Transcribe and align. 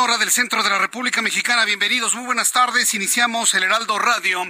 Hora 0.00 0.18
del 0.18 0.30
centro 0.30 0.62
de 0.62 0.70
la 0.70 0.78
República 0.78 1.22
Mexicana. 1.22 1.64
Bienvenidos, 1.64 2.14
muy 2.14 2.24
buenas 2.24 2.52
tardes. 2.52 2.94
Iniciamos 2.94 3.52
el 3.54 3.64
Heraldo 3.64 3.98
Radio 3.98 4.44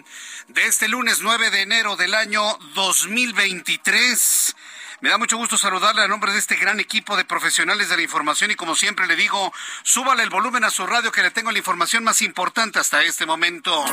de 0.49 0.67
este 0.67 0.89
lunes 0.89 1.21
9 1.23 1.51
de 1.51 1.63
enero 1.63 1.97
del 1.97 2.15
año 2.15 2.43
2023. 2.75 4.55
Me 5.01 5.09
da 5.09 5.17
mucho 5.17 5.39
gusto 5.39 5.57
saludarle 5.57 6.03
a 6.03 6.09
nombre 6.09 6.33
de 6.33 6.39
este 6.39 6.57
gran 6.57 6.81
equipo 6.81 7.17
de 7.17 7.25
profesionales 7.25 7.89
de 7.89 7.97
la 7.97 8.03
información 8.03 8.51
y 8.51 8.57
como 8.57 8.77
siempre 8.77 9.07
le 9.07 9.17
digo, 9.17 9.53
súbale 9.83 10.23
el 10.23 10.31
volumen 10.31 10.65
a 10.65 10.71
su 10.71 10.87
radio 10.87 11.13
que 11.13 11.23
le 11.23 11.31
tengo 11.31 11.51
la 11.51 11.59
información 11.59 12.05
más 12.05 12.21
importante 12.21 12.79
hasta 12.79 13.03
este 13.03 13.25
momento. 13.25 13.85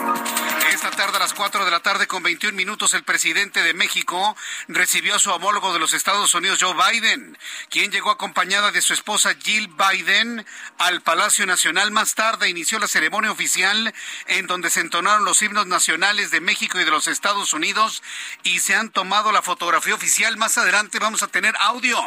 Esta 0.76 0.92
tarde 0.92 1.16
a 1.16 1.20
las 1.22 1.34
4 1.34 1.64
de 1.64 1.72
la 1.72 1.80
tarde 1.80 2.06
con 2.06 2.22
21 2.22 2.54
minutos 2.54 2.94
el 2.94 3.06
presidente 3.06 3.64
de 3.64 3.74
México 3.74 4.36
recibió 4.68 5.16
a 5.16 5.20
su 5.20 5.32
homólogo 5.32 5.72
de 5.72 5.80
los 5.80 5.94
Estados 5.94 6.34
Unidos, 6.34 6.60
Joe 6.62 6.76
Biden, 6.92 7.38
quien 7.70 7.94
llegó 7.94 8.12
acompañada 8.12 8.72
de 8.72 8.82
su 8.82 8.94
esposa 8.94 9.38
Jill 9.42 9.70
Biden 9.70 10.46
al 10.78 11.02
Palacio 11.02 11.46
Nacional. 11.46 11.92
Más 11.92 12.14
tarde 12.14 12.50
inició 12.50 12.78
la 12.78 12.90
ceremonia 12.90 13.32
oficial 13.32 13.94
en 14.28 14.48
donde 14.48 14.70
se 14.70 14.82
entonaron 14.82 15.24
los 15.24 15.42
himnos 15.42 15.66
nacionales 15.66 16.30
de 16.30 16.42
México 16.42 16.78
y 16.78 16.84
de 16.84 16.92
los 16.92 17.08
Estados 17.08 17.54
Unidos 17.54 18.04
y 18.44 18.60
se 18.60 18.76
han 18.76 18.90
tomado 18.90 19.32
la 19.32 19.42
fotografía 19.42 19.96
oficial. 19.96 20.36
Más 20.36 20.58
adelante 20.58 21.00
vamos 21.00 21.24
a 21.24 21.30
tener 21.30 21.56
audio 21.58 21.98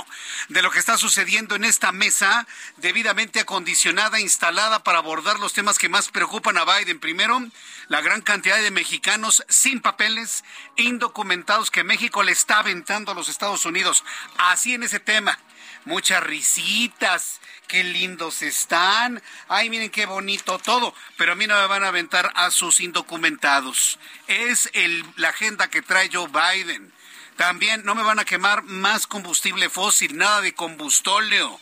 de 0.50 0.60
lo 0.60 0.70
que 0.70 0.78
está 0.78 0.98
sucediendo 0.98 1.54
en 1.54 1.64
esta 1.64 1.90
mesa 1.90 2.46
debidamente 2.76 3.40
acondicionada, 3.40 4.20
instalada 4.20 4.84
para 4.84 4.98
abordar 4.98 5.38
los 5.38 5.54
temas 5.54 5.78
que 5.78 5.88
más 5.88 6.10
preocupan 6.10 6.58
a 6.58 6.66
Biden. 6.66 7.00
Primero, 7.00 7.40
la 7.88 8.00
gran 8.00 8.20
cantidad 8.20 8.60
de 8.60 8.70
mexicanos 8.70 9.44
sin 9.48 9.80
papeles, 9.80 10.44
indocumentados 10.76 11.70
que 11.70 11.84
México 11.84 12.22
le 12.22 12.32
está 12.32 12.60
aventando 12.60 13.12
a 13.12 13.14
los 13.14 13.28
Estados 13.28 13.64
Unidos. 13.64 14.04
Así 14.36 14.74
en 14.74 14.82
ese 14.82 15.00
tema. 15.00 15.38
Muchas 15.84 16.22
risitas, 16.22 17.40
qué 17.66 17.82
lindos 17.82 18.42
están. 18.42 19.22
Ay, 19.48 19.70
miren 19.70 19.90
qué 19.90 20.04
bonito 20.04 20.58
todo. 20.58 20.94
Pero 21.16 21.32
a 21.32 21.34
mí 21.34 21.46
no 21.46 21.58
me 21.58 21.66
van 21.66 21.84
a 21.84 21.88
aventar 21.88 22.30
a 22.34 22.50
sus 22.50 22.80
indocumentados. 22.80 23.98
Es 24.26 24.68
el, 24.74 25.04
la 25.16 25.30
agenda 25.30 25.68
que 25.68 25.82
trae 25.82 26.10
Joe 26.12 26.28
Biden. 26.28 26.92
También 27.36 27.84
no 27.84 27.94
me 27.94 28.02
van 28.02 28.18
a 28.18 28.24
quemar 28.24 28.64
más 28.64 29.06
combustible 29.06 29.70
fósil, 29.70 30.16
nada 30.16 30.40
de 30.40 30.54
combustóleo. 30.54 31.60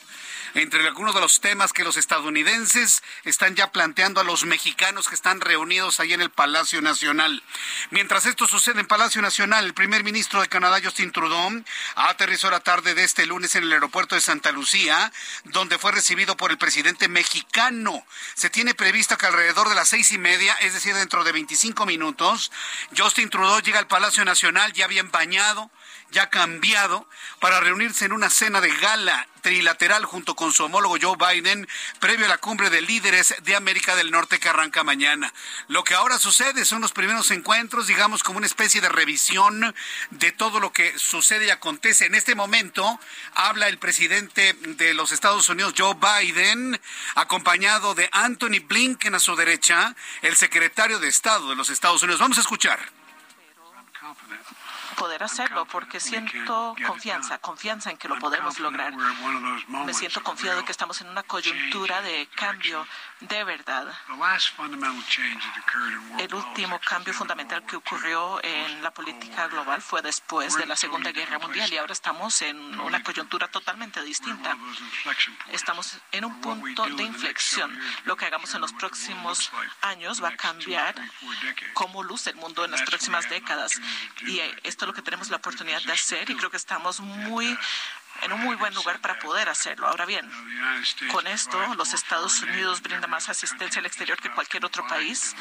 Entre 0.57 0.87
algunos 0.87 1.15
de 1.15 1.21
los 1.21 1.43
temas 1.43 1.75
que 1.75 1.85
los 1.85 1.99
estadounidenses 1.99 3.03
están 3.25 3.55
ya 3.57 3.73
planteando 3.73 4.23
a 4.23 4.25
los 4.25 4.47
mexicanos 4.47 5.07
que 5.07 5.15
están 5.15 5.43
reunidos 5.43 6.01
ahí 6.01 6.15
en 6.15 6.23
el 6.23 6.31
Palacio 6.31 6.81
Nacional. 6.81 7.43
Mientras 7.91 8.25
esto 8.25 8.47
sucede 8.47 8.81
en 8.81 8.87
Palacio 8.87 9.21
Nacional, 9.21 9.67
el 9.67 9.75
primer 9.75 10.03
ministro 10.03 10.41
de 10.41 10.49
Canadá, 10.49 10.81
Justin 10.83 11.13
Trudeau, 11.13 11.63
aterrizó 11.95 12.51
la 12.51 12.61
tarde 12.61 12.95
de 12.95 13.05
este 13.05 13.27
lunes 13.27 13.55
en 13.55 13.65
el 13.65 13.73
aeropuerto 13.75 14.15
de 14.15 14.23
Santa 14.23 14.51
Lucía, 14.51 15.13
donde 15.45 15.79
fue 15.79 15.93
recibido 15.93 16.39
por 16.39 16.51
el 16.51 16.57
presidente 16.57 17.07
mexicano. 17.09 18.07
Se 18.33 18.49
tiene 18.49 18.75
previsto 18.75 19.19
que 19.19 19.27
alrededor 19.27 19.69
de 19.69 19.75
las 19.75 19.91
seis 19.91 20.11
y 20.11 20.17
media, 20.17 20.55
es 20.63 20.73
decir, 20.73 20.95
dentro 20.95 21.23
de 21.23 21.33
25 21.33 21.85
minutos, 21.85 22.51
Justin 22.97 23.29
Trudeau 23.29 23.61
llega 23.61 23.79
al 23.79 23.89
Palacio 23.89 24.25
Nacional 24.25 24.73
ya 24.73 24.87
bien 24.87 25.11
bañado, 25.11 25.71
ya 26.13 26.31
cambiado, 26.31 27.07
para 27.41 27.61
reunirse 27.61 28.07
en 28.07 28.13
una 28.13 28.31
cena 28.31 28.63
de 28.63 28.75
gala 28.77 29.29
trilateral 29.43 30.05
junto 30.05 30.35
con 30.35 30.46
su 30.53 30.65
homólogo 30.65 30.97
Joe 31.01 31.17
Biden, 31.17 31.69
previo 32.01 32.27
a 32.27 32.29
la 32.29 32.39
cumbre 32.39 32.71
de 32.71 32.83
líderes 32.83 33.35
de 33.43 33.57
América 33.57 33.97
del 33.97 34.11
Norte 34.11 34.39
que 34.39 34.49
arranca 34.49 34.85
mañana. 34.85 35.33
Lo 35.69 35.85
que 35.85 35.95
ahora 35.95 36.19
sucede 36.19 36.65
son 36.65 36.81
los 36.81 36.93
primeros 36.93 37.31
encuentros, 37.31 37.87
digamos, 37.87 38.23
como 38.23 38.39
una 38.39 38.47
especie 38.47 38.81
de 38.81 38.89
revisión 38.89 39.75
de 40.11 40.33
todo 40.33 40.61
lo 40.61 40.73
que 40.73 40.99
sucede 40.99 41.47
y 41.47 41.51
acontece. 41.51 42.07
En 42.07 42.15
este 42.15 42.35
momento 42.35 42.99
habla 43.35 43.69
el 43.69 43.79
presidente 43.79 44.53
de 44.53 44.95
los 44.95 45.13
Estados 45.13 45.49
Unidos, 45.49 45.75
Joe 45.77 45.95
Biden, 45.95 46.81
acompañado 47.15 47.95
de 47.95 48.09
Anthony 48.13 48.61
Blinken 48.67 49.15
a 49.15 49.21
su 49.21 49.37
derecha, 49.37 49.95
el 50.23 50.37
secretario 50.37 50.99
de 50.99 51.09
Estado 51.09 51.49
de 51.49 51.57
los 51.57 51.71
Estados 51.71 52.03
Unidos. 52.03 52.21
Vamos 52.21 52.39
a 52.39 52.43
escuchar 52.43 52.79
poder 54.97 55.23
hacerlo 55.23 55.67
porque 55.67 56.01
siento 56.01 56.75
confianza, 56.87 57.39
confianza 57.39 57.91
en 57.91 57.97
que 57.97 58.09
lo 58.09 58.19
podemos 58.19 58.59
lograr. 58.59 58.93
Me 59.85 59.95
siento 59.95 60.23
confiado 60.23 60.59
de 60.59 60.65
que 60.65 60.73
estamos 60.73 61.01
en 61.01 61.09
una 61.09 61.23
coyuntura 61.23 62.03
de 62.03 62.29
cambio 62.35 62.87
de 63.21 63.45
verdad. 63.45 63.87
El 66.19 66.35
último 66.35 66.81
cambio 66.81 67.15
fundamental 67.15 67.65
que 67.65 67.77
ocurrió 67.77 68.43
en 68.43 68.83
la 68.83 68.93
política 68.93 69.49
global 69.49 69.81
fue 69.81 70.03
después 70.03 70.57
de 70.57 70.67
la 70.67 70.77
Segunda 70.77 71.13
Guerra 71.13 71.39
Mundial 71.39 71.73
y 71.73 71.79
ahora 71.79 71.93
estamos 71.93 72.43
en 72.43 72.79
una 72.81 73.03
coyuntura 73.03 73.49
totalmente 73.49 74.03
distinta. 74.03 74.57
Estamos 75.53 75.99
en 76.13 76.25
un 76.27 76.41
punto 76.41 76.85
de 76.85 77.03
inflexión. 77.03 77.79
Lo 78.05 78.17
que 78.17 78.27
hagamos 78.27 78.55
en 78.55 78.61
los 78.61 78.73
próximos 78.75 79.51
años 79.81 80.23
va 80.23 80.29
a 80.29 80.37
cambiar 80.37 80.95
cómo 81.73 82.03
luce 82.03 82.31
el 82.31 82.37
mundo 82.37 82.65
en 82.65 82.71
las 82.71 82.83
próximas 82.83 83.29
décadas. 83.31 83.81
Y 84.27 84.41
esto 84.63 84.85
es 84.85 84.89
lo 84.89 84.93
que 84.93 85.03
tenemos 85.03 85.31
la 85.31 85.39
oportunidad 85.39 85.83
de 85.83 85.93
hacer 85.93 86.29
y 86.29 86.37
creo 86.37 86.51
que 86.51 86.57
estamos 86.59 87.01
muy 87.01 87.57
en 88.23 88.33
un 88.33 88.41
muy 88.41 88.57
buen 88.57 88.75
lugar 88.75 89.01
para 89.01 89.19
poder 89.19 89.49
hacerlo. 89.49 89.87
Ahora 89.87 90.07
bien, 90.07 90.29
con 91.13 91.27
esto 91.27 91.59
los 91.75 91.95
Estados 91.95 92.43
Unidos 92.43 92.83
brindan 92.83 93.11
más 93.11 93.29
asistencia 93.29 93.81
al 93.81 93.87
exterior 93.87 94.19
que 94.21 94.31
cualquier 94.31 94.65
otro 94.65 94.87
país 94.87 95.35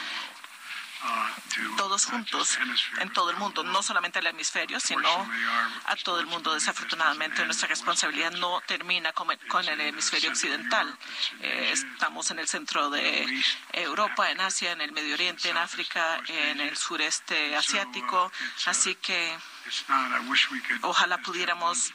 todos 1.78 2.06
juntos 2.06 2.58
en 3.00 3.12
todo 3.14 3.30
el 3.30 3.38
mundo, 3.38 3.64
no 3.64 3.82
solamente 3.84 4.20
al 4.20 4.28
hemisferio, 4.28 4.80
sino 4.80 5.10
a 5.86 5.96
todo 5.98 6.20
el 6.20 6.26
mundo. 6.26 6.54
Desafortunadamente, 6.54 7.46
nuestra 7.46 7.68
responsabilidad 7.68 8.32
no 8.32 8.62
termina 8.66 9.14
con 9.14 9.68
el 9.68 9.82
hemisferio 9.82 10.30
occidental. 10.30 10.98
Eh, 11.42 11.70
estamos 11.74 12.32
en 12.32 12.40
el 12.40 12.48
centro 12.48 12.90
de 12.90 13.28
Europa, 13.74 14.32
en 14.32 14.42
Asia, 14.42 14.72
en 14.72 14.82
el 14.82 14.92
Medio 14.92 15.14
Oriente, 15.14 15.50
en 15.50 15.58
África, 15.58 16.22
en 16.28 16.60
el 16.60 16.76
sureste 16.78 17.56
asiático. 17.56 18.32
Así 18.66 18.96
que 18.96 19.38
Ojalá 20.82 21.18
pudiéramos 21.20 21.92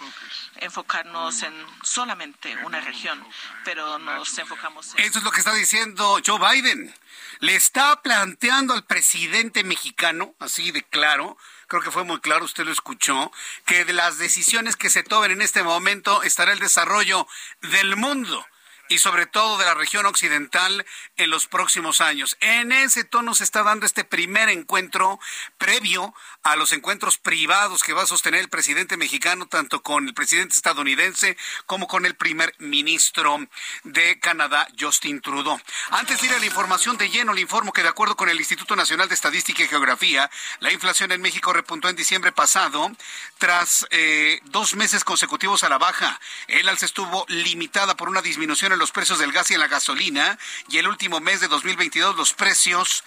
enfocarnos 0.56 1.42
en 1.42 1.54
solamente 1.82 2.56
una 2.64 2.80
región, 2.80 3.24
pero 3.64 3.98
nos 3.98 4.36
enfocamos 4.38 4.94
en... 4.94 5.04
Eso 5.04 5.18
es 5.18 5.24
lo 5.24 5.30
que 5.30 5.38
está 5.38 5.54
diciendo 5.54 6.18
Joe 6.24 6.38
Biden. 6.38 6.92
Le 7.40 7.56
está 7.56 8.02
planteando 8.02 8.75
al 8.75 8.84
presidente 8.84 9.64
mexicano, 9.64 10.34
así 10.38 10.72
de 10.72 10.82
claro, 10.82 11.38
creo 11.69 11.81
que 11.81 11.90
fue 11.90 12.04
muy 12.04 12.20
claro, 12.20 12.44
usted 12.44 12.64
lo 12.64 12.72
escuchó, 12.72 13.32
que 13.64 13.87
de 13.87 13.94
las 13.94 14.19
decisiones 14.19 14.76
que 14.76 14.90
se 14.90 15.02
tomen 15.02 15.31
en 15.31 15.40
este 15.40 15.62
momento 15.62 16.22
estará 16.22 16.52
el 16.52 16.58
desarrollo 16.58 17.26
del 17.62 17.96
mundo 17.96 18.46
y 18.90 18.98
sobre 18.98 19.26
todo 19.26 19.56
de 19.56 19.64
la 19.64 19.75
región 19.75 20.04
occidental 20.04 20.84
en 21.16 21.31
los 21.31 21.46
próximos 21.46 22.00
años. 22.00 22.37
En 22.40 22.72
ese 22.72 23.04
tono 23.04 23.34
se 23.34 23.44
está 23.44 23.62
dando 23.62 23.87
este 23.87 24.04
primer 24.04 24.48
encuentro 24.48 25.20
previo 25.58 26.12
a 26.42 26.56
los 26.56 26.72
encuentros 26.72 27.16
privados 27.16 27.84
que 27.84 27.92
va 27.92 28.02
a 28.02 28.06
sostener 28.06 28.40
el 28.40 28.48
presidente 28.48 28.96
mexicano, 28.96 29.46
tanto 29.46 29.82
con 29.82 30.08
el 30.08 30.12
presidente 30.14 30.56
estadounidense 30.56 31.37
como 31.66 31.87
con 31.87 32.04
el 32.04 32.16
primer 32.16 32.52
ministro 32.58 33.38
de 33.84 34.19
Canadá, 34.19 34.66
Justin 34.78 35.20
Trudeau. 35.20 35.60
Antes 35.90 36.20
de 36.20 36.26
ir 36.26 36.34
a 36.34 36.40
la 36.40 36.46
información 36.46 36.96
de 36.96 37.10
lleno, 37.10 37.32
le 37.32 37.43
informo 37.43 37.72
que 37.72 37.84
de 37.84 37.88
acuerdo 37.88 38.16
con 38.16 38.28
el 38.28 38.38
Instituto 38.38 38.75
Nacional 38.75 39.08
de 39.08 39.14
Estadística 39.14 39.62
y 39.62 39.69
Geografía, 39.69 40.28
la 40.58 40.72
inflación 40.72 41.12
en 41.12 41.22
México 41.22 41.52
repuntó 41.52 41.88
en 41.88 41.94
diciembre 41.94 42.32
pasado 42.32 42.90
tras 43.38 43.86
eh, 43.90 44.40
dos 44.46 44.75
meses 44.75 45.04
consecutivos 45.04 45.62
a 45.62 45.69
la 45.69 45.78
baja. 45.78 46.20
El 46.48 46.69
alza 46.69 46.86
estuvo 46.86 47.25
limitada 47.28 47.96
por 47.96 48.08
una 48.08 48.20
disminución 48.20 48.72
en 48.72 48.80
los 48.81 48.91
precios 48.91 49.19
del 49.19 49.32
gas 49.32 49.50
y 49.50 49.55
en 49.55 49.61
la 49.61 49.69
gasolina 49.69 50.38
y 50.69 50.77
el 50.79 50.88
último 50.88 51.21
mes 51.21 51.41
de 51.41 51.49
2022 51.49 52.17
los 52.17 52.32
precios 52.32 53.05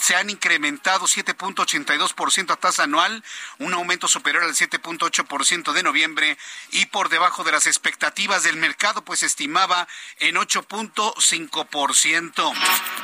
se 0.00 0.14
han 0.16 0.30
incrementado 0.30 1.06
7.82% 1.06 2.52
a 2.52 2.56
tasa 2.56 2.84
anual, 2.84 3.22
un 3.58 3.74
aumento 3.74 4.08
superior 4.08 4.44
al 4.44 4.54
7.8% 4.54 5.72
de 5.72 5.82
noviembre 5.82 6.38
y 6.70 6.86
por 6.86 7.10
debajo 7.10 7.44
de 7.44 7.52
las 7.52 7.66
expectativas 7.66 8.44
del 8.44 8.56
mercado, 8.56 9.04
pues 9.04 9.22
estimaba 9.22 9.86
en 10.18 10.36
8.5%. 10.36 12.54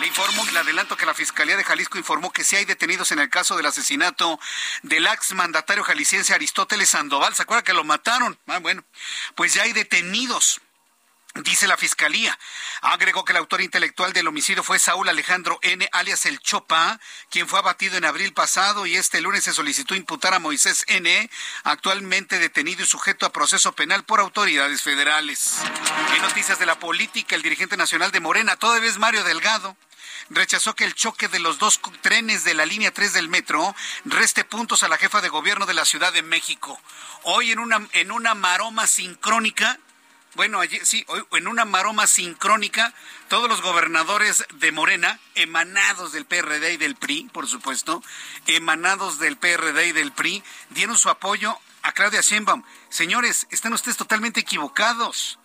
Le 0.01 0.07
informo, 0.07 0.47
le 0.53 0.59
adelanto 0.59 0.97
que 0.97 1.05
la 1.07 1.15
Fiscalía 1.15 1.57
de 1.57 1.65
Jalisco 1.65 1.99
informó 1.99 2.33
que 2.33 2.45
si 2.45 2.57
hay 2.57 2.65
detenidos 2.65 3.13
en 3.13 3.19
el 3.19 3.29
caso 3.29 3.57
del 3.57 3.67
asesinato 3.67 4.41
del 4.83 5.07
ex 5.07 5.35
mandatario 5.35 5.85
jalisciense 5.85 6.35
Aristóteles 6.35 6.91
Sandoval. 6.91 7.35
¿Se 7.35 7.43
acuerda 7.43 7.65
que 7.65 7.75
lo 7.75 7.85
mataron? 7.85 8.39
Ah, 8.47 8.59
bueno, 8.59 8.85
pues 9.35 9.55
ya 9.55 9.63
hay 9.63 9.73
detenidos. 9.73 10.61
Dice 11.35 11.67
la 11.67 11.79
fiscalía. 11.79 12.39
Agregó 12.83 13.25
que 13.25 13.33
el 13.33 13.39
autor 13.39 13.63
intelectual 13.63 14.13
del 14.13 14.29
homicidio 14.29 14.63
fue 14.63 14.79
Saúl 14.79 15.09
Alejandro 15.09 15.59
N., 15.63 15.89
alias 15.93 16.27
El 16.27 16.41
Chopa, 16.41 17.01
quien 17.31 17.49
fue 17.49 17.59
abatido 17.59 17.97
en 17.97 18.05
abril 18.05 18.35
pasado 18.35 18.85
y 18.85 18.97
este 18.97 19.23
lunes 19.23 19.45
se 19.45 19.55
solicitó 19.55 19.95
imputar 19.95 20.35
a 20.35 20.39
Moisés 20.39 20.85
N., 20.89 21.31
actualmente 21.65 22.39
detenido 22.39 22.83
y 22.83 22.87
sujeto 22.87 23.25
a 23.25 23.33
proceso 23.33 23.73
penal 23.73 24.05
por 24.05 24.21
autoridades 24.21 24.83
federales. 24.83 25.57
En 26.15 26.21
noticias 26.21 26.59
de 26.59 26.67
la 26.67 26.79
política, 26.79 27.35
el 27.35 27.43
dirigente 27.43 27.79
nacional 27.79 28.13
de 28.13 28.21
Morena, 28.21 28.57
todavía 28.57 28.93
Mario 28.99 29.25
Delgado, 29.25 29.75
rechazó 30.29 30.75
que 30.75 30.85
el 30.85 30.95
choque 30.95 31.29
de 31.29 31.39
los 31.39 31.59
dos 31.59 31.81
trenes 32.03 32.45
de 32.45 32.53
la 32.53 32.67
línea 32.67 32.93
3 32.93 33.15
del 33.15 33.29
metro 33.29 33.75
reste 34.05 34.45
puntos 34.45 34.83
a 34.83 34.89
la 34.89 34.99
jefa 34.99 35.23
de 35.23 35.31
gobierno 35.31 35.65
de 35.65 35.75
la 35.75 35.87
Ciudad 35.87 36.13
de 36.13 36.23
México. 36.23 36.79
Hoy 37.23 37.53
en 37.53 37.59
una, 37.59 37.89
en 37.93 38.13
una 38.13 38.35
maroma 38.35 38.87
sincrónica 38.87 39.79
bueno, 40.35 40.61
allí, 40.61 40.79
sí, 40.83 41.05
hoy, 41.09 41.23
en 41.33 41.47
una 41.47 41.65
maroma 41.65 42.07
sincrónica, 42.07 42.95
todos 43.29 43.49
los 43.49 43.61
gobernadores 43.61 44.47
de 44.55 44.73
Morena, 44.73 45.21
emanados 45.35 46.13
del 46.13 46.25
PRD 46.25 46.73
y 46.73 46.77
del 46.79 46.97
PRI, 46.97 47.29
por 47.33 47.47
supuesto, 47.47 48.03
emanados 48.47 49.19
del 49.19 49.37
PRD 49.37 49.89
y 49.89 49.93
del 49.93 50.13
PRI, 50.13 50.43
dieron 50.71 50.97
su 50.97 51.11
apoyo 51.11 51.59
a 51.83 51.93
Claudia 51.93 52.23
Sheinbaum. 52.23 52.63
Señores, 52.89 53.47
están 53.51 53.75
ustedes 53.75 53.97
totalmente 53.97 54.41
equivocados. 54.41 55.39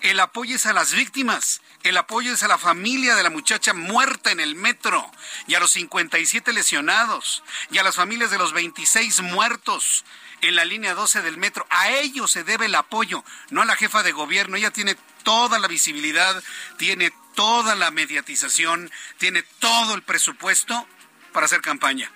El 0.00 0.20
apoyo 0.20 0.56
es 0.56 0.66
a 0.66 0.72
las 0.72 0.92
víctimas, 0.92 1.62
el 1.82 1.96
apoyo 1.96 2.34
es 2.34 2.42
a 2.42 2.48
la 2.48 2.58
familia 2.58 3.14
de 3.14 3.22
la 3.22 3.30
muchacha 3.30 3.72
muerta 3.72 4.32
en 4.32 4.40
el 4.40 4.54
metro 4.54 5.10
y 5.46 5.54
a 5.54 5.60
los 5.60 5.70
57 5.70 6.52
lesionados 6.52 7.42
y 7.70 7.78
a 7.78 7.82
las 7.82 7.94
familias 7.94 8.30
de 8.30 8.38
los 8.38 8.52
26 8.52 9.22
muertos 9.22 10.04
en 10.48 10.56
la 10.56 10.64
línea 10.64 10.94
12 10.94 11.22
del 11.22 11.38
metro. 11.38 11.66
A 11.70 11.90
ellos 11.90 12.30
se 12.30 12.44
debe 12.44 12.66
el 12.66 12.74
apoyo, 12.74 13.24
no 13.50 13.62
a 13.62 13.64
la 13.64 13.76
jefa 13.76 14.02
de 14.02 14.12
gobierno. 14.12 14.56
Ella 14.56 14.70
tiene 14.70 14.96
toda 15.22 15.58
la 15.58 15.68
visibilidad, 15.68 16.42
tiene 16.78 17.12
toda 17.34 17.74
la 17.74 17.90
mediatización, 17.90 18.90
tiene 19.18 19.42
todo 19.58 19.94
el 19.94 20.02
presupuesto 20.02 20.86
para 21.32 21.46
hacer 21.46 21.60
campaña. 21.60 22.10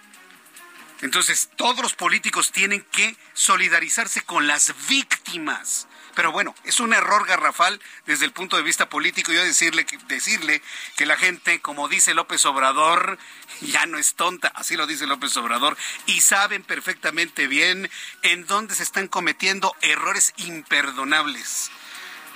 Entonces, 1.01 1.51
todos 1.57 1.81
los 1.81 1.95
políticos 1.95 2.53
tienen 2.53 2.83
que 2.93 3.17
solidarizarse 3.33 4.23
con 4.23 4.47
las 4.47 4.75
víctimas. 4.89 5.88
Pero 6.19 6.33
bueno, 6.33 6.53
es 6.65 6.81
un 6.81 6.95
error 6.95 7.29
garrafal 7.29 7.81
desde 8.05 8.25
el 8.25 8.33
punto 8.33 8.57
de 8.57 8.65
vista 8.65 8.89
político. 8.89 9.33
Yo 9.33 9.45
decirle, 9.45 9.87
decirle 10.09 10.61
que 10.97 11.07
la 11.07 11.17
gente, 11.17 11.61
como 11.61 11.87
dice 11.87 12.13
López 12.13 12.45
Obrador, 12.45 13.21
ya 13.61 13.87
no 13.87 13.99
es 13.99 14.15
tonta, 14.15 14.49
así 14.49 14.75
lo 14.75 14.89
dice 14.89 15.07
López 15.07 15.37
Obrador, 15.37 15.77
y 16.07 16.21
saben 16.21 16.65
perfectamente 16.65 17.47
bien 17.47 17.89
en 18.23 18.47
dónde 18.47 18.75
se 18.75 18.83
están 18.83 19.07
cometiendo 19.07 19.77
errores 19.81 20.35
imperdonables. 20.39 21.71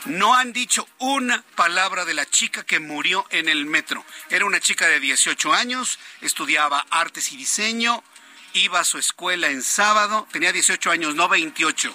No 0.04 0.34
han 0.34 0.52
dicho 0.52 0.86
una 0.98 1.42
palabra 1.56 2.04
de 2.04 2.14
la 2.14 2.24
chica 2.24 2.62
que 2.62 2.78
murió 2.78 3.26
en 3.30 3.48
el 3.48 3.66
metro. 3.66 4.04
Era 4.30 4.44
una 4.44 4.60
chica 4.60 4.86
de 4.86 5.00
18 5.00 5.52
años, 5.52 5.98
estudiaba 6.20 6.86
artes 6.90 7.32
y 7.32 7.36
diseño, 7.36 8.04
iba 8.52 8.78
a 8.78 8.84
su 8.84 8.98
escuela 8.98 9.48
en 9.48 9.60
sábado, 9.64 10.28
tenía 10.30 10.52
18 10.52 10.88
años, 10.88 11.16
no 11.16 11.28
28 11.28 11.92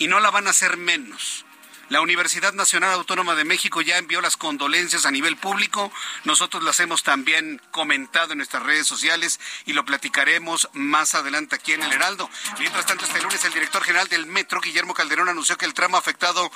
y 0.00 0.08
no 0.08 0.18
la 0.18 0.30
van 0.30 0.48
a 0.48 0.50
hacer 0.50 0.76
menos. 0.76 1.44
La 1.90 2.00
Universidad 2.00 2.52
Nacional 2.52 2.92
Autónoma 2.92 3.34
de 3.34 3.44
México 3.44 3.82
ya 3.82 3.98
envió 3.98 4.20
las 4.20 4.36
condolencias 4.36 5.06
a 5.06 5.10
nivel 5.10 5.36
público. 5.36 5.92
Nosotros 6.22 6.62
las 6.62 6.78
hemos 6.78 7.02
también 7.02 7.60
comentado 7.72 8.30
en 8.30 8.38
nuestras 8.38 8.62
redes 8.62 8.86
sociales 8.86 9.40
y 9.66 9.72
lo 9.72 9.84
platicaremos 9.84 10.68
más 10.72 11.16
adelante 11.16 11.56
aquí 11.56 11.72
en 11.72 11.82
el 11.82 11.92
Heraldo. 11.92 12.30
Mientras 12.60 12.86
tanto, 12.86 13.04
este 13.04 13.20
lunes 13.20 13.44
el 13.44 13.52
director 13.52 13.82
general 13.82 14.06
del 14.06 14.26
Metro, 14.26 14.60
Guillermo 14.60 14.94
Calderón, 14.94 15.28
anunció 15.28 15.58
que 15.58 15.66
el 15.66 15.74
tramo 15.74 15.96
afectado 15.96 16.52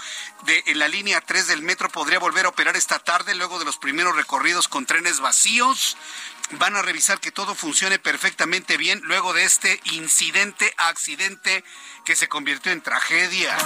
de 0.47 0.62
en 0.67 0.79
la 0.79 0.87
línea 0.87 1.20
3 1.20 1.49
del 1.49 1.62
Metro 1.62 1.88
podría 1.88 2.20
volver 2.20 2.47
a 2.47 2.50
operar 2.50 2.76
esta 2.76 3.00
tarde 3.00 3.35
luego 3.35 3.58
de 3.58 3.64
los 3.64 3.76
primeros 3.76 4.14
recorridos 4.14 4.69
con 4.69 4.87
trenes 4.87 5.19
vacíos 5.19 5.97
van 6.52 6.76
a 6.76 6.82
revisar 6.82 7.20
que 7.20 7.32
todo 7.32 7.55
funcione 7.55 7.99
perfectamente 7.99 8.76
bien 8.76 9.00
luego 9.05 9.32
de 9.32 9.44
este 9.44 9.81
incidente, 9.85 10.73
accidente 10.76 11.64
que 12.05 12.17
se 12.17 12.29
convirtió 12.29 12.73
en 12.73 12.82
tragedia. 12.82 13.56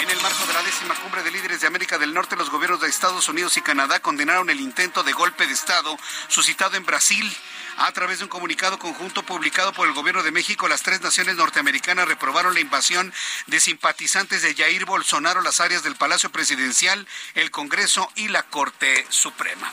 En 0.00 0.10
el 0.10 0.20
marco 0.20 0.46
de 0.46 0.54
la 0.54 0.62
décima 0.62 0.94
cumbre 0.96 1.22
de 1.22 1.30
líderes 1.30 1.60
de 1.60 1.66
América 1.66 1.98
del 1.98 2.14
Norte, 2.14 2.36
los 2.36 2.50
gobiernos 2.50 2.80
de 2.80 2.88
Estados 2.88 3.28
Unidos 3.28 3.56
y 3.56 3.62
Canadá 3.62 4.00
condenaron 4.00 4.50
el 4.50 4.60
intento 4.60 5.02
de 5.02 5.12
golpe 5.12 5.46
de 5.46 5.52
Estado 5.52 5.98
suscitado 6.28 6.76
en 6.76 6.86
Brasil. 6.86 7.36
A 7.76 7.92
través 7.92 8.18
de 8.18 8.24
un 8.24 8.28
comunicado 8.30 8.78
conjunto 8.78 9.22
publicado 9.22 9.72
por 9.72 9.88
el 9.88 9.94
gobierno 9.94 10.22
de 10.22 10.32
México, 10.32 10.68
las 10.68 10.82
tres 10.82 11.00
naciones 11.00 11.36
norteamericanas 11.36 12.08
reprobaron 12.08 12.54
la 12.54 12.60
invasión 12.60 13.12
de 13.46 13.60
simpatizantes 13.60 14.42
de 14.42 14.54
Jair 14.54 14.84
Bolsonaro 14.84 15.40
las 15.40 15.60
áreas 15.60 15.82
del 15.82 15.96
Palacio 15.96 16.30
Presidencial, 16.30 17.06
el 17.34 17.50
Congreso 17.50 18.10
y 18.16 18.28
la 18.28 18.42
Corte 18.44 19.06
Suprema. 19.08 19.72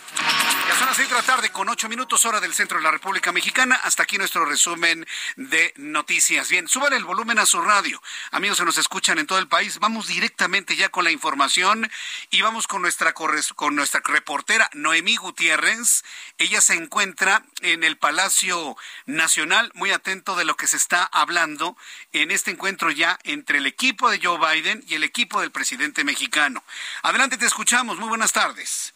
Ya 0.68 0.78
son 0.78 0.88
las 0.88 0.98
seis 0.98 1.10
de 1.10 1.16
la 1.16 1.24
tarde 1.24 1.50
con 1.52 1.70
ocho 1.70 1.90
minutos 1.90 2.26
hora 2.26 2.40
del 2.40 2.54
centro 2.54 2.78
de 2.78 2.84
la 2.84 2.92
República 2.92 3.32
Mexicana. 3.32 3.80
Hasta 3.84 4.04
aquí 4.04 4.18
nuestro 4.18 4.46
resumen 4.46 5.06
de 5.36 5.74
noticias. 5.78 6.50
Bien, 6.50 6.68
súbale 6.68 6.98
el 6.98 7.06
volumen 7.06 7.40
a 7.40 7.46
su 7.46 7.62
radio. 7.62 8.02
Amigos 8.32 8.60
que 8.60 8.66
nos 8.66 8.78
escuchan 8.78 9.20
en 9.20 9.28
todo 9.28 9.40
el 9.40 9.48
país, 9.48 9.80
vamos 9.80 10.08
directamente 10.08 10.76
ya 10.76 10.90
con 10.90 11.04
la 11.04 11.12
información 11.12 11.90
y 12.30 12.42
vamos 12.42 12.68
con 12.68 12.82
nuestra, 12.82 13.14
con 13.14 13.76
nuestra 13.76 14.02
reportera 14.04 14.70
Noemí 14.74 15.16
Gutiérrez. 15.16 16.04
Ella 16.38 16.62
se 16.62 16.74
encuentra 16.74 17.44
en 17.62 17.84
el 17.84 17.87
Palacio 17.96 18.76
Nacional, 19.06 19.72
muy 19.76 19.92
atento 19.92 20.36
de 20.36 20.44
lo 20.44 20.58
que 20.58 20.68
se 20.68 20.76
está 20.76 21.06
hablando 21.06 21.78
en 22.12 22.32
este 22.32 22.52
encuentro 22.52 22.92
ya 22.92 23.18
entre 23.24 23.60
el 23.60 23.68
equipo 23.68 24.10
de 24.10 24.20
Joe 24.22 24.38
Biden 24.38 24.84
y 24.90 24.96
el 24.96 25.06
equipo 25.06 25.40
del 25.40 25.52
presidente 25.52 26.04
mexicano. 26.04 26.62
Adelante, 27.04 27.38
te 27.38 27.46
escuchamos. 27.46 27.98
Muy 27.98 28.10
buenas 28.10 28.34
tardes. 28.34 28.94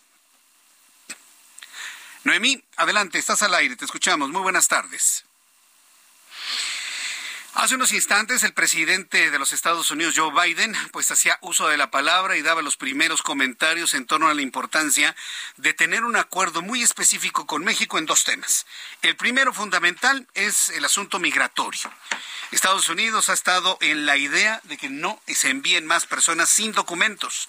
Noemí, 2.25 2.61
adelante, 2.75 3.17
estás 3.17 3.41
al 3.43 3.53
aire, 3.53 3.77
te 3.77 3.85
escuchamos. 3.85 4.29
Muy 4.29 4.41
buenas 4.41 4.67
tardes. 4.67 5.23
Hace 7.53 7.75
unos 7.75 7.91
instantes 7.91 8.43
el 8.43 8.53
presidente 8.53 9.29
de 9.29 9.37
los 9.37 9.51
Estados 9.51 9.91
Unidos, 9.91 10.13
Joe 10.15 10.31
Biden, 10.31 10.73
pues 10.93 11.11
hacía 11.11 11.37
uso 11.41 11.67
de 11.67 11.75
la 11.75 11.91
palabra 11.91 12.37
y 12.37 12.41
daba 12.41 12.61
los 12.61 12.77
primeros 12.77 13.21
comentarios 13.21 13.93
en 13.93 14.05
torno 14.05 14.29
a 14.29 14.33
la 14.33 14.41
importancia 14.41 15.13
de 15.57 15.73
tener 15.73 16.05
un 16.05 16.15
acuerdo 16.15 16.61
muy 16.61 16.81
específico 16.81 17.45
con 17.45 17.65
México 17.65 17.97
en 17.97 18.05
dos 18.05 18.23
temas. 18.23 18.65
El 19.01 19.17
primero 19.17 19.51
fundamental 19.51 20.27
es 20.33 20.69
el 20.69 20.85
asunto 20.85 21.19
migratorio. 21.19 21.91
Estados 22.51 22.89
Unidos 22.89 23.29
ha 23.29 23.33
estado 23.33 23.77
en 23.81 24.05
la 24.05 24.17
idea 24.17 24.61
de 24.65 24.77
que 24.77 24.89
no 24.89 25.21
se 25.27 25.49
envíen 25.49 25.85
más 25.85 26.05
personas 26.05 26.49
sin 26.49 26.71
documentos. 26.71 27.47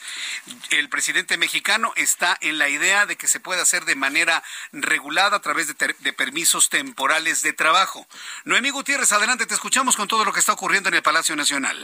El 0.71 0.89
presidente 0.89 1.37
mexicano 1.37 1.93
está 1.97 2.39
en 2.41 2.59
la 2.59 2.69
idea 2.69 3.07
de 3.07 3.17
que 3.17 3.29
se 3.29 3.41
pueda 3.41 3.63
hacer 3.63 3.85
de 3.85 3.97
manera 3.97 4.43
regulada 4.73 5.37
a 5.37 5.43
través 5.43 5.67
de, 5.69 5.95
de 5.99 6.13
permisos 6.13 6.71
temporales 6.71 7.43
de 7.43 7.53
trabajo. 7.53 8.07
Noemí 8.45 8.71
Gutiérrez, 8.71 9.11
adelante, 9.13 9.47
te 9.47 9.55
escuchamos 9.55 9.92
con 9.97 10.09
todo 10.09 10.25
lo 10.25 10.33
que 10.33 10.41
está 10.41 10.53
ocurriendo 10.53 10.89
en 10.89 10.97
el 10.97 11.03
Palacio 11.03 11.37
Nacional. 11.37 11.77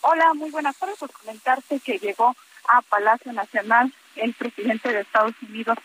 Hola, 0.00 0.34
muy 0.34 0.50
buenas 0.50 0.76
tardes. 0.76 0.98
Por 0.98 1.10
comentarte 1.12 1.80
que 1.80 1.98
llegó 1.98 2.36
a 2.68 2.82
Palacio 2.82 3.32
Nacional 3.32 3.92
el 4.16 4.34
presidente 4.34 4.92
de 4.92 5.00
Estados 5.00 5.34
Unidos, 5.42 5.78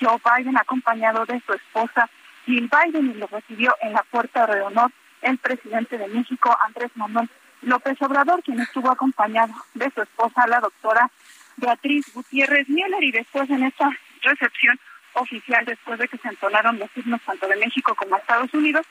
Joe 0.00 0.20
Biden, 0.24 0.56
acompañado 0.56 1.24
de 1.26 1.40
su 1.46 1.52
esposa 1.52 2.08
Jill 2.46 2.70
Biden, 2.70 3.10
y 3.10 3.14
lo 3.14 3.26
recibió 3.26 3.76
en 3.80 3.92
la 3.92 4.02
puerta 4.04 4.46
de 4.46 4.60
honor 4.62 4.92
el 5.22 5.38
presidente 5.38 5.98
de 5.98 6.08
México, 6.08 6.56
Andrés 6.64 6.90
Manuel 6.94 7.28
López 7.62 8.00
Obrador, 8.02 8.42
quien 8.42 8.60
estuvo 8.60 8.90
acompañado 8.90 9.52
de 9.74 9.90
su 9.90 10.02
esposa, 10.02 10.46
la 10.46 10.60
doctora 10.60 11.10
Beatriz 11.56 12.12
Gutiérrez 12.14 12.68
Müller, 12.68 13.02
y 13.02 13.12
después 13.12 13.48
en 13.50 13.64
esta 13.64 13.90
recepción 14.22 14.78
oficial, 15.14 15.64
después 15.64 15.98
de 15.98 16.08
que 16.08 16.18
se 16.18 16.28
entonaron 16.28 16.78
los 16.78 16.90
himnos 16.94 17.20
tanto 17.22 17.48
de 17.48 17.56
México 17.56 17.94
como 17.94 18.14
de 18.14 18.20
Estados 18.20 18.52
Unidos, 18.54 18.86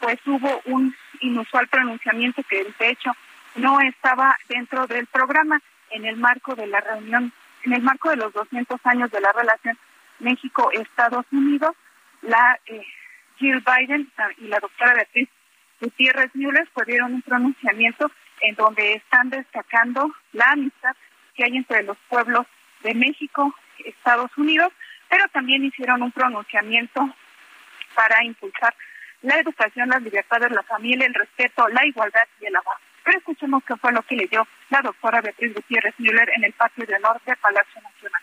pues 0.00 0.18
hubo 0.26 0.60
un 0.66 0.94
inusual 1.20 1.68
pronunciamiento 1.68 2.42
que 2.44 2.64
de 2.78 2.90
hecho 2.90 3.12
no 3.54 3.80
estaba 3.80 4.36
dentro 4.48 4.86
del 4.86 5.06
programa 5.06 5.60
en 5.90 6.04
el 6.04 6.16
marco 6.16 6.54
de 6.54 6.66
la 6.66 6.80
reunión, 6.80 7.32
en 7.64 7.72
el 7.72 7.82
marco 7.82 8.10
de 8.10 8.16
los 8.16 8.32
200 8.32 8.80
años 8.84 9.10
de 9.10 9.20
la 9.20 9.32
relación 9.32 9.78
México-Estados 10.18 11.26
Unidos, 11.32 11.74
la 12.22 12.58
eh, 12.66 12.82
Jill 13.38 13.62
Biden 13.64 14.10
y 14.38 14.48
la 14.48 14.60
doctora 14.60 14.94
Beatriz 14.94 15.28
Gutiérrez 15.80 16.30
Müller 16.34 16.68
pudieron 16.72 17.14
un 17.14 17.22
pronunciamiento 17.22 18.10
en 18.40 18.54
donde 18.54 18.94
están 18.94 19.30
destacando 19.30 20.10
la 20.32 20.50
amistad 20.50 20.94
que 21.34 21.44
hay 21.44 21.56
entre 21.56 21.82
los 21.82 21.96
pueblos 22.08 22.46
de 22.82 22.94
México, 22.94 23.54
Estados 23.84 24.30
Unidos, 24.36 24.72
pero 25.08 25.28
también 25.28 25.64
hicieron 25.64 26.02
un 26.02 26.12
pronunciamiento 26.12 27.10
para 27.94 28.24
impulsar 28.24 28.74
la 29.26 29.40
educación, 29.40 29.88
las 29.88 30.02
libertades, 30.02 30.52
la 30.52 30.62
familia, 30.62 31.06
el 31.06 31.14
respeto, 31.14 31.68
la 31.68 31.84
igualdad 31.84 32.26
y 32.40 32.46
el 32.46 32.56
amor. 32.56 32.76
Pero 33.04 33.18
escuchemos 33.18 33.62
qué 33.66 33.74
fue 33.76 33.92
lo 33.92 34.02
que 34.02 34.16
leyó 34.16 34.46
la 34.70 34.82
doctora 34.82 35.20
Beatriz 35.20 35.52
Gutiérrez 35.52 35.94
Müller 35.98 36.28
en 36.36 36.44
el 36.44 36.52
patio 36.52 36.86
de 36.86 36.94
honor 36.94 37.20
del 37.26 37.36
Palacio 37.36 37.80
Nacional. 37.82 38.22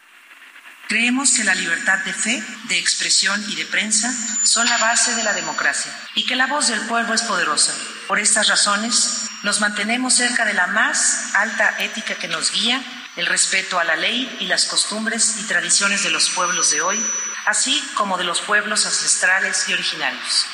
Creemos 0.87 1.35
que 1.35 1.43
la 1.43 1.55
libertad 1.55 1.99
de 2.05 2.13
fe, 2.13 2.43
de 2.69 2.77
expresión 2.77 3.41
y 3.49 3.55
de 3.55 3.65
prensa 3.65 4.11
son 4.45 4.67
la 4.67 4.77
base 4.77 5.15
de 5.15 5.23
la 5.23 5.33
democracia 5.33 5.91
y 6.15 6.25
que 6.25 6.35
la 6.35 6.47
voz 6.47 6.67
del 6.67 6.81
pueblo 6.87 7.13
es 7.13 7.23
poderosa. 7.23 7.73
Por 8.07 8.19
estas 8.19 8.47
razones, 8.47 9.29
nos 9.43 9.59
mantenemos 9.59 10.13
cerca 10.13 10.45
de 10.45 10.53
la 10.53 10.67
más 10.67 11.35
alta 11.35 11.75
ética 11.79 12.15
que 12.15 12.27
nos 12.27 12.51
guía, 12.51 12.81
el 13.17 13.25
respeto 13.25 13.79
a 13.79 13.83
la 13.83 13.95
ley 13.95 14.37
y 14.39 14.47
las 14.47 14.65
costumbres 14.65 15.37
y 15.39 15.47
tradiciones 15.47 16.03
de 16.03 16.11
los 16.11 16.29
pueblos 16.29 16.71
de 16.71 16.81
hoy, 16.81 16.99
así 17.45 17.81
como 17.95 18.17
de 18.17 18.23
los 18.23 18.41
pueblos 18.41 18.85
ancestrales 18.85 19.67
y 19.67 19.73
originarios. 19.73 20.47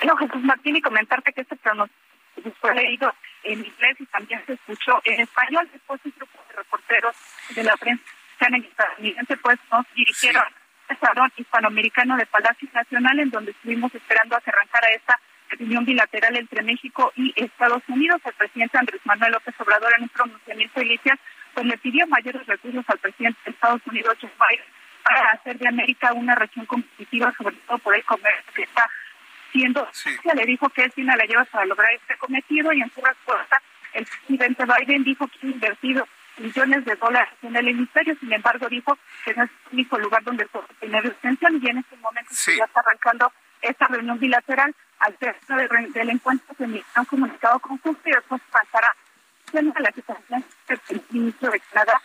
Bueno, 0.00 0.16
Jesús 0.16 0.42
Martín, 0.42 0.76
y 0.76 0.80
comentarte 0.80 1.32
que 1.32 1.42
este 1.42 1.56
fue 2.60 2.74
leído 2.74 3.12
en 3.44 3.58
inglés 3.58 3.96
y 4.00 4.06
también 4.06 4.42
se 4.46 4.54
escuchó 4.54 5.00
en 5.04 5.20
español. 5.20 5.68
Después 5.72 6.00
un 6.04 6.12
grupo 6.16 6.38
de 6.48 6.56
reporteros 6.56 7.16
de 7.54 7.62
la 7.62 7.76
prensa 7.76 8.02
estadounidense 8.38 9.36
pues 9.36 9.58
nos 9.70 9.86
dirigieron 9.94 10.42
al 10.88 10.98
Salón 10.98 11.32
Hispanoamericano 11.36 12.16
de 12.16 12.26
Palacio 12.26 12.68
Nacional, 12.72 13.20
en 13.20 13.30
donde 13.30 13.52
estuvimos 13.52 13.94
esperando 13.94 14.36
a 14.36 14.40
que 14.40 14.50
arrancara 14.50 14.88
esta 14.88 15.20
reunión 15.50 15.84
bilateral 15.84 16.36
entre 16.36 16.62
México 16.62 17.12
y 17.14 17.32
Estados 17.36 17.82
Unidos. 17.88 18.20
El 18.24 18.32
presidente 18.34 18.78
Andrés 18.78 19.00
Manuel 19.04 19.32
López 19.32 19.54
Obrador 19.60 19.92
en 19.96 20.02
un 20.04 20.08
pronunciamiento 20.08 20.82
inicial 20.82 21.18
pues 21.54 21.66
le 21.66 21.78
pidió 21.78 22.06
mayores 22.06 22.46
recursos 22.46 22.84
al 22.88 22.98
presidente 22.98 23.38
de 23.44 23.50
Estados 23.50 23.82
Unidos, 23.86 24.16
Joe 24.20 24.30
Biden, 24.30 24.64
para 25.02 25.28
hacer 25.30 25.58
de 25.58 25.68
América 25.68 26.12
una 26.12 26.34
región 26.34 26.66
competitiva, 26.66 27.32
sobre 27.36 27.56
todo 27.56 27.78
por 27.78 27.94
el 27.94 28.04
comercio 28.04 28.52
que 28.54 28.62
está 28.62 28.88
siendo. 29.52 29.88
Se 29.92 30.34
le 30.34 30.46
dijo 30.46 30.68
que 30.70 30.88
tiene 30.90 31.16
la 31.16 31.24
lleva 31.24 31.44
para 31.44 31.66
lograr 31.66 31.92
este 31.92 32.16
cometido 32.16 32.72
y 32.72 32.82
en 32.82 32.90
su 32.90 33.00
respuesta 33.00 33.60
el 33.92 34.06
presidente 34.06 34.64
Biden 34.64 35.04
dijo 35.04 35.28
que 35.28 35.46
ha 35.46 35.50
invertido 35.50 36.08
millones 36.38 36.84
de 36.84 36.96
dólares 36.96 37.28
en 37.42 37.54
el 37.54 37.68
hemisferio, 37.68 38.16
sin 38.18 38.32
embargo 38.32 38.68
dijo 38.68 38.96
que 39.24 39.34
no 39.34 39.44
es 39.44 39.50
el 39.50 39.72
único 39.74 39.98
lugar 39.98 40.22
donde 40.24 40.46
puede 40.46 40.66
tener 40.80 41.04
extensión 41.04 41.60
y 41.62 41.68
en 41.68 41.78
este 41.78 41.96
momento 41.96 42.30
ya 42.56 42.64
está 42.64 42.80
arrancando 42.80 43.32
esta 43.60 43.86
reunión 43.86 44.18
bilateral 44.18 44.74
al 44.98 45.14
término 45.14 45.88
del, 45.92 46.10
encuentro 46.10 46.54
se 46.56 46.66
me 46.66 46.82
han 46.94 47.04
comunicado 47.04 47.58
conjunto 47.58 48.08
y 48.08 48.12
después 48.12 48.40
pasará 48.50 48.94
a 49.54 49.80
la 49.80 49.92
situación 49.92 50.44
del 50.66 51.02
ministro 51.10 51.50
de 51.50 51.60
Canadá 51.60 52.00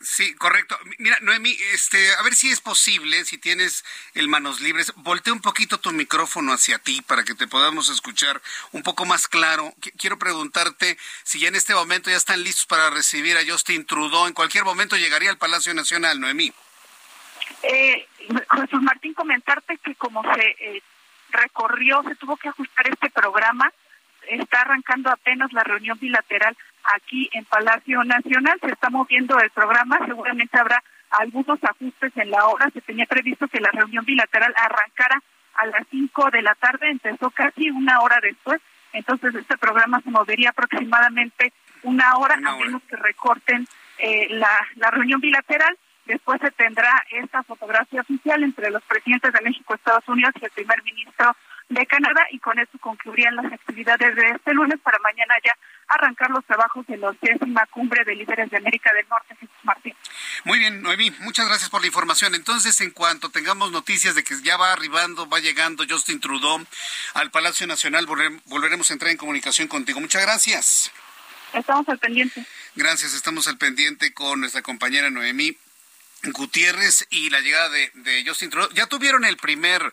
Sí, 0.00 0.34
correcto. 0.34 0.78
Mira, 0.98 1.18
Noemi, 1.22 1.56
este, 1.72 2.14
a 2.14 2.22
ver 2.22 2.34
si 2.34 2.50
es 2.50 2.60
posible, 2.60 3.24
si 3.24 3.38
tienes 3.38 3.84
el 4.14 4.28
manos 4.28 4.60
libres, 4.60 4.92
voltea 4.96 5.32
un 5.32 5.40
poquito 5.40 5.78
tu 5.78 5.92
micrófono 5.92 6.52
hacia 6.52 6.78
ti 6.78 7.00
para 7.02 7.24
que 7.24 7.34
te 7.34 7.46
podamos 7.46 7.88
escuchar 7.88 8.40
un 8.72 8.82
poco 8.82 9.04
más 9.04 9.28
claro. 9.28 9.72
Quiero 9.98 10.18
preguntarte 10.18 10.98
si 11.22 11.40
ya 11.40 11.48
en 11.48 11.56
este 11.56 11.74
momento 11.74 12.10
ya 12.10 12.16
están 12.16 12.42
listos 12.42 12.66
para 12.66 12.90
recibir 12.90 13.36
a 13.36 13.44
Justin 13.46 13.86
Trudeau. 13.86 14.26
En 14.26 14.34
cualquier 14.34 14.64
momento 14.64 14.96
llegaría 14.96 15.30
al 15.30 15.38
Palacio 15.38 15.72
Nacional, 15.74 16.20
Noemí. 16.20 16.52
Eh, 17.62 18.06
Jesús 18.52 18.82
Martín, 18.82 19.14
comentarte 19.14 19.78
que 19.78 19.94
como 19.94 20.22
se 20.34 20.56
eh, 20.58 20.82
recorrió, 21.30 22.02
se 22.02 22.14
tuvo 22.16 22.36
que 22.36 22.48
ajustar 22.48 22.88
este 22.88 23.10
programa, 23.10 23.72
está 24.28 24.62
arrancando 24.62 25.10
apenas 25.10 25.52
la 25.52 25.64
reunión 25.64 25.98
bilateral 25.98 26.56
aquí 26.94 27.28
en 27.32 27.44
Palacio 27.44 28.02
Nacional. 28.04 28.58
Se 28.60 28.72
está 28.72 28.90
moviendo 28.90 29.38
el 29.38 29.50
programa, 29.50 29.98
seguramente 30.06 30.58
habrá 30.58 30.82
algunos 31.10 31.58
ajustes 31.62 32.12
en 32.16 32.30
la 32.30 32.46
hora. 32.46 32.70
Se 32.72 32.80
tenía 32.80 33.06
previsto 33.06 33.48
que 33.48 33.60
la 33.60 33.70
reunión 33.70 34.04
bilateral 34.04 34.52
arrancara 34.56 35.22
a 35.54 35.66
las 35.66 35.86
5 35.90 36.30
de 36.30 36.42
la 36.42 36.54
tarde, 36.54 36.90
empezó 36.90 37.30
casi 37.30 37.70
una 37.70 38.00
hora 38.00 38.18
después. 38.20 38.60
Entonces 38.92 39.34
este 39.34 39.56
programa 39.56 40.00
se 40.02 40.10
movería 40.10 40.50
aproximadamente 40.50 41.52
una 41.82 42.16
hora, 42.16 42.34
a 42.34 42.56
menos 42.56 42.82
que 42.88 42.96
recorten 42.96 43.66
eh, 43.98 44.28
la, 44.30 44.66
la 44.76 44.90
reunión 44.90 45.20
bilateral. 45.20 45.76
Después 46.06 46.40
se 46.40 46.50
tendrá 46.50 47.04
esta 47.10 47.42
fotografía 47.42 48.02
oficial 48.02 48.42
entre 48.42 48.70
los 48.70 48.82
presidentes 48.84 49.32
de 49.32 49.40
México, 49.40 49.74
Estados 49.74 50.06
Unidos 50.08 50.34
y 50.40 50.44
el 50.44 50.50
primer 50.50 50.82
ministro 50.82 51.34
de 51.68 51.86
Canadá 51.86 52.26
y 52.30 52.38
con 52.38 52.58
eso 52.58 52.78
concluirían 52.78 53.36
las 53.36 53.52
actividades 53.52 54.14
de 54.14 54.28
este 54.30 54.52
lunes 54.52 54.78
para 54.80 54.98
mañana 54.98 55.34
ya 55.42 55.56
arrancar 55.88 56.30
los 56.30 56.44
trabajos 56.44 56.86
de 56.86 56.96
la 56.96 57.12
décima 57.20 57.66
cumbre 57.66 58.04
de 58.04 58.14
líderes 58.14 58.50
de 58.50 58.56
América 58.56 58.92
del 58.94 59.06
Norte, 59.08 59.36
Jesús 59.36 59.56
Martín. 59.62 59.94
Muy 60.44 60.58
bien, 60.58 60.82
Noemí, 60.82 61.10
muchas 61.20 61.46
gracias 61.46 61.70
por 61.70 61.80
la 61.80 61.86
información. 61.86 62.34
Entonces, 62.34 62.80
en 62.80 62.90
cuanto 62.90 63.30
tengamos 63.30 63.72
noticias 63.72 64.14
de 64.14 64.24
que 64.24 64.34
ya 64.42 64.56
va 64.56 64.72
arribando, 64.72 65.28
va 65.28 65.40
llegando 65.40 65.84
Justin 65.88 66.20
Trudeau 66.20 66.64
al 67.14 67.30
Palacio 67.30 67.66
Nacional, 67.66 68.06
volveremos 68.06 68.90
a 68.90 68.92
entrar 68.92 69.10
en 69.10 69.16
comunicación 69.16 69.68
contigo. 69.68 70.00
Muchas 70.00 70.22
gracias. 70.22 70.90
Estamos 71.52 71.88
al 71.88 71.98
pendiente. 71.98 72.44
Gracias, 72.74 73.14
estamos 73.14 73.46
al 73.46 73.58
pendiente 73.58 74.12
con 74.12 74.40
nuestra 74.40 74.62
compañera 74.62 75.10
Noemí 75.10 75.56
Gutiérrez 76.32 77.06
y 77.10 77.30
la 77.30 77.40
llegada 77.40 77.68
de, 77.68 77.90
de 77.94 78.24
Justin 78.26 78.50
Trudeau. 78.50 78.72
Ya 78.72 78.86
tuvieron 78.86 79.24
el 79.24 79.36
primer 79.36 79.92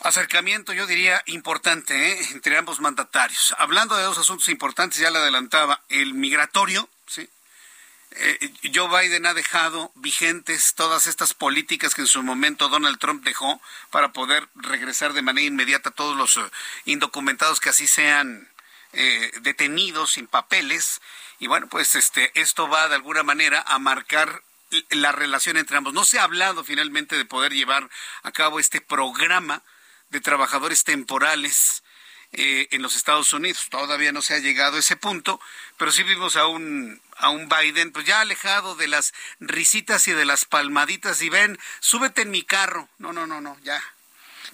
acercamiento, 0.00 0.72
yo 0.72 0.86
diría, 0.86 1.22
importante 1.26 2.12
¿eh? 2.12 2.28
entre 2.32 2.56
ambos 2.56 2.80
mandatarios. 2.80 3.54
Hablando 3.58 3.96
de 3.96 4.04
dos 4.04 4.18
asuntos 4.18 4.48
importantes, 4.48 4.98
ya 5.00 5.10
le 5.10 5.18
adelantaba, 5.18 5.82
el 5.88 6.14
migratorio, 6.14 6.88
¿sí? 7.06 7.28
Eh, 8.16 8.52
Joe 8.72 8.88
Biden 8.88 9.26
ha 9.26 9.34
dejado 9.34 9.90
vigentes 9.96 10.74
todas 10.74 11.08
estas 11.08 11.34
políticas 11.34 11.94
que 11.94 12.02
en 12.02 12.06
su 12.06 12.22
momento 12.22 12.68
Donald 12.68 12.98
Trump 13.00 13.24
dejó 13.24 13.60
para 13.90 14.12
poder 14.12 14.48
regresar 14.54 15.14
de 15.14 15.22
manera 15.22 15.48
inmediata 15.48 15.88
a 15.88 15.92
todos 15.92 16.16
los 16.16 16.36
eh, 16.36 16.48
indocumentados 16.84 17.58
que 17.60 17.70
así 17.70 17.86
sean 17.86 18.48
detenidos 19.40 20.12
sin 20.12 20.28
papeles. 20.28 21.00
Y 21.40 21.48
bueno, 21.48 21.66
pues 21.66 21.96
este, 21.96 22.30
esto 22.40 22.68
va 22.68 22.88
de 22.88 22.94
alguna 22.94 23.24
manera 23.24 23.64
a 23.66 23.80
marcar 23.80 24.44
la 24.90 25.10
relación 25.10 25.56
entre 25.56 25.76
ambos. 25.76 25.92
No 25.92 26.04
se 26.04 26.20
ha 26.20 26.22
hablado 26.22 26.62
finalmente 26.62 27.16
de 27.16 27.24
poder 27.24 27.52
llevar 27.52 27.90
a 28.22 28.30
cabo 28.30 28.60
este 28.60 28.80
programa 28.80 29.62
de 30.10 30.20
trabajadores 30.20 30.84
temporales 30.84 31.82
eh, 32.32 32.68
en 32.72 32.82
los 32.82 32.96
Estados 32.96 33.32
Unidos. 33.32 33.68
Todavía 33.70 34.10
no 34.10 34.20
se 34.20 34.34
ha 34.34 34.38
llegado 34.38 34.76
a 34.76 34.80
ese 34.80 34.96
punto, 34.96 35.40
pero 35.76 35.92
sí 35.92 36.02
vimos 36.02 36.34
a 36.36 36.46
un, 36.46 37.00
a 37.16 37.30
un 37.30 37.48
Biden 37.48 37.92
pues 37.92 38.06
ya 38.06 38.20
alejado 38.20 38.74
de 38.74 38.88
las 38.88 39.14
risitas 39.38 40.08
y 40.08 40.12
de 40.12 40.24
las 40.24 40.44
palmaditas 40.44 41.22
y 41.22 41.28
ven, 41.28 41.58
súbete 41.78 42.22
en 42.22 42.30
mi 42.30 42.42
carro. 42.42 42.88
No, 42.98 43.12
no, 43.12 43.26
no, 43.26 43.40
no, 43.40 43.56
ya. 43.62 43.80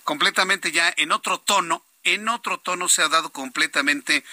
Completamente 0.04 0.72
ya 0.72 0.92
en 0.96 1.10
otro 1.10 1.38
tono, 1.38 1.84
en 2.04 2.28
otro 2.28 2.58
tono 2.58 2.88
se 2.88 3.02
ha 3.02 3.08
dado 3.08 3.30
completamente 3.30 4.24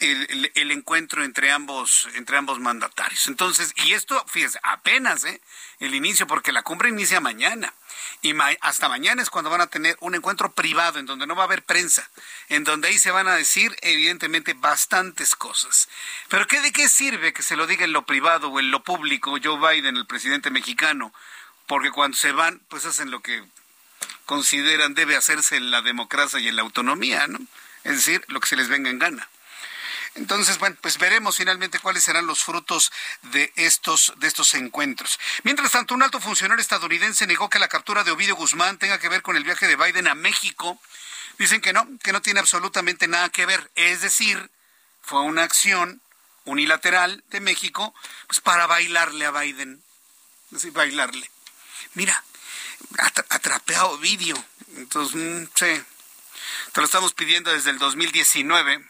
el, 0.00 0.70
encuentro 0.70 1.24
entre 1.24 1.50
ambos, 1.50 2.08
entre 2.14 2.36
ambos 2.36 2.58
mandatarios. 2.58 3.28
Entonces, 3.28 3.72
y 3.76 3.92
esto, 3.92 4.22
fíjese, 4.28 4.58
apenas 4.62 5.24
¿eh? 5.24 5.40
el 5.78 5.94
inicio, 5.94 6.26
porque 6.26 6.52
la 6.52 6.62
cumbre 6.62 6.88
inicia 6.88 7.20
mañana. 7.20 7.72
Y 8.22 8.34
hasta 8.60 8.88
mañana 8.88 9.22
es 9.22 9.30
cuando 9.30 9.50
van 9.50 9.60
a 9.60 9.66
tener 9.66 9.96
un 10.00 10.14
encuentro 10.14 10.52
privado 10.52 10.98
en 10.98 11.06
donde 11.06 11.26
no 11.26 11.34
va 11.34 11.42
a 11.42 11.46
haber 11.46 11.64
prensa, 11.64 12.08
en 12.48 12.64
donde 12.64 12.88
ahí 12.88 12.98
se 12.98 13.10
van 13.10 13.28
a 13.28 13.34
decir 13.34 13.76
evidentemente 13.82 14.54
bastantes 14.54 15.34
cosas. 15.34 15.88
Pero 16.28 16.46
¿qué 16.46 16.60
de 16.60 16.72
qué 16.72 16.88
sirve 16.88 17.32
que 17.32 17.42
se 17.42 17.56
lo 17.56 17.66
diga 17.66 17.84
en 17.84 17.92
lo 17.92 18.06
privado 18.06 18.48
o 18.48 18.60
en 18.60 18.70
lo 18.70 18.82
público 18.82 19.36
Joe 19.42 19.58
Biden, 19.58 19.96
el 19.96 20.06
presidente 20.06 20.50
mexicano? 20.50 21.12
Porque 21.66 21.90
cuando 21.90 22.16
se 22.16 22.32
van, 22.32 22.60
pues 22.68 22.84
hacen 22.84 23.10
lo 23.10 23.20
que 23.20 23.44
consideran 24.26 24.94
debe 24.94 25.16
hacerse 25.16 25.56
en 25.56 25.70
la 25.70 25.82
democracia 25.82 26.40
y 26.40 26.48
en 26.48 26.56
la 26.56 26.62
autonomía, 26.62 27.26
¿no? 27.26 27.38
Es 27.84 27.96
decir, 27.96 28.24
lo 28.28 28.40
que 28.40 28.48
se 28.48 28.56
les 28.56 28.68
venga 28.68 28.90
en 28.90 28.98
gana. 28.98 29.28
Entonces, 30.14 30.58
bueno, 30.58 30.76
pues 30.80 30.98
veremos 30.98 31.36
finalmente 31.36 31.78
cuáles 31.78 32.02
serán 32.02 32.26
los 32.26 32.42
frutos 32.42 32.90
de 33.22 33.52
estos, 33.56 34.12
de 34.16 34.26
estos 34.26 34.54
encuentros. 34.54 35.20
Mientras 35.44 35.70
tanto, 35.70 35.94
un 35.94 36.02
alto 36.02 36.20
funcionario 36.20 36.60
estadounidense 36.60 37.26
negó 37.26 37.48
que 37.48 37.58
la 37.58 37.68
captura 37.68 38.02
de 38.02 38.10
Ovidio 38.10 38.34
Guzmán 38.36 38.78
tenga 38.78 38.98
que 38.98 39.08
ver 39.08 39.22
con 39.22 39.36
el 39.36 39.44
viaje 39.44 39.68
de 39.68 39.76
Biden 39.76 40.08
a 40.08 40.14
México. 40.14 40.80
Dicen 41.38 41.60
que 41.60 41.72
no, 41.72 41.86
que 42.02 42.12
no 42.12 42.20
tiene 42.20 42.40
absolutamente 42.40 43.06
nada 43.06 43.28
que 43.28 43.46
ver. 43.46 43.70
Es 43.76 44.00
decir, 44.00 44.50
fue 45.00 45.22
una 45.22 45.44
acción 45.44 46.02
unilateral 46.44 47.22
de 47.28 47.40
México, 47.40 47.94
pues 48.26 48.40
para 48.40 48.66
bailarle 48.66 49.26
a 49.26 49.30
Biden. 49.30 49.82
Es 50.52 50.72
bailarle. 50.72 51.30
Mira, 51.94 52.24
atrapeado 53.28 53.90
Ovidio. 53.92 54.42
Entonces, 54.76 55.14
mm, 55.14 55.44
sí, 55.54 55.82
te 56.72 56.80
lo 56.80 56.84
estamos 56.84 57.14
pidiendo 57.14 57.52
desde 57.52 57.70
el 57.70 57.78
2019. 57.78 58.84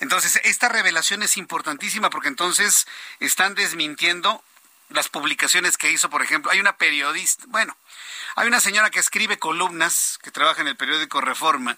Entonces, 0.00 0.40
esta 0.44 0.68
revelación 0.68 1.22
es 1.22 1.36
importantísima 1.36 2.10
porque 2.10 2.28
entonces 2.28 2.86
están 3.20 3.54
desmintiendo 3.54 4.42
las 4.90 5.08
publicaciones 5.08 5.76
que 5.76 5.90
hizo, 5.90 6.08
por 6.08 6.22
ejemplo, 6.22 6.50
hay 6.50 6.60
una 6.60 6.76
periodista, 6.76 7.44
bueno, 7.48 7.76
hay 8.36 8.48
una 8.48 8.60
señora 8.60 8.90
que 8.90 9.00
escribe 9.00 9.38
columnas, 9.38 10.18
que 10.22 10.30
trabaja 10.30 10.62
en 10.62 10.68
el 10.68 10.76
periódico 10.76 11.20
Reforma, 11.20 11.76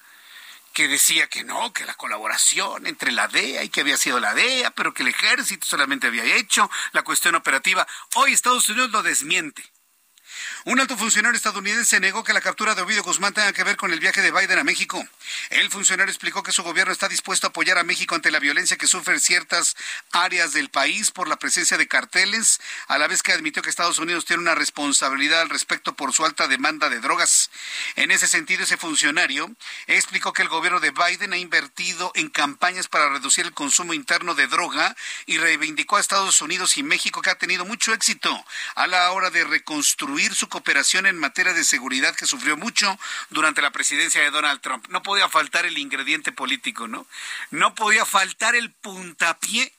que 0.73 0.87
decía 0.87 1.27
que 1.27 1.43
no, 1.43 1.73
que 1.73 1.85
la 1.85 1.95
colaboración 1.95 2.87
entre 2.87 3.11
la 3.11 3.27
DEA 3.27 3.65
y 3.65 3.69
que 3.69 3.81
había 3.81 3.97
sido 3.97 4.21
la 4.21 4.35
DEA, 4.35 4.71
pero 4.71 4.95
que 4.95 5.03
el 5.03 5.09
ejército 5.09 5.67
solamente 5.67 6.07
había 6.07 6.25
hecho 6.25 6.71
la 6.93 7.03
cuestión 7.03 7.35
operativa. 7.35 7.87
Hoy 8.15 8.33
Estados 8.33 8.69
Unidos 8.69 8.91
lo 8.91 9.03
desmiente. 9.03 9.69
Un 10.67 10.79
alto 10.79 10.95
funcionario 10.95 11.39
estadounidense 11.39 12.01
negó 12.01 12.23
que 12.23 12.35
la 12.35 12.43
captura 12.43 12.75
de 12.75 12.83
Ovidio 12.83 13.03
Guzmán 13.03 13.33
tenga 13.33 13.51
que 13.55 13.65
ver 13.65 13.79
con 13.79 13.95
el 13.95 13.99
viaje 13.99 14.21
de 14.21 14.31
Biden 14.31 14.59
a 14.59 14.65
México. 14.65 15.03
El 15.49 15.71
funcionario 15.71 16.13
explicó 16.13 16.43
que 16.43 16.53
su 16.53 16.63
gobierno 16.63 16.93
está 16.93 17.09
dispuesto 17.09 17.47
a 17.47 17.49
apoyar 17.51 17.79
a 17.79 17.83
México 17.83 18.15
ante 18.15 18.31
la 18.31 18.41
violencia 18.41 18.77
que 18.77 18.87
sufren 18.87 19.21
ciertas 19.21 19.75
áreas 20.13 20.53
del 20.53 20.69
país 20.69 21.13
por 21.13 21.29
la 21.29 21.39
presencia 21.39 21.79
de 21.79 21.89
carteles, 21.89 22.61
a 22.89 22.99
la 22.99 23.07
vez 23.07 23.23
que 23.23 23.33
admitió 23.33 23.63
que 23.63 23.71
Estados 23.71 23.99
Unidos 23.99 24.27
tiene 24.27 24.43
una 24.43 24.55
responsabilidad 24.55 25.41
al 25.41 25.49
respecto 25.49 25.97
por 25.97 26.13
su 26.13 26.27
alta 26.27 26.47
demanda 26.47 26.91
de 26.91 27.01
drogas. 27.01 27.51
En 27.97 28.11
ese 28.11 28.29
sentido, 28.29 28.65
ese 28.65 28.77
funcionario 28.77 29.51
explicó 29.87 30.35
que 30.35 30.43
el 30.43 30.49
gobierno 30.49 30.81
de 30.81 30.91
Biden 30.91 31.33
ha 31.33 31.39
invertido 31.39 32.13
en 32.15 32.29
campañas 32.29 32.87
para 32.87 33.09
reducir 33.09 33.47
el 33.47 33.55
consumo 33.55 33.95
interno 33.95 34.35
de 34.35 34.47
droga 34.47 34.95
y 35.25 35.39
reivindicó 35.39 35.97
a 35.97 36.01
Estados 36.01 36.43
Unidos 36.43 36.77
y 36.77 36.83
México 36.83 37.23
que 37.23 37.31
ha 37.31 37.39
tenido 37.39 37.65
mucho 37.65 37.95
éxito 37.95 38.45
a 38.75 38.87
la 38.87 39.11
hora 39.13 39.31
de 39.31 39.45
reconstruir 39.45 40.35
su 40.35 40.50
cooperación 40.51 41.07
en 41.07 41.19
materia 41.19 41.55
de 41.55 41.65
seguridad 41.65 42.15
que 42.15 42.27
sufrió 42.27 42.59
mucho 42.59 42.99
durante 43.31 43.63
la 43.63 43.71
presidencia 43.71 44.21
de 44.21 44.31
Donald 44.31 44.61
Trump. 44.61 44.87
No 44.89 45.03
podía 45.03 45.31
faltar 45.31 45.65
el 45.65 45.79
ingrediente 45.79 46.33
político, 46.33 46.87
¿no? 46.87 47.07
No 47.51 47.75
podía 47.75 48.05
faltar 48.05 48.55
el 48.55 48.71
puntapié 48.71 49.73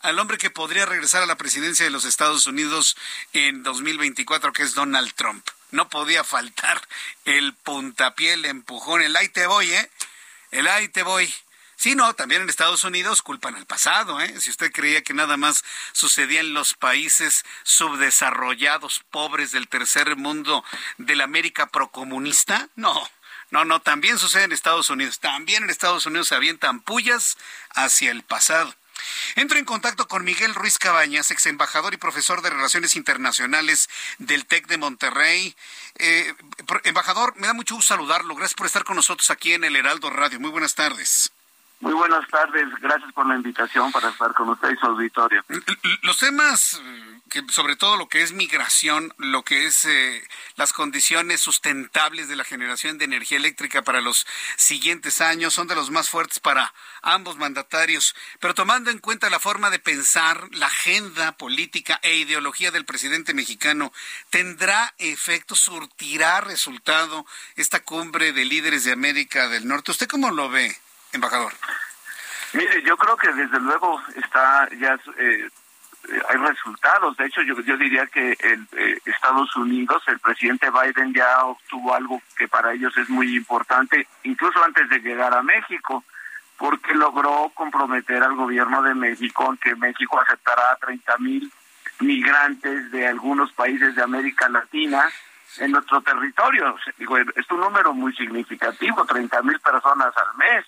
al 0.00 0.18
hombre 0.18 0.36
que 0.36 0.50
podría 0.50 0.84
regresar 0.84 1.22
a 1.22 1.26
la 1.26 1.36
presidencia 1.36 1.84
de 1.84 1.90
los 1.90 2.04
Estados 2.04 2.46
Unidos 2.46 2.96
en 3.32 3.62
2024, 3.62 4.52
que 4.52 4.62
es 4.62 4.74
Donald 4.74 5.14
Trump. 5.14 5.48
No 5.70 5.88
podía 5.88 6.24
faltar 6.24 6.80
el 7.24 7.54
puntapié, 7.54 8.34
el 8.34 8.44
empujón, 8.44 9.00
el 9.00 9.16
ahí 9.16 9.28
te 9.28 9.46
voy, 9.46 9.72
¿eh? 9.72 9.90
El 10.50 10.68
ahí 10.68 10.88
te 10.88 11.02
voy. 11.02 11.32
Sí, 11.84 11.94
no, 11.94 12.14
también 12.14 12.40
en 12.40 12.48
Estados 12.48 12.82
Unidos 12.84 13.20
culpan 13.20 13.56
al 13.56 13.66
pasado, 13.66 14.18
¿eh? 14.18 14.40
Si 14.40 14.48
usted 14.48 14.72
creía 14.72 15.02
que 15.02 15.12
nada 15.12 15.36
más 15.36 15.62
sucedía 15.92 16.40
en 16.40 16.54
los 16.54 16.72
países 16.72 17.44
subdesarrollados, 17.62 19.04
pobres 19.10 19.52
del 19.52 19.68
tercer 19.68 20.16
mundo 20.16 20.64
de 20.96 21.14
la 21.14 21.24
América 21.24 21.66
procomunista, 21.66 22.70
no. 22.74 22.94
No, 23.50 23.66
no, 23.66 23.82
también 23.82 24.18
sucede 24.18 24.44
en 24.44 24.52
Estados 24.52 24.88
Unidos. 24.88 25.20
También 25.20 25.64
en 25.64 25.68
Estados 25.68 26.06
Unidos 26.06 26.28
se 26.28 26.34
avientan 26.34 26.80
pullas 26.80 27.36
hacia 27.74 28.12
el 28.12 28.22
pasado. 28.22 28.74
Entro 29.34 29.58
en 29.58 29.66
contacto 29.66 30.08
con 30.08 30.24
Miguel 30.24 30.54
Ruiz 30.54 30.78
Cabañas, 30.78 31.30
ex 31.32 31.44
embajador 31.44 31.92
y 31.92 31.98
profesor 31.98 32.40
de 32.40 32.48
Relaciones 32.48 32.96
Internacionales 32.96 33.90
del 34.16 34.46
TEC 34.46 34.68
de 34.68 34.78
Monterrey. 34.78 35.54
Eh, 35.96 36.34
embajador, 36.84 37.36
me 37.36 37.46
da 37.46 37.52
mucho 37.52 37.74
gusto 37.74 37.94
saludarlo. 37.94 38.34
Gracias 38.36 38.56
por 38.56 38.68
estar 38.68 38.84
con 38.84 38.96
nosotros 38.96 39.28
aquí 39.28 39.52
en 39.52 39.64
el 39.64 39.76
Heraldo 39.76 40.08
Radio. 40.08 40.40
Muy 40.40 40.50
buenas 40.50 40.74
tardes. 40.74 41.30
Muy 41.80 41.92
buenas 41.92 42.26
tardes, 42.28 42.68
gracias 42.80 43.12
por 43.12 43.26
la 43.26 43.34
invitación 43.34 43.92
para 43.92 44.08
estar 44.08 44.32
con 44.32 44.48
usted 44.48 44.70
y 44.70 44.76
su 44.76 44.86
auditorio. 44.86 45.44
Los 46.02 46.16
temas, 46.18 46.80
eh, 46.82 47.20
que 47.28 47.42
sobre 47.50 47.76
todo 47.76 47.96
lo 47.96 48.08
que 48.08 48.22
es 48.22 48.32
migración, 48.32 49.12
lo 49.18 49.42
que 49.42 49.66
es 49.66 49.84
eh, 49.84 50.26
las 50.56 50.72
condiciones 50.72 51.40
sustentables 51.40 52.28
de 52.28 52.36
la 52.36 52.44
generación 52.44 52.96
de 52.96 53.04
energía 53.04 53.36
eléctrica 53.36 53.82
para 53.82 54.00
los 54.00 54.26
siguientes 54.56 55.20
años, 55.20 55.52
son 55.52 55.66
de 55.66 55.74
los 55.74 55.90
más 55.90 56.08
fuertes 56.08 56.40
para 56.40 56.72
ambos 57.02 57.36
mandatarios. 57.36 58.14
Pero 58.40 58.54
tomando 58.54 58.90
en 58.90 58.98
cuenta 58.98 59.28
la 59.28 59.40
forma 59.40 59.68
de 59.68 59.78
pensar, 59.78 60.48
la 60.52 60.66
agenda 60.66 61.32
política 61.32 61.98
e 62.02 62.16
ideología 62.16 62.70
del 62.70 62.86
presidente 62.86 63.34
mexicano, 63.34 63.92
¿tendrá 64.30 64.94
efecto, 64.98 65.54
surtirá 65.54 66.40
resultado 66.40 67.26
esta 67.56 67.80
cumbre 67.80 68.32
de 68.32 68.44
líderes 68.44 68.84
de 68.84 68.92
América 68.92 69.48
del 69.48 69.68
Norte? 69.68 69.90
¿Usted 69.90 70.08
cómo 70.08 70.30
lo 70.30 70.48
ve? 70.48 70.74
Embajador? 71.14 71.52
Mire, 72.52 72.82
yo 72.82 72.96
creo 72.96 73.16
que 73.16 73.32
desde 73.32 73.58
luego 73.60 74.00
está 74.16 74.68
ya 74.78 74.98
eh, 75.18 75.48
hay 76.28 76.36
resultados. 76.36 77.16
De 77.16 77.26
hecho, 77.26 77.42
yo, 77.42 77.60
yo 77.60 77.76
diría 77.76 78.06
que 78.06 78.36
en 78.40 78.68
eh, 78.76 78.98
Estados 79.04 79.54
Unidos, 79.56 80.02
el 80.06 80.18
presidente 80.18 80.68
Biden 80.70 81.14
ya 81.14 81.44
obtuvo 81.44 81.94
algo 81.94 82.20
que 82.36 82.48
para 82.48 82.72
ellos 82.72 82.96
es 82.96 83.08
muy 83.08 83.36
importante, 83.36 84.06
incluso 84.22 84.62
antes 84.64 84.88
de 84.88 85.00
llegar 85.00 85.34
a 85.34 85.42
México, 85.42 86.04
porque 86.56 86.94
logró 86.94 87.50
comprometer 87.54 88.22
al 88.22 88.36
gobierno 88.36 88.82
de 88.82 88.94
México 88.94 89.50
en 89.50 89.56
que 89.56 89.74
México 89.74 90.20
aceptará 90.20 90.72
a 90.72 90.76
30 90.76 91.18
mil 91.18 91.52
migrantes 92.00 92.90
de 92.90 93.06
algunos 93.06 93.52
países 93.52 93.94
de 93.94 94.02
América 94.02 94.48
Latina 94.48 95.08
en 95.58 95.72
nuestro 95.72 96.00
territorio. 96.02 96.76
Digo, 96.98 97.18
es 97.18 97.50
un 97.50 97.60
número 97.60 97.92
muy 97.92 98.14
significativo, 98.14 99.04
30 99.04 99.42
mil 99.42 99.58
personas 99.60 100.12
al 100.16 100.36
mes. 100.36 100.64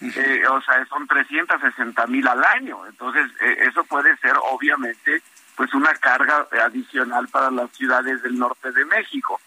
Eh, 0.00 0.42
o 0.50 0.60
sea, 0.60 0.84
son 0.86 1.06
360 1.06 2.06
mil 2.06 2.26
al 2.28 2.44
año. 2.44 2.86
Entonces, 2.86 3.30
eh, 3.40 3.66
eso 3.68 3.84
puede 3.84 4.16
ser 4.18 4.34
obviamente 4.50 5.22
pues 5.56 5.72
una 5.72 5.94
carga 5.94 6.46
adicional 6.64 7.28
para 7.28 7.50
las 7.50 7.70
ciudades 7.72 8.22
del 8.22 8.38
norte 8.38 8.72
de 8.72 8.84
México. 8.84 9.40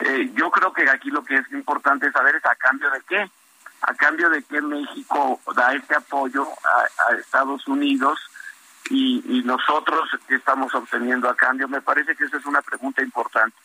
Eh, 0.00 0.30
yo 0.34 0.50
creo 0.50 0.72
que 0.72 0.90
aquí 0.90 1.10
lo 1.10 1.24
que 1.24 1.36
es 1.36 1.52
importante 1.52 2.10
saber 2.10 2.34
es 2.34 2.44
a 2.44 2.56
cambio 2.56 2.90
de 2.90 3.00
qué. 3.08 3.30
A 3.82 3.94
cambio 3.94 4.28
de 4.30 4.42
que 4.42 4.60
México 4.60 5.40
da 5.54 5.74
este 5.74 5.94
apoyo 5.94 6.46
a, 7.08 7.14
Estados 7.14 7.66
Unidos 7.68 8.18
y, 8.90 9.22
y, 9.26 9.42
nosotros 9.44 10.08
que 10.26 10.34
estamos 10.34 10.74
obteniendo 10.74 11.28
a 11.28 11.36
cambio. 11.36 11.68
Me 11.68 11.80
parece 11.80 12.16
que 12.16 12.24
esa 12.24 12.38
es 12.38 12.46
una 12.46 12.62
pregunta 12.62 13.02
importante. 13.02 13.56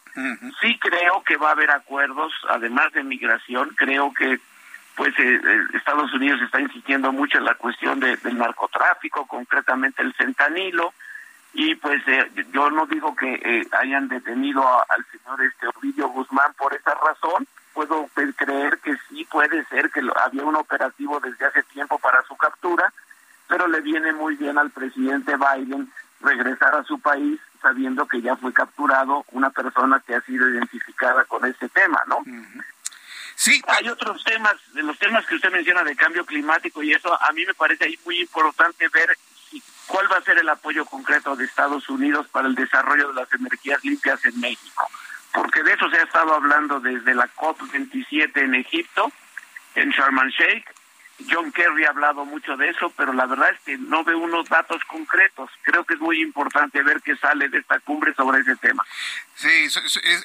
Sí 0.62 0.80
creo 0.80 1.23
que 1.23 1.38
va 1.38 1.50
a 1.50 1.52
haber 1.52 1.69
acuerdos, 1.69 2.34
además 2.50 2.91
de 2.93 3.04
migración, 3.04 3.69
creo 3.76 4.12
que 4.13 4.39
pues 4.97 5.13
eh, 5.19 5.39
eh, 5.41 5.63
Estados 5.75 6.12
Unidos 6.12 6.41
está 6.41 6.60
insistiendo 6.60 7.12
mucho 7.12 7.38
en 7.38 7.45
la 7.45 7.53
cuestión 7.53 7.99
del 7.99 8.19
narcotráfico, 8.38 9.27
concretamente 9.27 10.01
el 10.01 10.13
centanilo, 10.15 10.91
y 11.53 11.75
pues 11.75 12.01
eh, 12.07 12.29
yo 12.51 12.71
no 12.71 12.88
digo 12.88 13.15
que 13.15 13.67
hayan 13.79 14.07
detenido 14.10 14.63
al 14.89 15.05
señor 15.12 15.43
este 15.43 15.67
Ovidio 15.67 16.10
Guzmán 16.10 16.51
por 16.57 16.73
esa 16.73 16.95
razón, 16.95 17.47
puedo 17.73 18.10
creer 18.36 18.79
que 18.79 18.95
sí 19.07 19.23
puede 19.25 19.63
ser 19.65 19.91
que 19.91 20.01
había 20.25 20.43
un 20.43 20.55
operativo 20.55 21.19
desde 21.19 21.45
hace 21.45 21.62
tiempo 21.63 21.99
para 21.99 22.23
su 22.23 22.36
captura, 22.36 22.91
pero 23.47 23.67
le 23.67 23.81
viene 23.81 24.13
muy 24.13 24.36
bien 24.36 24.57
al 24.57 24.71
presidente 24.71 25.36
Biden 25.38 25.91
regresar 26.21 26.73
a 26.73 26.83
su 26.83 26.99
país 26.99 27.39
sabiendo 27.62 28.07
que 28.07 28.21
ya 28.21 28.36
fue 28.36 28.51
capturado 28.51 29.25
una 29.31 29.51
persona 29.51 30.01
que 30.05 30.15
ha 30.15 30.21
sido 30.21 30.49
identificada 30.49 31.23
con 31.25 31.45
ese 31.45 31.69
tema, 31.69 32.01
¿no? 32.07 32.23
Sí. 33.38 33.62
Hay 33.67 33.88
otros 33.88 34.23
temas, 34.23 34.56
de 34.73 34.82
los 34.82 34.97
temas 34.97 35.23
que 35.28 35.36
usted 35.36 35.52
menciona 35.52 35.84
de 35.84 35.95
cambio 35.95 36.26
climático 36.26 36.82
y 36.82 36.91
eso, 36.91 37.13
a 37.21 37.32
mí 37.34 37.45
me 37.45 37.54
parece 37.54 37.86
ahí 37.86 38.00
muy 38.04 38.19
importante 38.19 38.89
ver 38.89 39.15
cuál 39.86 40.12
va 40.12 40.17
a 40.17 40.23
ser 40.23 40.39
el 40.39 40.50
apoyo 40.50 40.84
concreto 40.86 41.36
de 41.36 41.45
Estados 41.45 41.88
Unidos 41.88 42.28
para 42.30 42.47
el 42.47 42.56
desarrollo 42.56 43.10
de 43.10 43.13
las 43.13 43.32
energías 43.32 43.84
limpias 43.86 44.26
en 44.26 44.39
México. 44.39 44.89
Porque 45.32 45.62
de 45.62 45.73
eso 45.73 45.88
se 45.91 45.97
ha 45.97 46.04
estado 46.04 46.34
hablando 46.34 46.80
desde 46.80 47.13
la 47.13 47.30
COP27 47.36 48.41
en 48.41 48.56
Egipto, 48.56 49.12
en 49.76 49.91
Sharm 49.91 50.17
el 50.17 50.32
Sheikh, 50.32 50.73
John 51.30 51.51
Kerry 51.51 51.86
ha 51.86 51.89
hablado 51.89 52.25
mucho 52.25 52.56
de 52.58 52.69
eso, 52.69 52.91
pero 52.95 53.12
la 53.12 53.25
verdad 53.25 53.49
es 53.49 53.60
que 53.62 53.77
no 53.77 54.03
ve 54.03 54.13
unos 54.13 54.47
datos 54.49 54.84
concretos. 54.86 55.49
Creo 55.63 55.84
que 55.84 55.95
es 55.95 55.99
muy 55.99 56.21
importante 56.21 56.84
ver 56.84 57.01
qué 57.01 57.15
sale 57.17 57.49
de 57.49 57.58
esta 57.58 57.80
cumbre 57.80 58.13
sobre 58.13 58.41
ese 58.41 58.56
tema. 58.58 58.86
Sí, 59.36 59.67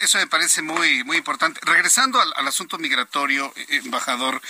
eso, 0.00 0.18
me 0.18 0.26
parece 0.26 0.60
muy 0.60 1.02
muy 1.04 1.16
importante. 1.16 1.60
Regresando 1.62 2.20
al, 2.20 2.46
asunto 2.46 2.78
migratorio, 2.78 3.52
eh, 3.56 3.80
embajador, 3.84 4.40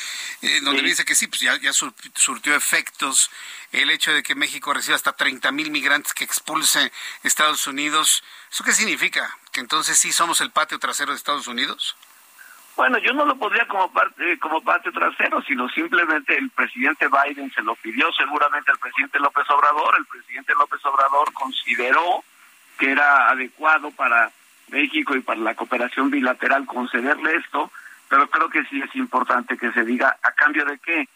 eh, 0.43 0.61
donde 0.63 0.83
dice 0.83 1.05
que 1.05 1.15
sí, 1.15 1.29
pues 1.29 1.41
ya, 1.41 1.57
ya 1.61 1.73
surtió 1.73 2.55
efectos 2.55 3.31
el 3.71 3.91
hecho 3.91 4.13
de 4.13 4.23
que 4.23 4.35
México 4.35 4.75
reciba 4.75 4.97
hasta 4.97 5.13
30 5.13 5.53
mil 5.53 5.71
migrantes 5.71 6.13
que 6.13 6.25
expulse 6.25 6.93
Estados 7.23 7.67
Unidos. 7.67 8.25
¿Eso 8.51 8.65
qué 8.65 8.73
significa? 8.73 9.37
¿Que 9.53 9.61
entonces 9.61 9.99
sí 9.99 10.13
somos 10.13 10.41
el 10.41 10.51
patio 10.51 10.79
trasero 10.79 11.13
de 11.13 11.19
Estados 11.19 11.47
Unidos? 11.47 11.97
Bueno, 12.75 12.99
yo 12.99 13.13
no 13.13 13.27
lo 13.27 13.37
podría 13.37 13.67
como 13.69 13.93
parte 13.93 14.39
como 14.39 14.63
parte 14.63 14.91
trasero, 14.93 15.43
sino 15.43 15.69
simplemente 15.69 16.37
el 16.37 16.51
presidente 16.51 17.07
Biden 17.09 17.53
se 17.53 17.63
lo 17.63 17.75
pidió 17.77 18.11
seguramente 18.13 18.71
al 18.71 18.79
presidente 18.79 19.19
López 19.19 19.49
Obrador. 19.51 19.95
El 19.99 20.07
presidente 20.07 20.55
López 20.55 20.85
Obrador 20.87 21.33
consideró 21.35 22.25
que 22.79 22.91
era 22.91 23.29
adecuado 23.29 23.91
para 23.91 24.31
México 24.69 25.15
y 25.15 25.21
para 25.21 25.41
la 25.41 25.55
cooperación 25.55 26.11
bilateral 26.11 26.65
concederle 26.65 27.37
esto, 27.37 27.71
pero 28.09 28.29
creo 28.31 28.49
que 28.49 28.65
sí 28.65 28.81
es 28.81 28.95
importante 28.97 29.59
que 29.59 29.71
se 29.73 29.85
diga 29.85 30.17
a 30.23 30.33
cambio 30.33 30.65
de 30.65 30.79
qué. 30.79 31.09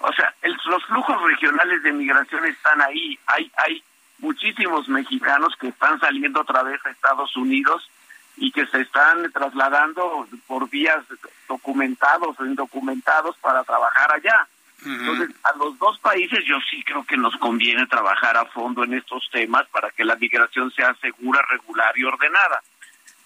O 0.00 0.12
sea, 0.12 0.34
los 0.42 0.84
flujos 0.86 1.22
regionales 1.22 1.82
de 1.84 1.92
migración 1.92 2.44
están 2.46 2.82
ahí. 2.82 3.18
Hay 3.26 3.50
hay 3.56 3.82
muchísimos 4.18 4.88
mexicanos 4.88 5.54
que 5.56 5.68
están 5.68 6.00
saliendo 6.00 6.40
otra 6.40 6.64
vez 6.64 6.84
a 6.84 6.90
Estados 6.90 7.36
Unidos 7.36 7.88
y 8.36 8.52
que 8.52 8.66
se 8.66 8.82
están 8.82 9.30
trasladando 9.32 10.26
por 10.46 10.68
vías 10.68 11.02
documentados 11.48 12.38
o 12.38 12.44
indocumentados 12.44 13.36
para 13.38 13.64
trabajar 13.64 14.12
allá. 14.12 14.46
Entonces, 14.84 15.30
a 15.42 15.56
los 15.56 15.78
dos 15.78 15.98
países 16.00 16.44
yo 16.44 16.58
sí 16.70 16.82
creo 16.84 17.04
que 17.04 17.16
nos 17.16 17.34
conviene 17.38 17.86
trabajar 17.86 18.36
a 18.36 18.44
fondo 18.44 18.84
en 18.84 18.94
estos 18.94 19.28
temas 19.32 19.66
para 19.68 19.90
que 19.90 20.04
la 20.04 20.16
migración 20.16 20.70
sea 20.70 20.94
segura, 21.00 21.42
regular 21.48 21.96
y 21.96 22.04
ordenada. 22.04 22.62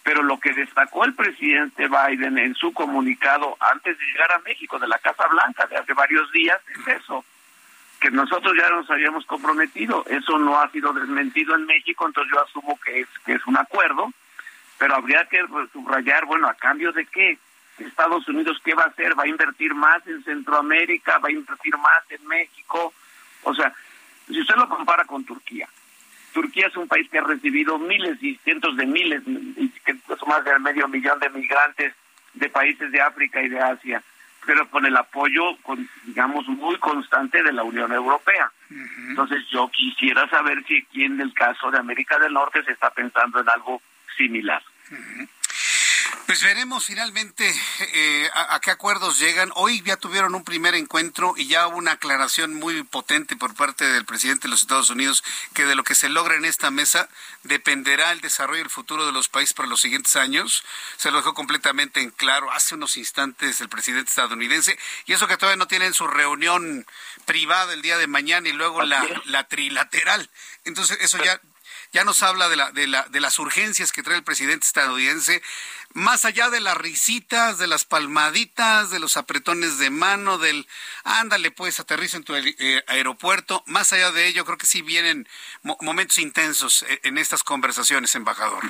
Pero 0.03 0.23
lo 0.23 0.39
que 0.39 0.55
destacó 0.55 1.05
el 1.05 1.15
presidente 1.15 1.89
Biden 1.89 2.39
en 2.39 2.55
su 2.55 2.73
comunicado 2.73 3.57
antes 3.61 3.99
de 3.99 4.05
llegar 4.07 4.33
a 4.33 4.39
México 4.39 4.79
de 4.79 4.89
la 4.89 4.99
Casa 4.99 5.27
Blanca 5.27 5.67
de 5.67 5.77
hace 5.77 5.93
varios 5.93 6.31
días 6.33 6.59
es 6.69 7.03
eso, 7.03 7.25
que 8.01 8.11
nosotros 8.11 8.55
ya 8.57 8.71
nos 8.71 8.89
habíamos 8.89 9.27
comprometido. 9.27 10.05
Eso 10.09 10.39
no 10.39 10.59
ha 10.59 10.71
sido 10.71 10.93
desmentido 10.95 11.55
en 11.57 11.67
México, 11.67 12.07
entonces 12.07 12.33
yo 12.33 12.43
asumo 12.43 12.79
que 12.83 13.01
es, 13.01 13.09
que 13.27 13.33
es 13.33 13.47
un 13.47 13.59
acuerdo 13.59 14.11
pero 14.81 14.97
habría 14.97 15.27
que 15.27 15.39
subrayar, 15.75 16.25
bueno, 16.25 16.49
¿a 16.49 16.55
cambio 16.55 16.91
de 16.91 17.05
qué? 17.05 17.39
Estados 17.79 18.27
Unidos, 18.27 18.59
¿qué 18.65 18.75
va 18.75 18.85
a 18.85 18.87
hacer? 18.87 19.17
¿Va 19.17 19.25
a 19.25 19.29
invertir 19.29 19.75
más 19.75 20.05
en 20.07 20.25
Centroamérica? 20.25 21.19
¿Va 21.19 21.29
a 21.29 21.33
invertir 21.33 21.77
más 21.77 22.03
en 22.09 22.27
México? 22.27 22.95
O 23.43 23.55
sea, 23.55 23.75
si 24.27 24.41
usted 24.41 24.57
lo 24.57 24.71
compara 24.71 25.05
con 25.05 25.23
Turquía, 25.25 25.69
Turquía 26.33 26.69
es 26.69 26.77
un 26.79 26.89
país 26.89 27.11
que 27.11 27.19
ha 27.19 27.23
recibido 27.23 27.79
miles 27.79 28.23
y 28.23 28.37
cientos 28.37 28.75
de 28.79 28.87
miles, 28.87 29.23
más 30.27 30.45
de 30.45 30.59
medio 30.61 30.89
millón 30.89 31.19
de 31.19 31.29
migrantes 31.29 31.95
de 32.33 32.49
países 32.49 32.91
de 32.91 33.03
África 33.03 33.43
y 33.43 33.51
de 33.51 33.61
Asia, 33.61 34.03
pero 34.47 34.67
con 34.71 34.87
el 34.87 34.97
apoyo, 34.97 35.59
con, 35.59 35.87
digamos, 36.05 36.47
muy 36.49 36.79
constante 36.79 37.43
de 37.43 37.53
la 37.53 37.65
Unión 37.65 37.93
Europea. 37.93 38.51
Entonces 39.09 39.47
yo 39.51 39.69
quisiera 39.69 40.27
saber 40.31 40.65
si 40.65 40.79
aquí 40.79 41.05
en 41.05 41.21
el 41.21 41.35
caso 41.35 41.71
de 41.71 41.79
América 41.79 42.19
del 42.19 42.33
Norte 42.33 42.63
se 42.65 42.73
está 42.73 42.89
pensando 42.91 43.41
en 43.41 43.49
algo 43.51 43.83
similar. 44.21 44.63
Pues 46.27 46.45
veremos 46.45 46.85
finalmente 46.85 47.53
eh, 47.93 48.31
a, 48.33 48.61
qué 48.61 48.71
acuerdos 48.71 49.19
llegan. 49.19 49.51
Hoy 49.57 49.83
ya 49.83 49.97
tuvieron 49.97 50.37
un 50.37 50.45
primer 50.45 50.77
encuentro 50.77 51.35
y 51.37 51.49
ya 51.49 51.67
hubo 51.67 51.77
una 51.77 51.93
aclaración 51.93 52.55
muy 52.55 52.85
potente 52.85 53.35
por 53.35 53.57
parte 53.57 53.85
del 53.85 54.05
presidente 54.05 54.43
de 54.43 54.51
los 54.51 54.61
Estados 54.61 54.91
Unidos 54.91 55.25
que 55.55 55.65
de 55.65 55.75
lo 55.75 55.83
que 55.83 55.97
se 55.97 56.09
logra 56.09 56.37
en 56.37 56.45
esta 56.45 56.71
mesa 56.71 57.09
dependerá 57.43 58.13
el 58.13 58.21
desarrollo 58.21 58.61
y 58.61 58.63
el 58.63 58.71
futuro 58.71 59.07
de 59.07 59.13
los 59.13 59.29
países 59.29 59.55
para 59.55 59.69
los 59.69 59.81
siguientes 59.81 60.15
años. 60.15 60.63
Se 60.99 61.11
lo 61.11 61.17
dejó 61.17 61.35
completamente 61.35 62.01
en 62.01 62.11
claro 62.11 62.53
hace 62.53 62.77
unos 62.77 62.97
instantes 62.97 63.61
el 63.61 63.69
presidente 63.69 64.11
estadounidense 64.11 64.79
y 65.07 65.15
eso 65.15 65.27
que 65.27 65.37
todavía 65.37 65.57
no 65.57 65.67
tienen 65.67 65.95
su 65.95 66.07
reunión 66.07 66.87
privada 67.25 67.73
el 67.73 67.83
día 67.83 67.99
de 67.99 68.07
mañana 68.07 68.49
y 68.49 68.53
luego 68.53 68.83
la, 68.83 69.05
la 69.25 69.49
trilateral. 69.49 70.31
Entonces 70.65 70.97
eso 71.01 71.19
ya 71.25 71.41
ya 71.93 72.05
nos 72.05 72.23
habla 72.23 72.49
de, 72.49 72.57
la, 72.57 72.71
de, 72.73 72.87
la, 72.87 73.03
de 73.05 73.21
las 73.21 73.39
urgencias 73.39 73.93
que 73.93 74.03
trae 74.03 74.17
el 74.17 74.25
presidente 74.25 74.67
estadounidense, 74.67 75.43
más 75.93 76.25
allá 76.25 76.51
de 76.51 76.61
las 76.61 76.77
risitas, 76.77 77.59
de 77.59 77.67
las 77.67 77.85
palmaditas, 77.85 78.91
de 78.91 79.01
los 79.01 79.17
apretones 79.17 79.79
de 79.79 79.91
mano, 79.91 80.39
del 80.39 80.69
ándale 81.03 81.51
pues 81.51 81.81
aterriza 81.81 82.17
en 82.17 82.25
tu 82.25 82.37
eh, 82.37 82.85
aeropuerto, 82.87 83.65
más 83.67 83.93
allá 83.93 84.13
de 84.13 84.29
ello 84.29 84.45
creo 84.45 84.57
que 84.57 84.67
sí 84.67 84.83
vienen 84.83 85.27
momentos 85.81 86.19
intensos 86.19 86.85
eh, 86.85 87.01
en 87.03 87.19
estas 87.19 87.43
conversaciones, 87.43 88.15
embajador. 88.15 88.63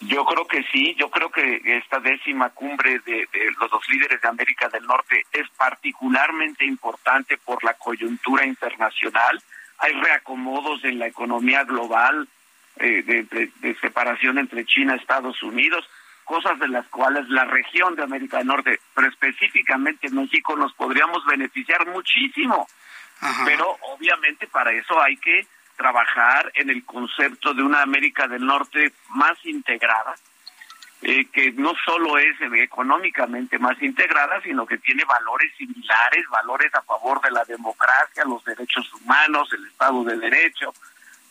Yo 0.00 0.24
creo 0.24 0.48
que 0.48 0.64
sí, 0.72 0.96
yo 0.98 1.10
creo 1.10 1.30
que 1.30 1.60
esta 1.64 2.00
décima 2.00 2.50
cumbre 2.50 2.98
de, 3.00 3.28
de 3.32 3.52
los 3.60 3.70
dos 3.70 3.88
líderes 3.88 4.20
de 4.20 4.28
América 4.28 4.68
del 4.68 4.84
Norte 4.84 5.24
es 5.32 5.48
particularmente 5.56 6.64
importante 6.64 7.38
por 7.38 7.62
la 7.62 7.74
coyuntura 7.74 8.44
internacional. 8.44 9.40
Hay 9.78 9.92
reacomodos 9.92 10.82
en 10.84 10.98
la 10.98 11.06
economía 11.06 11.64
global, 11.64 12.28
eh, 12.76 13.02
de, 13.02 13.76
separación 13.80 14.38
entre 14.38 14.64
China 14.64 14.94
y 14.94 14.98
Estados 14.98 15.42
Unidos, 15.42 15.88
cosas 16.24 16.58
de 16.58 16.68
las 16.68 16.86
cuales 16.88 17.28
la 17.28 17.44
región 17.44 17.94
de 17.94 18.02
América 18.02 18.38
del 18.38 18.48
Norte, 18.48 18.80
pero 18.94 19.08
específicamente 19.08 20.10
México, 20.10 20.56
nos 20.56 20.72
podríamos 20.74 21.24
beneficiar 21.26 21.86
muchísimo. 21.86 22.66
Pero 23.46 23.78
obviamente 23.94 24.46
para 24.48 24.72
eso 24.72 25.00
hay 25.00 25.16
que 25.16 25.46
trabajar 25.76 26.50
en 26.54 26.70
el 26.70 26.84
concepto 26.84 27.54
de 27.54 27.62
una 27.62 27.82
América 27.82 28.28
del 28.28 28.44
Norte 28.44 28.92
más 29.10 29.38
integrada, 29.44 30.14
eh, 31.02 31.26
que 31.26 31.52
no 31.52 31.74
solo 31.84 32.18
es 32.18 32.36
económicamente 32.40 33.58
más 33.58 33.80
integrada, 33.82 34.40
sino 34.42 34.66
que 34.66 34.78
tiene 34.78 35.04
valores 35.04 35.52
similares, 35.56 36.24
valores 36.30 36.74
a 36.74 36.82
favor 36.82 37.20
de 37.22 37.30
la 37.30 37.44
democracia, 37.44 38.24
los 38.24 38.44
derechos 38.44 38.92
humanos, 38.94 39.48
el 39.52 39.66
Estado 39.66 40.04
de 40.04 40.16
Derecho, 40.16 40.72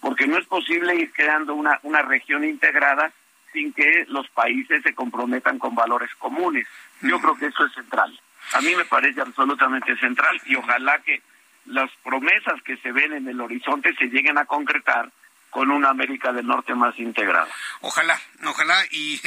porque 0.03 0.27
no 0.27 0.37
es 0.37 0.45
posible 0.47 0.95
ir 0.95 1.13
creando 1.13 1.55
una, 1.55 1.79
una 1.83 2.01
región 2.01 2.43
integrada 2.43 3.13
sin 3.53 3.71
que 3.71 4.03
los 4.09 4.27
países 4.31 4.83
se 4.83 4.93
comprometan 4.93 5.57
con 5.57 5.73
valores 5.75 6.13
comunes. 6.19 6.67
Yo 7.01 7.21
creo 7.21 7.37
que 7.37 7.45
eso 7.45 7.65
es 7.65 7.73
central. 7.73 8.19
A 8.51 8.59
mí 8.59 8.75
me 8.75 8.83
parece 8.83 9.21
absolutamente 9.21 9.95
central 9.95 10.41
y 10.45 10.57
ojalá 10.57 10.99
que 11.03 11.21
las 11.67 11.89
promesas 12.03 12.61
que 12.65 12.75
se 12.77 12.91
ven 12.91 13.13
en 13.13 13.29
el 13.29 13.39
horizonte 13.39 13.95
se 13.95 14.07
lleguen 14.07 14.37
a 14.37 14.43
concretar 14.43 15.09
con 15.49 15.71
una 15.71 15.91
América 15.91 16.33
del 16.33 16.47
Norte 16.47 16.75
más 16.75 16.99
integrada. 16.99 17.47
Ojalá, 17.79 18.19
ojalá 18.45 18.75
y 18.91 19.21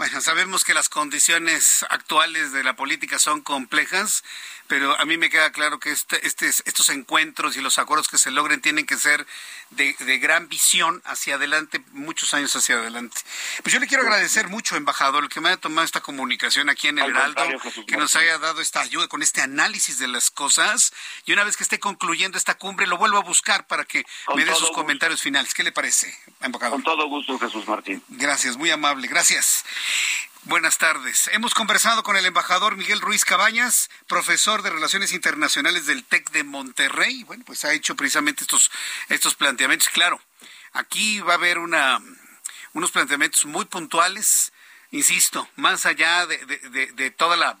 bueno, 0.00 0.22
sabemos 0.22 0.64
que 0.64 0.72
las 0.72 0.88
condiciones 0.88 1.84
actuales 1.90 2.52
de 2.52 2.64
la 2.64 2.74
política 2.74 3.18
son 3.18 3.42
complejas, 3.42 4.24
pero 4.66 4.98
a 4.98 5.04
mí 5.04 5.18
me 5.18 5.28
queda 5.28 5.52
claro 5.52 5.78
que 5.78 5.90
este, 5.90 6.26
este, 6.26 6.46
estos 6.46 6.88
encuentros 6.88 7.58
y 7.58 7.60
los 7.60 7.78
acuerdos 7.78 8.08
que 8.08 8.16
se 8.16 8.30
logren 8.30 8.62
tienen 8.62 8.86
que 8.86 8.96
ser 8.96 9.26
de, 9.72 9.92
gran 10.18 10.48
visión 10.48 11.02
hacia 11.04 11.34
adelante, 11.34 11.82
muchos 11.92 12.32
años 12.32 12.56
hacia 12.56 12.76
adelante. 12.76 13.18
Pues 13.62 13.74
yo 13.74 13.78
le 13.78 13.86
quiero 13.88 14.02
agradecer 14.02 14.48
mucho, 14.48 14.74
embajador, 14.74 15.28
que 15.28 15.42
me 15.42 15.50
haya 15.50 15.58
tomado 15.58 15.84
esta 15.84 16.00
comunicación 16.00 16.70
aquí 16.70 16.88
en 16.88 16.98
el 16.98 17.10
Heraldo, 17.10 17.42
que 17.86 17.98
nos 17.98 18.16
haya 18.16 18.38
dado 18.38 18.62
esta 18.62 18.80
ayuda 18.80 19.06
con 19.06 19.22
este 19.22 19.42
análisis 19.42 19.98
de 19.98 20.08
las 20.08 20.30
cosas. 20.30 20.94
Y 21.26 21.34
una 21.34 21.44
vez 21.44 21.58
que 21.58 21.62
esté 21.62 21.78
concluyendo 21.78 22.38
esta 22.38 22.56
cumbre, 22.56 22.86
lo 22.86 22.96
vuelvo 22.96 23.18
a 23.18 23.22
buscar 23.22 23.66
para 23.66 23.84
que 23.84 24.06
me 24.34 24.46
dé 24.46 24.54
sus 24.54 24.70
comentarios 24.70 25.20
finales. 25.20 25.52
¿Qué 25.52 25.62
le 25.62 25.72
parece, 25.72 26.18
embajador? 26.40 26.76
Con 26.76 26.84
todo 26.84 27.06
gusto, 27.06 27.38
Jesús 27.38 27.68
Martín. 27.68 28.02
Gracias, 28.08 28.56
muy 28.56 28.70
amable. 28.70 29.06
Gracias. 29.08 29.64
Buenas 30.44 30.78
tardes. 30.78 31.28
Hemos 31.32 31.54
conversado 31.54 32.02
con 32.02 32.16
el 32.16 32.26
embajador 32.26 32.76
Miguel 32.76 33.00
Ruiz 33.00 33.24
Cabañas, 33.24 33.90
profesor 34.06 34.62
de 34.62 34.70
Relaciones 34.70 35.12
Internacionales 35.12 35.86
del 35.86 36.04
TEC 36.04 36.30
de 36.30 36.44
Monterrey. 36.44 37.24
Bueno, 37.24 37.44
pues 37.46 37.64
ha 37.64 37.72
hecho 37.72 37.94
precisamente 37.94 38.44
estos, 38.44 38.70
estos 39.08 39.34
planteamientos. 39.34 39.90
Claro, 39.90 40.20
aquí 40.72 41.20
va 41.20 41.34
a 41.34 41.36
haber 41.36 41.58
una, 41.58 42.00
unos 42.72 42.90
planteamientos 42.90 43.44
muy 43.44 43.66
puntuales, 43.66 44.52
insisto, 44.90 45.48
más 45.56 45.86
allá 45.86 46.26
de, 46.26 46.38
de 46.94 47.10
toda 47.10 47.36
la 47.36 47.58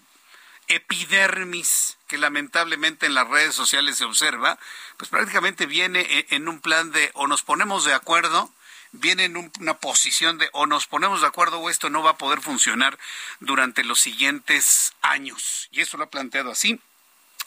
epidermis 0.70 1.98
que 2.06 2.16
lamentablemente 2.16 3.06
en 3.06 3.14
las 3.14 3.28
redes 3.28 3.54
sociales 3.54 3.98
se 3.98 4.04
observa, 4.04 4.58
pues 4.96 5.10
prácticamente 5.10 5.66
viene 5.66 6.26
en 6.30 6.48
un 6.48 6.60
plan 6.60 6.92
de 6.92 7.10
o 7.14 7.26
nos 7.26 7.42
ponemos 7.42 7.84
de 7.84 7.92
acuerdo 7.92 8.52
viene 8.92 9.24
en 9.24 9.52
una 9.60 9.78
posición 9.78 10.38
de 10.38 10.48
o 10.52 10.66
nos 10.66 10.86
ponemos 10.86 11.20
de 11.20 11.26
acuerdo 11.26 11.58
o 11.58 11.70
esto 11.70 11.90
no 11.90 12.02
va 12.02 12.12
a 12.12 12.18
poder 12.18 12.40
funcionar 12.40 12.98
durante 13.40 13.84
los 13.84 14.00
siguientes 14.00 14.92
años. 15.02 15.68
Y 15.70 15.80
eso 15.80 15.96
lo 15.96 16.04
ha 16.04 16.10
planteado 16.10 16.50
así 16.50 16.80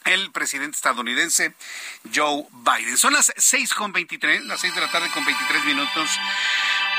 el 0.04 0.30
presidente 0.32 0.76
estadounidense 0.76 1.54
Joe 2.14 2.46
Biden. 2.50 2.98
Son 2.98 3.14
las 3.14 3.32
seis 3.36 3.72
con 3.72 3.92
veintitrés, 3.92 4.44
las 4.44 4.60
seis 4.60 4.74
de 4.74 4.80
la 4.80 4.90
tarde 4.90 5.10
con 5.10 5.24
veintitrés 5.24 5.64
minutos, 5.64 6.10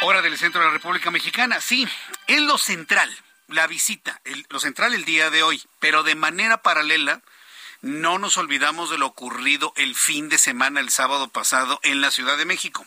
hora 0.02 0.22
del 0.22 0.38
centro 0.38 0.62
de 0.62 0.68
la 0.68 0.74
República 0.74 1.12
Mexicana. 1.12 1.62
Sí, 1.62 1.88
en 2.28 2.48
lo 2.48 2.58
central, 2.58 3.16
la 3.48 3.68
visita, 3.68 4.22
lo 4.50 4.60
central 4.60 4.96
el 4.96 5.06
día 5.06 5.30
de 5.30 5.44
hoy, 5.44 5.62
pero 5.80 6.02
de 6.02 6.16
manera 6.16 6.64
paralela 6.64 7.22
no 7.86 8.18
nos 8.18 8.38
olvidamos 8.38 8.90
de 8.90 8.98
lo 8.98 9.06
ocurrido 9.06 9.72
el 9.76 9.94
fin 9.94 10.28
de 10.28 10.40
semana, 10.40 10.80
el 10.80 10.90
sábado 10.90 11.28
pasado, 11.28 11.80
en 11.84 12.02
la 12.02 12.10
Ciudad 12.10 12.36
de 12.36 12.46
México. 12.46 12.84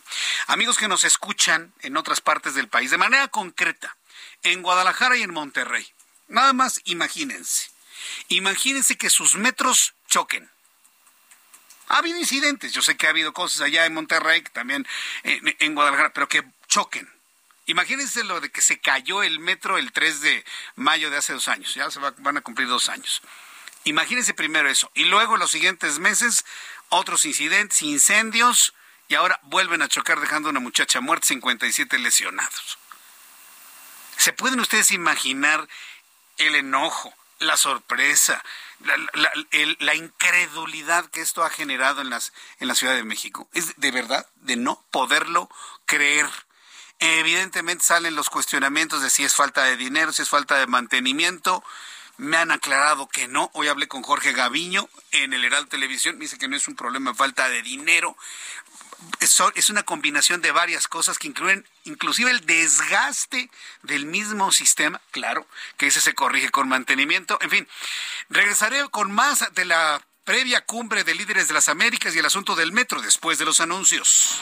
Amigos 0.47 0.77
que 0.77 0.89
nos 0.89 1.05
escuchan 1.05 1.73
en 1.79 1.95
otras 1.95 2.19
partes 2.19 2.53
del 2.53 2.67
país, 2.67 2.91
de 2.91 2.97
manera 2.97 3.29
concreta, 3.29 3.95
en 4.43 4.61
Guadalajara 4.61 5.15
y 5.15 5.21
en 5.21 5.33
Monterrey. 5.33 5.87
Nada 6.27 6.51
más 6.51 6.81
imagínense. 6.83 7.69
Imagínense 8.27 8.97
que 8.97 9.09
sus 9.09 9.35
metros 9.35 9.93
choquen. 10.09 10.51
Ha 11.87 11.99
habido 11.99 12.19
incidentes, 12.19 12.73
yo 12.73 12.81
sé 12.81 12.97
que 12.97 13.07
ha 13.07 13.11
habido 13.11 13.31
cosas 13.31 13.61
allá 13.61 13.85
en 13.85 13.93
Monterrey, 13.93 14.41
también 14.51 14.85
en, 15.23 15.55
en 15.59 15.75
Guadalajara, 15.75 16.11
pero 16.11 16.27
que 16.27 16.43
choquen 16.67 17.09
Imagínense 17.67 18.23
lo 18.23 18.41
de 18.41 18.49
que 18.49 18.63
se 18.63 18.79
cayó 18.79 19.21
el 19.21 19.37
metro 19.39 19.77
el 19.77 19.91
3 19.91 20.21
de 20.21 20.45
mayo 20.75 21.11
de 21.11 21.17
hace 21.17 21.33
dos 21.33 21.47
años. 21.47 21.75
Ya 21.75 21.91
se 21.91 21.99
van 21.99 22.35
a 22.35 22.41
cumplir 22.41 22.67
dos 22.67 22.89
años. 22.89 23.21
Imagínense 23.89 24.35
primero 24.35 24.69
eso. 24.69 24.91
Y 24.93 25.05
luego 25.05 25.35
los 25.35 25.49
siguientes 25.49 25.97
meses, 25.97 26.45
otros 26.89 27.25
incidentes, 27.25 27.81
incendios, 27.81 28.73
y 29.07 29.15
ahora 29.15 29.39
vuelven 29.43 29.81
a 29.81 29.87
chocar 29.87 30.19
dejando 30.19 30.49
a 30.49 30.51
una 30.51 30.59
muchacha 30.59 31.01
muerta, 31.01 31.25
57 31.25 31.97
lesionados. 31.97 32.77
¿Se 34.15 34.31
pueden 34.31 34.59
ustedes 34.59 34.91
imaginar 34.91 35.67
el 36.37 36.53
enojo, 36.53 37.11
la 37.39 37.57
sorpresa, 37.57 38.43
la, 39.79 39.95
incredulidad 39.95 41.09
que 41.09 41.21
esto 41.21 41.43
ha 41.43 41.49
generado 41.49 42.01
en, 42.01 42.11
las, 42.11 42.31
en 42.59 42.67
la 42.67 42.75
Ciudad 42.75 42.93
de 42.93 43.03
México? 43.03 43.49
Es 43.53 43.75
de 43.77 43.89
verdad 43.89 44.27
de 44.35 44.55
no 44.55 44.83
poderlo 44.91 45.49
creer. 45.85 46.27
Evidentemente 46.99 47.83
salen 47.83 48.15
los 48.15 48.29
cuestionamientos 48.29 49.01
de 49.01 49.09
si 49.09 49.23
es 49.23 49.33
falta 49.33 49.63
de 49.63 49.77
dinero, 49.77 50.13
si 50.13 50.21
es 50.21 50.29
falta 50.29 50.57
de 50.57 50.67
mantenimiento. 50.67 51.63
Me 52.19 52.35
han 52.35 52.51
aclarado 52.51 53.07
que 53.07 53.29
no. 53.29 53.49
Hoy 53.53 53.69
hablé 53.69 53.87
con 53.87 54.03
Jorge 54.03 54.33
Gaviño 54.33 54.89
en 55.11 55.31
el 55.31 55.45
Heraldo 55.45 55.69
Televisión. 55.69 56.17
Me 56.17 56.25
dice 56.25 56.37
que 56.37 56.49
no 56.49 56.57
es 56.57 56.67
un 56.67 56.75
problema 56.75 57.15
falta 57.15 57.47
de 57.47 57.61
dinero. 57.61 58.17
Es, 59.21 59.69
una 59.69 59.83
combinación 59.83 60.41
de 60.41 60.51
varias 60.51 60.89
cosas 60.89 61.17
que 61.17 61.29
incluyen 61.29 61.65
inclusive 61.85 62.29
el 62.29 62.45
desgaste 62.45 63.49
del 63.83 64.05
mismo 64.05 64.51
sistema. 64.51 64.99
Claro, 65.11 65.47
que 65.77 65.87
ese 65.87 66.01
se 66.01 66.13
corrige 66.13 66.49
con 66.49 66.67
mantenimiento. 66.67 67.39
En 67.41 67.49
fin, 67.49 67.67
regresaré 68.27 68.89
con 68.89 69.13
más 69.13 69.45
de 69.53 69.63
la 69.63 70.05
previa 70.25 70.65
cumbre 70.65 71.05
de 71.05 71.15
líderes 71.15 71.47
de 71.47 71.53
las 71.53 71.69
Américas 71.69 72.13
y 72.13 72.19
el 72.19 72.25
asunto 72.25 72.53
del 72.53 72.73
metro 72.73 73.01
después 73.01 73.37
de 73.37 73.45
los 73.45 73.61
anuncios. 73.61 74.41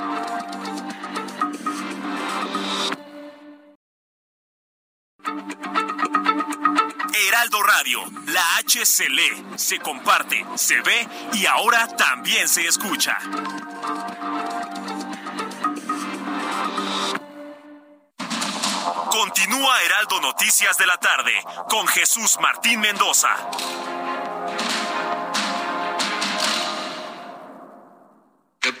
Radio, 7.59 7.99
la 8.27 8.57
H 8.57 8.85
se 8.85 9.09
lee, 9.09 9.45
se 9.57 9.79
comparte, 9.79 10.45
se 10.55 10.81
ve 10.81 11.07
y 11.33 11.45
ahora 11.45 11.87
también 11.97 12.47
se 12.47 12.65
escucha. 12.65 13.17
Continúa 19.11 19.83
Heraldo 19.83 20.21
Noticias 20.21 20.77
de 20.77 20.87
la 20.87 20.97
tarde 20.97 21.33
con 21.69 21.85
Jesús 21.87 22.37
Martín 22.39 22.79
Mendoza. 22.79 23.35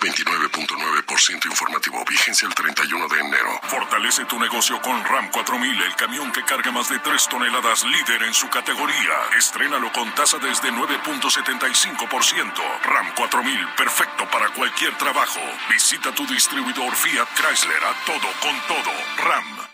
29.9% 0.01 1.45
informativo, 1.45 1.80
vigencia 2.11 2.47
el 2.47 2.53
31 2.53 3.07
de 3.07 3.19
enero. 3.19 3.59
Fortalece 3.63 4.25
tu 4.25 4.37
negocio 4.37 4.81
con 4.81 5.03
RAM 5.05 5.29
4000, 5.31 5.81
el 5.81 5.95
camión 5.95 6.31
que 6.31 6.43
carga 6.43 6.71
más 6.71 6.89
de 6.89 6.99
3 6.99 7.29
toneladas, 7.29 7.85
líder 7.85 8.23
en 8.23 8.33
su 8.33 8.49
categoría. 8.49 9.15
Estrénalo 9.37 9.91
con 9.93 10.13
tasa 10.13 10.37
desde 10.37 10.71
9.75%. 10.71 12.53
RAM 12.83 13.15
4000, 13.15 13.67
perfecto 13.77 14.29
para 14.29 14.49
cualquier 14.49 14.97
trabajo. 14.97 15.39
Visita 15.69 16.11
tu 16.11 16.27
distribuidor 16.27 16.93
Fiat 16.95 17.29
Chrysler 17.33 17.83
a 17.85 17.93
todo 18.05 18.29
con 18.41 18.59
todo. 18.67 18.91
RAM. 19.17 19.71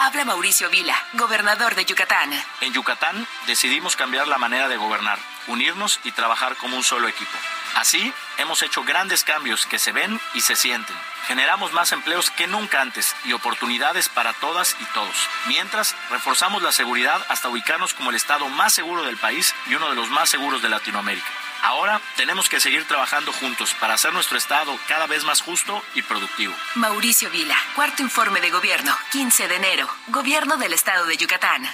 Habla 0.00 0.24
Mauricio 0.24 0.68
Vila, 0.68 0.96
gobernador 1.12 1.76
de 1.76 1.84
Yucatán. 1.84 2.32
En 2.60 2.72
Yucatán 2.72 3.26
decidimos 3.46 3.94
cambiar 3.94 4.26
la 4.26 4.36
manera 4.36 4.66
de 4.66 4.76
gobernar, 4.76 5.18
unirnos 5.46 6.00
y 6.04 6.12
trabajar 6.12 6.56
como 6.56 6.76
un 6.76 6.84
solo 6.84 7.08
equipo. 7.08 7.36
Así, 7.74 8.12
hemos 8.38 8.62
hecho 8.62 8.84
grandes 8.84 9.24
cambios 9.24 9.66
que 9.66 9.78
se 9.78 9.92
ven 9.92 10.20
y 10.34 10.42
se 10.42 10.56
sienten. 10.56 10.96
Generamos 11.26 11.72
más 11.72 11.92
empleos 11.92 12.30
que 12.30 12.46
nunca 12.46 12.80
antes 12.80 13.14
y 13.24 13.32
oportunidades 13.32 14.08
para 14.08 14.32
todas 14.34 14.76
y 14.80 14.84
todos. 14.86 15.16
Mientras, 15.46 15.94
reforzamos 16.10 16.62
la 16.62 16.72
seguridad 16.72 17.24
hasta 17.28 17.48
ubicarnos 17.48 17.94
como 17.94 18.10
el 18.10 18.16
estado 18.16 18.48
más 18.48 18.74
seguro 18.74 19.04
del 19.04 19.16
país 19.16 19.54
y 19.66 19.74
uno 19.74 19.88
de 19.88 19.96
los 19.96 20.10
más 20.10 20.28
seguros 20.28 20.62
de 20.62 20.68
Latinoamérica. 20.68 21.28
Ahora 21.62 22.00
tenemos 22.16 22.48
que 22.48 22.58
seguir 22.58 22.84
trabajando 22.88 23.32
juntos 23.32 23.72
para 23.74 23.94
hacer 23.94 24.12
nuestro 24.12 24.36
Estado 24.36 24.76
cada 24.88 25.06
vez 25.06 25.22
más 25.22 25.40
justo 25.40 25.80
y 25.94 26.02
productivo. 26.02 26.52
Mauricio 26.74 27.30
Vila, 27.30 27.56
cuarto 27.76 28.02
informe 28.02 28.40
de 28.40 28.50
gobierno, 28.50 28.96
15 29.12 29.46
de 29.46 29.56
enero, 29.56 29.88
Gobierno 30.08 30.56
del 30.56 30.72
Estado 30.72 31.06
de 31.06 31.16
Yucatán. 31.16 31.64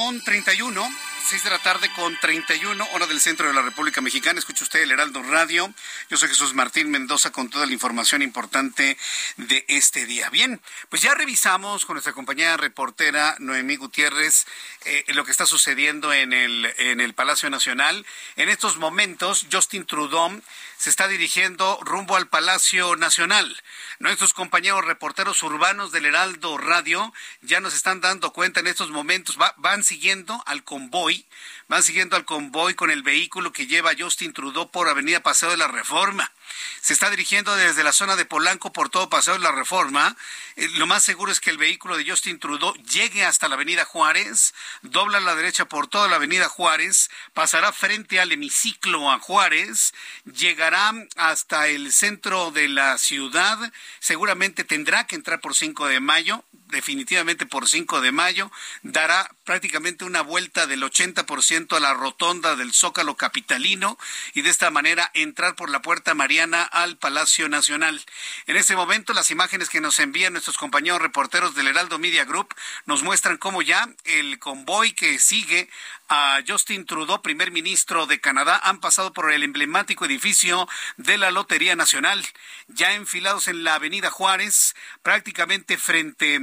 Con 0.00 0.18
31. 0.22 0.88
6 1.28 1.44
de 1.44 1.50
la 1.50 1.58
tarde 1.58 1.88
con 1.94 2.18
31, 2.18 2.88
hora 2.92 3.06
del 3.06 3.20
centro 3.20 3.46
de 3.46 3.52
la 3.52 3.62
República 3.62 4.00
Mexicana. 4.00 4.38
Escucha 4.38 4.64
usted 4.64 4.82
el 4.82 4.90
Heraldo 4.90 5.22
Radio. 5.22 5.72
Yo 6.08 6.16
soy 6.16 6.28
Jesús 6.28 6.54
Martín 6.54 6.90
Mendoza 6.90 7.30
con 7.30 7.50
toda 7.50 7.66
la 7.66 7.72
información 7.72 8.22
importante 8.22 8.96
de 9.36 9.64
este 9.68 10.06
día. 10.06 10.28
Bien, 10.30 10.60
pues 10.88 11.02
ya 11.02 11.14
revisamos 11.14 11.84
con 11.84 11.94
nuestra 11.94 12.14
compañera 12.14 12.56
reportera 12.56 13.36
Noemí 13.38 13.76
Gutiérrez 13.76 14.46
eh, 14.86 15.04
lo 15.08 15.24
que 15.24 15.30
está 15.30 15.46
sucediendo 15.46 16.12
en 16.12 16.32
el, 16.32 16.72
en 16.78 17.00
el 17.00 17.14
Palacio 17.14 17.48
Nacional. 17.48 18.04
En 18.34 18.48
estos 18.48 18.78
momentos, 18.78 19.46
Justin 19.52 19.84
Trudeau 19.84 20.42
se 20.80 20.88
está 20.88 21.08
dirigiendo 21.08 21.78
rumbo 21.82 22.16
al 22.16 22.28
Palacio 22.28 22.96
Nacional. 22.96 23.54
Nuestros 23.98 24.32
compañeros 24.32 24.82
reporteros 24.82 25.42
urbanos 25.42 25.92
del 25.92 26.06
Heraldo 26.06 26.56
Radio 26.56 27.12
ya 27.42 27.60
nos 27.60 27.74
están 27.74 28.00
dando 28.00 28.32
cuenta 28.32 28.60
en 28.60 28.66
estos 28.66 28.88
momentos, 28.88 29.36
van 29.58 29.84
siguiendo 29.84 30.42
al 30.46 30.64
convoy, 30.64 31.26
van 31.68 31.82
siguiendo 31.82 32.16
al 32.16 32.24
convoy 32.24 32.72
con 32.72 32.90
el 32.90 33.02
vehículo 33.02 33.52
que 33.52 33.66
lleva 33.66 33.92
Justin 33.98 34.32
Trudeau 34.32 34.70
por 34.70 34.88
Avenida 34.88 35.20
Paseo 35.20 35.50
de 35.50 35.58
la 35.58 35.68
Reforma 35.68 36.32
se 36.80 36.92
está 36.92 37.10
dirigiendo 37.10 37.54
desde 37.56 37.84
la 37.84 37.92
zona 37.92 38.16
de 38.16 38.24
Polanco 38.24 38.72
por 38.72 38.88
todo 38.88 39.10
Paseo 39.10 39.34
de 39.34 39.40
la 39.40 39.52
Reforma. 39.52 40.16
Eh, 40.56 40.68
lo 40.74 40.86
más 40.86 41.02
seguro 41.02 41.32
es 41.32 41.40
que 41.40 41.50
el 41.50 41.58
vehículo 41.58 41.96
de 41.96 42.08
Justin 42.08 42.38
Trudeau 42.38 42.74
llegue 42.84 43.24
hasta 43.24 43.48
la 43.48 43.54
Avenida 43.54 43.84
Juárez, 43.84 44.54
dobla 44.82 45.18
a 45.18 45.20
la 45.20 45.34
derecha 45.34 45.66
por 45.66 45.88
toda 45.88 46.08
la 46.08 46.16
Avenida 46.16 46.48
Juárez, 46.48 47.10
pasará 47.34 47.72
frente 47.72 48.20
al 48.20 48.32
hemiciclo 48.32 49.10
a 49.10 49.18
Juárez, 49.18 49.92
llegará 50.24 50.92
hasta 51.16 51.68
el 51.68 51.92
centro 51.92 52.50
de 52.50 52.68
la 52.68 52.98
ciudad, 52.98 53.58
seguramente 53.98 54.64
tendrá 54.64 55.06
que 55.06 55.16
entrar 55.16 55.40
por 55.40 55.54
5 55.54 55.86
de 55.86 56.00
mayo, 56.00 56.44
definitivamente 56.70 57.46
por 57.46 57.68
5 57.68 58.00
de 58.00 58.12
mayo, 58.12 58.50
dará 58.82 59.30
prácticamente 59.44 60.04
una 60.04 60.22
vuelta 60.22 60.66
del 60.66 60.82
80% 60.82 61.76
a 61.76 61.80
la 61.80 61.94
rotonda 61.94 62.56
del 62.56 62.72
Zócalo 62.72 63.16
Capitalino 63.16 63.98
y 64.34 64.42
de 64.42 64.50
esta 64.50 64.70
manera 64.70 65.10
entrar 65.14 65.56
por 65.56 65.70
la 65.70 65.82
puerta 65.82 66.14
Al 66.42 66.96
Palacio 66.96 67.50
Nacional. 67.50 68.02
En 68.46 68.56
ese 68.56 68.74
momento, 68.74 69.12
las 69.12 69.30
imágenes 69.30 69.68
que 69.68 69.82
nos 69.82 69.98
envían 69.98 70.32
nuestros 70.32 70.56
compañeros 70.56 71.02
reporteros 71.02 71.54
del 71.54 71.68
Heraldo 71.68 71.98
Media 71.98 72.24
Group 72.24 72.54
nos 72.86 73.02
muestran 73.02 73.36
cómo 73.36 73.60
ya 73.60 73.90
el 74.04 74.38
convoy 74.38 74.92
que 74.92 75.18
sigue 75.18 75.68
a 76.08 76.40
Justin 76.48 76.86
Trudeau, 76.86 77.20
primer 77.20 77.50
ministro 77.50 78.06
de 78.06 78.20
Canadá, 78.22 78.58
han 78.64 78.80
pasado 78.80 79.12
por 79.12 79.30
el 79.30 79.42
emblemático 79.42 80.06
edificio 80.06 80.66
de 80.96 81.18
la 81.18 81.30
Lotería 81.30 81.76
Nacional, 81.76 82.26
ya 82.68 82.94
enfilados 82.94 83.46
en 83.46 83.62
la 83.62 83.74
Avenida 83.74 84.10
Juárez, 84.10 84.74
prácticamente 85.02 85.76
frente 85.76 86.40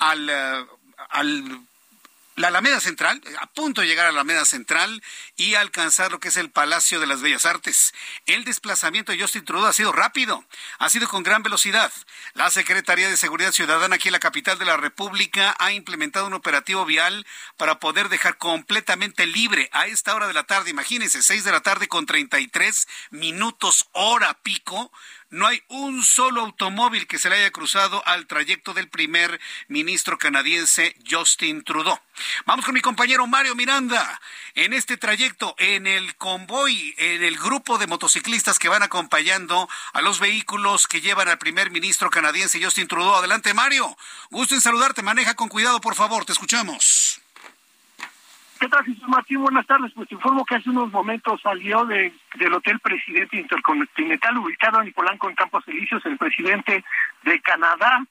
al, 0.00 0.28
eh, 0.28 0.66
al 1.10 1.67
la 2.38 2.48
Alameda 2.48 2.80
Central, 2.80 3.20
a 3.40 3.46
punto 3.48 3.80
de 3.80 3.88
llegar 3.88 4.06
a 4.06 4.12
la 4.12 4.20
Alameda 4.20 4.44
Central 4.44 5.02
y 5.36 5.54
alcanzar 5.54 6.12
lo 6.12 6.20
que 6.20 6.28
es 6.28 6.36
el 6.36 6.50
Palacio 6.50 7.00
de 7.00 7.06
las 7.06 7.20
Bellas 7.20 7.44
Artes. 7.44 7.92
El 8.26 8.44
desplazamiento 8.44 9.10
de 9.10 9.20
Justin 9.20 9.44
Trudeau 9.44 9.66
ha 9.66 9.72
sido 9.72 9.90
rápido, 9.92 10.44
ha 10.78 10.88
sido 10.88 11.08
con 11.08 11.24
gran 11.24 11.42
velocidad. 11.42 11.92
La 12.34 12.50
Secretaría 12.50 13.08
de 13.08 13.16
Seguridad 13.16 13.50
Ciudadana 13.50 13.96
aquí 13.96 14.08
en 14.08 14.12
la 14.12 14.20
capital 14.20 14.58
de 14.58 14.64
la 14.66 14.76
República 14.76 15.56
ha 15.58 15.72
implementado 15.72 16.26
un 16.26 16.34
operativo 16.34 16.84
vial 16.84 17.26
para 17.56 17.80
poder 17.80 18.08
dejar 18.08 18.38
completamente 18.38 19.26
libre 19.26 19.68
a 19.72 19.86
esta 19.86 20.14
hora 20.14 20.28
de 20.28 20.34
la 20.34 20.44
tarde, 20.44 20.70
imagínense, 20.70 21.22
seis 21.22 21.42
de 21.42 21.52
la 21.52 21.60
tarde 21.60 21.88
con 21.88 22.06
33 22.06 22.86
minutos 23.10 23.88
hora 23.92 24.34
pico, 24.42 24.92
no 25.30 25.46
hay 25.46 25.62
un 25.68 26.02
solo 26.02 26.40
automóvil 26.40 27.06
que 27.06 27.18
se 27.18 27.28
le 27.28 27.36
haya 27.36 27.50
cruzado 27.50 28.02
al 28.06 28.26
trayecto 28.26 28.72
del 28.74 28.88
primer 28.88 29.40
ministro 29.68 30.16
canadiense 30.16 30.96
Justin 31.08 31.62
Trudeau. 31.64 31.98
Vamos 32.46 32.64
con 32.64 32.74
mi 32.74 32.80
compañero 32.80 33.26
Mario 33.26 33.54
Miranda. 33.54 34.20
En 34.54 34.72
este 34.72 34.96
trayecto, 34.96 35.54
en 35.58 35.86
el 35.86 36.16
convoy, 36.16 36.94
en 36.98 37.22
el 37.22 37.36
grupo 37.38 37.78
de 37.78 37.86
motociclistas 37.86 38.58
que 38.58 38.68
van 38.68 38.82
acompañando 38.82 39.68
a 39.92 40.00
los 40.00 40.18
vehículos 40.18 40.86
que 40.86 41.00
llevan 41.00 41.28
al 41.28 41.38
primer 41.38 41.70
ministro 41.70 42.10
canadiense 42.10 42.62
Justin 42.62 42.88
Trudeau. 42.88 43.16
Adelante, 43.16 43.54
Mario. 43.54 43.96
Gusto 44.30 44.54
en 44.54 44.60
saludarte. 44.60 45.02
Maneja 45.02 45.34
con 45.34 45.48
cuidado, 45.48 45.80
por 45.80 45.94
favor. 45.94 46.24
Te 46.24 46.32
escuchamos. 46.32 47.20
¿Qué 48.58 48.68
tal, 48.68 48.84
Jesús 48.84 49.06
Martín? 49.06 49.40
Buenas 49.40 49.66
tardes. 49.66 49.92
Pues 49.94 50.08
te 50.08 50.16
informo 50.16 50.44
que 50.44 50.56
hace 50.56 50.70
unos 50.70 50.90
momentos 50.90 51.40
salió 51.40 51.84
de, 51.84 52.12
del 52.34 52.54
Hotel 52.54 52.80
Presidente 52.80 53.36
Intercontinental 53.36 54.36
ubicado 54.38 54.82
en 54.82 54.92
Polanco, 54.92 55.28
en 55.28 55.36
Campos 55.36 55.62
Elíseos, 55.68 56.04
el 56.06 56.18
presidente 56.18 56.84
de 57.22 57.40
Canadá, 57.40 58.04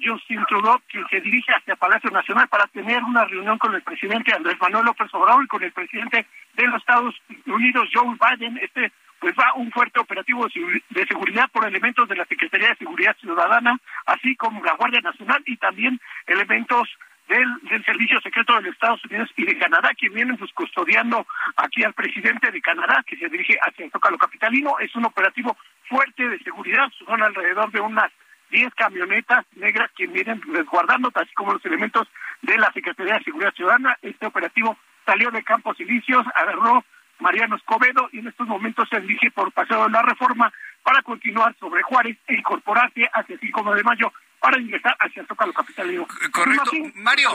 Justin 0.00 0.44
Trudeau, 0.48 0.80
quien 0.88 1.04
se 1.08 1.20
dirige 1.20 1.52
hacia 1.52 1.74
Palacio 1.74 2.10
Nacional 2.10 2.46
para 2.48 2.68
tener 2.68 3.02
una 3.02 3.24
reunión 3.24 3.58
con 3.58 3.74
el 3.74 3.82
presidente 3.82 4.32
Andrés 4.32 4.56
Manuel 4.60 4.84
López 4.84 5.12
Obrador 5.12 5.42
y 5.42 5.48
con 5.48 5.62
el 5.64 5.72
presidente 5.72 6.26
de 6.54 6.66
los 6.68 6.76
Estados 6.76 7.14
Unidos, 7.46 7.88
Joe 7.92 8.14
Biden. 8.14 8.58
Este 8.58 8.92
pues 9.18 9.34
va 9.36 9.54
un 9.54 9.72
fuerte 9.72 9.98
operativo 9.98 10.46
de 10.46 11.06
seguridad 11.06 11.48
por 11.50 11.66
elementos 11.66 12.06
de 12.08 12.16
la 12.16 12.26
Secretaría 12.26 12.68
de 12.68 12.76
Seguridad 12.76 13.16
Ciudadana, 13.16 13.78
así 14.06 14.36
como 14.36 14.62
la 14.62 14.74
Guardia 14.74 15.00
Nacional 15.00 15.42
y 15.46 15.56
también 15.56 15.98
elementos 16.26 16.88
del, 17.28 17.48
del 17.70 17.84
Servicio 17.84 18.20
Secreto 18.20 18.54
de 18.54 18.62
los 18.62 18.74
Estados 18.74 19.04
Unidos 19.04 19.30
y 19.36 19.44
de 19.44 19.58
Canadá, 19.58 19.90
que 19.96 20.08
vienen 20.08 20.36
pues 20.36 20.52
custodiando 20.52 21.26
aquí 21.56 21.82
al 21.82 21.94
presidente 21.94 22.50
de 22.50 22.60
Canadá, 22.60 23.02
que 23.06 23.16
se 23.16 23.28
dirige 23.28 23.56
hacia 23.62 23.84
el 23.84 23.90
Zócalo 23.90 24.18
Capitalino. 24.18 24.78
Es 24.78 24.94
un 24.94 25.04
operativo 25.06 25.56
fuerte 25.88 26.28
de 26.28 26.38
seguridad, 26.40 26.90
son 27.04 27.22
alrededor 27.22 27.70
de 27.72 27.80
unas 27.80 28.10
10 28.50 28.74
camionetas 28.74 29.44
negras 29.56 29.90
que 29.96 30.06
vienen 30.06 30.40
resguardando, 30.42 31.10
así 31.14 31.32
como 31.34 31.54
los 31.54 31.64
elementos 31.64 32.08
de 32.42 32.58
la 32.58 32.70
Secretaría 32.72 33.14
de 33.14 33.24
Seguridad 33.24 33.54
Ciudadana. 33.54 33.98
Este 34.02 34.26
operativo 34.26 34.76
salió 35.06 35.30
de 35.30 35.42
Campos 35.42 35.78
Ilicios, 35.80 36.24
agarró 36.34 36.84
Mariano 37.20 37.56
Escobedo 37.56 38.08
y 38.12 38.18
en 38.18 38.28
estos 38.28 38.46
momentos 38.46 38.88
se 38.88 39.00
dirige 39.00 39.30
por 39.30 39.52
Paseo 39.52 39.84
de 39.84 39.90
la 39.90 40.02
Reforma 40.02 40.52
para 40.82 41.02
continuar 41.02 41.54
sobre 41.58 41.82
Juárez 41.82 42.16
e 42.26 42.34
incorporarse 42.34 43.08
hacia 43.12 43.34
el 43.34 43.40
5 43.40 43.74
de 43.74 43.82
mayo 43.82 44.12
para 44.44 44.60
ingresar 44.60 44.94
hacia 45.00 45.22
el 45.22 45.26
Zócalo 45.26 45.54
Capitalino. 45.54 46.06
Correcto. 46.30 46.70
Mario, 46.96 47.30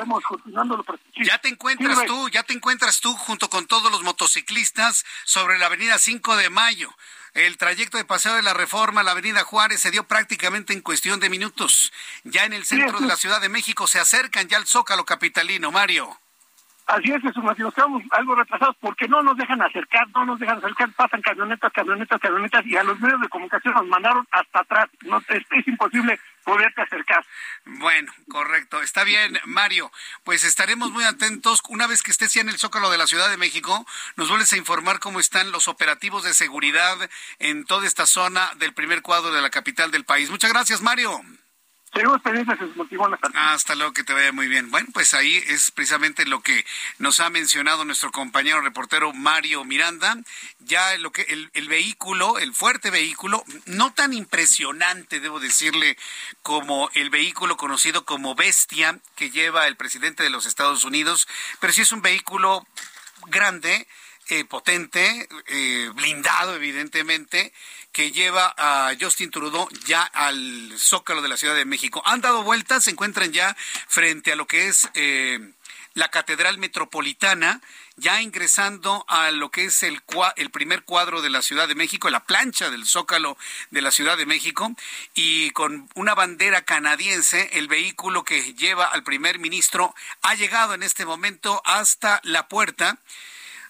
ya 1.16 1.40
te 1.40 1.50
encuentras 1.50 2.06
tú, 2.06 2.30
ya 2.30 2.44
te 2.44 2.54
encuentras 2.54 3.02
tú 3.02 3.16
junto 3.16 3.50
con 3.50 3.66
todos 3.66 3.92
los 3.92 4.04
motociclistas 4.04 5.08
sobre 5.24 5.58
la 5.58 5.66
avenida 5.66 5.98
5 5.98 6.36
de 6.36 6.52
Mayo. 6.52 6.94
El 7.34 7.58
trayecto 7.58 7.98
de 7.98 8.06
Paseo 8.06 8.36
de 8.36 8.44
la 8.44 8.54
Reforma 8.54 9.02
a 9.02 9.04
la 9.04 9.12
Avenida 9.12 9.44
Juárez 9.44 9.82
se 9.82 9.90
dio 9.90 10.04
prácticamente 10.04 10.72
en 10.74 10.82
cuestión 10.82 11.20
de 11.20 11.32
minutos. 11.32 11.92
Ya 12.26 12.46
en 12.46 12.54
el 12.54 12.66
centro 12.66 13.00
de 13.00 13.08
la 13.08 13.16
Ciudad 13.16 13.42
de 13.42 13.50
México 13.50 13.88
se 13.88 14.00
acercan 14.00 14.48
ya 14.48 14.58
al 14.58 14.68
Zócalo 14.68 15.04
Capitalino, 15.04 15.72
Mario. 15.72 16.16
Así 16.90 17.12
es, 17.12 17.22
Jesús 17.22 17.44
Martín, 17.44 17.68
estamos 17.68 18.02
algo 18.10 18.34
retrasados 18.34 18.76
porque 18.82 19.08
no 19.08 19.22
nos 19.22 19.38
dejan 19.38 19.62
acercar, 19.62 20.08
no 20.16 20.26
nos 20.26 20.40
dejan 20.40 20.58
acercar, 20.58 20.92
pasan 20.94 21.22
camionetas, 21.22 21.72
camionetas, 21.72 22.20
camionetas 22.20 22.66
y 22.66 22.76
a 22.78 22.84
los 22.84 23.00
medios 23.00 23.22
de 23.22 23.30
comunicación 23.30 23.76
nos 23.76 23.86
mandaron 23.86 24.28
hasta 24.32 24.62
atrás. 24.62 24.90
No, 25.04 25.22
es, 25.30 25.68
imposible 25.68 26.20
poderte 26.50 26.82
acercar. 26.82 27.24
Bueno, 27.66 28.12
correcto. 28.32 28.82
Está 28.82 29.04
bien, 29.04 29.40
Mario. 29.46 29.92
Pues 30.24 30.44
estaremos 30.44 30.90
muy 30.90 31.04
atentos. 31.04 31.62
Una 31.70 31.86
vez 31.86 32.02
que 32.02 32.10
estés 32.10 32.34
ya 32.34 32.42
en 32.42 32.50
el 32.50 32.58
Zócalo 32.58 32.90
de 32.90 32.98
la 32.98 33.06
Ciudad 33.06 33.30
de 33.30 33.38
México, 33.38 33.86
nos 34.16 34.30
vuelves 34.30 34.52
a 34.54 34.58
informar 34.58 35.00
cómo 35.00 35.20
están 35.20 35.52
los 35.52 35.68
operativos 35.68 36.24
de 36.24 36.34
seguridad 36.34 36.98
en 37.38 37.66
toda 37.66 37.86
esta 37.86 38.08
zona 38.08 38.50
del 38.56 38.74
primer 38.74 39.04
cuadro 39.04 39.32
de 39.32 39.42
la 39.42 39.52
capital 39.52 39.92
del 39.92 40.06
país. 40.06 40.32
Muchas 40.32 40.52
gracias, 40.52 40.82
Mario. 40.82 41.22
Seguimos 41.94 42.22
pendientes, 42.22 42.60
Hasta 43.34 43.76
luego, 43.76 43.94
que 43.94 44.04
te 44.04 44.14
vaya 44.14 44.32
muy 44.32 44.48
bien. 44.48 44.70
Bueno, 44.70 44.88
pues 44.94 45.14
ahí 45.14 45.38
es 45.48 45.72
precisamente 45.72 46.26
lo 46.26 46.42
que 46.42 46.66
nos 47.00 47.20
ha 47.20 47.30
mencionado 47.30 47.84
nuestro 47.84 48.12
compañero 48.12 48.62
reportero 48.62 49.12
Mario 49.12 49.66
Miranda. 49.66 50.18
Ya 50.60 50.98
lo 50.98 51.12
que 51.12 51.24
el, 51.24 51.50
el 51.54 51.68
vehículo, 51.68 52.38
el 52.38 52.54
fuerte 52.54 52.92
vehículo, 52.92 53.44
no 53.66 53.92
tan 53.94 54.14
impresionante, 54.14 55.20
debo 55.20 55.40
decirle, 55.40 55.98
como 56.44 56.90
el 56.94 57.10
vehículo 57.10 57.58
conocido 57.58 58.06
como 58.06 58.36
Bestia 58.36 59.00
que 59.16 59.32
lleva 59.32 59.68
el 59.68 59.76
presidente 59.76 60.24
de 60.24 60.30
los 60.30 60.46
Estados 60.46 60.84
Unidos, 60.84 61.28
pero 61.60 61.74
sí 61.74 61.82
es 61.82 61.92
un 61.92 62.02
vehículo 62.02 62.66
grande, 63.28 63.88
eh, 64.30 64.46
potente, 64.46 65.28
eh, 65.48 65.90
blindado 65.96 66.56
evidentemente, 66.56 67.52
que 67.92 68.12
lleva 68.12 68.54
a 68.58 68.94
Justin 69.00 69.32
Trudeau 69.32 69.68
ya 69.86 70.04
al 70.04 70.74
zócalo 70.78 71.22
de 71.22 71.30
la 71.30 71.38
Ciudad 71.38 71.56
de 71.56 71.66
México. 71.66 72.02
Han 72.06 72.22
dado 72.22 72.44
vueltas, 72.44 72.84
se 72.84 72.92
encuentran 72.92 73.32
ya 73.32 73.56
frente 73.88 74.32
a 74.32 74.36
lo 74.36 74.48
que 74.48 74.68
es 74.68 74.90
eh, 74.94 75.40
la 75.94 76.10
Catedral 76.10 76.58
Metropolitana, 76.58 77.62
ya 77.96 78.22
ingresando 78.22 79.04
a 79.10 79.32
lo 79.32 79.52
que 79.52 79.66
es 79.66 79.84
el, 79.84 80.02
el 80.38 80.50
primer 80.52 80.84
cuadro 80.84 81.22
de 81.22 81.30
la 81.30 81.42
Ciudad 81.42 81.68
de 81.68 81.76
México, 81.76 82.10
la 82.10 82.26
plancha 82.26 82.70
del 82.70 82.86
zócalo 82.86 83.38
de 83.72 83.82
la 83.82 83.92
Ciudad 83.92 84.18
de 84.18 84.26
México, 84.26 84.72
y 85.14 85.52
con 85.52 85.90
una 85.96 86.16
bandera 86.16 86.64
canadiense, 86.64 87.50
el 87.54 87.68
vehículo 87.68 88.24
que 88.24 88.54
lleva 88.54 88.86
al 88.86 89.04
primer 89.04 89.40
ministro 89.40 89.94
ha 90.22 90.36
llegado 90.36 90.74
en 90.74 90.84
este 90.84 91.06
momento 91.06 91.62
hasta 91.66 92.22
la 92.24 92.48
puerta 92.48 92.98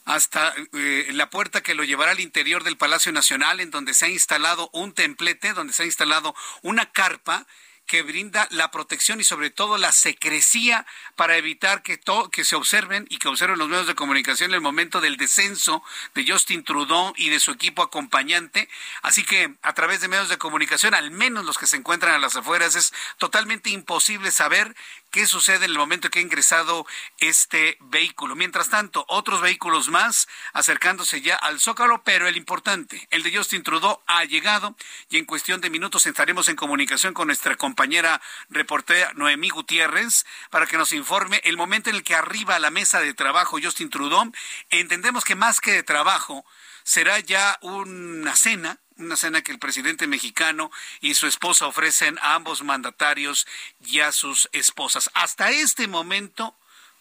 hasta 0.09 0.55
eh, 0.73 1.07
la 1.11 1.29
puerta 1.29 1.61
que 1.61 1.75
lo 1.75 1.83
llevará 1.83 2.13
al 2.13 2.19
interior 2.19 2.63
del 2.63 2.77
Palacio 2.77 3.11
Nacional, 3.11 3.59
en 3.59 3.69
donde 3.69 3.93
se 3.93 4.05
ha 4.05 4.09
instalado 4.09 4.71
un 4.73 4.91
templete, 4.91 5.53
donde 5.53 5.71
se 5.71 5.83
ha 5.83 5.85
instalado 5.85 6.33
una 6.63 6.91
carpa 6.91 7.45
que 7.89 8.01
brinda 8.03 8.47
la 8.51 8.69
protección 8.69 9.19
y 9.19 9.23
sobre 9.23 9.49
todo 9.49 9.79
la 9.79 9.91
secrecía 9.91 10.85
para 11.15 11.37
evitar 11.37 11.81
que, 11.81 11.99
que 12.31 12.43
se 12.43 12.55
observen 12.55 13.07
y 13.09 13.17
que 13.17 13.27
observen 13.27 13.57
los 13.57 13.67
medios 13.67 13.87
de 13.87 13.95
comunicación 13.95 14.51
en 14.51 14.55
el 14.55 14.61
momento 14.61 15.01
del 15.01 15.17
descenso 15.17 15.83
de 16.13 16.23
Justin 16.27 16.63
Trudeau 16.63 17.13
y 17.15 17.29
de 17.29 17.39
su 17.39 17.49
equipo 17.49 17.81
acompañante. 17.81 18.69
Así 19.01 19.23
que 19.23 19.55
a 19.63 19.73
través 19.73 20.01
de 20.01 20.07
medios 20.07 20.29
de 20.29 20.37
comunicación, 20.37 20.93
al 20.93 21.09
menos 21.09 21.45
los 21.45 21.57
que 21.57 21.65
se 21.65 21.77
encuentran 21.77 22.13
a 22.13 22.19
las 22.19 22.35
afueras, 22.35 22.75
es 22.75 22.93
totalmente 23.17 23.71
imposible 23.71 24.29
saber 24.29 24.75
qué 25.11 25.27
sucede 25.27 25.65
en 25.65 25.71
el 25.71 25.77
momento 25.77 26.09
que 26.09 26.19
ha 26.19 26.21
ingresado 26.21 26.85
este 27.17 27.77
vehículo. 27.81 28.35
Mientras 28.35 28.69
tanto, 28.69 29.05
otros 29.07 29.41
vehículos 29.41 29.89
más 29.89 30.27
acercándose 30.53 31.21
ya 31.21 31.35
al 31.35 31.59
Zócalo, 31.59 32.03
pero 32.03 32.27
el 32.27 32.37
importante, 32.37 33.07
el 33.11 33.23
de 33.23 33.35
Justin 33.35 33.63
Trudeau, 33.63 34.01
ha 34.07 34.23
llegado 34.25 34.75
y 35.09 35.17
en 35.17 35.25
cuestión 35.25 35.61
de 35.61 35.69
minutos 35.69 36.05
estaremos 36.05 36.49
en 36.49 36.55
comunicación 36.55 37.13
con 37.13 37.27
nuestra 37.27 37.55
compañera 37.55 38.21
reportera 38.49 39.11
Noemí 39.15 39.49
Gutiérrez 39.49 40.25
para 40.49 40.67
que 40.67 40.77
nos 40.77 40.93
informe 40.93 41.41
el 41.43 41.57
momento 41.57 41.89
en 41.89 41.95
el 41.95 42.03
que 42.03 42.15
arriba 42.15 42.55
a 42.55 42.59
la 42.59 42.69
mesa 42.69 42.99
de 42.99 43.13
trabajo 43.13 43.59
Justin 43.61 43.89
Trudeau. 43.89 44.31
Entendemos 44.69 45.23
que 45.23 45.35
más 45.35 45.61
que 45.61 45.71
de 45.71 45.83
trabajo, 45.83 46.45
será 46.83 47.19
ya 47.19 47.57
una 47.61 48.35
cena 48.35 48.79
una 48.99 49.15
cena 49.15 49.41
que 49.41 49.51
el 49.51 49.59
presidente 49.59 50.07
mexicano 50.07 50.71
y 51.01 51.13
su 51.15 51.27
esposa 51.27 51.67
ofrecen 51.67 52.19
a 52.19 52.35
ambos 52.35 52.63
mandatarios 52.63 53.47
y 53.85 54.01
a 54.01 54.11
sus 54.11 54.49
esposas. 54.51 55.09
Hasta 55.13 55.51
este 55.51 55.87
momento, 55.87 56.55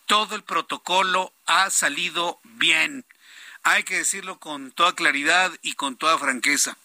todo 0.07 0.37
el 0.37 0.43
protocolo 0.43 1.33
ha 1.47 1.71
salido 1.71 2.41
bien. 2.45 3.05
Hay 3.65 3.83
que 3.83 3.99
decirlo 3.99 4.39
con 4.39 4.71
toda 4.71 4.95
claridad 4.95 5.53
y 5.63 5.75
con 5.75 5.97
toda 5.97 6.19
franqueza. 6.19 6.79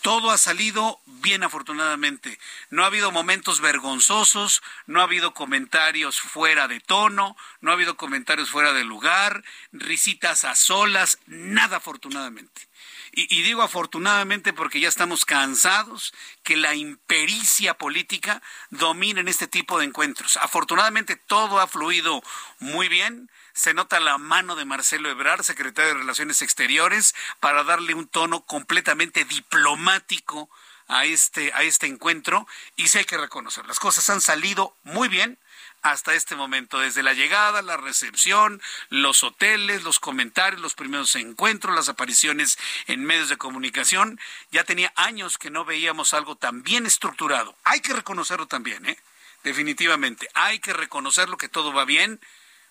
Todo 0.00 0.30
ha 0.30 0.38
salido 0.38 1.00
bien 1.06 1.44
afortunadamente. 1.44 2.38
No 2.70 2.82
ha 2.82 2.86
habido 2.86 3.12
momentos 3.12 3.60
vergonzosos, 3.60 4.62
no 4.86 5.00
ha 5.00 5.04
habido 5.04 5.32
comentarios 5.32 6.20
fuera 6.20 6.66
de 6.66 6.80
tono, 6.80 7.36
no 7.60 7.70
ha 7.70 7.74
habido 7.74 7.96
comentarios 7.96 8.50
fuera 8.50 8.72
de 8.72 8.84
lugar, 8.84 9.44
risitas 9.72 10.44
a 10.44 10.56
solas, 10.56 11.18
nada 11.26 11.76
afortunadamente. 11.76 12.68
Y, 13.14 13.42
digo 13.42 13.60
afortunadamente 13.60 14.54
porque 14.54 14.80
ya 14.80 14.88
estamos 14.88 15.26
cansados 15.26 16.14
que 16.42 16.56
la 16.56 16.74
impericia 16.74 17.74
política 17.74 18.40
domine 18.70 19.20
en 19.20 19.28
este 19.28 19.46
tipo 19.46 19.78
de 19.78 19.84
encuentros. 19.84 20.38
Afortunadamente 20.38 21.16
todo 21.16 21.60
ha 21.60 21.66
fluido 21.66 22.22
muy 22.58 22.88
bien. 22.88 23.30
Se 23.52 23.74
nota 23.74 24.00
la 24.00 24.16
mano 24.16 24.56
de 24.56 24.64
Marcelo 24.64 25.10
Ebrard, 25.10 25.42
secretario 25.42 25.92
de 25.92 26.00
Relaciones 26.00 26.40
Exteriores, 26.40 27.14
para 27.38 27.64
darle 27.64 27.92
un 27.92 28.08
tono 28.08 28.46
completamente 28.46 29.26
diplomático 29.26 30.48
a 30.88 31.04
este, 31.04 31.52
a 31.52 31.64
este 31.64 31.88
encuentro. 31.88 32.46
Y 32.76 32.88
sí 32.88 32.96
hay 32.96 33.04
que 33.04 33.18
reconocer, 33.18 33.66
las 33.66 33.78
cosas 33.78 34.08
han 34.08 34.22
salido 34.22 34.74
muy 34.84 35.08
bien 35.08 35.38
hasta 35.82 36.14
este 36.14 36.36
momento, 36.36 36.78
desde 36.78 37.02
la 37.02 37.12
llegada, 37.12 37.60
la 37.60 37.76
recepción, 37.76 38.62
los 38.88 39.22
hoteles, 39.24 39.82
los 39.82 39.98
comentarios, 40.00 40.60
los 40.60 40.74
primeros 40.74 41.14
encuentros, 41.16 41.74
las 41.74 41.88
apariciones 41.88 42.58
en 42.86 43.04
medios 43.04 43.28
de 43.28 43.36
comunicación. 43.36 44.18
Ya 44.50 44.64
tenía 44.64 44.92
años 44.96 45.38
que 45.38 45.50
no 45.50 45.64
veíamos 45.64 46.14
algo 46.14 46.36
tan 46.36 46.62
bien 46.62 46.86
estructurado. 46.86 47.56
Hay 47.64 47.80
que 47.80 47.92
reconocerlo 47.92 48.46
también, 48.46 48.86
¿eh? 48.86 48.98
Definitivamente. 49.42 50.28
Hay 50.34 50.60
que 50.60 50.72
reconocerlo 50.72 51.36
que 51.36 51.48
todo 51.48 51.72
va 51.72 51.84
bien 51.84 52.20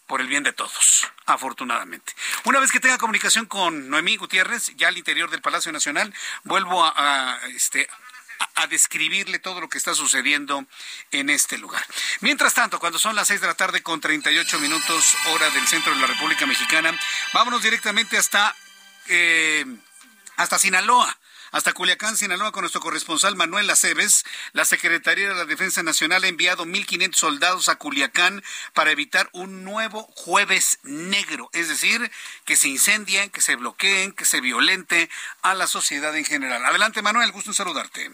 por 0.08 0.22
el 0.22 0.28
bien 0.28 0.44
de 0.44 0.54
todos, 0.54 1.08
afortunadamente. 1.26 2.14
Una 2.44 2.60
vez 2.60 2.72
que 2.72 2.80
tenga 2.80 2.98
comunicación 2.98 3.46
con 3.46 3.90
Noemí 3.90 4.18
Gutiérrez, 4.18 4.74
ya 4.76 4.90
al 4.90 4.98
interior 4.98 5.30
del 5.30 5.42
Palacio 5.42 5.72
Nacional, 5.72 6.14
vuelvo 6.44 6.84
a, 6.84 6.94
a 7.36 7.48
este, 7.48 7.88
a, 8.56 8.68
describirle 8.68 9.40
todo 9.40 9.60
lo 9.60 9.68
que 9.68 9.78
está 9.78 9.94
sucediendo 9.94 10.66
en 11.12 11.30
este 11.30 11.58
lugar. 11.58 11.86
Mientras 12.22 12.54
tanto, 12.54 12.80
cuando 12.80 13.00
son 13.00 13.16
las 13.16 13.28
6 13.28 13.42
de 13.42 13.48
la 13.48 13.54
tarde 13.54 13.82
con 13.82 14.00
38 14.00 14.60
minutos 14.60 15.16
hora 15.28 15.50
del 15.50 15.68
centro 15.68 15.94
de 15.94 16.00
la 16.00 16.08
República 16.08 16.46
Mexicana, 16.46 16.98
vámonos 17.34 17.62
directamente 17.62 18.18
hasta, 18.18 18.56
eh, 19.08 19.66
hasta 20.38 20.58
Sinaloa 20.58 21.18
hasta 21.52 21.74
Culiacán, 21.74 22.16
Sinaloa, 22.16 22.52
con 22.52 22.62
nuestro 22.62 22.80
corresponsal 22.82 23.36
Manuel 23.36 23.70
Aceves. 23.70 24.24
La 24.54 24.64
Secretaría 24.64 25.28
de 25.28 25.36
la 25.36 25.46
Defensa 25.46 25.84
Nacional 25.84 26.24
ha 26.24 26.28
enviado 26.28 26.66
1.500 26.66 27.14
soldados 27.14 27.68
a 27.68 27.76
Culiacán 27.76 28.42
para 28.74 28.92
evitar 28.92 29.30
un 29.34 29.66
nuevo 29.66 30.04
jueves 30.16 30.80
negro, 30.84 31.50
es 31.52 31.68
decir, 31.68 32.10
que 32.46 32.56
se 32.56 32.70
incendien, 32.70 33.30
que 33.30 33.42
se 33.42 33.58
bloqueen, 33.58 34.14
que 34.14 34.26
se 34.26 34.40
violente 34.40 35.10
a 35.42 35.54
la 35.54 35.68
sociedad 35.68 36.16
en 36.16 36.26
general. 36.26 36.66
Adelante, 36.66 37.02
Manuel, 37.02 37.32
gusto 37.34 37.52
en 37.52 37.56
saludarte. 37.56 38.12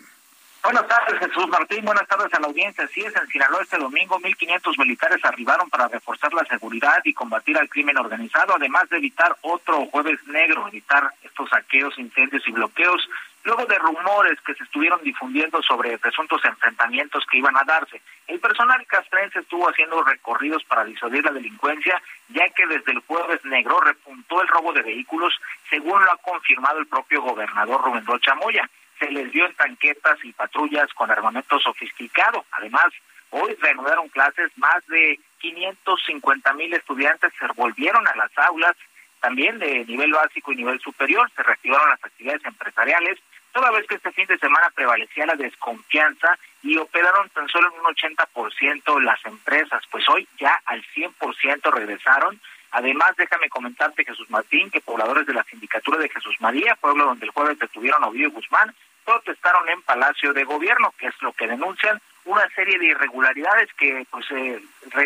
Buenas 0.68 0.88
tardes, 0.89 1.18
Jesús 1.20 1.47
Martín. 1.47 1.86
Buenas 1.86 2.05
tardes 2.09 2.34
a 2.34 2.41
la 2.41 2.47
audiencia. 2.47 2.84
Así 2.84 2.99
es, 2.99 3.15
en 3.15 3.26
Sinaloa 3.28 3.61
este 3.61 3.78
domingo 3.78 4.20
1.500 4.20 4.78
militares 4.78 5.24
arribaron 5.24 5.70
para 5.70 5.88
reforzar 5.88 6.34
la 6.34 6.43
seguridad 6.43 6.99
y 7.05 7.13
combatir 7.13 7.57
al 7.57 7.70
crimen 7.70 7.97
organizado, 7.97 8.53
además 8.53 8.89
de 8.89 8.97
evitar 8.97 9.34
otro 9.43 9.86
jueves 9.86 10.20
negro, 10.28 10.68
evitar 10.68 11.09
estos 11.24 11.49
saqueos, 11.51 11.97
incendios 11.97 12.45
y 12.45 12.51
bloqueos, 12.51 13.09
luego 13.45 13.65
de 13.65 13.80
rumores 13.80 14.41
que 14.41 14.55
se 14.55 14.65
estuvieron 14.65 15.01
difundiendo 15.03 15.61
sobre 15.61 15.97
presuntos 15.99 16.43
enfrentamientos 16.43 17.26
que 17.32 17.38
iban 17.38 17.55
a 17.55 17.63
darse. 17.63 18.01
El 18.28 18.41
personal 18.41 18.86
castrense 18.88 19.39
estuvo 19.39 19.70
haciendo 19.70 20.03
recorridos 20.03 20.65
para 20.65 20.84
disuadir 20.84 21.24
la 21.24 21.32
delincuencia, 21.32 22.01
ya 22.28 22.49
que 22.49 22.68
desde 22.68 22.91
el 22.91 22.99
jueves 23.07 23.39
negro 23.45 23.80
repuntó 23.80 24.41
el 24.41 24.49
robo 24.49 24.74
de 24.74 24.82
vehículos, 24.82 25.34
según 25.70 26.03
lo 26.03 26.11
ha 26.11 26.18
confirmado 26.18 26.80
el 26.80 26.88
propio 26.88 27.22
gobernador 27.22 27.86
Rubén 27.86 28.05
Rocha 28.05 28.36
Moya 28.36 28.70
se 28.99 29.11
les 29.11 29.31
dio 29.31 29.45
en 29.45 29.53
tanquetas 29.55 30.17
y 30.23 30.33
patrullas 30.33 30.93
con 30.93 31.11
armamento 31.11 31.59
sofisticado. 31.59 32.45
Además, 32.51 32.87
hoy 33.29 33.55
reanudaron 33.61 34.09
clases, 34.09 34.51
más 34.57 34.85
de 34.87 35.19
550 35.39 36.53
mil 36.53 36.73
estudiantes 36.73 37.31
se 37.39 37.47
volvieron 37.55 38.07
a 38.07 38.15
las 38.15 38.31
aulas, 38.37 38.75
también 39.19 39.59
de 39.59 39.85
nivel 39.85 40.11
básico 40.11 40.51
y 40.51 40.57
nivel 40.57 40.79
superior, 40.79 41.29
se 41.35 41.43
reactivaron 41.43 41.89
las 41.89 42.03
actividades 42.03 42.45
empresariales, 42.45 43.19
toda 43.51 43.71
vez 43.71 43.87
que 43.87 43.95
este 43.95 44.11
fin 44.11 44.27
de 44.27 44.37
semana 44.37 44.69
prevalecía 44.75 45.25
la 45.25 45.35
desconfianza 45.35 46.37
y 46.61 46.77
operaron 46.77 47.29
tan 47.29 47.47
solo 47.47 47.71
en 47.73 47.79
un 47.79 47.95
80% 47.95 49.01
las 49.01 49.25
empresas, 49.25 49.83
pues 49.89 50.07
hoy 50.09 50.27
ya 50.39 50.61
al 50.65 50.83
100% 50.95 51.73
regresaron. 51.73 52.39
Además, 52.72 53.13
déjame 53.18 53.49
comentarte, 53.49 54.05
Jesús 54.05 54.30
Martín, 54.30 54.70
que 54.70 54.82
pobladores 54.82 55.26
de 55.26 55.34
la 55.34 55.43
Sindicatura 55.43 55.97
de 55.97 56.09
Jesús 56.09 56.36
María, 56.39 56.76
pueblo 56.76 57.05
donde 57.05 57.26
el 57.26 57.32
jueves 57.32 57.59
detuvieron 57.59 58.03
a 58.03 58.07
Ovidio 58.07 58.32
Guzmán, 58.32 58.74
protestaron 59.05 59.70
en 59.70 59.82
Palacio 59.84 60.34
de 60.34 60.43
Gobierno, 60.43 60.93
que 60.97 61.07
es 61.07 61.22
lo 61.22 61.32
que 61.32 61.47
denuncian 61.47 62.01
una 62.26 62.47
serie 62.49 62.78
de 62.78 62.88
irregularidades 62.88 63.74
que 63.74 64.05
pues 64.11 64.26
eh, 64.32 64.61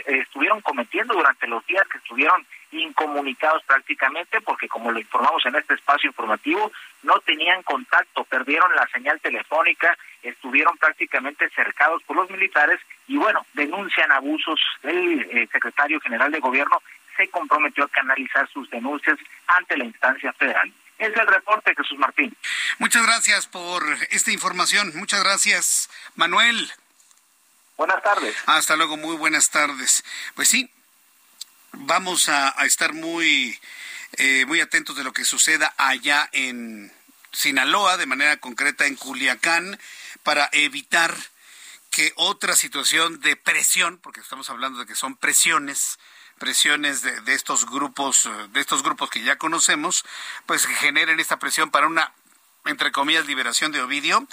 estuvieron 0.08 0.60
cometiendo 0.62 1.14
durante 1.14 1.48
los 1.48 1.66
días 1.68 1.88
que 1.88 2.00
estuvieron 2.00 2.46
incomunicados 2.72 3.64
prácticamente 3.64 4.42
porque 4.42 4.68
como 4.68 4.92
lo 4.92 5.00
informamos 5.00 5.46
en 5.46 5.56
este 5.56 5.76
espacio 5.76 6.10
informativo 6.10 6.72
no 7.04 7.20
tenían 7.20 7.62
contacto, 7.64 8.24
perdieron 8.24 8.76
la 8.76 8.88
señal 8.88 9.20
telefónica, 9.20 9.96
estuvieron 10.24 10.78
prácticamente 10.78 11.50
cercados 11.50 12.02
por 12.04 12.16
los 12.16 12.30
militares 12.30 12.80
y 13.08 13.18
bueno, 13.18 13.46
denuncian 13.54 14.12
abusos. 14.12 14.60
Del 14.82 15.22
eh, 15.22 15.48
secretario 15.52 16.00
general 16.00 16.32
de 16.32 16.40
gobierno 16.40 16.82
se 17.22 17.30
comprometió 17.30 17.84
a 17.84 17.90
canalizar 17.90 18.50
sus 18.52 18.70
denuncias 18.70 19.18
ante 19.48 19.78
la 19.78 19.86
instancia 19.86 20.34
federal. 20.34 20.74
Es 20.98 21.16
el 21.16 21.28
reporte, 21.28 21.74
Jesús 21.76 21.98
Martín. 21.98 22.36
Muchas 22.80 23.04
gracias 23.04 23.48
por 23.48 23.84
esta 24.10 24.32
información. 24.32 24.92
Muchas 24.96 25.24
gracias, 25.24 25.90
Manuel. 26.16 26.72
Buenas 27.78 28.02
tardes. 28.04 28.36
Hasta 28.46 28.76
luego, 28.76 28.98
muy 28.98 29.16
buenas 29.16 29.50
tardes. 29.50 30.04
Pues 30.36 30.50
sí, 30.50 30.70
vamos 31.74 32.30
a, 32.30 32.50
estar 32.66 32.94
muy, 32.94 33.60
eh, 34.18 34.46
muy 34.46 34.62
atentos 34.62 34.96
de 34.96 35.04
lo 35.04 35.14
que 35.14 35.26
suceda 35.26 35.74
allá 35.78 36.30
en 36.32 36.92
Sinaloa, 37.32 37.98
de 37.98 38.06
manera 38.06 38.38
concreta 38.38 38.86
en 38.86 38.96
Culiacán, 38.96 39.80
para 40.24 40.50
evitar 40.52 41.16
que 41.90 42.14
otra 42.16 42.56
situación 42.56 43.20
de 43.22 43.36
presión, 43.36 43.98
porque 43.98 44.22
estamos 44.22 44.50
hablando 44.50 44.80
de 44.80 44.86
que 44.86 44.96
son 44.96 45.16
presiones, 45.16 46.00
presiones 46.42 47.04
de, 47.04 47.22
de, 47.22 47.34
estos 47.36 47.68
grupos, 47.68 48.28
de 48.50 48.60
estos 48.60 48.82
grupos 48.82 49.12
que 49.12 49.22
ya 49.22 49.38
conocemos, 49.38 50.04
pues 50.48 50.66
generen 50.66 51.20
esta 51.20 51.38
presión 51.38 51.70
para 51.70 51.86
una 51.86 52.12
entre 52.66 52.92
comillas, 52.92 53.26
liberación 53.26 53.72
de 53.72 53.82
Ovidio. 53.82 54.28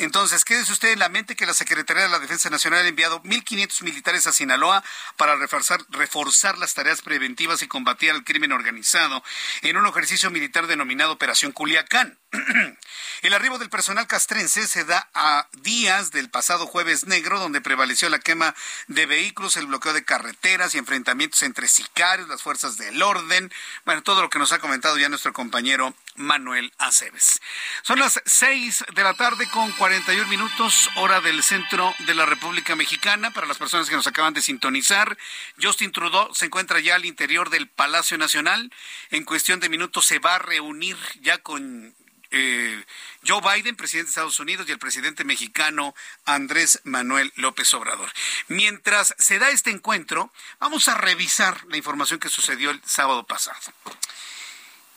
Entonces, 0.00 0.46
quédese 0.46 0.72
usted 0.72 0.92
en 0.92 0.98
la 0.98 1.10
mente 1.10 1.36
que 1.36 1.44
la 1.44 1.52
Secretaría 1.52 2.04
de 2.04 2.08
la 2.08 2.18
Defensa 2.18 2.48
Nacional 2.48 2.86
ha 2.86 2.88
enviado 2.88 3.22
1.500 3.22 3.82
militares 3.82 4.26
a 4.26 4.32
Sinaloa 4.32 4.82
para 5.18 5.36
reforzar, 5.36 6.56
las 6.56 6.72
tareas 6.72 7.02
preventivas 7.02 7.62
y 7.62 7.68
combatir 7.68 8.10
al 8.10 8.24
crimen 8.24 8.52
organizado 8.52 9.22
en 9.60 9.76
un 9.76 9.86
ejercicio 9.86 10.30
militar 10.30 10.66
denominado 10.66 11.12
Operación 11.12 11.52
Culiacán. 11.52 12.18
El 13.22 13.34
arribo 13.34 13.58
del 13.58 13.68
personal 13.68 14.06
castrense 14.06 14.66
se 14.66 14.84
da 14.84 15.10
a 15.12 15.48
días 15.60 16.10
del 16.12 16.30
pasado 16.30 16.66
jueves 16.66 17.06
negro, 17.06 17.38
donde 17.38 17.60
prevaleció 17.60 18.08
la 18.08 18.20
quema 18.20 18.54
de 18.86 19.04
vehículos, 19.04 19.58
el 19.58 19.66
bloqueo 19.66 19.92
de 19.92 20.06
carreteras 20.06 20.74
y 20.74 20.78
enfrentamientos 20.78 21.42
entre 21.42 21.68
sicarios, 21.68 22.28
las 22.28 22.40
fuerzas 22.40 22.78
del 22.78 23.02
orden, 23.02 23.52
bueno, 23.84 24.02
todo 24.02 24.22
lo 24.22 24.30
que 24.30 24.38
nos 24.38 24.52
ha 24.52 24.60
comentado 24.60 24.96
ya 24.96 25.10
nuestro 25.10 25.34
compañero 25.34 25.94
Manuel 26.14 26.72
Aceves. 26.78 27.40
Son 27.82 27.98
las 27.98 28.22
seis 28.24 28.84
de 28.94 29.02
la 29.02 29.14
tarde 29.14 29.46
con 29.50 29.70
41 29.90 30.28
minutos, 30.28 30.88
hora 30.94 31.20
del 31.20 31.42
centro 31.42 31.92
de 32.06 32.14
la 32.14 32.24
República 32.24 32.76
Mexicana. 32.76 33.32
Para 33.32 33.48
las 33.48 33.58
personas 33.58 33.90
que 33.90 33.96
nos 33.96 34.06
acaban 34.06 34.32
de 34.32 34.40
sintonizar, 34.40 35.18
Justin 35.60 35.90
Trudeau 35.90 36.32
se 36.32 36.46
encuentra 36.46 36.78
ya 36.78 36.94
al 36.94 37.04
interior 37.04 37.50
del 37.50 37.68
Palacio 37.68 38.16
Nacional. 38.16 38.72
En 39.10 39.24
cuestión 39.24 39.58
de 39.58 39.68
minutos 39.68 40.06
se 40.06 40.20
va 40.20 40.36
a 40.36 40.38
reunir 40.38 40.96
ya 41.22 41.38
con 41.38 41.92
eh, 42.30 42.84
Joe 43.26 43.40
Biden, 43.40 43.74
presidente 43.74 44.06
de 44.06 44.10
Estados 44.10 44.38
Unidos, 44.38 44.68
y 44.68 44.70
el 44.70 44.78
presidente 44.78 45.24
mexicano 45.24 45.92
Andrés 46.24 46.80
Manuel 46.84 47.32
López 47.34 47.74
Obrador. 47.74 48.12
Mientras 48.46 49.12
se 49.18 49.40
da 49.40 49.50
este 49.50 49.70
encuentro, 49.70 50.32
vamos 50.60 50.86
a 50.86 50.94
revisar 50.94 51.64
la 51.68 51.78
información 51.78 52.20
que 52.20 52.28
sucedió 52.28 52.70
el 52.70 52.80
sábado 52.84 53.26
pasado. 53.26 53.58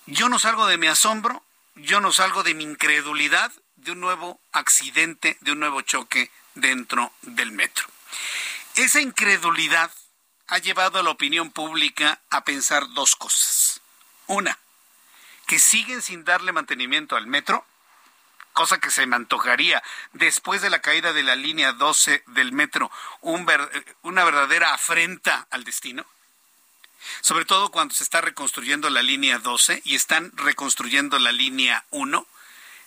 Yo 0.06 0.30
no 0.30 0.38
salgo 0.38 0.68
de 0.68 0.78
mi 0.78 0.86
asombro, 0.86 1.44
yo 1.74 2.00
no 2.00 2.12
salgo 2.12 2.44
de 2.44 2.54
mi 2.54 2.64
incredulidad 2.64 3.52
de 3.84 3.92
un 3.92 4.00
nuevo 4.00 4.40
accidente, 4.52 5.38
de 5.42 5.52
un 5.52 5.60
nuevo 5.60 5.82
choque 5.82 6.32
dentro 6.56 7.14
del 7.22 7.52
metro. 7.52 7.86
Esa 8.76 9.02
incredulidad 9.02 9.92
ha 10.48 10.58
llevado 10.58 11.00
a 11.00 11.04
la 11.04 11.12
opinión 11.12 11.52
pública 11.52 12.22
a 12.30 12.44
pensar 12.44 12.90
dos 12.94 13.16
cosas. 13.16 13.82
Una, 14.28 14.58
que 15.48 15.60
siguen 15.60 16.02
sin 16.02 16.24
darle 16.24 16.52
mantenimiento 16.52 17.16
al 17.16 17.28
metro, 17.28 17.66
cosa 18.54 18.80
que 18.80 18.92
se 18.92 19.06
me 19.06 19.16
antojaría 19.16 19.84
después 20.14 20.62
de 20.62 20.70
la 20.70 20.82
caída 20.82 21.12
de 21.12 21.24
la 21.24 21.36
línea 21.36 21.74
12 21.74 22.24
del 22.28 22.52
metro, 22.52 22.92
una 23.22 24.24
verdadera 24.24 24.74
afrenta 24.74 25.48
al 25.50 25.64
destino 25.64 26.06
sobre 27.22 27.46
todo 27.46 27.70
cuando 27.70 27.94
se 27.94 28.04
está 28.04 28.22
reconstruyendo 28.22 28.90
la 28.90 29.02
línea 29.02 29.40
12 29.40 29.82
y 29.86 29.96
están 29.96 30.32
reconstruyendo 30.36 31.20
la 31.20 31.32
línea 31.32 31.86
1 31.92 32.26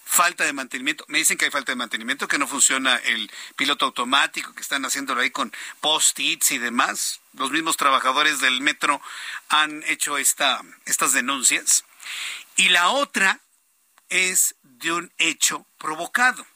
falta 0.06 0.44
de 0.44 0.52
mantenimiento. 0.52 1.04
Me 1.08 1.18
dicen 1.18 1.36
que 1.36 1.44
hay 1.44 1.50
falta 1.50 1.72
de 1.72 1.76
mantenimiento, 1.76 2.28
que 2.28 2.38
no 2.38 2.46
funciona 2.46 2.96
el 2.96 3.30
piloto 3.56 3.84
automático, 3.86 4.54
que 4.54 4.62
están 4.62 4.84
haciéndolo 4.84 5.20
ahí 5.20 5.30
con 5.30 5.52
post-its 5.80 6.52
y 6.52 6.58
demás. 6.58 7.20
Los 7.34 7.50
mismos 7.50 7.76
trabajadores 7.76 8.40
del 8.40 8.60
metro 8.60 9.02
han 9.48 9.82
hecho 9.82 10.16
esta, 10.16 10.62
estas 10.86 11.12
denuncias. 11.12 11.84
Y 12.54 12.68
la 12.68 12.88
otra 12.88 13.40
es 14.08 14.54
de 14.62 14.92
un 14.92 15.12
hecho 15.18 15.66
provocado. 15.76 16.46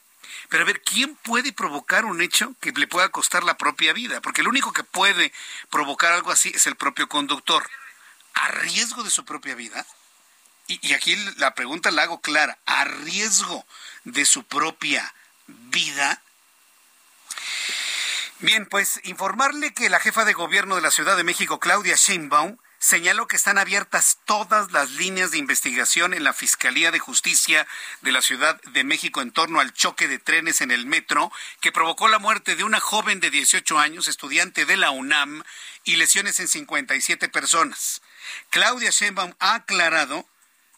Pero 0.47 0.63
a 0.63 0.65
ver, 0.65 0.81
¿quién 0.81 1.15
puede 1.15 1.51
provocar 1.51 2.05
un 2.05 2.21
hecho 2.21 2.55
que 2.61 2.71
le 2.71 2.87
pueda 2.87 3.09
costar 3.09 3.43
la 3.43 3.57
propia 3.57 3.91
vida? 3.91 4.21
Porque 4.21 4.41
el 4.41 4.47
único 4.47 4.71
que 4.71 4.85
puede 4.85 5.33
provocar 5.69 6.13
algo 6.13 6.31
así 6.31 6.51
es 6.55 6.67
el 6.67 6.77
propio 6.77 7.09
conductor. 7.09 7.69
¿A 8.33 8.47
riesgo 8.47 9.03
de 9.03 9.11
su 9.11 9.25
propia 9.25 9.55
vida? 9.55 9.85
Y, 10.81 10.93
aquí 10.93 11.15
la 11.37 11.53
pregunta 11.53 11.91
la 11.91 12.03
hago 12.03 12.21
clara. 12.21 12.57
¿A 12.65 12.85
riesgo 12.85 13.65
de 14.05 14.25
su 14.25 14.43
propia 14.43 15.13
vida? 15.47 16.21
Bien, 18.39 18.65
pues 18.65 19.01
informarle 19.03 19.73
que 19.73 19.89
la 19.89 19.99
jefa 19.99 20.23
de 20.23 20.33
gobierno 20.33 20.75
de 20.75 20.81
la 20.81 20.91
Ciudad 20.91 21.17
de 21.17 21.23
México, 21.23 21.59
Claudia 21.59 21.95
Sheinbaum, 21.95 22.57
señaló 22.79 23.27
que 23.27 23.35
están 23.35 23.59
abiertas 23.59 24.17
todas 24.25 24.71
las 24.71 24.91
líneas 24.91 25.29
de 25.31 25.37
investigación 25.37 26.15
en 26.15 26.23
la 26.23 26.33
Fiscalía 26.33 26.89
de 26.89 26.97
Justicia 26.97 27.67
de 28.01 28.11
la 28.11 28.23
Ciudad 28.23 28.59
de 28.61 28.83
México 28.83 29.21
en 29.21 29.31
torno 29.31 29.59
al 29.59 29.73
choque 29.73 30.07
de 30.07 30.17
trenes 30.17 30.61
en 30.61 30.71
el 30.71 30.87
metro 30.87 31.31
que 31.59 31.71
provocó 31.71 32.07
la 32.07 32.17
muerte 32.17 32.55
de 32.55 32.63
una 32.63 32.79
joven 32.79 33.19
de 33.19 33.29
18 33.29 33.77
años, 33.77 34.07
estudiante 34.07 34.65
de 34.65 34.77
la 34.77 34.89
UNAM, 34.89 35.43
y 35.83 35.97
lesiones 35.97 36.39
en 36.39 36.47
57 36.47 37.29
personas. 37.29 38.01
Claudia 38.49 38.89
Sheinbaum 38.89 39.35
ha 39.39 39.55
aclarado 39.55 40.25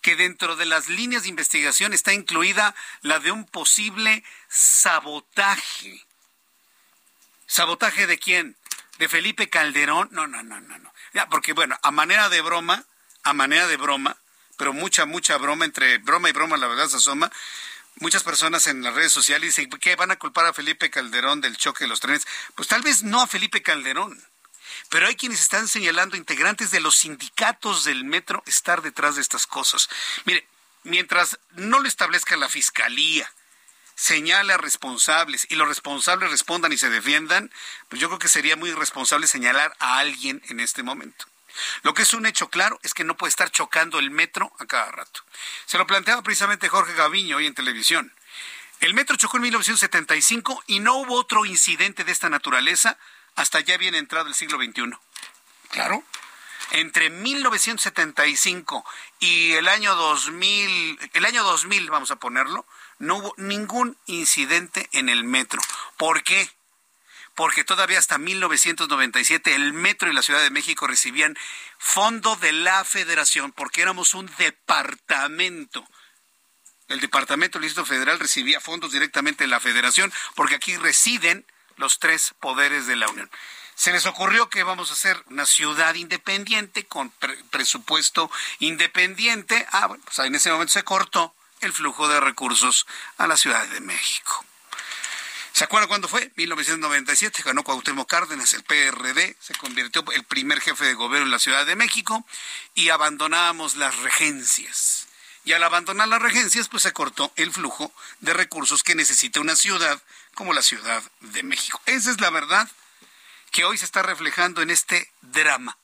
que 0.04 0.16
dentro 0.16 0.56
de 0.56 0.66
las 0.66 0.90
líneas 0.90 1.24
de 1.24 1.30
investigación 1.30 1.94
está 1.94 2.14
incluida 2.14 2.76
la 3.02 3.20
de 3.20 3.32
un 3.32 3.46
posible 3.46 4.24
sabotaje. 4.50 6.06
¿Sabotaje 7.48 8.06
de 8.06 8.20
quién? 8.20 8.56
¿De 9.00 9.10
Felipe 9.10 9.50
Calderón? 9.50 10.10
No, 10.12 10.28
no, 10.28 10.44
no, 10.44 10.62
no, 10.62 10.78
no. 10.78 10.94
Ya, 11.14 11.28
porque 11.30 11.54
bueno, 11.54 11.80
a 11.82 11.90
manera 11.90 12.30
de 12.30 12.42
broma, 12.42 12.84
a 13.24 13.34
manera 13.34 13.66
de 13.66 13.78
broma, 13.78 14.18
pero 14.58 14.74
mucha, 14.74 15.06
mucha 15.06 15.38
broma, 15.38 15.66
entre 15.66 15.98
broma 15.98 16.30
y 16.30 16.34
broma 16.34 16.58
la 16.58 16.68
verdad 16.68 16.88
se 16.88 16.98
asoma, 16.98 17.32
muchas 17.96 18.24
personas 18.24 18.68
en 18.68 18.84
las 18.84 18.94
redes 18.94 19.14
sociales 19.14 19.56
dicen 19.56 19.70
que 19.70 19.96
van 19.96 20.12
a 20.12 20.18
culpar 20.18 20.46
a 20.46 20.54
Felipe 20.54 20.90
Calderón 20.90 21.42
del 21.42 21.58
choque 21.58 21.86
de 21.86 21.88
los 21.88 22.02
trenes. 22.02 22.28
Pues 22.56 22.68
tal 22.68 22.82
vez 22.82 23.04
no 23.04 23.22
a 23.22 23.28
Felipe 23.28 23.64
Calderón, 23.64 24.22
pero 24.90 25.08
hay 25.08 25.16
quienes 25.16 25.42
están 25.42 25.68
señalando 25.68 26.18
integrantes 26.18 26.72
de 26.72 26.80
los 26.80 26.96
sindicatos 26.96 27.84
del 27.84 28.04
metro 28.04 28.44
estar 28.46 28.82
detrás 28.82 29.16
de 29.16 29.22
estas 29.22 29.48
cosas. 29.48 29.90
Mire, 30.26 30.48
mientras 30.84 31.40
no 31.52 31.80
lo 31.80 31.88
establezca 31.88 32.38
la 32.38 32.50
fiscalía, 32.50 33.32
señala 33.96 34.58
responsables 34.58 35.48
y 35.50 35.56
los 35.56 35.68
responsables 35.68 36.32
respondan 36.32 36.74
y 36.74 36.78
se 36.78 36.90
defiendan, 36.90 37.52
pues 37.90 38.02
yo 38.02 38.08
creo 38.10 38.20
que 38.20 38.28
sería 38.28 38.56
muy 38.56 38.70
irresponsable 38.70 39.28
señalar 39.28 39.76
a 39.80 40.00
alguien 40.00 40.42
en 40.50 40.60
este 40.60 40.84
momento. 40.84 41.26
Lo 41.84 41.94
que 41.94 42.02
es 42.02 42.14
un 42.14 42.26
hecho 42.26 42.50
claro 42.50 42.80
es 42.84 42.94
que 42.94 43.04
no 43.04 43.16
puede 43.16 43.30
estar 43.30 43.52
chocando 43.52 44.00
el 44.00 44.10
metro 44.10 44.52
a 44.60 44.66
cada 44.66 44.92
rato. 44.92 45.22
Se 45.66 45.78
lo 45.78 45.86
planteaba 45.86 46.24
precisamente 46.24 46.70
Jorge 46.70 46.94
Gaviño 46.94 47.38
hoy 47.38 47.46
en 47.46 47.54
televisión. 47.54 48.12
El 48.80 48.94
metro 48.94 49.16
chocó 49.16 49.38
en 49.38 49.44
1975 49.44 50.64
y 50.68 50.80
no 50.80 50.96
hubo 50.96 51.16
otro 51.16 51.46
incidente 51.46 52.04
de 52.04 52.12
esta 52.12 52.30
naturaleza 52.30 52.98
hasta 53.36 53.60
ya 53.62 53.78
bien 53.78 53.96
entrado 53.96 54.28
el 54.28 54.36
siglo 54.36 54.58
XXI. 54.58 54.98
Claro. 55.70 56.04
Entre 56.72 57.10
1975 57.10 58.86
y 59.20 59.54
el 59.54 59.68
año 59.68 59.96
2000, 59.96 61.00
el 61.14 61.26
año 61.26 61.44
2000 61.44 61.90
vamos 61.90 62.12
a 62.12 62.16
ponerlo, 62.16 62.66
no 63.00 63.18
hubo 63.18 63.34
ningún 63.38 63.98
incidente 64.08 64.90
en 64.94 65.10
el 65.10 65.24
metro. 65.24 65.62
¿Por 65.98 66.24
qué? 66.24 66.50
Porque 67.36 67.64
todavía 67.64 68.00
hasta 68.00 68.18
1997 68.18 69.56
el 69.56 69.74
metro 69.74 70.10
y 70.10 70.14
la 70.14 70.22
Ciudad 70.22 70.42
de 70.42 70.52
México 70.52 70.88
recibían 70.88 71.38
fondo 71.78 72.36
de 72.38 72.54
la 72.54 72.84
federación 72.84 73.52
porque 73.52 73.82
éramos 73.82 74.14
un 74.14 74.32
departamento. 74.38 75.86
El 76.88 77.00
Departamento 77.00 77.58
del 77.58 77.68
Distrito 77.68 77.88
Federal 77.88 78.20
recibía 78.20 78.60
fondos 78.60 78.92
directamente 78.92 79.44
de 79.44 79.48
la 79.48 79.60
federación 79.60 80.14
porque 80.36 80.56
aquí 80.56 80.78
residen 80.78 81.46
los 81.78 82.00
tres 82.00 82.34
poderes 82.40 82.88
de 82.88 82.96
la 82.96 83.08
Unión. 83.08 83.30
Se 83.76 83.92
les 83.92 84.06
ocurrió 84.06 84.50
que 84.50 84.64
vamos 84.64 84.92
a 84.92 84.96
ser 84.96 85.22
una 85.30 85.46
ciudad 85.46 85.96
independiente 85.96 86.86
con 86.86 87.12
presupuesto 87.50 88.30
independiente. 88.60 89.66
Ah, 89.72 89.88
bueno, 89.88 90.04
pues 90.06 90.20
en 90.20 90.36
ese 90.36 90.52
momento 90.52 90.74
se 90.74 90.84
cortó 90.84 91.34
el 91.62 91.74
flujo 91.74 92.08
de 92.08 92.20
recursos 92.20 92.86
a 93.18 93.28
la 93.28 93.38
Ciudad 93.38 93.66
de 93.68 93.80
México. 93.80 94.46
¿Se 95.54 95.64
acuerdan 95.64 95.88
cuándo 95.88 96.08
fue? 96.08 96.32
1997, 96.36 97.44
ganó 97.44 97.64
Cuauhtémoc 97.64 98.10
Cárdenas, 98.10 98.54
el 98.54 98.64
PRD, 98.64 99.38
se 99.40 99.54
convirtió 99.54 100.04
el 100.12 100.24
primer 100.24 100.60
jefe 100.60 100.86
de 100.86 100.96
gobierno 100.96 101.28
en 101.28 101.32
la 101.32 101.38
Ciudad 101.38 101.66
de 101.66 101.76
México 101.76 102.26
y 102.74 102.90
abandonábamos 102.90 103.76
las 103.76 103.96
regencias. 104.00 105.08
Y 105.46 105.54
al 105.54 105.64
abandonar 105.64 106.08
las 106.08 106.22
regencias, 106.22 106.70
pues 106.70 106.84
se 106.84 106.94
cortó 106.94 107.32
el 107.36 107.52
flujo 107.52 107.94
de 108.22 108.34
recursos 108.34 108.82
que 108.82 108.96
necesita 108.96 109.42
una 109.42 109.56
ciudad 109.56 110.02
como 110.34 110.54
la 110.54 110.62
Ciudad 110.62 111.04
de 111.20 111.44
México. 111.44 111.82
Esa 111.86 112.12
es 112.12 112.22
la 112.22 112.30
verdad 112.30 112.70
que 113.52 113.66
hoy 113.66 113.78
se 113.78 113.86
está 113.86 114.02
reflejando 114.02 114.62
en 114.62 114.70
este 114.70 115.12
drama. 115.22 115.78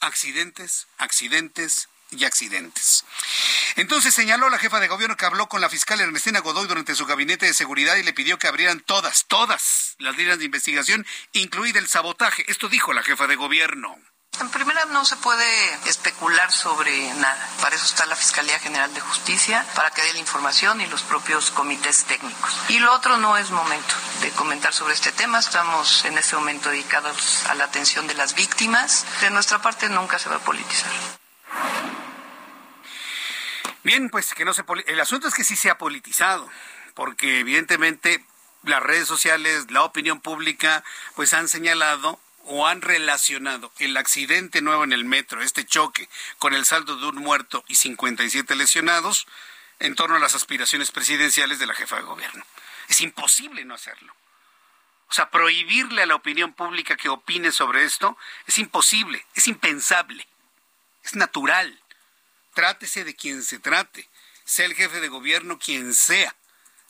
Accidentes, 0.00 0.86
accidentes, 0.98 1.88
y 2.10 2.24
accidentes. 2.24 3.04
Entonces 3.76 4.14
señaló 4.14 4.48
la 4.48 4.58
jefa 4.58 4.80
de 4.80 4.88
gobierno 4.88 5.16
que 5.16 5.26
habló 5.26 5.48
con 5.48 5.60
la 5.60 5.68
fiscal 5.68 6.00
Ernestina 6.00 6.40
Godoy 6.40 6.66
durante 6.66 6.94
su 6.94 7.06
gabinete 7.06 7.46
de 7.46 7.54
seguridad 7.54 7.96
y 7.96 8.02
le 8.02 8.12
pidió 8.12 8.38
que 8.38 8.48
abrieran 8.48 8.80
todas, 8.80 9.26
todas 9.26 9.94
las 9.98 10.16
líneas 10.16 10.38
de 10.38 10.46
investigación, 10.46 11.06
incluida 11.32 11.78
el 11.78 11.88
sabotaje. 11.88 12.44
Esto 12.50 12.68
dijo 12.68 12.92
la 12.92 13.02
jefa 13.02 13.26
de 13.26 13.36
gobierno. 13.36 13.96
En 14.40 14.50
primera 14.50 14.84
no 14.86 15.04
se 15.04 15.16
puede 15.16 15.74
especular 15.88 16.52
sobre 16.52 17.12
nada. 17.14 17.48
Para 17.60 17.74
eso 17.74 17.84
está 17.84 18.06
la 18.06 18.14
Fiscalía 18.14 18.58
General 18.60 18.92
de 18.94 19.00
Justicia, 19.00 19.66
para 19.74 19.90
que 19.90 20.02
dé 20.02 20.12
la 20.12 20.20
información 20.20 20.80
y 20.80 20.86
los 20.86 21.02
propios 21.02 21.50
comités 21.50 22.04
técnicos. 22.04 22.56
Y 22.68 22.78
lo 22.78 22.92
otro 22.92 23.16
no 23.16 23.36
es 23.36 23.50
momento 23.50 23.94
de 24.20 24.30
comentar 24.30 24.72
sobre 24.72 24.94
este 24.94 25.10
tema. 25.10 25.40
Estamos 25.40 26.04
en 26.04 26.16
este 26.18 26.36
momento 26.36 26.70
dedicados 26.70 27.46
a 27.46 27.54
la 27.54 27.64
atención 27.64 28.06
de 28.06 28.14
las 28.14 28.34
víctimas. 28.34 29.04
De 29.20 29.30
nuestra 29.30 29.60
parte 29.60 29.88
nunca 29.88 30.18
se 30.20 30.28
va 30.28 30.36
a 30.36 30.40
politizar. 30.40 30.92
Bien, 33.82 34.10
pues 34.10 34.34
que 34.34 34.44
no 34.44 34.54
se 34.54 34.64
el 34.86 35.00
asunto 35.00 35.28
es 35.28 35.34
que 35.34 35.44
sí 35.44 35.56
se 35.56 35.70
ha 35.70 35.78
politizado, 35.78 36.48
porque 36.94 37.40
evidentemente 37.40 38.24
las 38.62 38.82
redes 38.82 39.08
sociales, 39.08 39.70
la 39.70 39.82
opinión 39.82 40.20
pública, 40.20 40.84
pues 41.16 41.32
han 41.32 41.48
señalado 41.48 42.20
o 42.48 42.66
han 42.66 42.82
relacionado 42.82 43.72
el 43.78 43.96
accidente 43.96 44.60
nuevo 44.62 44.84
en 44.84 44.92
el 44.92 45.04
metro, 45.04 45.42
este 45.42 45.64
choque, 45.64 46.08
con 46.38 46.54
el 46.54 46.64
saldo 46.64 46.96
de 46.96 47.06
un 47.06 47.16
muerto 47.16 47.64
y 47.68 47.76
57 47.76 48.54
lesionados 48.56 49.26
en 49.78 49.94
torno 49.94 50.16
a 50.16 50.20
las 50.20 50.34
aspiraciones 50.34 50.90
presidenciales 50.90 51.58
de 51.58 51.66
la 51.66 51.74
jefa 51.74 51.96
de 51.96 52.02
gobierno. 52.02 52.44
Es 52.88 53.00
imposible 53.00 53.64
no 53.64 53.74
hacerlo. 53.74 54.14
O 55.08 55.12
sea, 55.12 55.30
prohibirle 55.30 56.02
a 56.02 56.06
la 56.06 56.16
opinión 56.16 56.52
pública 56.52 56.96
que 56.96 57.08
opine 57.08 57.52
sobre 57.52 57.84
esto 57.84 58.18
es 58.46 58.58
imposible, 58.58 59.24
es 59.34 59.46
impensable, 59.46 60.26
es 61.02 61.14
natural 61.14 61.80
trátese 62.58 63.04
de 63.04 63.14
quien 63.14 63.44
se 63.44 63.60
trate, 63.60 64.08
sea 64.44 64.66
el 64.66 64.74
jefe 64.74 64.98
de 64.98 65.06
gobierno 65.06 65.60
quien 65.60 65.94
sea. 65.94 66.34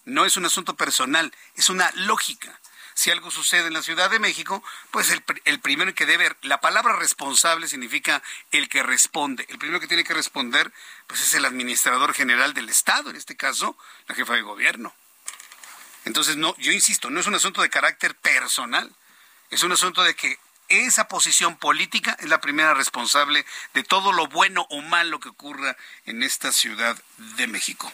No 0.06 0.24
es 0.24 0.38
un 0.38 0.46
asunto 0.46 0.76
personal, 0.76 1.30
es 1.56 1.68
una 1.68 1.90
lógica. 1.94 2.59
Si 2.99 3.12
algo 3.12 3.30
sucede 3.30 3.68
en 3.68 3.74
la 3.74 3.82
Ciudad 3.84 4.11
de 4.11 4.18
México, 4.18 4.61
pues 4.90 5.12
el, 5.12 5.61
primero 5.61 5.94
que 5.94 6.05
debe, 6.05 6.34
la 6.42 6.61
palabra 6.61 6.96
responsable 6.96 7.68
significa 7.68 8.24
el 8.51 8.68
que 8.68 8.82
responde. 8.82 9.46
El 9.51 9.59
primero 9.59 9.78
que 9.78 9.86
tiene 9.86 10.03
que 10.03 10.14
responder, 10.14 10.72
pues 11.07 11.20
es 11.20 11.32
el 11.34 11.44
administrador 11.44 12.12
general 12.12 12.55
del 12.55 12.68
Estado, 12.68 13.11
en 13.11 13.14
este 13.14 13.36
caso, 13.36 13.78
la 14.09 14.16
jefa 14.16 14.34
de 14.34 14.42
gobierno. 14.42 14.92
Entonces, 16.07 16.38
no, 16.38 16.57
yo 16.57 16.72
insisto, 16.72 17.09
no 17.09 17.20
es 17.20 17.28
un 17.28 17.36
asunto 17.36 17.62
de 17.62 17.70
carácter 17.70 18.16
personal, 18.16 18.92
es 19.51 19.62
un 19.62 19.70
asunto 19.70 20.03
de 20.03 20.16
que 20.16 20.36
esa 20.68 21.07
posición 21.07 21.57
política 21.57 22.16
es 22.18 22.28
la 22.28 22.40
primera 22.40 22.74
responsable 22.74 23.46
de 23.74 23.84
todo 23.84 24.11
lo 24.11 24.26
bueno 24.26 24.66
o 24.70 24.82
malo 24.82 25.20
que 25.20 25.28
ocurra 25.28 25.76
en 26.05 26.24
esta 26.24 26.51
Ciudad 26.51 27.01
de 27.16 27.46
México. 27.46 27.92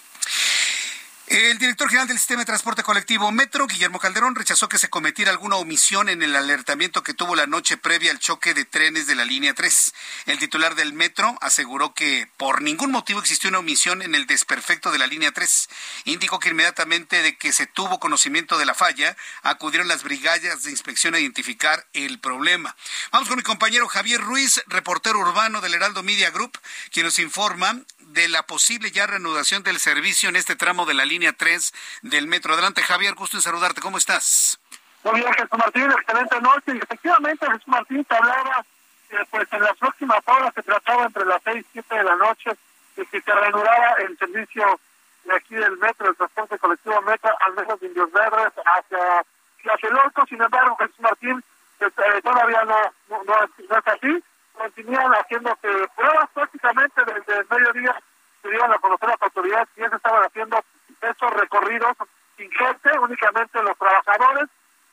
El 1.26 1.56
director 1.56 1.88
general 1.88 2.06
del 2.06 2.18
Sistema 2.18 2.42
de 2.42 2.46
Transporte 2.46 2.82
Colectivo 2.82 3.32
Metro, 3.32 3.66
Guillermo 3.66 3.98
Calderón, 3.98 4.34
rechazó 4.34 4.68
que 4.68 4.76
se 4.76 4.90
cometiera 4.90 5.30
alguna 5.30 5.56
omisión 5.56 6.10
en 6.10 6.22
el 6.22 6.36
alertamiento 6.36 7.02
que 7.02 7.14
tuvo 7.14 7.34
la 7.34 7.46
noche 7.46 7.78
previa 7.78 8.10
al 8.10 8.18
choque 8.18 8.52
de 8.52 8.66
trenes 8.66 9.06
de 9.06 9.14
la 9.14 9.24
línea 9.24 9.54
3. 9.54 9.94
El 10.26 10.38
titular 10.38 10.74
del 10.74 10.92
Metro 10.92 11.38
aseguró 11.40 11.94
que 11.94 12.28
por 12.36 12.60
ningún 12.60 12.90
motivo 12.90 13.20
existió 13.20 13.48
una 13.48 13.60
omisión 13.60 14.02
en 14.02 14.14
el 14.14 14.26
desperfecto 14.26 14.92
de 14.92 14.98
la 14.98 15.06
línea 15.06 15.32
3. 15.32 15.70
Indicó 16.04 16.38
que 16.38 16.50
inmediatamente 16.50 17.22
de 17.22 17.38
que 17.38 17.54
se 17.54 17.66
tuvo 17.66 17.98
conocimiento 17.98 18.58
de 18.58 18.66
la 18.66 18.74
falla, 18.74 19.16
acudieron 19.42 19.88
las 19.88 20.02
brigadas 20.02 20.64
de 20.64 20.70
inspección 20.70 21.14
a 21.14 21.20
identificar 21.20 21.86
el 21.94 22.18
problema. 22.20 22.76
Vamos 23.12 23.28
con 23.28 23.38
mi 23.38 23.42
compañero 23.42 23.88
Javier 23.88 24.20
Ruiz, 24.20 24.62
reportero 24.66 25.20
urbano 25.20 25.62
del 25.62 25.72
Heraldo 25.72 26.02
Media 26.02 26.30
Group, 26.30 26.58
quien 26.92 27.06
nos 27.06 27.18
informa 27.18 27.80
de 28.14 28.28
la 28.28 28.44
posible 28.44 28.92
ya 28.92 29.06
reanudación 29.06 29.64
del 29.64 29.80
servicio 29.80 30.28
en 30.28 30.36
este 30.36 30.54
tramo 30.54 30.86
de 30.86 30.94
la 30.94 31.04
línea 31.04 31.32
3 31.32 31.74
del 32.02 32.28
metro. 32.28 32.54
Adelante, 32.54 32.80
Javier, 32.82 33.14
gusto 33.14 33.36
en 33.36 33.42
saludarte. 33.42 33.80
¿Cómo 33.80 33.98
estás? 33.98 34.58
Muy 35.02 35.20
bien, 35.20 35.32
Jesús 35.34 35.58
Martín, 35.58 35.90
excelente 35.90 36.40
noche. 36.40 36.72
Y 36.74 36.78
efectivamente, 36.78 37.44
Jesús 37.46 37.68
Martín 37.68 38.04
te 38.04 38.14
hablaba, 38.14 38.64
eh, 39.10 39.16
pues 39.30 39.52
en 39.52 39.62
las 39.62 39.76
próximas 39.76 40.20
horas 40.26 40.54
se 40.54 40.62
trataba 40.62 41.04
entre 41.04 41.26
las 41.26 41.42
6 41.42 41.56
y 41.56 41.66
7 41.72 41.94
de 41.94 42.04
la 42.04 42.16
noche 42.16 42.50
de 42.96 43.06
que 43.06 43.20
se 43.20 43.34
reanudara 43.34 43.94
el 43.94 44.16
servicio 44.16 44.80
de 45.24 45.34
aquí 45.34 45.54
del 45.56 45.76
metro, 45.78 46.08
el 46.08 46.16
transporte 46.16 46.58
colectivo 46.58 47.02
metro, 47.02 47.34
al 47.46 47.54
menos 47.54 47.80
de 47.80 47.86
Indios 47.88 48.12
Verdes, 48.12 48.52
hacia 48.64 49.24
Tlatelolco. 49.62 50.24
Sin 50.26 50.40
embargo, 50.40 50.76
Jesús 50.76 51.00
Martín, 51.00 51.42
pues, 51.78 51.92
eh, 51.98 52.22
todavía 52.22 52.64
no, 52.64 52.78
no, 53.08 53.24
no, 53.24 53.34
es, 53.42 53.86
así 53.86 54.22
continúan 54.54 55.12
haciendo 55.12 55.54
que 55.60 55.88
pruebas 55.96 56.30
prácticamente 56.32 57.02
desde 57.04 57.38
el 57.40 57.46
mediodía 57.50 58.00
se 58.42 58.48
dieron 58.48 58.72
a 58.72 58.78
conocer 58.78 59.08
las 59.08 59.22
autoridades 59.22 59.68
y 59.76 59.80
ya 59.80 59.90
se 59.90 59.96
estaban 59.96 60.22
haciendo 60.24 60.64
esos 61.00 61.30
recorridos 61.34 61.96
sin 62.36 62.50
gente, 62.50 62.98
únicamente 62.98 63.62
los 63.62 63.76
trabajadores. 63.78 64.48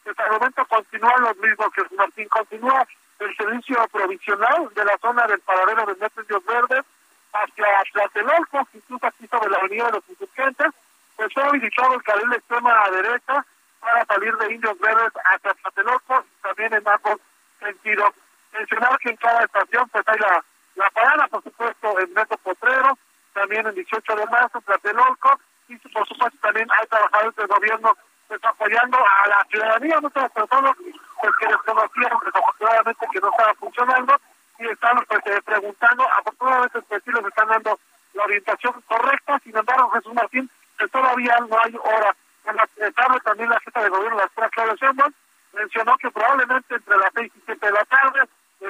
Hasta 0.10 0.26
el 0.26 0.32
momento 0.32 0.66
continúan 0.66 1.22
los 1.22 1.38
mismos 1.38 1.68
que 1.74 1.96
Martín 1.96 2.28
continúa 2.30 2.88
el 3.20 3.36
servicio 3.38 3.88
provisional 3.92 4.70
de 4.74 4.86
la 4.86 4.98
zona 4.98 5.28
del 5.28 5.40
paradero 5.42 5.86
de 5.86 5.96
Metro 5.96 6.22
Indios 6.24 6.46
Verdes 6.46 6.86
hacia 7.34 7.84
Tlatelolco, 7.94 8.68
incluso 8.74 9.06
aquí 9.06 9.28
sobre 9.28 9.50
la 9.50 9.58
avenida 9.58 9.86
de 9.86 9.92
los 9.94 10.10
insurgentes, 10.10 10.68
pues 11.16 11.34
fue 11.34 11.44
habilitado 11.44 11.94
el 11.94 12.04
carril 12.04 12.30
de 12.30 12.38
extrema 12.38 12.84
derecha 12.90 13.46
para 13.80 14.06
salir 14.06 14.36
de 14.38 14.54
Indios 14.54 14.80
Verdes 14.80 15.14
hacia 15.24 15.54
Tlatelolco 15.54 16.26
y 16.26 16.42
también 16.42 16.74
en 16.74 16.88
ambos 16.88 17.18
sentidos 17.60 18.12
mencionar 18.54 18.98
que 19.00 19.10
en 19.10 19.18
cada 19.18 19.44
estación 19.44 19.90
pues 19.90 20.04
hay 20.08 20.20
la, 20.20 20.44
la 20.76 20.90
parada, 20.92 21.28
por 21.28 21.44
supuesto, 21.44 22.00
en 22.00 22.14
Metro 22.14 22.38
Potrero, 22.38 22.98
también 23.34 23.68
en 23.68 23.76
18 23.76 24.16
de 24.16 24.26
marzo, 24.28 24.62
Tlatelolco, 24.62 25.40
y 25.68 25.78
por 25.78 26.08
supuesto 26.08 26.38
también 26.42 26.68
hay 26.80 26.88
trabajadores 26.88 27.36
del 27.36 27.48
gobierno 27.48 27.98
pues, 28.28 28.44
apoyando 28.44 28.98
a 28.98 29.28
la 29.28 29.46
ciudadanía, 29.50 30.00
muchas 30.02 30.32
personas 30.32 30.76
pues, 31.22 31.34
que 31.40 31.48
desconocieron 31.48 32.20
desafortunadamente 32.26 33.08
que 33.12 33.20
no 33.20 33.30
estaba 33.30 33.54
funcionando 33.56 34.22
y 34.60 34.68
están 34.68 35.06
pues, 35.08 35.22
eh, 35.26 35.42
preguntando, 35.44 36.08
afortunadamente 36.18 36.82
pues, 36.82 37.04
sí 37.04 37.12
les 37.12 37.26
están 37.26 37.48
dando 37.48 37.80
la 38.14 38.24
orientación 38.24 38.74
correcta, 38.88 39.40
sin 39.44 39.56
embargo 39.56 39.90
Jesús 39.92 40.14
Martín, 40.14 40.50
que 40.78 40.88
todavía 40.88 41.38
no 41.50 41.58
hay 41.64 41.76
hora. 41.76 42.16
En 42.46 42.56
la 42.56 42.68
tarde 42.68 43.20
también 43.24 43.50
la 43.50 43.60
jefa 43.60 43.84
de 43.84 43.90
gobierno, 43.90 44.18
la 44.18 44.28
señora 44.30 44.50
Claudia 44.50 45.14
mencionó 45.54 45.98
que 45.98 46.12
probablemente 46.12 46.76
entre 46.76 46.98
las 46.98 47.12
seis 47.14 47.32
y 47.36 47.42
siete 47.46 47.66
de 47.66 47.72
la 47.72 47.86
tarde, 47.86 48.22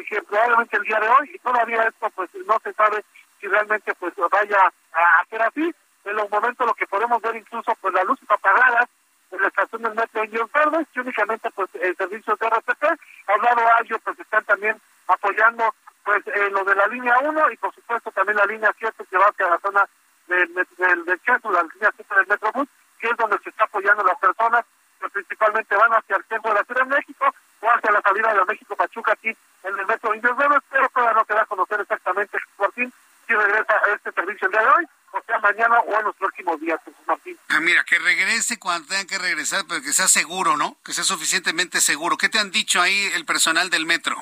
que 0.07 0.21
probablemente 0.23 0.77
el 0.77 0.83
día 0.83 0.99
de 0.99 1.09
hoy, 1.09 1.31
y 1.33 1.39
todavía 1.39 1.83
esto 1.83 2.09
pues 2.11 2.29
no 2.45 2.57
se 2.63 2.73
sabe 2.73 3.03
si 3.39 3.47
realmente 3.47 3.93
pues 3.95 4.13
vaya 4.31 4.57
a 4.93 5.21
hacer 5.21 5.41
así. 5.41 5.73
En 6.03 6.15
los 6.15 6.29
momentos 6.29 6.65
lo 6.65 6.73
que 6.73 6.87
podemos 6.87 7.21
ver 7.21 7.35
incluso 7.35 7.75
pues 7.81 7.93
las 7.93 8.05
luces 8.05 8.29
apagadas 8.29 8.87
en 9.31 9.41
la 9.41 9.47
estación 9.47 9.81
del 9.83 9.95
metro 9.95 10.23
en 10.23 10.31
Verdes, 10.31 10.87
y 10.93 10.99
únicamente 10.99 11.49
pues 11.51 11.69
el 11.75 11.95
servicio 11.95 12.35
de 12.35 12.49
RTP, 12.49 12.83
al 13.27 13.41
lado 13.41 13.61
de 13.61 13.85
ello 13.85 13.99
pues 14.03 14.19
están 14.19 14.43
también 14.45 14.79
apoyando 15.07 15.73
pues 16.03 16.25
eh, 16.27 16.49
lo 16.51 16.63
de 16.63 16.75
la 16.75 16.87
línea 16.87 17.17
1 17.19 17.51
y 17.51 17.57
por 17.57 17.73
supuesto 17.73 18.11
también 18.11 18.37
la 18.37 18.45
línea 18.45 18.73
7 18.77 19.05
que 19.09 19.17
va 19.17 19.25
hacia 19.25 19.49
la 19.49 19.59
zona 19.59 19.87
del, 20.27 20.53
del, 20.53 21.05
del 21.05 21.19
centro, 21.19 21.51
la 21.51 21.63
línea 21.63 21.93
7 21.95 22.15
del 22.15 22.27
Metrobús, 22.27 22.67
que 22.99 23.07
es 23.07 23.17
donde 23.17 23.37
se 23.39 23.49
está 23.49 23.65
apoyando 23.65 24.03
las 24.03 24.17
personas 24.17 24.65
que 24.99 25.09
principalmente 25.09 25.75
van 25.75 25.93
hacia 25.93 26.15
el 26.15 26.23
centro 26.25 26.51
de 26.51 26.59
la 26.59 26.63
Ciudad 26.63 26.81
de 26.85 26.95
México 26.95 27.25
o 27.61 27.67
hacia 27.67 27.91
la 27.91 28.01
salida 28.01 28.33
de 28.33 28.45
México 28.45 28.75
Pachuca 28.75 29.13
aquí 29.13 29.35
en 29.71 29.79
el 29.79 29.85
metro 29.87 30.13
Indios 30.13 30.37
Verdes, 30.37 30.59
pero 30.69 30.89
todavía 30.89 31.13
no 31.13 31.25
queda 31.25 31.41
a 31.41 31.45
conocer 31.45 31.81
exactamente 31.81 32.37
por 32.57 32.71
fin 32.73 32.91
si 33.27 33.33
regresa 33.33 33.73
a 33.73 33.95
este 33.95 34.11
servicio 34.11 34.47
el 34.47 34.51
día 34.51 34.61
de 34.61 34.67
hoy, 34.67 34.87
o 35.11 35.21
sea 35.25 35.39
mañana 35.39 35.79
o 35.79 35.99
en 35.99 36.05
los 36.05 36.15
próximos 36.15 36.59
días, 36.59 36.79
Jesús 36.83 37.07
Martín. 37.07 37.37
Ah, 37.49 37.59
mira, 37.59 37.83
que 37.83 37.99
regrese 37.99 38.59
cuando 38.59 38.87
tengan 38.87 39.07
que 39.07 39.17
regresar, 39.17 39.63
pero 39.67 39.81
que 39.81 39.93
sea 39.93 40.07
seguro, 40.07 40.57
¿no? 40.57 40.77
Que 40.83 40.93
sea 40.93 41.03
suficientemente 41.03 41.81
seguro. 41.81 42.17
¿Qué 42.17 42.29
te 42.29 42.39
han 42.39 42.51
dicho 42.51 42.81
ahí 42.81 43.09
el 43.13 43.25
personal 43.25 43.69
del 43.69 43.85
metro? 43.85 44.15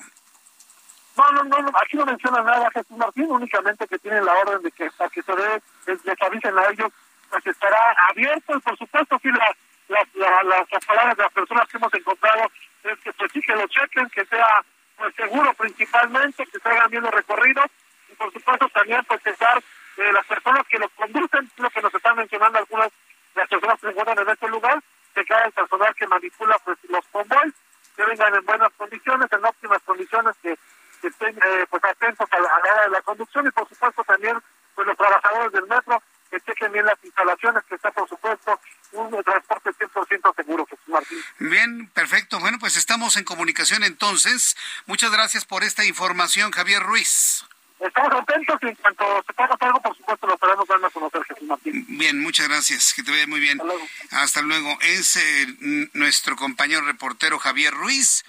No, 1.18 1.32
no, 1.32 1.44
no, 1.44 1.72
aquí 1.84 1.98
no 1.98 2.06
menciona 2.06 2.42
nada 2.42 2.70
Jesús 2.72 2.98
Martín, 2.98 3.28
únicamente 3.30 3.88
que 3.88 4.00
tienen 4.00 4.24
la 4.24 4.34
orden 4.34 4.62
de 4.62 4.72
que 4.72 4.86
hasta 4.86 5.10
que 5.10 5.22
se 5.22 5.36
dé, 5.36 5.62
les 5.86 6.22
avisen 6.22 6.58
a 6.58 6.68
ellos, 6.68 6.92
pues 7.30 7.46
estará 7.46 7.96
abierto 8.10 8.56
y 8.56 8.60
por 8.62 8.78
supuesto 8.78 9.20
sí 9.22 9.30
las, 9.30 9.56
las, 9.90 10.46
las, 10.46 10.86
palabras 10.86 11.18
de 11.18 11.24
las 11.24 11.34
personas 11.34 11.68
que 11.68 11.78
hemos 11.78 11.94
encontrado 11.94 12.50
es 12.84 13.00
que 13.00 13.12
pues 13.14 13.32
sí 13.34 13.42
que 13.42 13.56
lo 13.56 13.68
chequen, 13.68 14.10
que 14.10 14.26
sea 14.26 14.64
pues 15.00 15.16
seguro 15.16 15.54
principalmente, 15.54 16.46
que 16.46 16.60
se 16.60 16.70
hagan 16.70 16.92
bien 16.92 17.04
los 17.04 17.14
recorridos 17.14 17.66
y 18.12 18.16
por 18.16 18.32
supuesto 18.32 18.70
también 18.70 19.04
pues 19.06 19.26
estar 19.26 19.58
eh, 19.58 20.12
las 20.14 20.26
personas 20.28 20.68
que 20.68 20.78
los 20.78 20.92
conducen, 20.92 21.50
lo 21.58 21.70
que 21.70 21.82
nos 21.82 21.94
están 21.94 22.18
mencionando 22.18 22.60
algunas 22.60 22.90
de 23.34 23.42
las 23.42 23.50
personas 23.50 23.76
que 23.80 23.88
se 23.88 23.92
encuentran 23.92 24.20
en 24.20 24.30
este 24.30 24.48
lugar, 24.50 24.84
que 25.16 25.26
cada 25.26 25.46
el 25.46 25.52
personal 25.54 25.96
que 25.96 26.08
manipula 26.08 26.60
pues 26.60 26.78
los 26.90 27.06
convoys, 27.08 27.54
que 27.96 28.06
vengan 28.06 28.36
en 28.36 28.46
buenas 28.46 28.70
condiciones, 28.78 29.32
en 29.32 29.46
óptimas 29.46 29.82
condiciones, 29.84 30.36
que 30.44 30.56
que 31.00 31.08
estén 31.08 31.36
eh, 31.38 31.66
pues 31.70 31.84
atentos 31.84 32.28
a 32.32 32.40
la, 32.40 32.54
hora 32.56 32.84
de 32.84 32.90
la 32.90 33.02
conducción 33.02 33.48
y 33.48 33.52
por 33.52 33.68
supuesto 33.68 34.04
también 34.04 34.38
pues 34.76 34.88
los 34.88 34.98
trabajadores 34.98 35.52
del 35.52 35.68
metro 35.68 36.02
que 36.30 36.40
chequen 36.42 36.72
bien 36.72 36.86
las 36.86 37.04
instalaciones, 37.04 37.64
que 37.66 37.76
está 37.76 37.92
por 37.92 38.08
supuesto 38.08 38.60
un 38.92 39.24
transporte 39.24 39.72
100% 39.72 40.36
seguro, 40.36 40.66
Jesús 40.66 40.88
Martín. 40.88 41.24
Bien, 41.40 41.88
perfecto. 41.88 42.40
Bueno, 42.40 42.58
pues 42.60 42.78
estamos 42.78 43.16
en 43.18 43.24
comunicación 43.24 43.84
entonces. 43.84 44.58
Muchas 44.86 45.12
gracias 45.12 45.46
por 45.46 45.64
esta 45.64 45.86
información, 45.86 46.52
Javier 46.52 46.82
Ruiz. 46.84 47.46
Estamos 47.80 48.12
atentos 48.12 48.58
y 48.62 48.68
en 48.68 48.76
cuanto 48.76 49.24
sepamos 49.26 49.58
algo, 49.62 49.82
por 49.82 49.96
supuesto, 49.96 50.28
lo 50.28 50.34
estaremos 50.34 50.68
dando 50.68 50.88
a 50.88 50.90
conocer, 50.90 51.24
Jesús 51.24 51.48
Martín. 51.48 51.86
Bien, 51.88 52.20
muchas 52.20 52.50
gracias. 52.50 52.94
Que 52.94 53.04
te 53.04 53.12
vaya 53.12 53.26
muy 53.28 53.40
bien. 53.40 53.60
Hasta 53.62 53.74
luego. 53.74 53.88
Hasta 54.12 54.42
luego. 54.42 54.78
Es 54.82 55.16
eh, 55.16 55.90
nuestro 55.94 56.36
compañero 56.36 56.82
reportero 56.82 57.40
Javier 57.40 57.74
Ruiz 57.74 58.26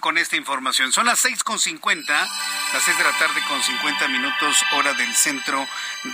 con 0.00 0.18
esta 0.18 0.36
información. 0.36 0.92
Son 0.92 1.06
las 1.06 1.20
seis 1.20 1.44
con 1.44 1.58
cincuenta, 1.58 2.26
las 2.72 2.82
seis 2.82 2.96
de 2.96 3.04
la 3.04 3.16
tarde 3.18 3.40
con 3.48 3.62
cincuenta 3.62 4.08
minutos, 4.08 4.56
hora 4.72 4.94
del 4.94 5.14
centro 5.14 5.66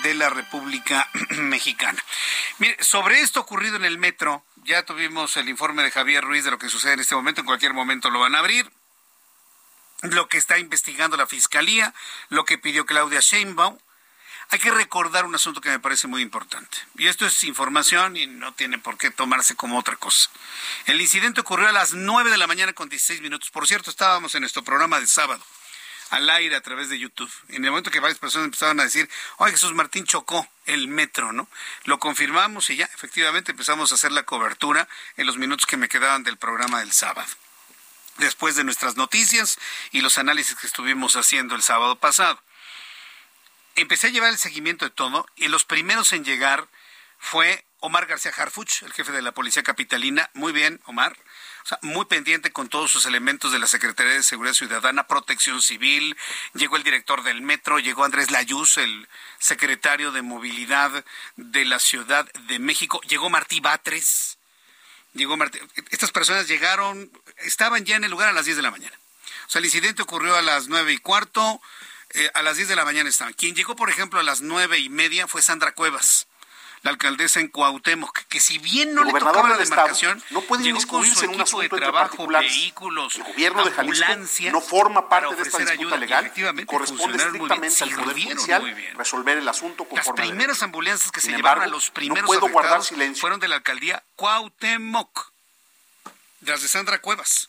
de 0.03 0.14
la 0.14 0.31
República 0.31 1.09
Mexicana. 1.31 2.03
Mire, 2.59 2.76
sobre 2.83 3.20
esto 3.20 3.41
ocurrido 3.41 3.76
en 3.76 3.85
el 3.85 3.99
metro, 3.99 4.45
ya 4.64 4.85
tuvimos 4.85 5.37
el 5.37 5.49
informe 5.49 5.83
de 5.83 5.91
Javier 5.91 6.24
Ruiz 6.24 6.45
de 6.45 6.51
lo 6.51 6.59
que 6.59 6.68
sucede 6.68 6.95
en 6.95 7.01
este 7.01 7.14
momento, 7.14 7.41
en 7.41 7.47
cualquier 7.47 7.74
momento 7.74 8.11
lo 8.11 8.20
van 8.20 8.35
a 8.35 8.41
abrir. 8.41 8.70
Lo 10.03 10.29
que 10.29 10.39
está 10.39 10.59
investigando 10.59 11.16
la 11.16 11.26
Fiscalía, 11.26 11.93
lo 12.29 12.45
que 12.45 12.59
pidió 12.59 12.87
Claudia 12.87 13.20
Sheinbaum, 13.20 13.79
hay 14.51 14.59
que 14.59 14.70
recordar 14.70 15.26
un 15.26 15.34
asunto 15.34 15.61
que 15.61 15.68
me 15.68 15.78
parece 15.78 16.07
muy 16.07 16.22
importante. 16.22 16.78
Y 16.96 17.07
esto 17.07 17.26
es 17.26 17.44
información 17.44 18.16
y 18.16 18.26
no 18.26 18.55
tiene 18.55 18.78
por 18.78 18.96
qué 18.96 19.11
tomarse 19.11 19.55
como 19.55 19.78
otra 19.78 19.96
cosa. 19.96 20.30
El 20.86 21.01
incidente 21.01 21.42
ocurrió 21.42 21.68
a 21.68 21.72
las 21.72 21.92
9 21.92 22.30
de 22.30 22.38
la 22.38 22.46
mañana 22.46 22.72
con 22.72 22.88
16 22.88 23.20
minutos. 23.20 23.51
Por 23.51 23.66
cierto, 23.66 23.90
estábamos 23.90 24.34
en 24.34 24.40
nuestro 24.40 24.64
programa 24.64 25.01
de 25.01 25.07
sábado, 25.07 25.44
al 26.09 26.30
aire 26.30 26.57
a 26.57 26.62
través 26.62 26.88
de 26.88 26.99
YouTube. 26.99 27.30
En 27.49 27.62
el 27.62 27.70
momento 27.70 27.90
que 27.90 28.01
varias 28.01 28.18
personas 28.18 28.46
empezaban 28.46 28.80
a 28.80 28.84
decir, 28.84 29.11
oye, 29.36 29.53
Jesús 29.53 29.74
Martín 29.74 30.07
chocó 30.07 30.49
el 30.64 30.88
metro, 30.88 31.32
¿no? 31.32 31.46
Lo 31.84 31.99
confirmamos 31.99 32.70
y 32.70 32.76
ya, 32.76 32.86
efectivamente, 32.86 33.53
empezamos 33.53 33.92
a 33.92 33.96
hacer 33.96 34.12
la 34.12 34.22
cobertura 34.22 34.88
en 35.18 35.26
los 35.26 35.36
minutos 35.36 35.66
que 35.66 35.76
me 35.76 35.90
quedaban 35.90 36.22
del 36.22 36.38
programa 36.38 36.80
del 36.80 36.92
sábado 36.92 37.28
después 38.16 38.57
de 38.57 38.64
nuestras 38.64 38.96
noticias 38.96 39.59
y 39.92 40.01
los 40.01 40.18
análisis 40.18 40.57
que 40.57 40.66
estuvimos 40.66 41.14
haciendo 41.14 41.55
el 41.55 41.62
sábado 41.62 42.01
pasado 42.01 42.42
empecé 43.81 44.09
a 44.09 44.11
llevar 44.11 44.31
el 44.31 44.39
seguimiento 44.39 44.85
de 44.85 44.91
todo 44.91 45.26
y 45.37 45.49
los 45.49 45.64
primeros 45.64 46.12
en 46.12 46.24
llegar 46.24 46.68
fue 47.18 47.64
Omar 47.81 48.07
García 48.07 48.33
Harfuch, 48.37 48.83
el 48.83 48.93
jefe 48.93 49.12
de 49.12 49.22
la 49.22 49.33
Policía 49.33 49.62
Capitalina. 49.62 50.31
Muy 50.35 50.53
bien, 50.53 50.81
Omar. 50.87 51.16
O 51.64 51.68
sea, 51.68 51.79
muy 51.83 52.07
pendiente 52.07 52.51
con 52.51 52.68
todos 52.68 52.91
sus 52.91 53.05
elementos 53.07 53.53
de 53.53 53.59
la 53.59 53.66
Secretaría 53.66 54.14
de 54.14 54.22
Seguridad 54.22 54.55
Ciudadana, 54.55 55.07
Protección 55.07 55.61
Civil. 55.61 56.16
Llegó 56.55 56.76
el 56.76 56.83
director 56.83 57.22
del 57.22 57.43
metro, 57.43 57.79
llegó 57.79 58.05
Andrés 58.05 58.31
Layuz, 58.31 58.79
el 58.79 59.09
secretario 59.39 60.11
de 60.11 60.22
Movilidad 60.22 61.05
de 61.37 61.64
la 61.64 61.79
Ciudad 61.79 62.31
de 62.33 62.59
México. 62.59 63.01
Llegó 63.03 63.29
Martí 63.29 63.61
Batres. 63.61 64.39
Llegó 65.12 65.37
Martí. 65.37 65.59
Estas 65.91 66.11
personas 66.11 66.49
llegaron, 66.49 67.12
estaban 67.39 67.85
ya 67.85 67.97
en 67.97 68.05
el 68.05 68.11
lugar 68.11 68.29
a 68.29 68.33
las 68.33 68.45
10 68.45 68.57
de 68.57 68.62
la 68.62 68.70
mañana. 68.70 68.99
O 69.47 69.51
sea, 69.51 69.59
el 69.61 69.64
incidente 69.66 70.03
ocurrió 70.03 70.37
a 70.37 70.43
las 70.43 70.68
nueve 70.68 70.93
y 70.93 70.99
cuarto. 70.99 71.61
Eh, 72.14 72.30
a 72.34 72.42
las 72.42 72.56
10 72.56 72.68
de 72.68 72.76
la 72.76 72.84
mañana 72.84 73.09
estaban. 73.09 73.34
Quien 73.34 73.54
llegó, 73.54 73.76
por 73.76 73.90
ejemplo, 73.90 74.18
a 74.20 74.22
las 74.22 74.40
nueve 74.40 74.78
y 74.78 74.88
media 74.88 75.26
fue 75.26 75.42
Sandra 75.42 75.72
Cuevas 75.72 76.26
la 76.82 76.90
alcaldesa 76.90 77.40
en 77.40 77.48
Cuauhtémoc, 77.48 78.18
que, 78.28 78.40
si 78.40 78.59
bien 78.59 78.94
no 78.94 79.04
le 79.04 79.12
tocaba 79.12 79.48
la 79.48 79.56
demarcación, 79.56 80.22
no 80.30 80.42
puede 80.42 80.64
llegó 80.64 80.78
con 80.86 81.04
su 81.04 81.24
en 81.24 81.30
un 81.30 81.40
equipo 81.40 81.61
de 81.61 81.68
trabajo, 81.68 82.26
vehículos, 82.26 83.16
el 83.16 83.24
gobierno 83.24 83.64
de 83.64 83.70
Jalisco 83.72 84.50
no 84.52 84.61
forma 84.61 85.09
parte 85.09 85.34
de 85.34 85.42
esta 85.42 85.64
disputa 85.64 85.96
legal, 85.96 86.32
corresponde 86.66 87.16
estrictamente 87.16 87.84
al 87.84 87.90
Poder 87.90 88.14
Judicial 88.14 88.94
resolver 88.96 89.38
el 89.38 89.48
asunto 89.48 89.84
conforme 89.84 90.20
Las 90.20 90.28
primeras 90.28 90.62
ambulancias 90.62 91.11
que 91.11 91.20
se 91.20 91.32
llevaron 91.32 91.64
a 91.64 91.66
los 91.66 91.90
primeros 91.90 92.22
no 92.22 92.26
puedo 92.26 92.48
guardar 92.48 92.84
silencio. 92.84 93.20
fueron 93.20 93.40
de 93.40 93.48
la 93.48 93.56
alcaldía 93.56 94.02
Cuauhtémoc, 94.16 95.32
de 96.40 96.52
las 96.52 96.62
de 96.62 96.68
Sandra 96.68 97.00
Cuevas 97.00 97.48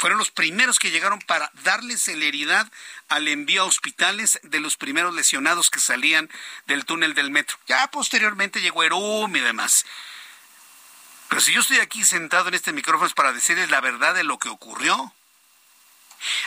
fueron 0.00 0.18
los 0.18 0.30
primeros 0.30 0.78
que 0.78 0.90
llegaron 0.90 1.18
para 1.18 1.50
darle 1.62 1.98
celeridad 1.98 2.66
al 3.10 3.28
envío 3.28 3.60
a 3.60 3.66
hospitales 3.66 4.40
de 4.42 4.58
los 4.58 4.78
primeros 4.78 5.14
lesionados 5.14 5.68
que 5.68 5.78
salían 5.78 6.30
del 6.66 6.86
túnel 6.86 7.12
del 7.12 7.30
metro. 7.30 7.58
Ya 7.66 7.86
posteriormente 7.90 8.62
llegó 8.62 8.82
Erum 8.82 9.36
y 9.36 9.40
demás. 9.40 9.84
Pero 11.28 11.42
si 11.42 11.52
yo 11.52 11.60
estoy 11.60 11.80
aquí 11.80 12.02
sentado 12.06 12.48
en 12.48 12.54
este 12.54 12.72
micrófono 12.72 13.08
es 13.08 13.12
para 13.12 13.34
decirles 13.34 13.68
la 13.68 13.82
verdad 13.82 14.14
de 14.14 14.24
lo 14.24 14.38
que 14.38 14.48
ocurrió. 14.48 15.12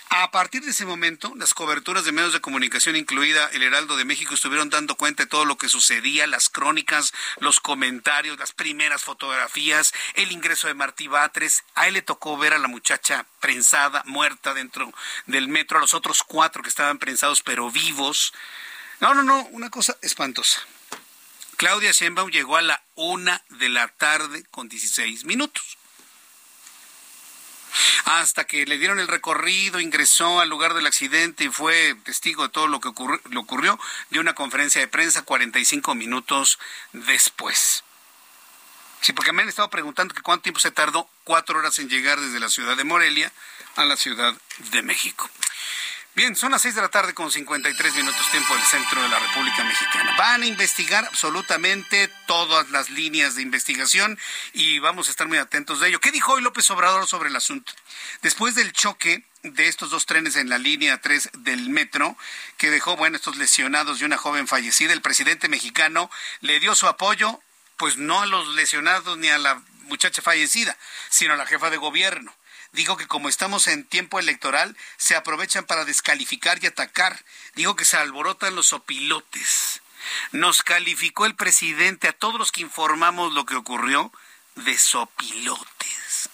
A 0.09 0.30
partir 0.32 0.63
de 0.63 0.71
ese 0.71 0.86
momento, 0.86 1.34
las 1.36 1.53
coberturas 1.53 2.05
de 2.05 2.11
medios 2.11 2.34
de 2.34 2.41
comunicación, 2.41 2.95
incluida 2.95 3.49
el 3.53 3.63
Heraldo 3.63 3.97
de 3.97 4.05
México, 4.05 4.34
estuvieron 4.34 4.69
dando 4.69 4.95
cuenta 4.95 5.24
de 5.24 5.30
todo 5.30 5.45
lo 5.45 5.57
que 5.57 5.69
sucedía, 5.69 6.28
las 6.28 6.49
crónicas, 6.49 7.13
los 7.39 7.59
comentarios, 7.59 8.38
las 8.38 8.51
primeras 8.51 9.01
fotografías, 9.01 9.93
el 10.13 10.32
ingreso 10.32 10.67
de 10.67 10.76
Martí 10.76 11.07
Batres. 11.07 11.63
A 11.76 11.88
él 11.88 11.95
le 11.95 12.01
tocó 12.01 12.38
ver 12.38 12.53
a 12.53 12.59
la 12.59 12.67
muchacha 12.67 13.26
prensada, 13.39 14.03
muerta 14.05 14.53
dentro 14.53 14.93
del 15.26 15.47
metro, 15.47 15.78
a 15.78 15.82
los 15.82 15.93
otros 15.93 16.24
cuatro 16.24 16.61
que 16.61 16.69
estaban 16.69 16.99
prensados 16.99 17.41
pero 17.41 17.71
vivos. 17.71 18.34
No, 18.99 19.13
no, 19.13 19.24
no, 19.24 19.41
una 19.51 19.69
cosa 19.69 19.97
espantosa. 20.01 20.61
Claudia 21.57 21.91
Sheinbaum 21.91 22.30
llegó 22.30 22.57
a 22.57 22.61
la 22.61 22.84
una 22.95 23.43
de 23.49 23.69
la 23.69 23.88
tarde 23.88 24.43
con 24.51 24.69
16 24.69 25.26
minutos 25.26 25.78
hasta 28.05 28.45
que 28.45 28.65
le 28.65 28.78
dieron 28.78 28.99
el 28.99 29.07
recorrido, 29.07 29.80
ingresó 29.80 30.39
al 30.39 30.49
lugar 30.49 30.74
del 30.74 30.88
accidente 30.88 31.45
y 31.45 31.49
fue 31.49 31.95
testigo 32.03 32.43
de 32.43 32.49
todo 32.49 32.67
lo 32.67 32.80
que 32.80 32.89
ocurrió, 32.89 33.21
le 33.30 33.38
ocurrió, 33.38 33.80
dio 34.09 34.21
una 34.21 34.36
conferencia 34.36 34.82
de 34.82 34.88
prensa 34.88 35.24
45 35.24 35.95
minutos 35.95 36.59
después. 36.91 37.84
Sí, 39.01 39.11
porque 39.11 39.34
me 39.34 39.41
han 39.41 39.49
estado 39.49 39.69
preguntando 39.69 40.13
que 40.13 40.21
cuánto 40.21 40.43
tiempo 40.43 40.61
se 40.61 40.71
tardó, 40.71 41.09
cuatro 41.26 41.59
horas 41.59 41.78
en 41.80 41.89
llegar 41.89 42.19
desde 42.19 42.39
la 42.39 42.49
ciudad 42.49 42.78
de 42.78 42.86
Morelia 42.86 43.34
a 43.76 43.84
la 43.84 43.97
ciudad 43.97 44.34
de 44.71 44.82
México. 44.82 45.30
Bien, 46.16 46.36
son 46.36 46.51
las 46.51 46.61
seis 46.61 46.76
de 46.76 46.82
la 46.82 46.89
tarde 46.89 47.16
con 47.16 47.32
53 47.32 47.95
minutos 47.95 48.30
tiempo 48.30 48.53
del 48.53 48.64
centro 48.66 49.01
de 49.01 49.09
la 49.09 49.18
República 49.18 49.64
Mexicana. 49.64 50.14
Van 50.16 50.43
a 50.43 50.45
investigar 50.45 51.05
absolutamente 51.05 52.07
todas 52.28 52.70
las 52.70 52.91
líneas 52.91 53.34
de 53.34 53.41
investigación 53.41 54.20
y 54.53 54.78
vamos 54.78 55.07
a 55.07 55.11
estar 55.11 55.28
muy 55.28 55.39
atentos 55.39 55.80
de 55.80 55.88
ello. 55.88 55.99
¿Qué 55.99 56.11
dijo 56.11 56.34
hoy 56.34 56.43
López 56.43 56.70
Obrador 56.70 57.07
sobre 57.07 57.30
el 57.30 57.36
asunto? 57.36 57.74
Después 58.22 58.53
del 58.53 58.74
choque 58.74 59.26
de 59.41 59.68
estos 59.68 59.89
dos 59.89 60.05
trenes 60.05 60.36
en 60.36 60.49
la 60.49 60.59
línea 60.59 61.01
3 61.01 61.32
del 61.39 61.72
metro, 61.72 62.16
que 62.57 62.70
dejó, 62.70 62.95
bueno, 62.95 63.16
estos 63.16 63.38
lesionados 63.38 63.99
y 63.99 64.05
una 64.05 64.18
joven 64.18 64.47
fallecida, 64.47 64.93
el 64.93 65.01
presidente 65.01 65.49
mexicano 65.49 66.11
le 66.41 66.59
dio 66.59 66.76
su 66.76 66.86
apoyo, 66.86 67.41
pues 67.78 67.97
no 67.97 68.22
a 68.22 68.28
los 68.28 68.49
lesionados 68.49 69.18
ni 69.18 69.30
a 69.30 69.39
la 69.39 69.64
muchacha 69.86 70.22
fallecida, 70.22 70.78
sino 71.09 71.34
a 71.34 71.38
la 71.38 71.47
jefa 71.47 71.72
de 71.72 71.78
gobierno 71.78 72.36
dijo 72.74 72.97
que 72.97 73.07
como 73.07 73.30
estamos 73.30 73.67
en 73.67 73.86
tiempo 73.86 74.19
electoral, 74.19 74.76
se 74.97 75.15
aprovechan 75.15 75.65
para 75.65 75.86
descalificar 75.86 76.61
y 76.61 76.67
atacar. 76.67 77.24
Dijo 77.55 77.76
que 77.76 77.86
se 77.86 77.97
alborotan 77.97 78.55
los 78.55 78.74
opilotes. 78.74 79.82
Nos 80.32 80.63
calificó 80.63 81.26
el 81.26 81.36
presidente 81.36 82.09
a 82.09 82.13
todos 82.13 82.38
los 82.38 82.51
que 82.51 82.61
informamos 82.61 83.34
lo 83.34 83.45
que 83.45 83.55
ocurrió 83.55 84.11
de 84.55 84.78
sopilotes. 84.78 86.30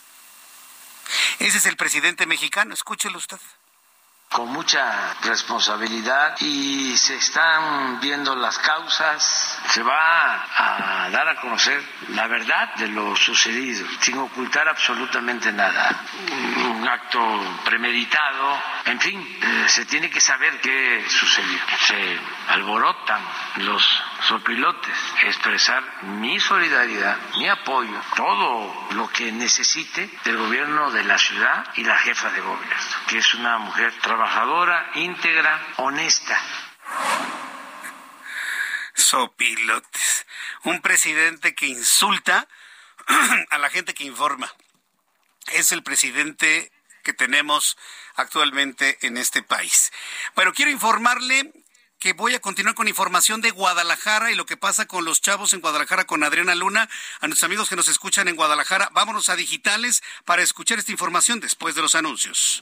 Ese 1.40 1.58
es 1.58 1.66
el 1.66 1.78
presidente 1.78 2.26
mexicano, 2.26 2.74
escúchelo 2.74 3.18
usted 3.18 3.38
con 4.32 4.48
mucha 4.54 5.16
responsabilidad 5.24 6.36
y 6.40 6.96
se 6.98 7.16
están 7.16 8.00
viendo 8.00 8.36
las 8.36 8.60
causas, 8.60 9.60
se 9.72 9.82
va 9.82 10.46
a 10.56 11.10
dar 11.10 11.28
a 11.28 11.42
conocer 11.42 11.84
la 12.10 12.28
verdad 12.28 12.76
de 12.76 12.90
lo 12.90 13.16
sucedido, 13.16 13.88
sin 14.02 14.20
ocultar 14.20 14.68
absolutamente 14.70 15.52
nada. 15.52 16.04
Un 16.70 16.88
acto 16.88 17.20
premeditado, 17.66 18.62
en 18.86 19.00
fin, 19.00 19.20
eh, 19.20 19.66
se 19.68 19.86
tiene 19.86 20.12
que 20.12 20.22
saber 20.22 20.62
qué 20.62 21.04
sucedió. 21.10 21.60
Se 21.88 22.20
alborotan 22.50 23.22
los 23.58 24.04
sopilotes, 24.28 24.96
expresar 25.24 26.04
mi 26.04 26.40
solidaridad, 26.40 27.18
mi 27.38 27.50
apoyo, 27.50 28.00
todo 28.16 28.88
lo 28.92 29.10
que 29.10 29.32
necesite 29.32 30.08
del 30.24 30.38
gobierno 30.38 30.92
de 30.92 31.04
la 31.04 31.18
ciudad 31.18 31.66
y 31.76 31.84
la 31.84 31.98
jefa 31.98 32.30
de 32.30 32.42
gobierno, 32.42 32.86
que 33.08 33.18
es 33.18 33.34
una 33.34 33.58
mujer 33.58 33.92
trabajadora, 34.02 34.19
íntegra, 34.96 35.74
honesta. 35.78 36.38
Sopilotes. 38.94 40.26
Un 40.64 40.82
presidente 40.82 41.56
que 41.56 41.68
insulta 41.68 42.48
a 43.50 43.58
la 43.58 43.70
gente 43.70 43.94
que 43.94 44.04
informa. 44.04 44.54
Es 45.54 45.72
el 45.72 45.84
presidente 45.84 46.72
que 47.04 47.14
tenemos 47.14 47.78
actualmente 48.16 48.98
en 49.02 49.18
este 49.18 49.42
país. 49.42 49.92
Bueno, 50.36 50.54
quiero 50.54 50.70
informarle 50.70 51.54
que 51.98 52.14
voy 52.14 52.36
a 52.36 52.40
continuar 52.40 52.76
con 52.76 52.88
información 52.88 53.42
de 53.42 53.52
Guadalajara 53.52 54.32
y 54.32 54.36
lo 54.36 54.46
que 54.46 54.58
pasa 54.58 54.86
con 54.86 55.06
los 55.06 55.22
chavos 55.22 55.54
en 55.54 55.62
Guadalajara 55.62 56.06
con 56.06 56.24
Adriana 56.24 56.56
Luna. 56.56 56.90
A 57.20 57.28
nuestros 57.28 57.46
amigos 57.46 57.70
que 57.70 57.76
nos 57.76 57.88
escuchan 57.88 58.28
en 58.28 58.36
Guadalajara, 58.36 58.90
vámonos 58.92 59.30
a 59.30 59.36
digitales 59.36 60.04
para 60.26 60.42
escuchar 60.42 60.80
esta 60.80 60.92
información 60.92 61.40
después 61.40 61.76
de 61.76 61.82
los 61.82 61.96
anuncios. 61.96 62.62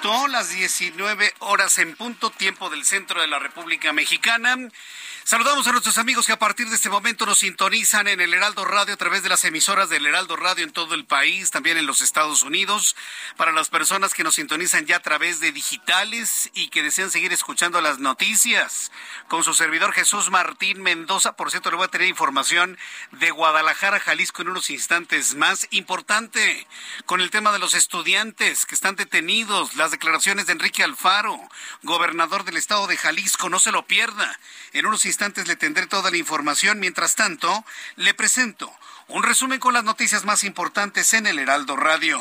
Punto, 0.00 0.28
las 0.28 0.48
19 0.48 1.34
horas 1.40 1.76
en 1.78 1.94
punto, 1.94 2.30
tiempo 2.30 2.70
del 2.70 2.84
centro 2.84 3.20
de 3.20 3.26
la 3.26 3.38
República 3.38 3.92
Mexicana. 3.92 4.56
Saludamos 5.24 5.66
a 5.66 5.72
nuestros 5.72 5.98
amigos 5.98 6.26
que 6.26 6.32
a 6.32 6.38
partir 6.38 6.68
de 6.68 6.76
este 6.76 6.88
momento 6.88 7.26
nos 7.26 7.40
sintonizan 7.40 8.08
en 8.08 8.20
el 8.20 8.34
Heraldo 8.34 8.64
Radio 8.64 8.94
a 8.94 8.96
través 8.96 9.22
de 9.22 9.28
las 9.28 9.44
emisoras 9.44 9.88
del 9.88 10.06
Heraldo 10.06 10.34
Radio 10.34 10.64
en 10.64 10.72
todo 10.72 10.94
el 10.94 11.04
país, 11.04 11.50
también 11.50 11.76
en 11.76 11.86
los 11.86 12.00
Estados 12.00 12.42
Unidos. 12.42 12.96
Para 13.36 13.52
las 13.52 13.68
personas 13.68 14.14
que 14.14 14.24
nos 14.24 14.36
sintonizan 14.36 14.86
ya 14.86 14.96
a 14.96 15.02
través 15.02 15.38
de 15.38 15.52
digitales 15.52 16.50
y 16.54 16.68
que 16.68 16.82
desean 16.82 17.10
seguir 17.10 17.32
escuchando 17.32 17.80
las 17.80 17.98
noticias, 17.98 18.90
con 19.28 19.44
su 19.44 19.54
servidor 19.54 19.92
Jesús 19.92 20.30
Martín 20.30 20.82
Mendoza. 20.82 21.36
Por 21.36 21.50
cierto, 21.50 21.70
le 21.70 21.76
voy 21.76 21.84
a 21.84 21.90
tener 21.90 22.08
información 22.08 22.76
de 23.12 23.30
Guadalajara, 23.30 24.00
Jalisco 24.00 24.42
en 24.42 24.48
unos 24.48 24.70
instantes 24.70 25.36
más. 25.36 25.68
Importante, 25.70 26.66
con 27.06 27.20
el 27.20 27.30
tema 27.30 27.52
de 27.52 27.60
los 27.60 27.74
estudiantes 27.74 28.66
que 28.66 28.74
están 28.74 28.96
detenidos, 28.96 29.76
las 29.76 29.92
declaraciones 29.92 30.46
de 30.46 30.54
Enrique 30.54 30.82
Alfaro, 30.82 31.38
gobernador 31.82 32.44
del 32.44 32.56
estado 32.56 32.88
de 32.88 32.96
Jalisco. 32.96 33.48
No 33.48 33.60
se 33.60 33.70
lo 33.70 33.86
pierda. 33.86 34.40
En 34.72 34.86
unos 34.86 35.04
instantes 35.04 35.09
instantes 35.10 35.46
le 35.48 35.56
tendré 35.56 35.86
toda 35.86 36.10
la 36.10 36.16
información. 36.16 36.80
Mientras 36.80 37.16
tanto, 37.16 37.64
le 37.96 38.14
presento 38.14 38.72
un 39.08 39.22
resumen 39.22 39.60
con 39.60 39.74
las 39.74 39.84
noticias 39.84 40.24
más 40.24 40.44
importantes 40.44 41.12
en 41.14 41.26
el 41.26 41.38
Heraldo 41.38 41.76
Radio. 41.76 42.20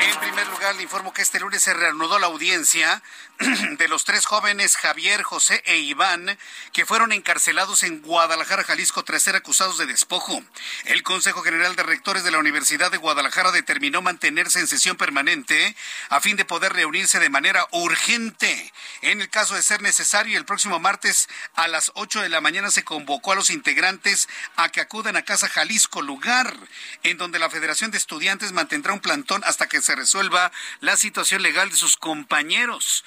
En 0.00 0.20
primer 0.20 0.46
lugar, 0.48 0.76
le 0.76 0.82
informo 0.82 1.12
que 1.12 1.22
este 1.22 1.40
lunes 1.40 1.62
se 1.62 1.74
reanudó 1.74 2.20
la 2.20 2.28
audiencia 2.28 3.02
de 3.78 3.88
los 3.88 4.04
tres 4.04 4.26
jóvenes 4.26 4.76
Javier, 4.76 5.22
José 5.22 5.62
e 5.66 5.78
Iván, 5.78 6.38
que 6.72 6.86
fueron 6.86 7.12
encarcelados 7.12 7.82
en 7.82 8.00
Guadalajara, 8.02 8.62
Jalisco, 8.62 9.02
tras 9.02 9.22
ser 9.22 9.34
acusados 9.34 9.76
de 9.78 9.86
despojo. 9.86 10.40
El 10.84 11.02
Consejo 11.02 11.42
General 11.42 11.74
de 11.74 11.82
Rectores 11.82 12.22
de 12.22 12.30
la 12.30 12.38
Universidad 12.38 12.92
de 12.92 12.98
Guadalajara 12.98 13.50
determinó 13.50 14.00
mantenerse 14.00 14.60
en 14.60 14.68
sesión 14.68 14.96
permanente 14.96 15.74
a 16.10 16.20
fin 16.20 16.36
de 16.36 16.44
poder 16.44 16.72
reunirse 16.74 17.18
de 17.18 17.30
manera 17.30 17.66
urgente. 17.72 18.72
En 19.02 19.20
el 19.20 19.28
caso 19.30 19.56
de 19.56 19.62
ser 19.62 19.82
necesario, 19.82 20.38
el 20.38 20.44
próximo 20.44 20.78
martes 20.78 21.28
a 21.54 21.66
las 21.66 21.90
8 21.94 22.22
de 22.22 22.28
la 22.28 22.40
mañana 22.40 22.70
se 22.70 22.84
convocó 22.84 23.32
a 23.32 23.36
los 23.36 23.50
integrantes 23.50 24.28
a 24.56 24.68
que 24.68 24.80
acudan 24.80 25.16
a 25.16 25.24
Casa 25.24 25.48
Jalisco, 25.48 26.02
lugar 26.02 26.54
en 27.02 27.18
donde 27.18 27.40
la 27.40 27.50
Federación 27.50 27.90
de 27.90 27.98
Estudiantes 27.98 28.52
mantendrá 28.52 28.92
un 28.92 29.00
plantón 29.00 29.42
hasta 29.44 29.66
que 29.66 29.87
se 29.88 29.96
resuelva 29.96 30.52
la 30.80 30.98
situación 30.98 31.40
legal 31.40 31.70
de 31.70 31.76
sus 31.76 31.96
compañeros 31.96 33.04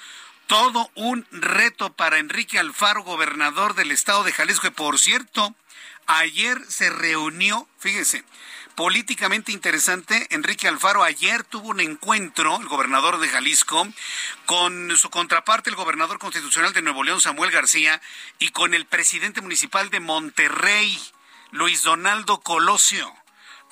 todo 0.48 0.90
un 0.96 1.24
reto 1.30 1.92
para 1.92 2.18
Enrique 2.18 2.58
Alfaro, 2.58 3.04
gobernador 3.04 3.74
del 3.74 3.92
estado 3.92 4.24
de 4.24 4.32
Jalisco. 4.32 4.66
Y 4.66 4.70
por 4.70 4.98
cierto, 4.98 5.54
ayer 6.06 6.58
se 6.68 6.90
reunió, 6.90 7.68
fíjese, 7.78 8.24
políticamente 8.74 9.52
interesante, 9.52 10.26
Enrique 10.30 10.66
Alfaro 10.66 11.04
ayer 11.04 11.44
tuvo 11.44 11.68
un 11.68 11.78
encuentro, 11.80 12.56
el 12.60 12.66
gobernador 12.66 13.20
de 13.20 13.28
Jalisco, 13.28 13.86
con 14.44 14.94
su 14.96 15.08
contraparte, 15.08 15.70
el 15.70 15.76
gobernador 15.76 16.18
constitucional 16.18 16.72
de 16.72 16.82
Nuevo 16.82 17.04
León, 17.04 17.20
Samuel 17.20 17.52
García, 17.52 18.02
y 18.40 18.48
con 18.48 18.74
el 18.74 18.86
presidente 18.86 19.40
municipal 19.40 19.88
de 19.88 20.00
Monterrey, 20.00 21.00
Luis 21.52 21.84
Donaldo 21.84 22.40
Colosio. 22.40 23.21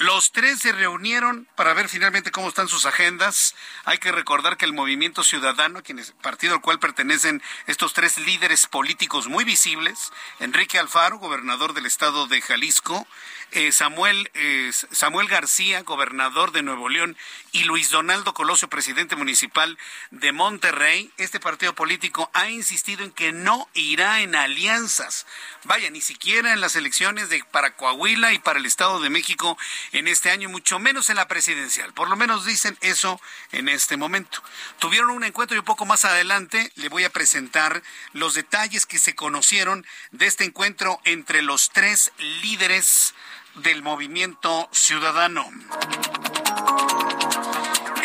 Los 0.01 0.32
tres 0.32 0.61
se 0.61 0.72
reunieron 0.72 1.46
para 1.57 1.74
ver 1.74 1.90
finalmente 1.90 2.30
cómo 2.30 2.48
están 2.48 2.68
sus 2.68 2.86
agendas. 2.86 3.55
Hay 3.84 3.98
que 3.98 4.11
recordar 4.11 4.57
que 4.57 4.64
el 4.64 4.72
Movimiento 4.72 5.22
Ciudadano, 5.22 5.82
quien 5.82 5.98
es, 5.98 6.12
partido 6.22 6.55
al 6.55 6.62
cual 6.62 6.78
pertenecen 6.78 7.42
estos 7.66 7.92
tres 7.92 8.16
líderes 8.16 8.66
políticos 8.66 9.28
muy 9.28 9.44
visibles, 9.44 10.11
Enrique 10.38 10.78
Alfaro, 10.78 11.18
gobernador 11.18 11.74
del 11.74 11.84
estado 11.84 12.26
de 12.28 12.40
Jalisco, 12.40 13.07
eh, 13.51 13.72
Samuel, 13.72 14.30
eh, 14.32 14.70
Samuel 14.90 15.28
García, 15.28 15.82
gobernador 15.82 16.53
de 16.53 16.62
Nuevo 16.62 16.88
León, 16.88 17.14
y 17.53 17.64
Luis 17.64 17.90
Donaldo 17.90 18.34
Colosio, 18.34 18.68
presidente 18.68 19.16
municipal 19.16 19.76
de 20.11 20.32
Monterrey, 20.32 21.11
este 21.16 21.40
partido 21.40 21.74
político 21.74 22.30
ha 22.32 22.48
insistido 22.48 23.05
en 23.05 23.11
que 23.11 23.32
no 23.32 23.68
irá 23.74 24.20
en 24.20 24.34
alianzas. 24.34 25.26
Vaya, 25.64 25.90
ni 25.90 26.01
siquiera 26.01 26.53
en 26.53 26.61
las 26.61 26.76
elecciones 26.76 27.28
de 27.28 27.42
para 27.51 27.76
Coahuila 27.76 28.32
y 28.32 28.38
para 28.38 28.59
el 28.59 28.66
Estado 28.66 29.01
de 29.01 29.11
México 29.11 29.59
en 29.92 30.09
este 30.09 30.30
año, 30.30 30.48
mucho 30.48 30.78
menos 30.78 31.11
en 31.11 31.16
la 31.16 31.28
presidencial. 31.28 31.92
Por 31.92 32.09
lo 32.09 32.16
menos 32.16 32.44
dicen 32.44 32.76
eso 32.80 33.20
en 33.53 33.68
este 33.68 33.96
momento. 33.96 34.42
Tuvieron 34.78 35.11
un 35.11 35.24
encuentro 35.24 35.57
y 35.57 35.61
un 35.61 35.64
poco 35.64 35.86
más 35.86 36.05
adelante 36.05 36.72
le 36.76 36.88
voy 36.88 37.05
a 37.05 37.11
presentar 37.11 37.82
los 38.12 38.34
detalles 38.34 38.86
que 38.86 38.98
se 38.98 39.14
conocieron 39.14 39.86
de 40.12 40.26
este 40.26 40.44
encuentro 40.44 41.01
entre 41.05 41.42
los 41.42 41.70
tres 41.70 42.12
líderes 42.18 43.14
del 43.57 43.82
movimiento 43.82 44.68
ciudadano. 44.72 45.51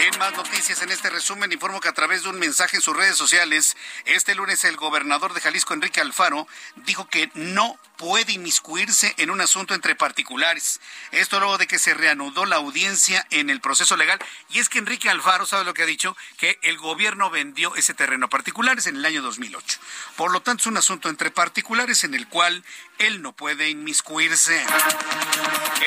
En 0.05 0.19
más 0.19 0.37
noticias 0.37 0.83
en 0.83 0.91
este 0.91 1.09
resumen, 1.09 1.51
informo 1.51 1.81
que 1.81 1.87
a 1.87 1.93
través 1.93 2.21
de 2.21 2.29
un 2.29 2.37
mensaje 2.37 2.75
en 2.75 2.81
sus 2.83 2.95
redes 2.95 3.15
sociales, 3.15 3.75
este 4.05 4.35
lunes 4.35 4.63
el 4.63 4.75
gobernador 4.75 5.33
de 5.33 5.41
Jalisco, 5.41 5.73
Enrique 5.73 5.99
Alfaro, 5.99 6.47
dijo 6.75 7.07
que 7.07 7.31
no 7.33 7.79
puede 7.97 8.33
inmiscuirse 8.33 9.13
en 9.17 9.29
un 9.29 9.41
asunto 9.41 9.73
entre 9.73 9.95
particulares. 9.95 10.79
Esto 11.11 11.39
luego 11.39 11.57
de 11.57 11.67
que 11.67 11.79
se 11.79 11.93
reanudó 11.93 12.45
la 12.45 12.57
audiencia 12.57 13.25
en 13.29 13.49
el 13.49 13.61
proceso 13.61 13.97
legal. 13.97 14.19
Y 14.49 14.59
es 14.59 14.69
que 14.69 14.79
Enrique 14.79 15.09
Alfaro, 15.09 15.45
¿sabe 15.45 15.65
lo 15.65 15.73
que 15.73 15.83
ha 15.83 15.87
dicho? 15.87 16.15
Que 16.37 16.59
el 16.63 16.77
gobierno 16.77 17.29
vendió 17.29 17.75
ese 17.75 17.93
terreno 17.93 18.27
a 18.27 18.29
particulares 18.29 18.87
en 18.87 18.97
el 18.97 19.05
año 19.05 19.21
2008. 19.21 19.79
Por 20.15 20.31
lo 20.31 20.41
tanto, 20.41 20.61
es 20.61 20.67
un 20.67 20.77
asunto 20.77 21.09
entre 21.09 21.31
particulares 21.31 22.03
en 22.03 22.13
el 22.13 22.27
cual 22.27 22.63
él 22.97 23.21
no 23.21 23.33
puede 23.33 23.69
inmiscuirse. 23.69 24.63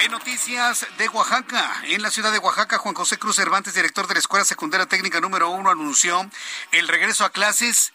En 0.05 0.11
noticias 0.13 0.87
de 0.99 1.09
Oaxaca, 1.09 1.83
en 1.85 2.03
la 2.03 2.11
ciudad 2.11 2.33
de 2.33 2.39
Oaxaca, 2.39 2.79
Juan 2.79 2.95
José 2.95 3.19
Cruz 3.19 3.37
Cervantes, 3.37 3.75
director 3.75 4.07
de 4.07 4.15
la 4.15 4.21
Escuela 4.21 4.45
Secundaria 4.45 4.87
Técnica 4.87 5.21
número 5.21 5.51
uno, 5.51 5.71
anunció 5.71 6.29
el 6.73 6.89
regreso 6.89 7.25
a 7.25 7.31
clases 7.31 7.93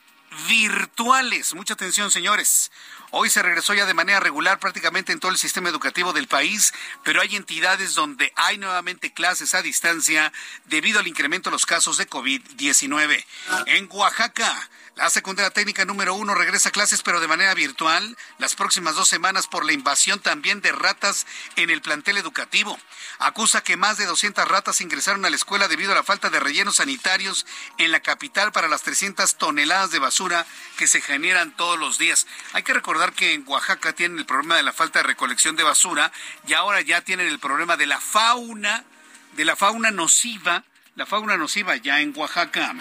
virtuales. 0.47 1.53
Mucha 1.53 1.73
atención, 1.73 2.11
señores. 2.11 2.71
Hoy 3.11 3.29
se 3.29 3.43
regresó 3.43 3.73
ya 3.73 3.86
de 3.86 3.93
manera 3.93 4.19
regular 4.19 4.59
prácticamente 4.59 5.11
en 5.11 5.19
todo 5.19 5.31
el 5.31 5.38
sistema 5.38 5.69
educativo 5.69 6.13
del 6.13 6.27
país, 6.27 6.73
pero 7.03 7.21
hay 7.21 7.36
entidades 7.36 7.93
donde 7.93 8.34
hay 8.36 8.57
nuevamente 8.57 9.13
clases 9.13 9.53
a 9.53 9.61
distancia 9.61 10.34
debido 10.65 10.99
al 10.99 11.07
incremento 11.07 11.49
de 11.49 11.55
los 11.55 11.65
casos 11.65 11.97
de 11.97 12.09
COVID-19. 12.09 13.23
En 13.67 13.88
Oaxaca, 13.91 14.69
la 14.95 15.09
secundaria 15.09 15.49
técnica 15.49 15.85
número 15.85 16.13
uno 16.13 16.35
regresa 16.35 16.69
a 16.69 16.71
clases, 16.71 17.01
pero 17.01 17.19
de 17.19 17.27
manera 17.27 17.55
virtual, 17.55 18.15
las 18.37 18.53
próximas 18.53 18.93
dos 18.95 19.07
semanas 19.07 19.47
por 19.47 19.65
la 19.65 19.73
invasión 19.73 20.19
también 20.19 20.61
de 20.61 20.71
ratas 20.71 21.25
en 21.55 21.71
el 21.71 21.81
plantel 21.81 22.17
educativo. 22.17 22.77
Acusa 23.17 23.63
que 23.63 23.75
más 23.75 23.97
de 23.97 24.05
200 24.05 24.47
ratas 24.47 24.81
ingresaron 24.81 25.25
a 25.25 25.31
la 25.31 25.35
escuela 25.35 25.67
debido 25.67 25.93
a 25.93 25.95
la 25.95 26.03
falta 26.03 26.29
de 26.29 26.39
rellenos 26.39 26.75
sanitarios 26.75 27.47
en 27.79 27.91
la 27.91 28.01
capital 28.01 28.51
para 28.51 28.67
las 28.67 28.83
300 28.83 29.35
toneladas 29.37 29.89
de 29.89 29.97
basura 29.97 30.45
que 30.77 30.85
se 30.85 31.01
generan 31.01 31.55
todos 31.55 31.79
los 31.79 31.97
días. 31.97 32.27
Hay 32.53 32.61
que 32.61 32.73
recordar 32.73 33.13
que 33.13 33.33
en 33.33 33.45
Oaxaca 33.47 33.93
tienen 33.93 34.19
el 34.19 34.27
problema 34.27 34.57
de 34.57 34.63
la 34.63 34.73
falta 34.73 34.99
de 34.99 35.03
recolección 35.03 35.55
de 35.55 35.63
basura 35.63 36.11
y 36.45 36.53
ahora 36.53 36.81
ya 36.81 37.01
tienen 37.01 37.27
el 37.27 37.39
problema 37.39 37.77
de 37.77 37.87
la 37.87 37.99
fauna, 37.99 38.85
de 39.31 39.45
la 39.45 39.55
fauna 39.55 39.89
nociva, 39.89 40.63
la 40.95 41.07
fauna 41.07 41.35
nociva 41.35 41.75
ya 41.77 41.99
en 41.99 42.13
Oaxaca. 42.15 42.75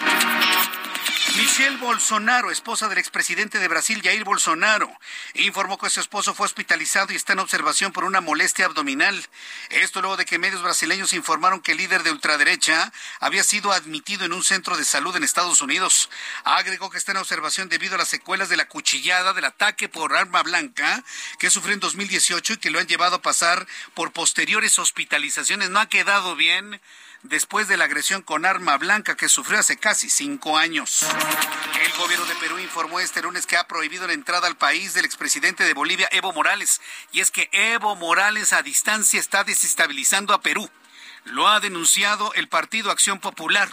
Michelle 1.35 1.77
Bolsonaro, 1.77 2.51
esposa 2.51 2.89
del 2.89 2.99
expresidente 2.99 3.57
de 3.57 3.67
Brasil, 3.67 4.01
Jair 4.03 4.23
Bolsonaro, 4.23 4.95
informó 5.33 5.79
que 5.79 5.89
su 5.89 5.99
esposo 5.99 6.35
fue 6.35 6.45
hospitalizado 6.45 7.11
y 7.11 7.15
está 7.15 7.33
en 7.33 7.39
observación 7.39 7.91
por 7.91 8.03
una 8.03 8.21
molestia 8.21 8.65
abdominal. 8.65 9.19
Esto 9.69 10.01
luego 10.01 10.15
de 10.15 10.25
que 10.25 10.37
medios 10.37 10.61
brasileños 10.61 11.11
informaron 11.13 11.61
que 11.61 11.71
el 11.71 11.79
líder 11.79 12.03
de 12.03 12.11
ultraderecha 12.11 12.93
había 13.19 13.43
sido 13.43 13.71
admitido 13.71 14.25
en 14.25 14.33
un 14.33 14.43
centro 14.43 14.77
de 14.77 14.85
salud 14.85 15.15
en 15.15 15.23
Estados 15.23 15.61
Unidos. 15.61 16.09
Agregó 16.43 16.91
que 16.91 16.99
está 16.99 17.13
en 17.13 17.17
observación 17.17 17.67
debido 17.67 17.95
a 17.95 17.97
las 17.97 18.09
secuelas 18.09 18.49
de 18.49 18.57
la 18.57 18.67
cuchillada 18.67 19.33
del 19.33 19.45
ataque 19.45 19.89
por 19.89 20.15
arma 20.15 20.43
blanca 20.43 21.03
que 21.39 21.49
sufrió 21.49 21.73
en 21.73 21.79
2018 21.79 22.53
y 22.53 22.57
que 22.57 22.69
lo 22.69 22.79
han 22.79 22.87
llevado 22.87 23.15
a 23.15 23.21
pasar 23.23 23.65
por 23.95 24.11
posteriores 24.11 24.77
hospitalizaciones. 24.77 25.71
No 25.71 25.79
ha 25.79 25.89
quedado 25.89 26.35
bien 26.35 26.79
después 27.23 27.67
de 27.67 27.77
la 27.77 27.85
agresión 27.85 28.21
con 28.21 28.45
arma 28.45 28.77
blanca 28.77 29.15
que 29.15 29.29
sufrió 29.29 29.59
hace 29.59 29.77
casi 29.77 30.09
cinco 30.09 30.57
años. 30.57 31.05
El 31.83 31.93
gobierno 31.93 32.25
de 32.25 32.35
Perú 32.35 32.59
informó 32.59 32.99
este 32.99 33.21
lunes 33.21 33.45
que 33.45 33.57
ha 33.57 33.67
prohibido 33.67 34.07
la 34.07 34.13
entrada 34.13 34.47
al 34.47 34.57
país 34.57 34.93
del 34.93 35.05
expresidente 35.05 35.63
de 35.63 35.73
Bolivia, 35.73 36.07
Evo 36.11 36.31
Morales. 36.33 36.81
Y 37.11 37.21
es 37.21 37.31
que 37.31 37.49
Evo 37.51 37.95
Morales 37.95 38.53
a 38.53 38.61
distancia 38.61 39.19
está 39.19 39.43
desestabilizando 39.43 40.33
a 40.33 40.41
Perú. 40.41 40.69
Lo 41.25 41.47
ha 41.47 41.59
denunciado 41.59 42.33
el 42.35 42.47
Partido 42.47 42.91
Acción 42.91 43.19
Popular. 43.19 43.69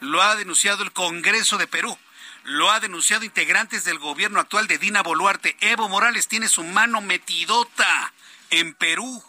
Lo 0.00 0.22
ha 0.22 0.36
denunciado 0.36 0.82
el 0.82 0.92
Congreso 0.92 1.58
de 1.58 1.66
Perú 1.66 1.98
lo 2.44 2.70
ha 2.70 2.80
denunciado 2.80 3.24
integrantes 3.24 3.84
del 3.84 3.98
gobierno 3.98 4.40
actual 4.40 4.66
de 4.66 4.78
Dina 4.78 5.02
Boluarte. 5.02 5.56
Evo 5.60 5.88
Morales 5.88 6.26
tiene 6.26 6.48
su 6.48 6.64
mano 6.64 7.00
metidota 7.00 8.12
en 8.50 8.74
Perú. 8.74 9.22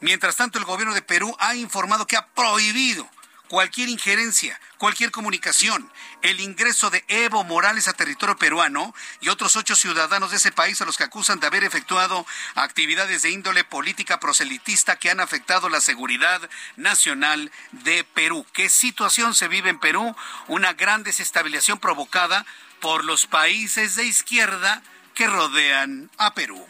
Mientras 0.00 0.36
tanto, 0.36 0.58
el 0.58 0.64
gobierno 0.64 0.94
de 0.94 1.02
Perú 1.02 1.36
ha 1.38 1.54
informado 1.54 2.06
que 2.06 2.16
ha 2.16 2.26
prohibido 2.28 3.08
cualquier 3.50 3.88
injerencia, 3.88 4.58
cualquier 4.78 5.10
comunicación, 5.10 5.92
el 6.22 6.38
ingreso 6.38 6.88
de 6.88 7.04
Evo 7.08 7.42
Morales 7.42 7.88
a 7.88 7.92
territorio 7.92 8.36
peruano 8.36 8.94
y 9.20 9.28
otros 9.28 9.56
ocho 9.56 9.74
ciudadanos 9.74 10.30
de 10.30 10.36
ese 10.36 10.52
país 10.52 10.80
a 10.80 10.84
los 10.84 10.96
que 10.96 11.02
acusan 11.02 11.40
de 11.40 11.48
haber 11.48 11.64
efectuado 11.64 12.24
actividades 12.54 13.22
de 13.22 13.30
índole 13.30 13.64
política 13.64 14.20
proselitista 14.20 14.96
que 14.96 15.10
han 15.10 15.18
afectado 15.18 15.68
la 15.68 15.80
seguridad 15.80 16.48
nacional 16.76 17.50
de 17.72 18.04
Perú. 18.04 18.46
¿Qué 18.52 18.70
situación 18.70 19.34
se 19.34 19.48
vive 19.48 19.68
en 19.68 19.80
Perú? 19.80 20.14
Una 20.46 20.72
gran 20.74 21.02
desestabilización 21.02 21.80
provocada 21.80 22.46
por 22.80 23.04
los 23.04 23.26
países 23.26 23.96
de 23.96 24.04
izquierda 24.04 24.80
que 25.20 25.26
rodean 25.26 26.10
a 26.16 26.32
Perú. 26.32 26.66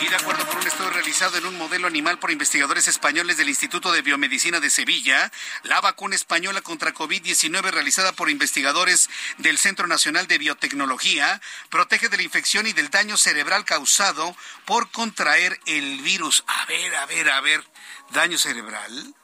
Y 0.00 0.08
de 0.08 0.16
acuerdo 0.16 0.44
con 0.44 0.58
un 0.58 0.66
estudio 0.66 0.90
realizado 0.90 1.38
en 1.38 1.46
un 1.46 1.56
modelo 1.56 1.86
animal 1.86 2.18
por 2.18 2.32
investigadores 2.32 2.88
españoles 2.88 3.36
del 3.36 3.48
Instituto 3.48 3.92
de 3.92 4.02
Biomedicina 4.02 4.58
de 4.58 4.70
Sevilla, 4.70 5.30
la 5.62 5.80
vacuna 5.80 6.16
española 6.16 6.62
contra 6.62 6.92
COVID-19 6.92 7.70
realizada 7.70 8.10
por 8.10 8.28
investigadores 8.28 9.08
del 9.38 9.56
Centro 9.56 9.86
Nacional 9.86 10.26
de 10.26 10.38
Biotecnología 10.38 11.40
protege 11.70 12.08
de 12.08 12.16
la 12.16 12.24
infección 12.24 12.66
y 12.66 12.72
del 12.72 12.90
daño 12.90 13.16
cerebral 13.16 13.64
causado 13.64 14.36
por 14.64 14.90
contraer 14.90 15.60
el 15.66 16.00
virus. 16.00 16.42
A 16.48 16.66
ver, 16.66 16.92
a 16.96 17.06
ver, 17.06 17.30
a 17.30 17.40
ver, 17.40 17.64
daño 18.10 18.36
cerebral. 18.36 19.14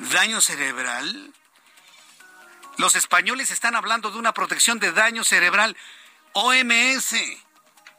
¿Daño 0.00 0.40
cerebral? 0.40 1.32
Los 2.78 2.96
españoles 2.96 3.52
están 3.52 3.76
hablando 3.76 4.10
de 4.10 4.18
una 4.18 4.34
protección 4.34 4.80
de 4.80 4.90
daño 4.90 5.22
cerebral. 5.22 5.76
OMS 6.32 7.14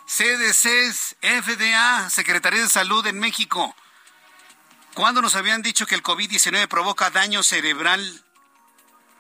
CDC, 0.08 1.16
FDA, 1.22 2.10
Secretaría 2.10 2.62
de 2.62 2.70
Salud 2.70 3.06
en 3.08 3.20
México. 3.20 3.76
¿Cuándo 4.94 5.22
nos 5.22 5.36
habían 5.36 5.62
dicho 5.62 5.86
que 5.86 5.96
el 5.96 6.04
COVID-19 6.04 6.68
provoca 6.68 7.10
daño 7.10 7.44
cerebral? 7.44 8.24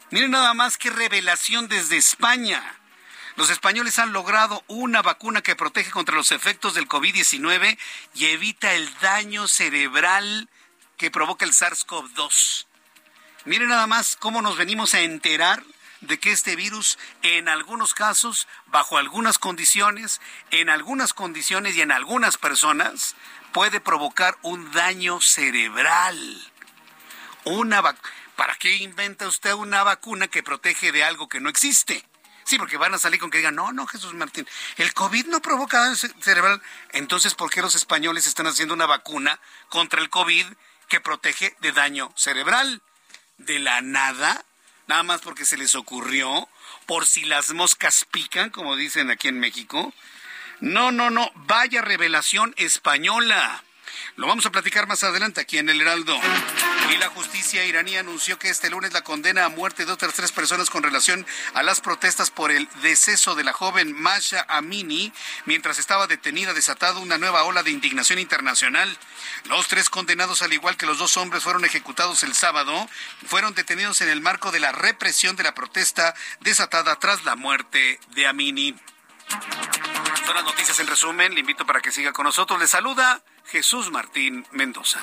Miren 0.09 0.31
nada 0.31 0.53
más 0.53 0.77
qué 0.77 0.89
revelación 0.89 1.69
desde 1.69 1.95
España. 1.95 2.61
Los 3.37 3.49
españoles 3.49 3.97
han 3.97 4.11
logrado 4.11 4.63
una 4.67 5.01
vacuna 5.01 5.41
que 5.41 5.55
protege 5.55 5.89
contra 5.89 6.15
los 6.15 6.33
efectos 6.33 6.73
del 6.73 6.89
COVID-19 6.89 7.77
y 8.15 8.25
evita 8.25 8.73
el 8.73 8.93
daño 8.99 9.47
cerebral 9.47 10.49
que 10.97 11.09
provoca 11.09 11.45
el 11.45 11.53
SARS-CoV-2. 11.53 12.65
Miren 13.45 13.69
nada 13.69 13.87
más 13.87 14.17
cómo 14.17 14.41
nos 14.41 14.57
venimos 14.57 14.93
a 14.93 14.99
enterar 14.99 15.63
de 16.01 16.19
que 16.19 16.31
este 16.31 16.55
virus 16.55 16.97
en 17.21 17.47
algunos 17.47 17.93
casos, 17.93 18.47
bajo 18.67 18.97
algunas 18.97 19.37
condiciones, 19.37 20.19
en 20.49 20.69
algunas 20.69 21.13
condiciones 21.13 21.75
y 21.75 21.81
en 21.81 21.91
algunas 21.91 22.37
personas, 22.37 23.15
puede 23.53 23.79
provocar 23.79 24.37
un 24.41 24.71
daño 24.71 25.21
cerebral. 25.21 26.51
Una 27.43 27.81
¿Para 28.35 28.55
qué 28.55 28.77
inventa 28.77 29.27
usted 29.27 29.53
una 29.53 29.83
vacuna 29.83 30.27
que 30.27 30.41
protege 30.41 30.91
de 30.91 31.03
algo 31.03 31.29
que 31.29 31.39
no 31.39 31.49
existe? 31.49 32.03
Sí, 32.43 32.57
porque 32.57 32.77
van 32.77 32.93
a 32.93 32.97
salir 32.97 33.19
con 33.19 33.29
que 33.29 33.37
digan, 33.37 33.55
no, 33.55 33.71
no, 33.71 33.85
Jesús 33.85 34.13
Martín, 34.13 34.47
el 34.77 34.93
COVID 34.93 35.27
no 35.27 35.41
provoca 35.41 35.79
daño 35.79 35.95
cerebral. 35.95 36.61
Entonces, 36.91 37.35
¿por 37.35 37.51
qué 37.51 37.61
los 37.61 37.75
españoles 37.75 38.25
están 38.25 38.47
haciendo 38.47 38.73
una 38.73 38.87
vacuna 38.87 39.39
contra 39.69 40.01
el 40.01 40.09
COVID 40.09 40.47
que 40.87 40.99
protege 40.99 41.55
de 41.59 41.71
daño 41.71 42.11
cerebral? 42.15 42.81
De 43.37 43.59
la 43.59 43.81
nada 43.81 44.43
nada 44.91 45.03
más 45.03 45.21
porque 45.21 45.45
se 45.45 45.55
les 45.55 45.75
ocurrió, 45.75 46.49
por 46.85 47.05
si 47.05 47.23
las 47.23 47.53
moscas 47.53 48.05
pican, 48.11 48.49
como 48.49 48.75
dicen 48.75 49.09
aquí 49.09 49.29
en 49.29 49.39
México. 49.39 49.93
No, 50.59 50.91
no, 50.91 51.09
no, 51.09 51.31
vaya 51.33 51.81
revelación 51.81 52.53
española. 52.57 53.63
Lo 54.17 54.27
vamos 54.27 54.45
a 54.45 54.51
platicar 54.51 54.87
más 54.87 55.05
adelante 55.05 55.39
aquí 55.39 55.59
en 55.59 55.69
el 55.69 55.79
Heraldo. 55.79 56.19
Y 56.91 56.97
la 56.97 57.07
justicia 57.07 57.63
iraní 57.63 57.95
anunció 57.95 58.37
que 58.37 58.49
este 58.49 58.69
lunes 58.69 58.91
la 58.91 59.01
condena 59.01 59.45
a 59.45 59.49
muerte 59.49 59.85
de 59.85 59.93
otras 59.93 60.13
tres 60.13 60.33
personas 60.33 60.69
con 60.69 60.83
relación 60.83 61.25
a 61.53 61.63
las 61.63 61.79
protestas 61.79 62.31
por 62.31 62.51
el 62.51 62.67
deceso 62.81 63.33
de 63.33 63.45
la 63.45 63.53
joven 63.53 63.93
Masha 63.93 64.45
Amini 64.49 65.13
mientras 65.45 65.79
estaba 65.79 66.07
detenida, 66.07 66.53
desatado 66.53 66.99
una 66.99 67.17
nueva 67.17 67.45
ola 67.45 67.63
de 67.63 67.71
indignación 67.71 68.19
internacional. 68.19 68.97
Los 69.45 69.69
tres 69.69 69.89
condenados, 69.89 70.41
al 70.41 70.51
igual 70.51 70.75
que 70.75 70.85
los 70.85 70.97
dos 70.97 71.15
hombres, 71.15 71.43
fueron 71.43 71.63
ejecutados 71.63 72.23
el 72.23 72.33
sábado, 72.33 72.89
fueron 73.25 73.55
detenidos 73.55 74.01
en 74.01 74.09
el 74.09 74.19
marco 74.19 74.51
de 74.51 74.59
la 74.59 74.73
represión 74.73 75.37
de 75.37 75.43
la 75.43 75.55
protesta 75.55 76.13
desatada 76.41 76.99
tras 76.99 77.23
la 77.23 77.37
muerte 77.37 78.01
de 78.09 78.27
Amini. 78.27 78.75
Son 80.25 80.35
las 80.35 80.43
noticias 80.43 80.77
en 80.79 80.87
resumen. 80.87 81.33
Le 81.33 81.39
invito 81.39 81.65
para 81.65 81.79
que 81.79 81.91
siga 81.91 82.11
con 82.11 82.25
nosotros. 82.25 82.59
Le 82.59 82.67
saluda 82.67 83.23
Jesús 83.45 83.91
Martín 83.91 84.45
Mendoza. 84.51 84.99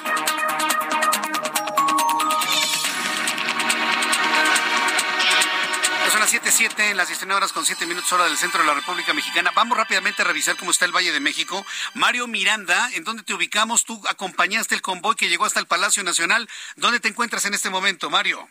Las 6.29 6.43
7.07 6.43 6.91
en 6.91 6.97
las 6.99 7.09
19 7.09 7.37
horas 7.37 7.53
con 7.55 7.64
7 7.64 7.87
minutos 7.87 8.12
hora 8.12 8.24
del 8.24 8.37
centro 8.37 8.61
de 8.61 8.66
la 8.66 8.74
República 8.74 9.14
Mexicana. 9.14 9.51
Vamos 9.55 9.79
rápidamente 9.79 10.20
a 10.20 10.26
revisar 10.26 10.57
cómo 10.57 10.70
está 10.70 10.85
el 10.85 10.95
Valle 10.95 11.11
de 11.11 11.20
México. 11.20 11.64
Mario 11.95 12.26
Miranda, 12.26 12.91
¿en 12.93 13.05
dónde 13.05 13.22
te 13.22 13.33
ubicamos? 13.33 13.87
Tú 13.87 14.03
acompañaste 14.07 14.74
el 14.74 14.83
convoy 14.83 15.16
que 15.16 15.31
llegó 15.31 15.47
hasta 15.47 15.61
el 15.61 15.66
Palacio 15.66 16.03
Nacional. 16.05 16.47
¿Dónde 16.76 17.01
te 17.01 17.09
encuentras 17.09 17.47
en 17.47 17.55
este 17.55 17.70
momento, 17.70 18.11
Mario? 18.11 18.47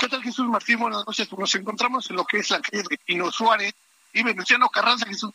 ¿Qué 0.00 0.08
tal, 0.08 0.22
Jesús 0.22 0.46
Martín? 0.48 0.78
Buenas 0.78 1.04
noches. 1.06 1.28
Nos 1.36 1.54
encontramos 1.54 2.08
en 2.08 2.16
lo 2.16 2.24
que 2.24 2.38
es 2.38 2.50
la 2.50 2.62
calle 2.62 2.84
de 2.88 2.98
Pino 3.04 3.30
Suárez 3.30 3.74
y 4.14 4.22
Venustiano 4.22 4.70
Carranza, 4.70 5.04
Jesús 5.06 5.34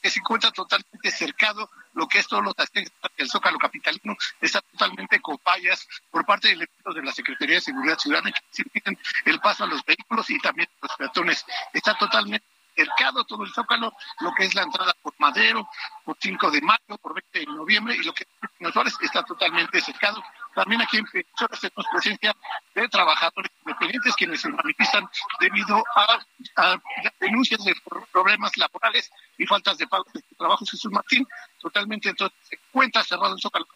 que 0.00 0.10
se 0.10 0.20
encuentra 0.20 0.50
totalmente 0.50 1.10
cercado, 1.10 1.70
lo 1.94 2.06
que 2.08 2.18
es 2.18 2.26
todos 2.26 2.42
los 2.42 2.54
aspectos 2.56 2.92
del 3.16 3.30
Zócalo 3.30 3.58
Capitalino, 3.58 4.16
está 4.40 4.60
totalmente 4.60 5.20
con 5.20 5.38
fallas 5.38 5.86
por 6.10 6.24
parte 6.24 6.48
de 6.48 6.54
elementos 6.54 6.94
de 6.94 7.02
la 7.02 7.12
Secretaría 7.12 7.56
de 7.56 7.60
Seguridad 7.60 7.98
Ciudadana 7.98 8.32
que 8.32 8.62
impiden 8.62 8.98
el 9.24 9.40
paso 9.40 9.64
a 9.64 9.66
los 9.66 9.84
vehículos 9.84 10.28
y 10.30 10.38
también 10.38 10.68
a 10.80 10.86
los 10.86 10.96
peatones. 10.96 11.44
Está 11.72 11.96
totalmente 11.96 12.46
cercado 12.74 13.24
todo 13.24 13.44
el 13.44 13.52
Zócalo, 13.52 13.92
lo 14.20 14.32
que 14.34 14.44
es 14.44 14.54
la 14.54 14.62
entrada 14.62 14.94
por 15.02 15.14
Madero, 15.18 15.68
por 16.04 16.16
5 16.20 16.50
de 16.50 16.60
mayo, 16.62 16.98
por 17.00 17.14
20 17.14 17.38
de 17.38 17.46
noviembre 17.46 17.96
y 17.96 18.02
lo 18.02 18.14
que 18.14 18.24
es 18.24 19.00
está 19.02 19.22
totalmente 19.24 19.80
cercado. 19.80 20.22
También 20.54 20.82
aquí 20.82 20.98
en 20.98 21.06
Pensoras 21.06 21.60
tenemos 21.60 21.86
presencia 21.90 22.36
de 22.74 22.88
trabajadores 22.88 23.50
independientes 23.64 24.14
quienes 24.16 24.40
se 24.40 24.48
manifiestan 24.48 25.08
debido 25.40 25.82
a, 25.96 26.78
denuncias 27.20 27.64
de 27.64 27.74
problemas 28.12 28.56
laborales 28.56 29.10
y 29.38 29.46
faltas 29.46 29.78
de 29.78 29.86
pago 29.86 30.04
de 30.12 30.22
trabajo. 30.36 30.64
Jesús 30.66 30.92
Martín, 30.92 31.26
totalmente 31.60 32.08
entonces 32.08 32.38
se 32.42 32.58
cuenta 32.70 33.02
cerrado 33.02 33.34
el 33.34 33.40
Zócalo 33.40 33.66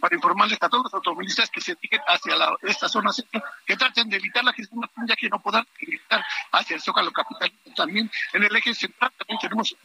Para 0.00 0.14
informarles 0.14 0.58
a 0.60 0.68
todos 0.68 0.84
los 0.84 0.94
automovilistas 0.94 1.50
que 1.50 1.60
se 1.60 1.74
dirigen 1.74 2.00
hacia 2.06 2.36
esta 2.62 2.88
zona 2.88 3.12
centro 3.12 3.42
que 3.66 3.76
traten 3.76 4.08
de 4.08 4.16
evitar 4.16 4.44
la 4.44 4.54
Martín 4.72 5.06
ya 5.06 5.16
que 5.16 5.28
no 5.28 5.40
podrán 5.40 5.66
evitar 5.78 6.24
hacia 6.52 6.76
el 6.76 6.82
Zócalo 6.82 7.12
Capitalino. 7.12 7.58
También 7.74 8.10
en 8.32 8.42
el 8.42 8.56
eje 8.56 8.74
central 8.74 9.12
también 9.18 9.38
tenemos 9.40 9.76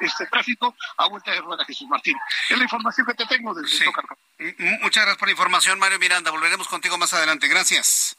este 0.00 0.26
tráfico 0.26 0.74
a 0.96 1.08
vuelta 1.08 1.32
de 1.32 1.40
rueda 1.40 1.64
Jesús 1.64 1.88
Martín. 1.88 2.16
Es 2.48 2.56
la 2.56 2.64
información 2.64 3.06
que 3.06 3.14
te 3.14 3.26
tengo 3.26 3.54
desde 3.54 3.76
el 3.76 3.84
Zócalo. 3.84 4.08
Muchas 4.80 5.04
gracias 5.04 5.18
por 5.18 5.28
la 5.28 5.32
información, 5.32 5.78
Mario 5.78 5.98
Miranda. 5.98 6.30
Volveremos 6.30 6.68
contigo 6.68 6.96
más 6.98 7.12
adelante. 7.12 7.48
Gracias. 7.48 8.16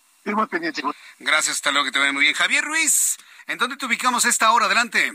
Gracias, 1.20 1.56
hasta 1.56 1.72
luego, 1.72 1.86
que 1.86 1.92
te 1.92 2.00
vaya 2.00 2.14
muy 2.14 2.24
bien. 2.24 2.36
Javier 2.36 2.64
Ruiz, 2.64 3.18
¿en 3.48 3.58
dónde 3.58 3.78
te 3.78 3.86
ubicamos 3.86 4.26
esta 4.26 4.52
hora? 4.52 4.68
Adelante. 4.68 5.12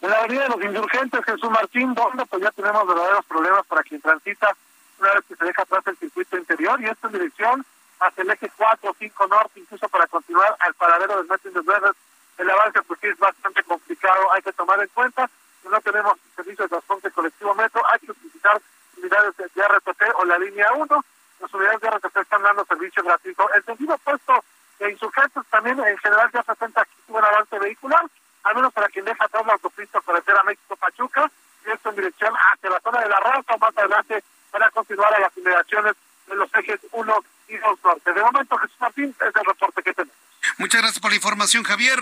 En 0.00 0.10
la 0.10 0.18
avenida 0.20 0.42
de 0.44 0.48
los 0.50 0.62
insurgentes, 0.62 1.24
Jesús 1.24 1.50
Martín, 1.50 1.92
donde 1.94 2.24
pues 2.26 2.42
ya 2.42 2.52
tenemos 2.52 2.86
verdaderos 2.86 3.24
problemas 3.26 3.66
para 3.66 3.82
quien 3.82 4.00
transita 4.00 4.54
una 5.00 5.12
vez 5.12 5.24
que 5.28 5.36
se 5.36 5.44
deja 5.44 5.62
atrás 5.62 5.86
el 5.86 5.96
circuito 5.96 6.36
interior 6.36 6.80
y 6.80 6.86
esto 6.86 7.06
en 7.08 7.12
dirección 7.14 7.66
hacia 8.00 8.22
el 8.22 8.30
eje 8.30 8.50
4 8.56 8.90
o 8.90 8.94
5 8.96 9.26
norte, 9.26 9.60
incluso 9.60 9.88
para 9.88 10.06
continuar 10.06 10.56
al 10.60 10.74
paradero 10.74 11.16
del 11.16 11.26
Martín 11.26 11.52
de 11.52 11.60
Verdes. 11.60 11.96
El 12.36 12.48
avance 12.48 12.80
pues 12.82 13.02
es 13.02 13.18
bastante 13.18 13.62
complicado, 13.64 14.32
hay 14.32 14.42
que 14.42 14.52
tomar 14.52 14.80
en 14.80 14.88
cuenta 14.88 15.28
que 15.62 15.68
no 15.68 15.80
tenemos 15.80 16.14
servicio 16.36 16.64
de 16.64 16.68
transporte 16.68 17.10
colectivo 17.10 17.54
metro, 17.56 17.82
hay 17.92 17.98
que 17.98 18.12
utilizar 18.12 18.60
unidades 18.96 19.36
de 19.36 19.62
RTP 19.62 20.02
o 20.14 20.24
la 20.24 20.38
línea 20.38 20.72
1. 20.72 21.04
Las 21.40 21.54
unidades 21.54 21.80
de 21.80 21.90
RTP 21.90 22.16
están 22.16 22.42
dando 22.42 22.64
servicio 22.64 23.02
gratuito. 23.02 23.52
El 23.52 23.64
sentido 23.64 23.94
opuesto 23.94 24.44
de 24.78 24.92
insurgentes 24.92 25.42
también 25.50 25.78
en 25.80 25.98
general 25.98 26.30
ya 26.32 26.42
presenta 26.44 26.82
aquí 26.82 26.94
un 27.08 27.24
avance 27.24 27.58
vehicular, 27.58 28.04
al 28.44 28.54
menos 28.54 28.72
para 28.72 28.88
quien 28.88 29.04
deja 29.04 29.24
atrás 29.24 29.46
la 29.46 29.54
autopista 29.54 30.00
para 30.00 30.18
a 30.18 30.44
México-Pachuca, 30.44 31.30
y 31.66 31.70
esto 31.70 31.90
en 31.90 31.96
dirección 31.96 32.34
hacia 32.34 32.70
la 32.70 32.80
zona 32.80 33.00
de 33.00 33.08
la 33.08 33.20
Raza, 33.20 33.56
más 33.58 33.76
adelante 33.76 34.22
para 34.50 34.70
continuar 34.70 35.12
a 35.14 35.20
las 35.20 35.36
inmediaciones 35.36 35.94
de 36.26 36.34
los 36.36 36.54
ejes 36.54 36.80
1 36.92 37.24
y 37.48 37.56
2 37.56 37.78
norte. 37.84 38.12
De 38.12 38.22
momento, 38.22 38.56
Jesús 38.58 38.76
Martín, 38.80 39.14
es 39.20 39.36
el 39.36 39.44
reporte 39.44 39.82
que 39.82 39.92
tenemos. 39.92 40.16
Muchas 40.58 40.80
gracias 40.80 41.00
por 41.00 41.10
la 41.10 41.16
información, 41.16 41.62
Javier. 41.64 41.98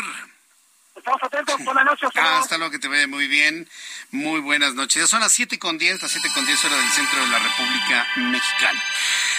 Buenas 1.65 1.85
noches. 1.85 2.11
Ah, 2.15 2.39
hasta 2.39 2.59
luego, 2.59 2.73
que 2.73 2.79
te 2.79 2.89
vea 2.89 3.07
muy 3.07 3.29
bien. 3.29 3.69
Muy 4.11 4.41
buenas 4.41 4.75
noches. 4.75 5.09
Son 5.09 5.21
las 5.21 5.33
7 5.33 5.59
con 5.59 5.79
10, 5.79 6.03
las 6.03 6.11
7 6.11 6.29
con 6.35 6.47
10 6.47 6.65
horas 6.65 6.79
del 6.79 6.91
centro 6.91 7.21
de 7.21 7.29
la 7.29 7.39
República 7.39 8.07
Mexicana. 8.17 8.83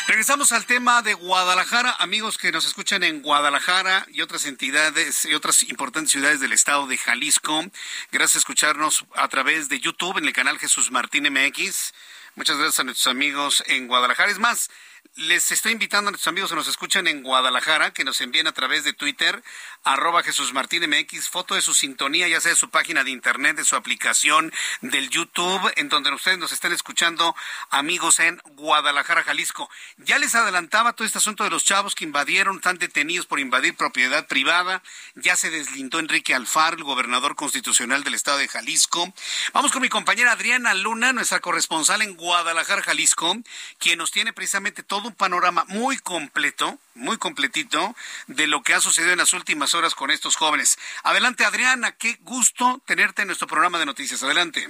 Regresamos 0.08 0.52
al 0.52 0.66
tema 0.66 1.02
de 1.02 1.14
Guadalajara. 1.14 1.96
Amigos 2.00 2.38
que 2.38 2.52
nos 2.52 2.66
escuchan 2.66 3.04
en 3.04 3.22
Guadalajara 3.22 4.06
y 4.12 4.22
otras 4.22 4.46
entidades 4.46 5.26
y 5.26 5.34
otras 5.34 5.64
importantes 5.64 6.12
ciudades 6.12 6.40
del 6.40 6.54
estado 6.54 6.88
de 6.88 6.98
Jalisco. 6.98 7.66
Gracias 8.12 8.36
a 8.36 8.40
escucharnos 8.40 9.06
a 9.16 9.28
través 9.28 9.70
de 9.70 9.80
YouTube 9.80 10.18
en 10.18 10.26
el 10.26 10.34
canal 10.34 10.60
Jesús 10.60 10.92
Martín 10.92 11.32
MX. 11.32 11.94
Muchas 12.36 12.58
gracias 12.58 12.80
a 12.80 12.84
nuestros 12.84 13.08
amigos 13.08 13.64
en 13.68 13.88
Guadalajara. 13.88 14.32
Es 14.32 14.40
más, 14.40 14.70
les 15.16 15.52
estoy 15.52 15.72
invitando 15.72 16.10
a 16.10 16.12
nuestros 16.12 16.32
amigos 16.32 16.50
que 16.50 16.56
nos 16.56 16.68
escuchan 16.68 17.08
en 17.08 17.24
Guadalajara, 17.24 17.94
que 17.94 18.04
nos 18.04 18.22
envíen 18.22 18.48
a 18.48 18.52
través 18.52 18.84
de 18.84 18.94
Twitter, 18.94 19.44
arroba 19.84 20.24
Jesús 20.24 20.54
Martín 20.54 20.90
MX, 20.90 21.30
foto 21.30 21.56
de 21.56 21.62
su 21.62 21.74
sintonía, 21.74 22.28
ya 22.28 22.42
sea 22.42 22.52
de 22.52 22.56
su 22.56 22.70
página 22.70 23.04
de 23.04 23.12
internet, 23.12 23.56
de 23.56 23.64
su 23.64 23.76
aplicación, 23.76 24.54
del 24.82 25.10
YouTube, 25.10 25.72
en 25.76 25.90
donde 25.90 26.12
ustedes 26.12 26.38
nos 26.38 26.52
están 26.52 26.74
escuchando, 26.74 27.36
amigos 27.70 28.20
en 28.20 28.42
Guadalajara, 28.46 29.24
Jalisco. 29.24 29.70
Ya 29.98 30.18
les 30.20 30.36
adelantaba 30.36 30.94
todo 30.94 31.06
este 31.06 31.20
asunto 31.20 31.44
de 31.44 31.50
los 31.50 31.64
chavos 31.64 31.96
que 31.96 32.04
invadieron, 32.04 32.58
están 32.58 32.78
detenidos 32.78 33.26
por 33.26 33.40
invadir 33.40 33.76
propiedad 33.76 34.28
privada. 34.28 34.84
Ya 35.16 35.36
se 35.36 35.50
deslindó 35.50 36.00
Enrique 36.00 36.34
Alfaro, 36.34 36.78
el 36.78 36.84
gobernador 36.84 37.36
constitucional 37.36 38.04
del 38.04 38.14
estado 38.14 38.40
de 38.40 38.48
Jalisco. 38.48 39.14
Vamos 39.54 39.72
con 39.72 39.82
mi 39.82 39.90
compañera 39.90 40.32
Adriana 40.32 40.74
Luna, 40.74 41.14
nuestra 41.14 41.40
corresponsal 41.40 42.02
en 42.02 42.16
Guadalajara, 42.16 42.82
Jalisco, 42.82 43.38
quien 43.78 44.00
nos 44.00 44.12
tiene 44.12 44.34
precisamente 44.34 44.84
todo 44.84 44.97
un 45.06 45.14
panorama 45.14 45.66
muy 45.68 45.98
completo, 45.98 46.80
muy 46.96 47.18
completito, 47.18 47.96
de 48.28 48.48
lo 48.48 48.64
que 48.64 48.74
ha 48.74 48.82
sucedido 48.82 49.12
en 49.14 49.20
las 49.20 49.34
últimas 49.34 49.74
horas 49.74 49.96
con 49.96 50.12
estos 50.12 50.36
jóvenes. 50.36 50.78
Adelante, 51.04 51.46
Adriana, 51.46 51.92
qué 51.92 52.18
gusto 52.22 52.82
tenerte 52.86 53.22
en 53.22 53.28
nuestro 53.28 53.48
programa 53.48 53.80
de 53.80 53.86
noticias. 53.86 54.24
Adelante. 54.24 54.68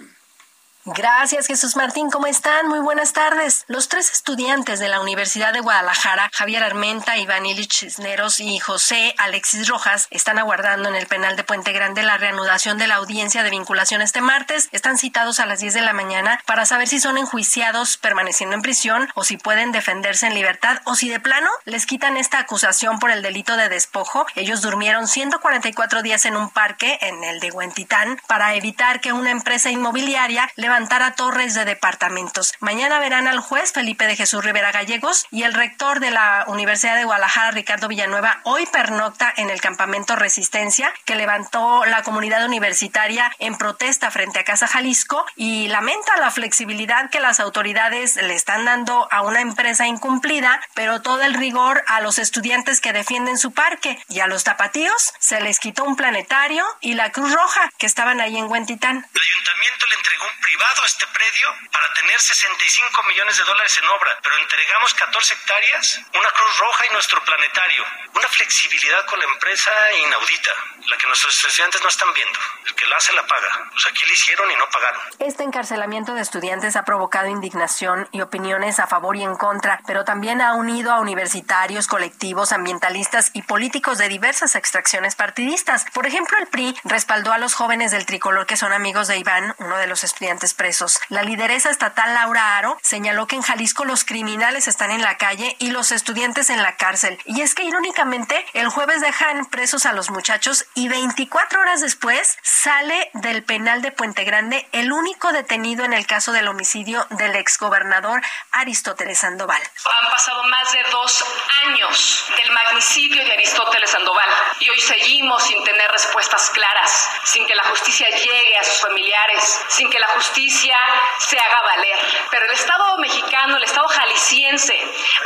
Gracias, 0.95 1.47
Jesús 1.47 1.75
Martín. 1.75 2.09
¿Cómo 2.09 2.27
están? 2.27 2.69
Muy 2.69 2.79
buenas 2.79 3.11
tardes. 3.11 3.65
Los 3.67 3.89
tres 3.89 4.09
estudiantes 4.09 4.79
de 4.79 4.87
la 4.87 5.01
Universidad 5.01 5.51
de 5.51 5.59
Guadalajara, 5.59 6.29
Javier 6.31 6.63
Armenta, 6.63 7.17
Iván 7.17 7.45
Ilich 7.45 7.79
Cisneros 7.79 8.39
y 8.39 8.57
José 8.59 9.13
Alexis 9.17 9.67
Rojas, 9.67 10.07
están 10.11 10.39
aguardando 10.39 10.87
en 10.87 10.95
el 10.95 11.05
penal 11.05 11.35
de 11.35 11.43
Puente 11.43 11.73
Grande 11.73 12.03
la 12.03 12.17
reanudación 12.17 12.77
de 12.77 12.87
la 12.87 12.95
audiencia 12.95 13.43
de 13.43 13.49
vinculación 13.49 14.01
este 14.01 14.21
martes. 14.21 14.69
Están 14.71 14.97
citados 14.97 15.41
a 15.41 15.45
las 15.45 15.59
10 15.59 15.73
de 15.73 15.81
la 15.81 15.91
mañana 15.91 16.39
para 16.45 16.65
saber 16.65 16.87
si 16.87 17.01
son 17.01 17.17
enjuiciados 17.17 17.97
permaneciendo 17.97 18.55
en 18.55 18.61
prisión 18.61 19.09
o 19.13 19.25
si 19.25 19.35
pueden 19.35 19.73
defenderse 19.73 20.27
en 20.27 20.35
libertad 20.35 20.79
o 20.85 20.95
si 20.95 21.09
de 21.09 21.19
plano 21.19 21.49
les 21.65 21.85
quitan 21.85 22.15
esta 22.15 22.39
acusación 22.39 22.99
por 22.99 23.11
el 23.11 23.23
delito 23.23 23.57
de 23.57 23.67
despojo. 23.67 24.25
Ellos 24.35 24.61
durmieron 24.61 25.09
144 25.09 26.01
días 26.01 26.23
en 26.23 26.37
un 26.37 26.49
parque 26.49 26.97
en 27.01 27.25
el 27.25 27.41
de 27.41 27.51
Huentitán 27.51 28.21
para 28.25 28.55
evitar 28.55 29.01
que 29.01 29.11
una 29.11 29.31
empresa 29.31 29.69
inmobiliaria 29.69 30.49
levantara 30.55 30.76
a 30.77 31.15
torres 31.15 31.55
de 31.55 31.65
departamentos. 31.65 32.53
Mañana 32.59 32.99
verán 32.99 33.27
al 33.27 33.39
juez 33.39 33.71
Felipe 33.73 34.05
de 34.05 34.15
Jesús 34.15 34.45
Rivera 34.45 34.71
Gallegos 34.71 35.25
y 35.31 35.41
el 35.41 35.55
rector 35.55 35.99
de 35.99 36.11
la 36.11 36.45
Universidad 36.47 36.95
de 36.95 37.03
Guadalajara, 37.03 37.49
Ricardo 37.49 37.87
Villanueva, 37.87 38.41
hoy 38.43 38.67
pernocta 38.67 39.33
en 39.37 39.49
el 39.49 39.59
campamento 39.59 40.15
Resistencia 40.15 40.93
que 41.05 41.15
levantó 41.15 41.83
la 41.85 42.03
comunidad 42.03 42.45
universitaria 42.45 43.31
en 43.39 43.57
protesta 43.57 44.11
frente 44.11 44.37
a 44.37 44.43
Casa 44.43 44.67
Jalisco 44.67 45.25
y 45.35 45.67
lamenta 45.69 46.15
la 46.17 46.29
flexibilidad 46.29 47.09
que 47.09 47.21
las 47.21 47.39
autoridades 47.39 48.15
le 48.15 48.35
están 48.35 48.65
dando 48.65 49.07
a 49.11 49.23
una 49.23 49.41
empresa 49.41 49.87
incumplida, 49.87 50.61
pero 50.75 51.01
todo 51.01 51.23
el 51.23 51.33
rigor 51.33 51.83
a 51.87 52.01
los 52.01 52.19
estudiantes 52.19 52.81
que 52.81 52.93
defienden 52.93 53.39
su 53.39 53.51
parque 53.51 53.97
y 54.09 54.19
a 54.19 54.27
los 54.27 54.43
tapatíos 54.43 55.13
se 55.17 55.41
les 55.41 55.59
quitó 55.59 55.85
un 55.85 55.95
planetario 55.95 56.63
y 56.81 56.93
la 56.93 57.11
Cruz 57.11 57.33
Roja 57.33 57.71
que 57.79 57.87
estaban 57.87 58.21
ahí 58.21 58.37
en 58.37 58.45
Huentitán. 58.45 58.97
El 58.97 59.21
ayuntamiento 59.21 59.85
le 59.89 59.95
entregó 59.95 60.25
privado 60.41 60.66
dado 60.67 60.85
este 60.85 61.07
predio 61.07 61.47
para 61.71 61.93
tener 61.93 62.19
65 62.19 63.03
millones 63.03 63.37
de 63.37 63.43
dólares 63.43 63.77
en 63.77 63.87
obra, 63.89 64.19
pero 64.21 64.37
entregamos 64.37 64.93
14 64.93 65.33
hectáreas, 65.33 66.01
una 66.13 66.31
Cruz 66.31 66.57
Roja 66.57 66.85
y 66.87 66.93
nuestro 66.93 67.23
planetario. 67.23 67.83
Una 68.13 68.27
flexibilidad 68.27 69.05
con 69.05 69.19
la 69.19 69.25
empresa 69.25 69.71
inaudita, 69.93 70.51
la 70.89 70.97
que 70.97 71.07
nuestros 71.07 71.43
estudiantes 71.45 71.81
no 71.81 71.89
están 71.89 72.13
viendo. 72.13 72.39
El 72.65 72.75
que 72.75 72.85
la 72.87 72.97
hace 72.97 73.13
la 73.13 73.25
paga. 73.25 73.69
Pues 73.71 73.85
aquí 73.85 74.05
lo 74.05 74.13
hicieron 74.13 74.51
y 74.51 74.55
no 74.55 74.69
pagaron. 74.69 75.01
Este 75.19 75.43
encarcelamiento 75.43 76.13
de 76.13 76.21
estudiantes 76.21 76.75
ha 76.75 76.83
provocado 76.83 77.27
indignación 77.27 78.09
y 78.11 78.21
opiniones 78.21 78.79
a 78.79 78.87
favor 78.87 79.15
y 79.15 79.23
en 79.23 79.35
contra, 79.35 79.81
pero 79.85 80.03
también 80.03 80.41
ha 80.41 80.53
unido 80.53 80.91
a 80.91 80.99
universitarios, 80.99 81.87
colectivos, 81.87 82.51
ambientalistas 82.51 83.31
y 83.33 83.43
políticos 83.43 83.97
de 83.97 84.09
diversas 84.09 84.55
extracciones 84.55 85.15
partidistas. 85.15 85.85
Por 85.93 86.07
ejemplo, 86.07 86.37
el 86.39 86.47
PRI 86.47 86.75
respaldó 86.83 87.31
a 87.31 87.37
los 87.37 87.53
jóvenes 87.53 87.91
del 87.91 88.05
tricolor 88.05 88.45
que 88.45 88.57
son 88.57 88.73
amigos 88.73 89.07
de 89.07 89.17
Iván, 89.17 89.55
uno 89.59 89.77
de 89.77 89.87
los 89.87 90.03
estudiantes 90.03 90.46
presos. 90.53 90.99
La 91.09 91.23
lideresa 91.23 91.69
estatal 91.69 92.13
Laura 92.13 92.57
Aro 92.57 92.77
señaló 92.81 93.27
que 93.27 93.35
en 93.35 93.41
Jalisco 93.41 93.85
los 93.85 94.03
criminales 94.03 94.67
están 94.67 94.91
en 94.91 95.01
la 95.01 95.17
calle 95.17 95.55
y 95.59 95.71
los 95.71 95.91
estudiantes 95.91 96.49
en 96.49 96.61
la 96.61 96.75
cárcel. 96.75 97.19
Y 97.25 97.41
es 97.41 97.55
que 97.55 97.63
irónicamente 97.63 98.45
el 98.53 98.69
jueves 98.69 99.01
dejan 99.01 99.45
presos 99.45 99.85
a 99.85 99.93
los 99.93 100.09
muchachos 100.09 100.65
y 100.73 100.87
24 100.87 101.61
horas 101.61 101.81
después 101.81 102.37
sale 102.41 103.09
del 103.13 103.43
penal 103.43 103.81
de 103.81 103.91
Puente 103.91 104.23
Grande 104.23 104.67
el 104.71 104.91
único 104.91 105.31
detenido 105.31 105.85
en 105.85 105.93
el 105.93 106.05
caso 106.05 106.31
del 106.31 106.47
homicidio 106.47 107.05
del 107.11 107.35
exgobernador 107.35 108.21
Aristóteles 108.51 109.19
Sandoval. 109.19 109.61
Han 109.61 110.09
pasado 110.09 110.43
más 110.45 110.71
de 110.71 110.83
dos 110.91 111.25
años 111.65 112.25
del 112.37 112.51
magnicidio 112.51 113.23
de 113.23 113.31
Aristóteles 113.33 113.89
Sandoval 113.89 114.29
y 114.59 114.69
hoy 114.69 114.79
seguimos 114.79 115.43
sin 115.43 115.63
tener 115.63 115.91
respuestas 115.91 116.49
claras, 116.51 117.09
sin 117.25 117.45
que 117.45 117.55
la 117.55 117.63
justicia 117.63 118.09
llegue 118.09 118.57
a 118.57 118.63
sus 118.63 118.81
familiares, 118.81 119.59
sin 119.69 119.89
que 119.89 119.99
la 119.99 120.07
justicia 120.09 120.36
se 120.45 121.39
haga 121.39 121.61
valer. 121.63 121.97
Pero 122.29 122.45
el 122.45 122.51
Estado 122.51 122.97
mexicano, 122.97 123.57
el 123.57 123.63
Estado 123.63 123.87
jalisciense, 123.87 124.79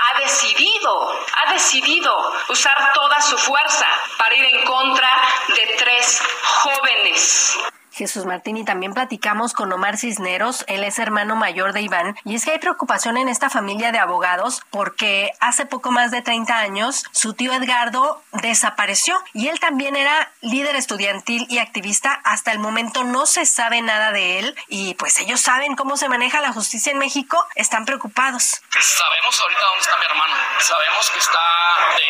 ha 0.04 0.20
decidido, 0.20 1.26
ha 1.34 1.52
decidido 1.52 2.34
usar 2.50 2.94
toda 2.94 3.22
su 3.22 3.38
fuerza 3.38 3.88
para 4.18 4.36
ir 4.36 4.46
en 4.46 4.64
contra 4.64 5.10
de 5.50 5.76
tres 5.78 6.22
jóvenes 6.44 7.58
Jesús 8.02 8.26
Martín 8.26 8.58
y 8.58 8.66
también 8.66 8.96
platicamos 8.96 9.54
con 9.54 9.72
Omar 9.72 9.96
Cisneros, 9.96 10.66
él 10.68 10.84
es 10.84 10.98
hermano 10.98 11.36
mayor 11.36 11.72
de 11.72 11.82
Iván, 11.82 12.18
y 12.26 12.34
es 12.34 12.44
que 12.44 12.52
hay 12.54 12.58
preocupación 12.58 13.16
en 13.16 13.30
esta 13.30 13.52
familia 13.52 13.92
de 13.92 14.00
abogados 14.00 14.64
porque 14.72 15.30
hace 15.40 15.68
poco 15.68 15.92
más 15.92 16.10
de 16.10 16.24
30 16.24 16.58
años 16.58 17.04
su 17.12 17.36
tío 17.36 17.54
Edgardo 17.54 18.24
desapareció 18.32 19.22
y 19.34 19.50
él 19.50 19.60
también 19.60 19.96
era 19.96 20.32
líder 20.42 20.76
estudiantil 20.76 21.46
y 21.48 21.60
activista. 21.60 22.20
Hasta 22.24 22.52
el 22.52 22.58
momento 22.58 23.04
no 23.04 23.28
se 23.28 23.46
sabe 23.46 23.84
nada 23.84 24.12
de 24.12 24.40
él 24.40 24.56
y 24.68 24.96
pues 24.96 25.20
ellos 25.20 25.40
saben 25.40 25.76
cómo 25.76 25.96
se 25.96 26.10
maneja 26.10 26.42
la 26.42 26.54
justicia 26.54 26.92
en 26.92 26.98
México, 26.98 27.46
están 27.54 27.86
preocupados. 27.86 28.64
Sabemos 28.80 29.40
ahorita 29.42 29.62
dónde 29.62 29.82
está 29.82 29.98
mi 29.98 30.06
hermano, 30.06 30.34
sabemos 30.58 31.12
que 31.12 31.20
está 31.20 31.40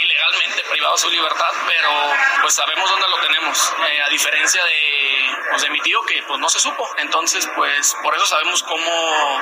ilegalmente 0.02 0.64
privado 0.72 0.94
de 0.94 1.02
su 1.02 1.10
libertad, 1.10 1.52
pero 1.68 1.90
pues 2.42 2.54
sabemos 2.54 2.90
dónde 2.90 3.08
lo 3.10 3.20
tenemos, 3.20 3.74
eh, 3.90 4.02
a 4.04 4.10
diferencia 4.10 4.64
de, 4.64 5.36
pues, 5.50 5.62
de 5.64 5.70
mi 5.70 5.81
que 5.82 6.24
pues 6.28 6.40
no 6.40 6.50
se 6.50 6.60
supo. 6.60 6.88
Entonces, 6.98 7.50
pues 7.56 7.96
por 8.04 8.16
eso 8.16 8.26
sabemos 8.26 8.64
cómo, 8.64 8.92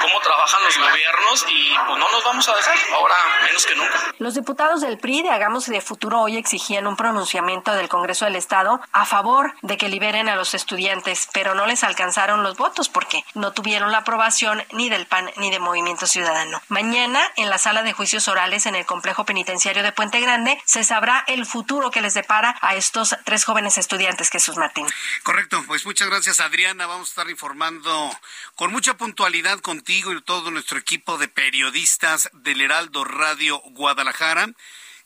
cómo 0.01 0.19
trabajan 0.21 0.63
los 0.63 0.77
gobiernos 0.77 1.45
y 1.49 1.75
pues 1.85 1.99
no 1.99 2.11
nos 2.11 2.23
vamos 2.23 2.49
a 2.49 2.55
dejar, 2.55 2.75
ahora 2.93 3.15
menos 3.43 3.65
que 3.65 3.75
nunca. 3.75 3.99
Los 4.17 4.35
diputados 4.35 4.81
del 4.81 4.97
PRI 4.97 5.23
de 5.23 5.29
Hagamos 5.29 5.67
de 5.67 5.81
Futuro 5.81 6.21
hoy 6.21 6.37
exigían 6.37 6.87
un 6.87 6.95
pronunciamiento 6.95 7.73
del 7.73 7.89
Congreso 7.89 8.25
del 8.25 8.35
Estado 8.35 8.81
a 8.91 9.05
favor 9.05 9.53
de 9.61 9.77
que 9.77 9.89
liberen 9.89 10.29
a 10.29 10.35
los 10.35 10.53
estudiantes, 10.53 11.27
pero 11.33 11.55
no 11.55 11.65
les 11.65 11.83
alcanzaron 11.83 12.43
los 12.43 12.57
votos 12.57 12.89
porque 12.89 13.23
no 13.33 13.51
tuvieron 13.51 13.91
la 13.91 13.99
aprobación 13.99 14.63
ni 14.71 14.89
del 14.89 15.05
PAN 15.05 15.29
ni 15.37 15.51
de 15.51 15.59
Movimiento 15.59 16.07
Ciudadano. 16.07 16.61
Mañana, 16.69 17.21
en 17.35 17.49
la 17.49 17.57
sala 17.57 17.83
de 17.83 17.93
juicios 17.93 18.27
orales 18.27 18.65
en 18.65 18.75
el 18.75 18.85
complejo 18.85 19.25
penitenciario 19.25 19.83
de 19.83 19.91
Puente 19.91 20.19
Grande, 20.19 20.61
se 20.65 20.83
sabrá 20.83 21.23
el 21.27 21.45
futuro 21.45 21.91
que 21.91 22.01
les 22.01 22.13
depara 22.13 22.57
a 22.61 22.75
estos 22.75 23.15
tres 23.25 23.45
jóvenes 23.45 23.77
estudiantes, 23.77 24.29
Jesús 24.29 24.57
Martín. 24.57 24.87
Correcto, 25.23 25.63
pues 25.67 25.85
muchas 25.85 26.07
gracias 26.07 26.18
gracias, 26.19 26.41
Adriana. 26.41 26.85
Vamos 26.85 27.07
a 27.07 27.11
estar 27.11 27.29
informando 27.29 28.11
con 28.55 28.73
mucha 28.73 28.97
puntualidad 28.97 29.59
contigo 29.61 30.11
y 30.11 30.21
todo 30.21 30.51
nuestro 30.51 30.77
equipo 30.77 31.17
de 31.17 31.29
periodistas 31.29 32.29
del 32.33 32.59
Heraldo 32.59 33.05
Radio 33.05 33.61
Guadalajara. 33.71 34.49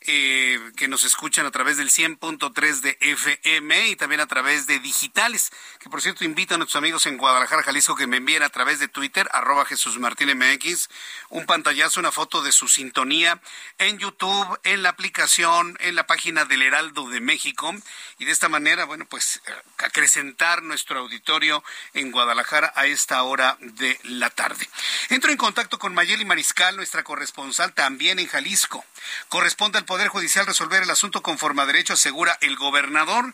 Eh, 0.06 0.60
que 0.76 0.90
nos 0.90 1.06
escuchan 1.06 1.46
a 1.46 1.52
través 1.52 1.78
del 1.78 1.90
100.3 1.90 2.82
de 2.82 2.98
FM 3.00 3.88
y 3.88 3.96
también 3.96 4.20
a 4.20 4.28
través 4.28 4.68
de 4.68 4.80
digitales, 4.80 5.52
que 5.80 5.90
por 5.90 6.02
cierto 6.02 6.26
invito 6.26 6.56
a 6.56 6.58
nuestros 6.58 6.78
amigos 6.78 7.06
en 7.06 7.18
Guadalajara, 7.18 7.64
Jalisco, 7.64 7.96
que 7.96 8.06
me 8.06 8.18
envíen 8.18 8.44
a 8.44 8.50
través 8.50 8.80
de 8.80 8.90
Twitter, 8.90 9.30
arroba 9.32 9.64
Jesús 9.66 10.00
Martín 10.00 10.38
MX, 10.38 10.90
un 11.30 11.46
pantallazo, 11.46 12.02
una 12.02 12.12
foto 12.12 12.42
de 12.42 12.52
su 12.52 12.68
sintonía 12.68 13.40
en 13.78 13.98
YouTube, 13.98 14.60
en 14.64 14.84
la 14.84 14.90
aplicación, 14.90 15.78
en 15.80 15.96
la 15.96 16.06
página 16.06 16.44
del 16.44 16.64
Heraldo 16.64 17.08
de 17.08 17.22
México, 17.22 17.74
y 18.20 18.26
de 18.26 18.32
esta 18.32 18.50
manera, 18.50 18.84
bueno, 18.84 19.06
pues 19.06 19.42
acrecentar 19.78 20.64
nuestro 20.64 21.00
auditorio 21.00 21.64
en 21.94 22.12
Guadalajara 22.12 22.74
a 22.76 22.88
esta 22.88 23.24
hora 23.24 23.58
de 23.62 23.98
la 24.04 24.30
tarde. 24.30 24.68
Entro 25.10 25.32
en 25.32 25.38
contacto 25.38 25.80
con 25.80 25.94
Mayeli 25.94 26.26
Mariscal, 26.26 26.76
nuestra 26.76 27.04
corresponsal 27.04 27.74
también 27.74 28.20
en 28.20 28.28
Jalisco. 28.28 28.84
Corresponde 29.30 29.78
al 29.78 29.86
Poder 29.94 30.08
Judicial 30.08 30.48
resolver 30.48 30.82
el 30.82 30.90
asunto 30.90 31.22
conforme 31.22 31.62
a 31.62 31.68
derecho, 31.68 31.94
asegura 31.94 32.36
el 32.42 32.56
gobernador, 32.56 33.32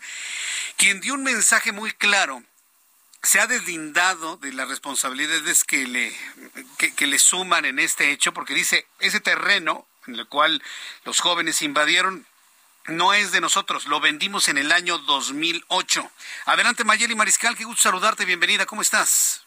quien 0.76 1.00
dio 1.00 1.14
un 1.14 1.22
mensaje 1.22 1.72
muy 1.72 1.90
claro. 1.90 2.44
Se 3.22 3.40
ha 3.40 3.46
deslindado 3.46 4.36
de 4.36 4.52
las 4.52 4.68
responsabilidades 4.68 5.64
que 5.64 5.86
le, 5.86 6.14
que, 6.76 7.06
le 7.06 7.18
suman 7.18 7.64
en 7.64 7.78
este 7.78 8.12
hecho, 8.12 8.34
porque 8.34 8.52
dice, 8.52 8.86
ese 8.98 9.20
terreno 9.20 9.86
en 10.06 10.16
el 10.16 10.26
cual 10.26 10.62
los 11.06 11.20
jóvenes 11.20 11.62
invadieron 11.62 12.26
no 12.88 13.14
es 13.14 13.32
de 13.32 13.40
nosotros, 13.40 13.86
lo 13.86 13.98
vendimos 13.98 14.48
en 14.48 14.58
el 14.58 14.70
año 14.70 14.98
2008. 14.98 16.10
Adelante 16.44 16.84
Mayeli 16.84 17.14
Mariscal, 17.14 17.56
qué 17.56 17.64
gusto 17.64 17.84
saludarte, 17.84 18.26
bienvenida, 18.26 18.66
¿cómo 18.66 18.82
estás? 18.82 19.46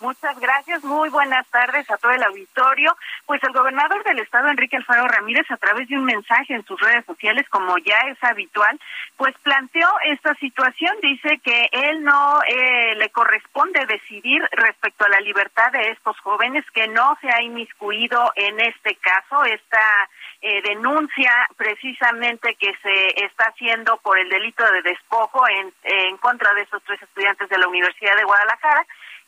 Muchas 0.00 0.38
gracias, 0.40 0.82
muy 0.82 1.08
buenas 1.08 1.46
tardes 1.48 1.88
a 1.88 1.96
todo 1.96 2.10
el 2.10 2.22
auditorio. 2.24 2.96
Pues 3.26 3.42
el 3.44 3.52
gobernador 3.52 4.02
del 4.02 4.18
estado, 4.18 4.48
Enrique 4.48 4.76
Alfaro 4.76 5.06
Ramírez, 5.06 5.48
a 5.50 5.56
través 5.56 5.88
de 5.88 5.96
un 5.96 6.04
mensaje 6.04 6.52
en 6.52 6.64
sus 6.64 6.80
redes 6.80 7.04
sociales, 7.06 7.48
como 7.48 7.78
ya 7.78 7.98
es 8.08 8.22
habitual, 8.22 8.78
pues 9.16 9.34
planteó 9.38 9.88
esta 10.04 10.34
situación. 10.34 10.96
Dice 11.00 11.38
que 11.42 11.68
él 11.70 12.02
no 12.02 12.40
eh, 12.42 12.96
le 12.96 13.08
corresponde 13.10 13.86
decidir 13.86 14.42
respecto 14.52 15.04
a 15.04 15.10
la 15.10 15.20
libertad 15.20 15.70
de 15.70 15.90
estos 15.90 16.18
jóvenes, 16.20 16.64
que 16.72 16.88
no 16.88 17.16
se 17.20 17.30
ha 17.30 17.40
inmiscuido 17.40 18.32
en 18.34 18.60
este 18.60 18.96
caso, 18.96 19.44
esta 19.44 20.08
eh, 20.42 20.60
denuncia 20.62 21.32
precisamente 21.56 22.56
que 22.56 22.74
se 22.82 23.24
está 23.24 23.44
haciendo 23.44 23.96
por 23.98 24.18
el 24.18 24.28
delito 24.28 24.64
de 24.70 24.82
despojo 24.82 25.44
en, 25.48 25.72
en 25.84 26.16
contra 26.18 26.52
de 26.54 26.62
esos 26.62 26.82
tres 26.82 27.00
estudiantes 27.00 27.48
de 27.48 27.58
la 27.58 27.68
Universidad 27.68 28.16
de 28.16 28.24
Guadalajara 28.24 28.84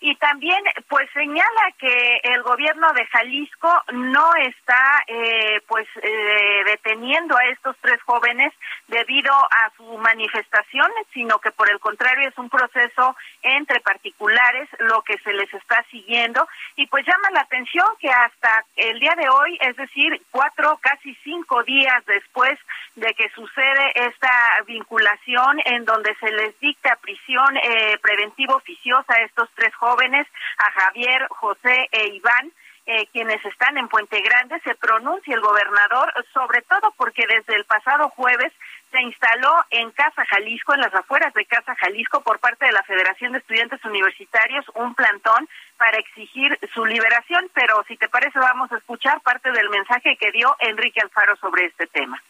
y 0.06 0.14
también 0.14 0.62
pues 0.88 1.10
señala 1.12 1.72
que 1.80 2.20
el 2.22 2.40
gobierno 2.44 2.92
de 2.92 3.04
Jalisco 3.06 3.68
no 3.92 4.30
está 4.36 5.02
eh, 5.08 5.60
pues 5.66 5.84
eh, 6.00 6.62
deteniendo 6.64 7.36
a 7.36 7.44
estos 7.46 7.76
tres 7.80 8.00
jóvenes 8.02 8.52
debido 8.86 9.34
a 9.34 9.72
su 9.76 9.98
manifestación 9.98 10.88
sino 11.12 11.40
que 11.40 11.50
por 11.50 11.68
el 11.68 11.80
contrario 11.80 12.28
es 12.28 12.38
un 12.38 12.48
proceso 12.48 13.16
entre 13.42 13.80
particulares 13.80 14.68
lo 14.78 15.02
que 15.02 15.18
se 15.18 15.32
les 15.32 15.52
está 15.52 15.84
siguiendo. 15.90 16.46
Y 16.76 16.86
pues 16.86 17.04
llama 17.04 17.30
la 17.32 17.40
atención 17.40 17.86
que 17.98 18.08
hasta 18.08 18.64
el 18.76 19.00
día 19.00 19.14
de 19.16 19.28
hoy 19.28 19.58
es 19.60 19.74
decir 19.76 20.22
cuatro 20.30 20.78
casi 20.80 21.16
cinco 21.24 21.64
días 21.64 22.06
después 22.06 22.56
de 22.94 23.12
que 23.14 23.28
sucede 23.30 23.92
esta 23.96 24.62
vinculación 24.68 25.60
en 25.64 25.84
donde 25.84 26.14
se 26.20 26.30
les 26.30 26.60
dicta 26.60 26.94
prisión 27.02 27.56
eh, 27.56 27.98
preventiva 28.00 28.54
oficiosa 28.54 29.14
a 29.14 29.22
estos 29.22 29.48
tres 29.56 29.74
jóvenes 29.74 29.95
a 30.02 30.70
Javier, 30.70 31.26
José 31.30 31.88
e 31.90 32.08
Iván, 32.08 32.52
eh, 32.86 33.08
quienes 33.12 33.44
están 33.44 33.76
en 33.78 33.88
Puente 33.88 34.20
Grande, 34.20 34.60
se 34.60 34.74
pronuncia 34.76 35.34
el 35.34 35.40
gobernador, 35.40 36.12
sobre 36.32 36.62
todo 36.62 36.94
porque 36.96 37.26
desde 37.26 37.56
el 37.56 37.64
pasado 37.64 38.10
jueves 38.10 38.52
se 38.92 39.00
instaló 39.02 39.52
en 39.70 39.90
Casa 39.90 40.24
Jalisco, 40.24 40.72
en 40.72 40.80
las 40.80 40.94
afueras 40.94 41.34
de 41.34 41.44
Casa 41.46 41.74
Jalisco, 41.74 42.20
por 42.20 42.38
parte 42.38 42.66
de 42.66 42.72
la 42.72 42.84
Federación 42.84 43.32
de 43.32 43.38
Estudiantes 43.38 43.84
Universitarios, 43.84 44.64
un 44.74 44.94
plantón 44.94 45.48
para 45.76 45.98
exigir 45.98 46.56
su 46.72 46.86
liberación. 46.86 47.50
Pero 47.52 47.84
si 47.88 47.96
te 47.96 48.08
parece, 48.08 48.38
vamos 48.38 48.70
a 48.70 48.76
escuchar 48.76 49.20
parte 49.22 49.50
del 49.50 49.68
mensaje 49.68 50.16
que 50.16 50.30
dio 50.30 50.54
Enrique 50.60 51.00
Alfaro 51.00 51.36
sobre 51.36 51.66
este 51.66 51.88
tema. 51.88 52.22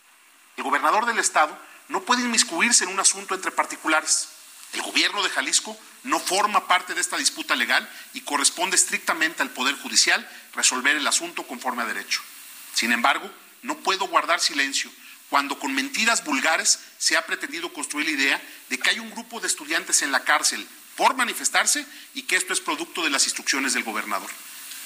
El 0.57 0.65
gobernador 0.65 1.05
del 1.05 1.19
Estado 1.19 1.57
no 1.89 2.01
puede 2.01 2.23
inmiscuirse 2.23 2.85
en 2.85 2.91
un 2.91 3.01
asunto 3.01 3.35
entre 3.35 3.51
particulares. 3.51 4.33
El 4.73 4.83
gobierno 4.83 5.23
de 5.23 5.29
Jalisco 5.29 5.77
no 6.07 6.21
forma 6.21 6.67
parte 6.67 6.95
de 6.95 7.01
esta 7.01 7.17
disputa 7.17 7.55
legal 7.57 7.89
y 8.15 8.23
corresponde 8.23 8.77
estrictamente 8.77 9.43
al 9.43 9.51
Poder 9.51 9.77
Judicial 9.77 10.29
resolver 10.55 10.97
el 10.97 11.07
asunto 11.07 11.47
conforme 11.47 11.83
a 11.83 11.87
derecho. 11.87 12.23
Sin 12.75 12.93
embargo, 12.93 13.31
no 13.63 13.77
puedo 13.79 14.07
guardar 14.07 14.41
silencio 14.41 14.91
cuando 15.29 15.59
con 15.59 15.75
mentiras 15.75 16.25
vulgares 16.25 16.79
se 16.99 17.17
ha 17.17 17.27
pretendido 17.27 17.73
construir 17.73 18.07
la 18.07 18.13
idea 18.13 18.43
de 18.69 18.79
que 18.79 18.91
hay 18.91 19.01
un 19.01 19.11
grupo 19.11 19.41
de 19.41 19.49
estudiantes 19.49 20.03
en 20.03 20.13
la 20.13 20.25
cárcel 20.25 20.67
por 20.97 21.15
manifestarse 21.15 21.85
y 22.15 22.23
que 22.23 22.37
esto 22.37 22.53
es 22.53 22.61
producto 22.61 23.03
de 23.03 23.11
las 23.11 23.25
instrucciones 23.25 23.75
del 23.75 23.83
gobernador. 23.83 24.31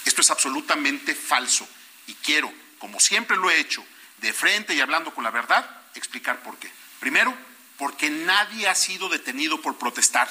Esto 0.04 0.22
es 0.22 0.30
absolutamente 0.30 1.14
falso 1.14 1.68
y 2.06 2.14
quiero, 2.14 2.52
como 2.78 2.98
siempre 2.98 3.36
lo 3.36 3.50
he 3.50 3.60
hecho, 3.60 3.84
de 4.18 4.32
frente 4.32 4.74
y 4.74 4.80
hablando 4.80 5.14
con 5.14 5.24
la 5.24 5.30
verdad, 5.30 5.68
explicar 5.94 6.42
por 6.42 6.58
qué. 6.58 6.70
Primero, 6.98 7.34
porque 7.76 8.10
nadie 8.10 8.68
ha 8.68 8.74
sido 8.74 9.08
detenido 9.08 9.60
por 9.60 9.78
protestar. 9.78 10.28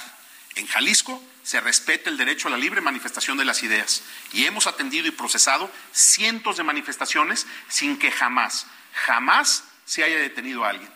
En 0.59 0.67
Jalisco 0.67 1.23
se 1.41 1.61
respeta 1.61 2.09
el 2.09 2.17
derecho 2.17 2.49
a 2.49 2.51
la 2.51 2.57
libre 2.57 2.81
manifestación 2.81 3.37
de 3.37 3.45
las 3.45 3.63
ideas 3.63 4.03
y 4.33 4.43
hemos 4.43 4.67
atendido 4.67 5.07
y 5.07 5.11
procesado 5.11 5.71
cientos 5.93 6.57
de 6.57 6.63
manifestaciones 6.63 7.47
sin 7.69 7.97
que 7.97 8.11
jamás, 8.11 8.67
jamás 9.05 9.63
se 9.85 10.03
haya 10.03 10.17
detenido 10.17 10.65
a 10.65 10.71
alguien. 10.71 10.91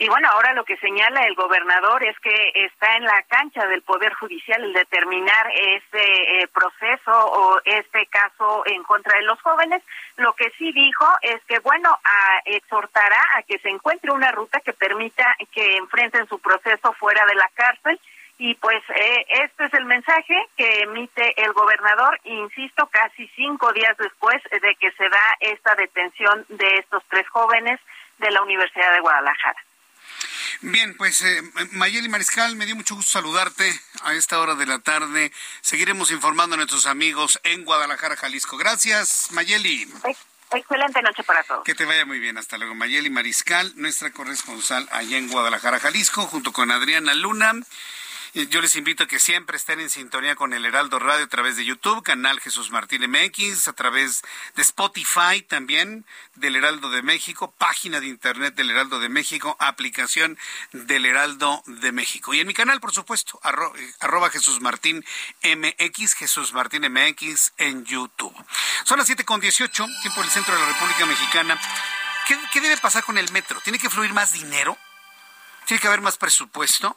Y 0.00 0.08
bueno, 0.08 0.28
ahora 0.30 0.52
lo 0.52 0.64
que 0.64 0.76
señala 0.76 1.24
el 1.24 1.34
gobernador 1.34 2.04
es 2.04 2.16
que 2.20 2.52
está 2.54 2.94
en 2.94 3.02
la 3.02 3.20
cancha 3.24 3.66
del 3.66 3.82
Poder 3.82 4.14
Judicial 4.14 4.62
el 4.62 4.72
determinar 4.72 5.50
este 5.52 6.48
proceso 6.54 7.12
o 7.12 7.60
este 7.64 8.06
caso 8.06 8.62
en 8.66 8.84
contra 8.84 9.18
de 9.18 9.24
los 9.24 9.42
jóvenes. 9.42 9.82
Lo 10.16 10.34
que 10.34 10.50
sí 10.56 10.70
dijo 10.70 11.04
es 11.22 11.42
que, 11.48 11.58
bueno, 11.58 11.98
exhortará 12.44 13.20
a 13.34 13.42
que 13.42 13.58
se 13.58 13.70
encuentre 13.70 14.12
una 14.12 14.30
ruta 14.30 14.60
que 14.60 14.72
permita 14.72 15.36
que 15.50 15.78
enfrenten 15.78 16.28
su 16.28 16.38
proceso 16.38 16.92
fuera 16.92 17.26
de 17.26 17.34
la 17.34 17.50
cárcel. 17.54 17.98
Y 18.38 18.54
pues 18.54 18.80
eh, 18.94 19.26
este 19.30 19.64
es 19.64 19.74
el 19.74 19.84
mensaje 19.84 20.46
que 20.56 20.82
emite 20.82 21.42
el 21.42 21.52
gobernador, 21.54 22.20
insisto, 22.22 22.86
casi 22.86 23.26
cinco 23.34 23.72
días 23.72 23.96
después 23.98 24.40
de 24.44 24.76
que 24.76 24.92
se 24.92 25.08
da 25.08 25.36
esta 25.40 25.74
detención 25.74 26.46
de 26.48 26.76
estos 26.76 27.02
tres 27.08 27.28
jóvenes 27.30 27.80
de 28.18 28.30
la 28.30 28.42
Universidad 28.42 28.92
de 28.92 29.00
Guadalajara. 29.00 29.67
Bien, 30.60 30.96
pues 30.96 31.22
eh, 31.22 31.42
Mayeli 31.72 32.08
Mariscal, 32.08 32.56
me 32.56 32.66
dio 32.66 32.74
mucho 32.74 32.96
gusto 32.96 33.12
saludarte 33.12 33.80
a 34.02 34.14
esta 34.14 34.40
hora 34.40 34.56
de 34.56 34.66
la 34.66 34.80
tarde. 34.80 35.32
Seguiremos 35.60 36.10
informando 36.10 36.54
a 36.54 36.56
nuestros 36.56 36.86
amigos 36.86 37.38
en 37.44 37.64
Guadalajara, 37.64 38.16
Jalisco. 38.16 38.56
Gracias, 38.56 39.28
Mayeli. 39.30 39.88
Excelente 40.50 41.00
noche 41.02 41.22
para 41.22 41.44
todos. 41.44 41.62
Que 41.62 41.74
te 41.74 41.84
vaya 41.84 42.04
muy 42.04 42.18
bien. 42.18 42.38
Hasta 42.38 42.58
luego. 42.58 42.74
Mayeli 42.74 43.08
Mariscal, 43.08 43.72
nuestra 43.76 44.10
corresponsal 44.10 44.88
allá 44.90 45.16
en 45.16 45.28
Guadalajara, 45.28 45.78
Jalisco, 45.78 46.22
junto 46.26 46.52
con 46.52 46.72
Adriana 46.72 47.14
Luna. 47.14 47.52
Yo 48.46 48.60
les 48.60 48.76
invito 48.76 49.02
a 49.02 49.06
que 49.08 49.18
siempre 49.18 49.56
estén 49.56 49.80
en 49.80 49.90
sintonía 49.90 50.36
con 50.36 50.52
el 50.52 50.64
Heraldo 50.64 51.00
Radio 51.00 51.24
a 51.24 51.28
través 51.28 51.56
de 51.56 51.64
YouTube, 51.64 52.04
canal 52.04 52.38
Jesús 52.38 52.70
Martín 52.70 53.02
MX, 53.10 53.66
a 53.66 53.72
través 53.72 54.22
de 54.54 54.62
Spotify 54.62 55.42
también 55.42 56.06
del 56.36 56.54
Heraldo 56.54 56.88
de 56.88 57.02
México, 57.02 57.52
página 57.58 57.98
de 57.98 58.06
internet 58.06 58.54
del 58.54 58.70
Heraldo 58.70 59.00
de 59.00 59.08
México, 59.08 59.56
aplicación 59.58 60.38
del 60.70 61.06
Heraldo 61.06 61.64
de 61.66 61.90
México. 61.90 62.32
Y 62.32 62.38
en 62.38 62.46
mi 62.46 62.54
canal, 62.54 62.78
por 62.78 62.92
supuesto, 62.92 63.40
arroba 63.42 64.30
Jesús 64.30 64.60
Martín 64.60 65.04
MX, 65.42 66.14
Jesús 66.14 66.52
Martín 66.52 66.84
MX 66.88 67.54
en 67.56 67.84
YouTube. 67.86 68.36
Son 68.84 68.98
las 68.98 69.08
siete 69.08 69.24
con 69.24 69.40
dieciocho, 69.40 69.84
tiempo 70.02 70.20
del 70.20 70.30
centro 70.30 70.54
de 70.54 70.60
la 70.60 70.68
República 70.68 71.06
Mexicana. 71.06 71.60
¿Qué, 72.28 72.38
¿Qué 72.52 72.60
debe 72.60 72.76
pasar 72.76 73.02
con 73.02 73.18
el 73.18 73.32
metro? 73.32 73.60
¿Tiene 73.62 73.80
que 73.80 73.90
fluir 73.90 74.12
más 74.12 74.32
dinero? 74.32 74.78
¿Tiene 75.66 75.80
que 75.80 75.88
haber 75.88 76.02
más 76.02 76.16
presupuesto? 76.16 76.96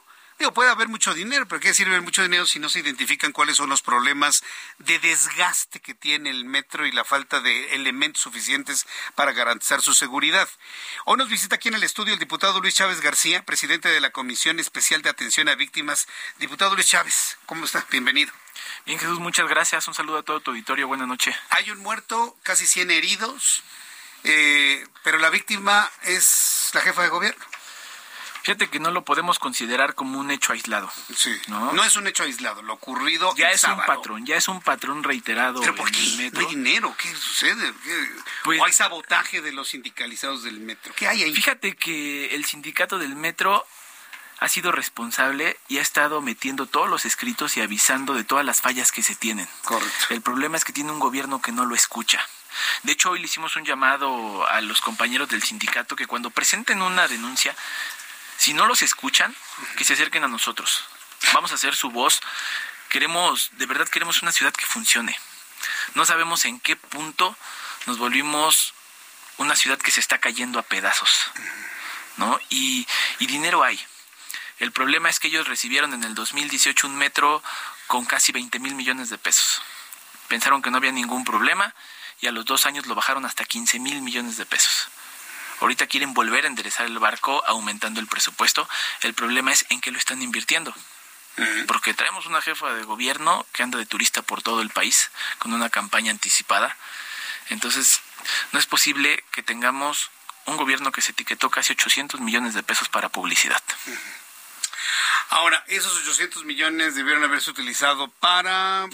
Puede 0.52 0.70
haber 0.70 0.88
mucho 0.88 1.14
dinero, 1.14 1.46
pero 1.46 1.60
¿qué 1.60 1.74
sirve 1.74 2.00
mucho 2.00 2.22
dinero 2.22 2.46
si 2.46 2.58
no 2.58 2.68
se 2.68 2.80
identifican 2.80 3.32
cuáles 3.32 3.56
son 3.56 3.70
los 3.70 3.82
problemas 3.82 4.42
de 4.78 4.98
desgaste 4.98 5.80
que 5.80 5.94
tiene 5.94 6.30
el 6.30 6.44
metro 6.44 6.86
y 6.86 6.92
la 6.92 7.04
falta 7.04 7.40
de 7.40 7.74
elementos 7.74 8.22
suficientes 8.22 8.86
para 9.14 9.32
garantizar 9.32 9.82
su 9.82 9.94
seguridad? 9.94 10.48
Hoy 11.04 11.18
nos 11.18 11.28
visita 11.28 11.56
aquí 11.56 11.68
en 11.68 11.74
el 11.74 11.84
estudio 11.84 12.14
el 12.14 12.20
diputado 12.20 12.60
Luis 12.60 12.74
Chávez 12.74 13.00
García, 13.00 13.44
presidente 13.44 13.88
de 13.88 14.00
la 14.00 14.10
Comisión 14.10 14.58
Especial 14.58 15.02
de 15.02 15.10
Atención 15.10 15.48
a 15.48 15.54
Víctimas. 15.54 16.08
Diputado 16.38 16.74
Luis 16.74 16.88
Chávez, 16.88 17.38
¿cómo 17.46 17.64
está? 17.64 17.86
Bienvenido. 17.90 18.32
Bien, 18.84 18.98
Jesús, 18.98 19.18
muchas 19.20 19.48
gracias. 19.48 19.86
Un 19.88 19.94
saludo 19.94 20.18
a 20.18 20.22
todo 20.22 20.40
tu 20.40 20.50
auditorio. 20.50 20.88
Buenas 20.88 21.08
noches. 21.08 21.36
Hay 21.50 21.70
un 21.70 21.78
muerto, 21.78 22.36
casi 22.42 22.66
100 22.66 22.90
heridos, 22.90 23.62
eh, 24.24 24.86
pero 25.04 25.18
la 25.18 25.30
víctima 25.30 25.90
es 26.02 26.70
la 26.74 26.80
jefa 26.80 27.02
de 27.02 27.08
gobierno. 27.08 27.44
Fíjate 28.42 28.68
que 28.68 28.80
no 28.80 28.90
lo 28.90 29.04
podemos 29.04 29.38
considerar 29.38 29.94
como 29.94 30.18
un 30.18 30.30
hecho 30.30 30.52
aislado. 30.52 30.90
Sí. 31.14 31.32
No, 31.46 31.72
no 31.72 31.84
es 31.84 31.94
un 31.94 32.06
hecho 32.08 32.24
aislado. 32.24 32.62
Lo 32.62 32.74
ocurrido 32.74 33.34
ya 33.36 33.50
es 33.50 33.62
un 33.64 33.76
patrón, 33.86 34.26
ya 34.26 34.36
es 34.36 34.48
un 34.48 34.60
patrón 34.60 35.04
reiterado. 35.04 35.60
¿Pero 35.60 35.76
por 35.76 35.90
qué? 35.90 36.30
¿No 36.32 36.40
hay 36.40 36.46
dinero? 36.46 36.94
¿Qué 36.98 37.14
sucede? 37.14 37.72
Pues 38.42 38.60
¿O 38.60 38.64
hay 38.64 38.72
sabotaje 38.72 39.40
de 39.40 39.52
los 39.52 39.68
sindicalizados 39.68 40.42
del 40.42 40.58
metro? 40.58 40.92
¿Qué 40.96 41.06
hay 41.06 41.22
ahí? 41.22 41.34
Fíjate 41.34 41.76
que 41.76 42.34
el 42.34 42.44
sindicato 42.44 42.98
del 42.98 43.14
metro 43.14 43.64
ha 44.40 44.48
sido 44.48 44.72
responsable 44.72 45.56
y 45.68 45.78
ha 45.78 45.82
estado 45.82 46.20
metiendo 46.20 46.66
todos 46.66 46.90
los 46.90 47.04
escritos 47.04 47.56
y 47.56 47.60
avisando 47.60 48.14
de 48.14 48.24
todas 48.24 48.44
las 48.44 48.60
fallas 48.60 48.90
que 48.90 49.04
se 49.04 49.14
tienen. 49.14 49.48
Correcto. 49.62 50.06
El 50.10 50.20
problema 50.20 50.56
es 50.56 50.64
que 50.64 50.72
tiene 50.72 50.90
un 50.90 50.98
gobierno 50.98 51.40
que 51.40 51.52
no 51.52 51.64
lo 51.64 51.76
escucha. 51.76 52.20
De 52.82 52.92
hecho, 52.92 53.10
hoy 53.10 53.20
le 53.20 53.26
hicimos 53.26 53.54
un 53.54 53.64
llamado 53.64 54.46
a 54.48 54.60
los 54.60 54.80
compañeros 54.80 55.28
del 55.28 55.44
sindicato 55.44 55.94
que 55.94 56.06
cuando 56.06 56.30
presenten 56.30 56.82
una 56.82 57.06
denuncia 57.06 57.54
si 58.42 58.54
no 58.54 58.66
los 58.66 58.82
escuchan, 58.82 59.36
que 59.76 59.84
se 59.84 59.92
acerquen 59.92 60.24
a 60.24 60.28
nosotros. 60.28 60.82
Vamos 61.32 61.52
a 61.52 61.54
hacer 61.54 61.76
su 61.76 61.90
voz. 61.90 62.20
Queremos, 62.88 63.50
de 63.52 63.66
verdad 63.66 63.86
queremos 63.86 64.20
una 64.20 64.32
ciudad 64.32 64.52
que 64.52 64.66
funcione. 64.66 65.16
No 65.94 66.04
sabemos 66.04 66.44
en 66.44 66.58
qué 66.58 66.74
punto 66.74 67.36
nos 67.86 67.98
volvimos 67.98 68.74
una 69.36 69.54
ciudad 69.54 69.78
que 69.78 69.92
se 69.92 70.00
está 70.00 70.18
cayendo 70.18 70.58
a 70.58 70.64
pedazos. 70.64 71.30
¿No? 72.16 72.36
Y, 72.48 72.84
y 73.20 73.26
dinero 73.28 73.62
hay. 73.62 73.80
El 74.58 74.72
problema 74.72 75.08
es 75.08 75.20
que 75.20 75.28
ellos 75.28 75.46
recibieron 75.46 75.94
en 75.94 76.02
el 76.02 76.16
2018 76.16 76.88
un 76.88 76.96
metro 76.96 77.44
con 77.86 78.04
casi 78.06 78.32
20 78.32 78.58
mil 78.58 78.74
millones 78.74 79.08
de 79.08 79.18
pesos. 79.18 79.62
Pensaron 80.26 80.62
que 80.62 80.72
no 80.72 80.78
había 80.78 80.90
ningún 80.90 81.22
problema 81.22 81.76
y 82.20 82.26
a 82.26 82.32
los 82.32 82.44
dos 82.44 82.66
años 82.66 82.86
lo 82.86 82.96
bajaron 82.96 83.24
hasta 83.24 83.44
15 83.44 83.78
mil 83.78 84.02
millones 84.02 84.36
de 84.36 84.46
pesos. 84.46 84.88
Ahorita 85.62 85.86
quieren 85.86 86.12
volver 86.12 86.44
a 86.44 86.48
enderezar 86.48 86.86
el 86.86 86.98
barco 86.98 87.44
aumentando 87.46 88.00
el 88.00 88.08
presupuesto. 88.08 88.68
El 89.02 89.14
problema 89.14 89.52
es 89.52 89.64
en 89.70 89.80
qué 89.80 89.92
lo 89.92 89.98
están 89.98 90.20
invirtiendo. 90.20 90.74
Porque 91.68 91.94
traemos 91.94 92.26
una 92.26 92.42
jefa 92.42 92.74
de 92.74 92.82
gobierno 92.82 93.46
que 93.52 93.62
anda 93.62 93.78
de 93.78 93.86
turista 93.86 94.22
por 94.22 94.42
todo 94.42 94.60
el 94.60 94.70
país 94.70 95.12
con 95.38 95.52
una 95.52 95.70
campaña 95.70 96.10
anticipada. 96.10 96.76
Entonces, 97.48 98.00
no 98.50 98.58
es 98.58 98.66
posible 98.66 99.24
que 99.30 99.44
tengamos 99.44 100.10
un 100.46 100.56
gobierno 100.56 100.90
que 100.90 101.00
se 101.00 101.12
etiquetó 101.12 101.48
casi 101.48 101.72
800 101.72 102.20
millones 102.20 102.54
de 102.54 102.64
pesos 102.64 102.88
para 102.88 103.08
publicidad. 103.08 103.62
Ahora, 105.30 105.64
esos 105.68 105.96
800 105.96 106.44
millones 106.44 106.96
debieron 106.96 107.22
haberse 107.22 107.50
utilizado 107.50 108.08
para 108.08 108.88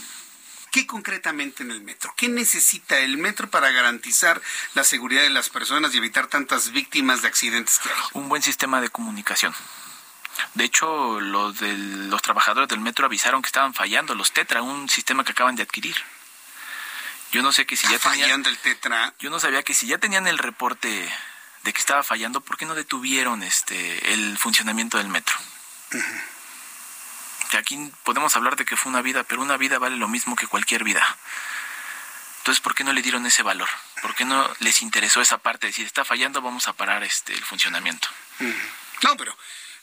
¿Qué 0.70 0.86
concretamente 0.86 1.62
en 1.62 1.70
el 1.70 1.80
metro? 1.80 2.12
¿Qué 2.16 2.28
necesita 2.28 2.98
el 2.98 3.16
metro 3.18 3.48
para 3.48 3.70
garantizar 3.70 4.40
la 4.74 4.84
seguridad 4.84 5.22
de 5.22 5.30
las 5.30 5.48
personas 5.48 5.94
y 5.94 5.98
evitar 5.98 6.26
tantas 6.26 6.70
víctimas 6.70 7.22
de 7.22 7.28
accidentes 7.28 7.78
que 7.78 7.88
hay? 7.88 7.94
Un 8.12 8.28
buen 8.28 8.42
sistema 8.42 8.80
de 8.80 8.88
comunicación. 8.90 9.54
De 10.54 10.64
hecho, 10.64 11.20
los, 11.20 11.58
de, 11.58 11.72
los 11.76 12.22
trabajadores 12.22 12.68
del 12.68 12.80
metro 12.80 13.06
avisaron 13.06 13.42
que 13.42 13.48
estaban 13.48 13.74
fallando 13.74 14.14
los 14.14 14.32
Tetra, 14.32 14.62
un 14.62 14.88
sistema 14.88 15.24
que 15.24 15.32
acaban 15.32 15.56
de 15.56 15.62
adquirir. 15.62 15.96
Yo 17.32 17.42
no 17.42 17.52
sé 17.52 17.66
que 17.66 17.76
si 17.76 17.86
ya 17.88 17.98
tenían, 17.98 18.44
el 18.44 18.58
Tetra. 18.58 19.14
Yo 19.18 19.30
no 19.30 19.40
sabía 19.40 19.62
que 19.62 19.74
si 19.74 19.86
ya 19.86 19.98
tenían 19.98 20.26
el 20.26 20.38
reporte 20.38 21.12
de 21.64 21.72
que 21.72 21.80
estaba 21.80 22.02
fallando, 22.02 22.40
¿por 22.40 22.56
qué 22.56 22.64
no 22.64 22.74
detuvieron 22.74 23.42
este 23.42 24.12
el 24.12 24.38
funcionamiento 24.38 24.96
del 24.98 25.08
metro? 25.08 25.36
que 25.90 26.37
aquí 27.56 27.90
podemos 28.04 28.36
hablar 28.36 28.56
de 28.56 28.64
que 28.64 28.76
fue 28.76 28.90
una 28.90 29.02
vida, 29.02 29.24
pero 29.24 29.42
una 29.42 29.56
vida 29.56 29.78
vale 29.78 29.96
lo 29.96 30.08
mismo 30.08 30.36
que 30.36 30.46
cualquier 30.46 30.84
vida. 30.84 31.16
Entonces, 32.38 32.60
¿por 32.60 32.74
qué 32.74 32.84
no 32.84 32.92
le 32.92 33.02
dieron 33.02 33.26
ese 33.26 33.42
valor? 33.42 33.68
¿Por 34.00 34.14
qué 34.14 34.24
no 34.24 34.48
les 34.60 34.82
interesó 34.82 35.20
esa 35.20 35.38
parte? 35.38 35.66
de 35.66 35.70
Decir, 35.70 35.86
está 35.86 36.04
fallando, 36.04 36.40
vamos 36.40 36.68
a 36.68 36.72
parar 36.72 37.02
este 37.02 37.34
el 37.34 37.44
funcionamiento. 37.44 38.08
No, 39.02 39.16
pero 39.16 39.36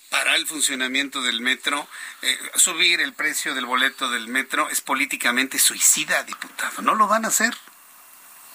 para 0.10 0.36
el 0.36 0.48
funcionamiento 0.48 1.22
del 1.22 1.42
metro, 1.42 1.88
eh, 2.22 2.52
subir 2.56 3.02
el 3.02 3.14
precio 3.14 3.54
del 3.54 3.66
boleto 3.66 4.10
del 4.10 4.28
metro 4.28 4.70
es 4.70 4.82
políticamente 4.82 5.60
suicida, 5.60 6.24
diputado. 6.24 6.82
No 6.82 6.96
lo 6.96 7.08
van 7.08 7.26
a 7.26 7.30
hacer. 7.30 7.56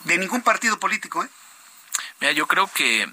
De 0.05 0.17
ningún 0.17 0.43
partido 0.43 0.81
político, 0.81 1.23
¿eh? 1.23 1.29
Mira, 2.21 2.33
yo 2.33 2.47
creo 2.47 2.67
que 2.73 3.11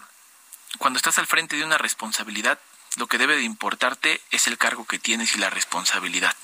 cuando 0.78 0.98
estás 0.98 1.18
al 1.20 1.28
frente 1.28 1.58
de 1.58 1.66
una 1.66 1.78
responsabilidad, 1.78 2.60
lo 2.98 3.08
que 3.08 3.20
debe 3.20 3.36
de 3.36 3.44
importarte 3.44 4.22
es 4.32 4.48
el 4.48 4.58
cargo 4.58 4.86
que 4.86 4.98
tienes 4.98 5.36
y 5.36 5.38
la 5.38 5.52
responsabilidad. 5.52 6.36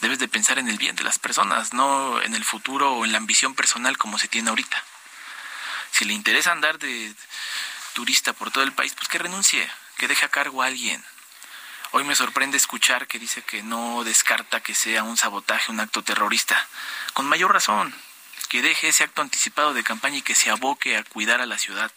Debes 0.00 0.20
de 0.20 0.28
pensar 0.28 0.60
en 0.60 0.68
el 0.68 0.78
bien 0.78 0.94
de 0.94 1.02
las 1.02 1.18
personas, 1.18 1.72
no 1.72 2.22
en 2.22 2.34
el 2.34 2.44
futuro 2.44 2.92
o 2.92 3.04
en 3.04 3.10
la 3.10 3.18
ambición 3.18 3.56
personal 3.56 3.98
como 3.98 4.16
se 4.16 4.28
tiene 4.28 4.50
ahorita. 4.50 4.82
Si 5.90 6.04
le 6.04 6.12
interesa 6.12 6.52
andar 6.52 6.78
de 6.78 7.12
turista 7.94 8.32
por 8.32 8.52
todo 8.52 8.62
el 8.62 8.72
país, 8.72 8.94
pues 8.94 9.08
que 9.08 9.18
renuncie, 9.18 9.68
que 9.96 10.06
deje 10.06 10.24
a 10.24 10.28
cargo 10.28 10.62
a 10.62 10.66
alguien. 10.66 11.04
Hoy 11.90 12.04
me 12.04 12.14
sorprende 12.14 12.56
escuchar 12.56 13.08
que 13.08 13.18
dice 13.18 13.42
que 13.42 13.64
no 13.64 14.04
descarta 14.04 14.62
que 14.62 14.76
sea 14.76 15.02
un 15.02 15.16
sabotaje, 15.16 15.72
un 15.72 15.80
acto 15.80 16.04
terrorista. 16.04 16.68
Con 17.12 17.26
mayor 17.26 17.52
razón, 17.52 17.92
que 18.48 18.62
deje 18.62 18.88
ese 18.88 19.02
acto 19.02 19.22
anticipado 19.22 19.74
de 19.74 19.82
campaña 19.82 20.18
y 20.18 20.22
que 20.22 20.36
se 20.36 20.50
aboque 20.50 20.96
a 20.96 21.02
cuidar 21.02 21.40
a 21.40 21.46
la 21.46 21.58
ciudad. 21.58 21.90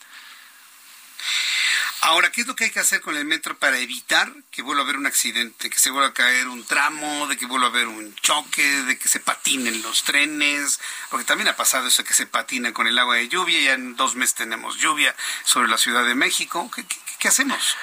Ahora, 2.04 2.32
¿qué 2.32 2.42
es 2.42 2.48
lo 2.48 2.56
que 2.56 2.64
hay 2.64 2.72
que 2.72 2.80
hacer 2.80 3.00
con 3.00 3.16
el 3.16 3.26
metro 3.26 3.56
para 3.60 3.78
evitar 3.78 4.34
que 4.50 4.64
vuelva 4.64 4.82
a 4.82 4.86
haber 4.86 4.98
un 4.98 5.06
accidente, 5.06 5.70
que 5.70 5.78
se 5.78 5.92
vuelva 5.92 6.10
a 6.10 6.14
caer 6.14 6.48
un 6.48 6.66
tramo, 6.66 7.28
de 7.28 7.38
que 7.38 7.46
vuelva 7.46 7.68
a 7.68 7.70
haber 7.70 7.88
un 7.88 8.16
choque, 8.16 8.64
de 8.64 8.98
que 8.98 9.08
se 9.08 9.20
patinen 9.20 9.84
los 9.84 10.04
trenes? 10.04 10.80
Porque 11.12 11.26
también 11.26 11.48
ha 11.50 11.56
pasado 11.56 11.88
eso 11.88 12.04
que 12.04 12.16
se 12.16 12.26
patina 12.26 12.74
con 12.74 12.88
el 12.88 12.98
agua 12.98 13.18
de 13.18 13.28
lluvia, 13.28 13.62
ya 13.62 13.74
en 13.74 13.96
dos 13.98 14.16
meses 14.16 14.34
tenemos 14.34 14.78
lluvia 14.78 15.16
sobre 15.44 15.68
la 15.70 15.78
Ciudad 15.78 16.04
de 16.04 16.16
México. 16.16 16.72
¿Qué, 16.74 16.84
qué 17.20 17.28
hacemos? 17.28 17.78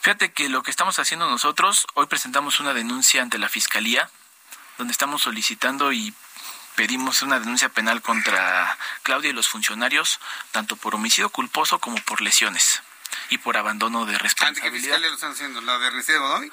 Fíjate 0.00 0.32
que 0.32 0.48
lo 0.48 0.64
que 0.64 0.72
estamos 0.72 0.98
haciendo 0.98 1.30
nosotros, 1.30 1.86
hoy 1.94 2.06
presentamos 2.06 2.58
una 2.58 2.74
denuncia 2.74 3.22
ante 3.22 3.38
la 3.38 3.48
Fiscalía, 3.48 4.10
donde 4.78 4.90
estamos 4.90 5.22
solicitando 5.22 5.92
y 5.92 6.12
pedimos 6.74 7.22
una 7.22 7.38
denuncia 7.38 7.68
penal 7.68 8.02
contra 8.02 8.76
Claudia 9.04 9.30
y 9.30 9.32
los 9.32 9.48
funcionarios, 9.48 10.18
tanto 10.50 10.74
por 10.74 10.96
homicidio 10.96 11.30
culposo 11.30 11.78
como 11.78 11.98
por 11.98 12.20
lesiones 12.20 12.82
y 13.30 13.38
por 13.38 13.56
abandono 13.56 14.04
de 14.04 14.18
responsabilidad. 14.18 15.00
¿Qué 15.00 15.08
lo 15.08 15.14
están 15.14 15.32
haciendo? 15.32 15.60
¿La 15.62 15.78
de 15.78 15.86
Ernestina 15.86 16.18
Godoy? 16.18 16.52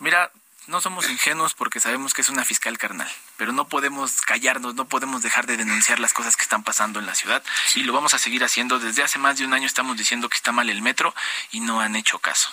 Mira, 0.00 0.30
no 0.66 0.80
somos 0.80 1.10
ingenuos 1.10 1.54
porque 1.54 1.80
sabemos 1.80 2.14
que 2.14 2.22
es 2.22 2.28
una 2.28 2.44
fiscal 2.44 2.78
carnal, 2.78 3.10
pero 3.36 3.52
no 3.52 3.68
podemos 3.68 4.22
callarnos, 4.22 4.74
no 4.74 4.86
podemos 4.86 5.22
dejar 5.22 5.46
de 5.46 5.56
denunciar 5.56 6.00
las 6.00 6.14
cosas 6.14 6.36
que 6.36 6.42
están 6.42 6.62
pasando 6.62 7.00
en 7.00 7.06
la 7.06 7.14
ciudad 7.14 7.42
y 7.74 7.82
lo 7.82 7.92
vamos 7.92 8.14
a 8.14 8.18
seguir 8.18 8.44
haciendo. 8.44 8.78
Desde 8.78 9.02
hace 9.02 9.18
más 9.18 9.36
de 9.36 9.44
un 9.44 9.52
año 9.52 9.66
estamos 9.66 9.96
diciendo 9.96 10.28
que 10.28 10.36
está 10.36 10.52
mal 10.52 10.70
el 10.70 10.80
metro 10.80 11.14
y 11.50 11.60
no 11.60 11.80
han 11.80 11.96
hecho 11.96 12.18
caso. 12.18 12.50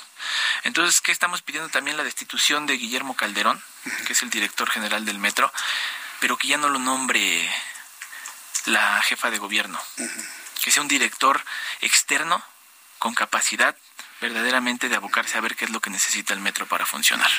Entonces, 0.63 0.99
¿qué 1.01 1.11
estamos 1.11 1.41
pidiendo 1.41 1.69
también? 1.69 1.97
La 1.97 2.03
destitución 2.03 2.65
de 2.65 2.77
Guillermo 2.77 3.15
Calderón, 3.15 3.61
que 4.05 4.13
es 4.13 4.23
el 4.23 4.29
director 4.29 4.69
general 4.69 5.05
del 5.05 5.19
metro, 5.19 5.51
pero 6.19 6.37
que 6.37 6.49
ya 6.49 6.57
no 6.57 6.69
lo 6.69 6.79
nombre 6.79 7.49
la 8.65 9.01
jefa 9.03 9.31
de 9.31 9.39
gobierno, 9.39 9.79
que 10.61 10.71
sea 10.71 10.81
un 10.81 10.87
director 10.87 11.43
externo 11.79 12.43
con 13.01 13.15
capacidad 13.15 13.75
verdaderamente 14.21 14.87
de 14.87 14.95
abocarse 14.95 15.35
a 15.35 15.41
ver 15.41 15.55
qué 15.55 15.65
es 15.65 15.71
lo 15.71 15.79
que 15.81 15.89
necesita 15.89 16.35
el 16.35 16.39
metro 16.39 16.67
para 16.67 16.85
funcionar. 16.85 17.31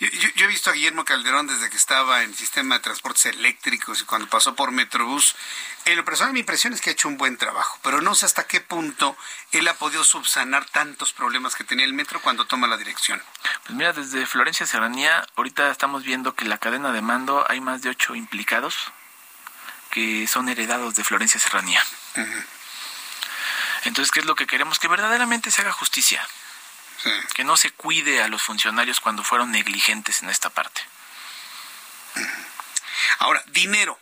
Yo, 0.00 0.08
he 0.08 0.48
visto 0.48 0.68
a 0.68 0.72
Guillermo 0.72 1.04
Calderón 1.04 1.46
desde 1.46 1.70
que 1.70 1.76
estaba 1.76 2.24
en 2.24 2.30
el 2.30 2.36
sistema 2.36 2.74
de 2.74 2.80
transportes 2.80 3.26
eléctricos 3.26 4.00
y 4.00 4.04
cuando 4.04 4.28
pasó 4.28 4.56
por 4.56 4.72
Metrobús. 4.72 5.36
En 5.84 5.96
lo 5.96 6.04
personal, 6.04 6.32
mi 6.32 6.40
impresión 6.40 6.72
es 6.72 6.80
que 6.80 6.90
ha 6.90 6.92
hecho 6.92 7.06
un 7.06 7.18
buen 7.18 7.36
trabajo, 7.36 7.78
pero 7.82 8.00
no 8.00 8.16
sé 8.16 8.26
hasta 8.26 8.48
qué 8.48 8.60
punto 8.60 9.16
él 9.52 9.68
ha 9.68 9.74
podido 9.74 10.02
subsanar 10.02 10.64
tantos 10.64 11.12
problemas 11.12 11.54
que 11.54 11.62
tenía 11.62 11.84
el 11.84 11.92
metro 11.92 12.20
cuando 12.20 12.46
toma 12.46 12.66
la 12.66 12.76
dirección. 12.76 13.22
Pues 13.66 13.76
mira, 13.76 13.92
desde 13.92 14.26
Florencia 14.26 14.66
Serranía, 14.66 15.24
ahorita 15.36 15.70
estamos 15.70 16.02
viendo 16.02 16.34
que 16.34 16.46
la 16.46 16.58
cadena 16.58 16.90
de 16.90 17.00
mando 17.00 17.46
hay 17.48 17.60
más 17.60 17.82
de 17.82 17.90
ocho 17.90 18.16
implicados 18.16 18.92
que 19.90 20.26
son 20.26 20.48
heredados 20.48 20.96
de 20.96 21.04
Florencia 21.04 21.38
Serranía. 21.38 21.84
Entonces, 23.84 24.10
¿qué 24.10 24.20
es 24.20 24.26
lo 24.26 24.34
que 24.34 24.46
queremos? 24.46 24.78
Que 24.78 24.88
verdaderamente 24.88 25.50
se 25.50 25.62
haga 25.62 25.72
justicia. 25.72 26.26
Que 27.34 27.44
no 27.44 27.56
se 27.56 27.70
cuide 27.70 28.22
a 28.22 28.28
los 28.28 28.42
funcionarios 28.42 29.00
cuando 29.00 29.24
fueron 29.24 29.50
negligentes 29.52 30.22
en 30.22 30.28
esta 30.28 30.50
parte. 30.50 30.82
Ahora, 33.18 33.42
dinero. 33.48 33.98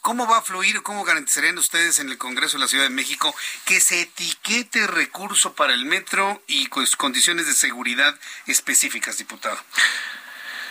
¿Cómo 0.00 0.26
va 0.26 0.38
a 0.38 0.42
fluir, 0.42 0.82
cómo 0.82 1.04
garantizarían 1.04 1.58
ustedes 1.58 1.98
en 1.98 2.08
el 2.08 2.18
Congreso 2.18 2.56
de 2.56 2.62
la 2.62 2.68
Ciudad 2.68 2.84
de 2.84 2.90
México 2.90 3.34
que 3.64 3.80
se 3.80 4.00
etiquete 4.00 4.86
recurso 4.86 5.54
para 5.54 5.74
el 5.74 5.84
metro 5.84 6.42
y 6.46 6.68
con 6.68 6.86
condiciones 6.96 7.46
de 7.46 7.52
seguridad 7.52 8.18
específicas, 8.46 9.18
diputado? 9.18 9.62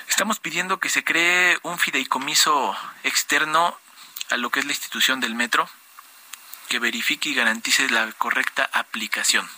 Estamos 0.08 0.40
pidiendo 0.40 0.80
que 0.80 0.90
se 0.90 1.04
cree 1.04 1.60
un 1.64 1.78
fideicomiso 1.78 2.76
externo 3.04 3.78
a 4.30 4.38
lo 4.38 4.50
que 4.50 4.62
es 4.62 4.66
la 4.66 4.72
institución 4.72 5.20
del 5.20 5.36
metro, 5.36 5.70
que 6.68 6.80
verifique 6.80 7.30
y 7.30 7.34
garantice 7.34 7.90
la 7.90 8.12
correcta 8.14 8.70
aplicación. 8.74 9.50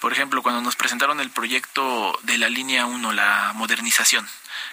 Por 0.00 0.12
ejemplo, 0.12 0.42
cuando 0.42 0.62
nos 0.62 0.76
presentaron 0.76 1.20
el 1.20 1.30
proyecto 1.30 2.18
de 2.22 2.38
la 2.38 2.48
línea 2.48 2.86
1, 2.86 3.12
la 3.12 3.52
modernización, 3.54 4.28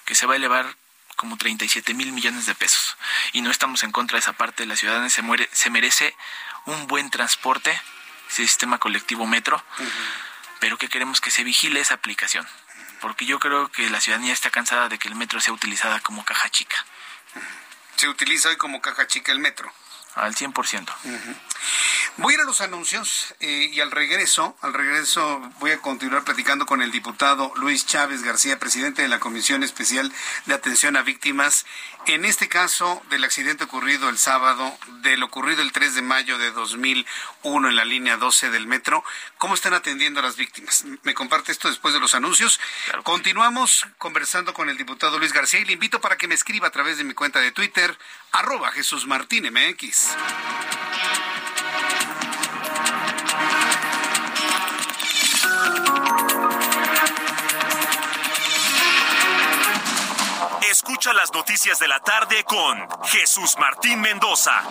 que 0.05 0.15
se 0.15 0.25
va 0.25 0.33
a 0.33 0.37
elevar 0.37 0.75
como 1.17 1.35
37 1.35 1.93
mil 1.93 2.13
millones 2.13 2.45
de 2.45 2.55
pesos. 2.55 2.95
Y 3.33 3.41
no 3.41 3.51
estamos 3.51 3.83
en 3.83 3.91
contra 3.91 4.15
de 4.15 4.21
esa 4.21 4.33
parte. 4.33 4.65
La 4.65 4.77
ciudadana 4.77 5.09
se, 5.09 5.21
muere, 5.21 5.49
se 5.51 5.69
merece 5.69 6.15
un 6.65 6.87
buen 6.87 7.09
transporte, 7.09 7.81
sistema 8.29 8.77
colectivo 8.77 9.25
metro, 9.25 9.61
pero 10.59 10.77
que 10.77 10.87
queremos 10.87 11.19
que 11.19 11.31
se 11.31 11.43
vigile 11.43 11.81
esa 11.81 11.95
aplicación. 11.95 12.47
Porque 13.01 13.25
yo 13.25 13.39
creo 13.39 13.69
que 13.69 13.89
la 13.89 13.99
ciudadanía 13.99 14.33
está 14.33 14.49
cansada 14.49 14.89
de 14.89 14.97
que 14.97 15.07
el 15.07 15.15
metro 15.15 15.41
sea 15.41 15.53
utilizada 15.53 15.99
como 15.99 16.23
caja 16.23 16.49
chica. 16.49 16.85
¿Se 17.95 18.07
utiliza 18.07 18.49
hoy 18.49 18.57
como 18.57 18.81
caja 18.81 19.07
chica 19.07 19.31
el 19.31 19.39
metro? 19.39 19.73
Al 20.17 20.35
100%. 20.35 20.87
Voy 22.17 22.33
a 22.33 22.37
ir 22.37 22.41
a 22.41 22.45
los 22.45 22.61
anuncios 22.61 23.35
eh, 23.39 23.69
y 23.71 23.79
al 23.79 23.91
regreso, 23.91 24.57
al 24.61 24.73
regreso 24.73 25.39
voy 25.59 25.71
a 25.71 25.77
continuar 25.77 26.23
platicando 26.23 26.65
con 26.65 26.81
el 26.81 26.91
diputado 26.91 27.53
Luis 27.57 27.85
Chávez 27.85 28.23
García, 28.23 28.57
presidente 28.57 29.03
de 29.03 29.07
la 29.07 29.19
Comisión 29.19 29.61
Especial 29.61 30.11
de 30.47 30.55
Atención 30.55 30.97
a 30.97 31.03
Víctimas, 31.03 31.65
en 32.07 32.25
este 32.25 32.47
caso 32.47 33.03
del 33.09 33.23
accidente 33.23 33.65
ocurrido 33.65 34.09
el 34.09 34.17
sábado, 34.17 34.75
del 35.01 35.21
ocurrido 35.21 35.61
el 35.61 35.71
3 35.71 35.93
de 35.93 36.01
mayo 36.01 36.37
de 36.37 36.51
2001 36.51 37.69
en 37.69 37.75
la 37.75 37.85
línea 37.85 38.17
12 38.17 38.49
del 38.49 38.65
metro. 38.65 39.03
¿Cómo 39.37 39.53
están 39.53 39.73
atendiendo 39.73 40.21
a 40.21 40.23
las 40.23 40.37
víctimas? 40.37 40.85
Me 41.03 41.13
comparte 41.13 41.51
esto 41.51 41.67
después 41.69 41.93
de 41.93 41.99
los 41.99 42.15
anuncios. 42.15 42.59
Continuamos 43.03 43.85
conversando 43.97 44.53
con 44.53 44.69
el 44.69 44.77
diputado 44.77 45.19
Luis 45.19 45.33
García 45.33 45.59
y 45.59 45.65
le 45.65 45.73
invito 45.73 46.01
para 46.01 46.17
que 46.17 46.27
me 46.27 46.35
escriba 46.35 46.67
a 46.67 46.71
través 46.71 46.97
de 46.97 47.03
mi 47.03 47.13
cuenta 47.13 47.39
de 47.39 47.51
Twitter, 47.51 47.97
arroba 48.31 48.71
Jesús 48.71 49.05
Martín 49.07 49.45
MX. 49.51 50.15
Escucha 60.69 61.13
las 61.13 61.33
noticias 61.33 61.79
de 61.79 61.87
la 61.87 61.99
tarde 61.99 62.43
con 62.43 62.87
Jesús 63.05 63.55
Martín 63.57 64.01
Mendoza. 64.01 64.61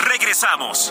Regresamos. 0.00 0.90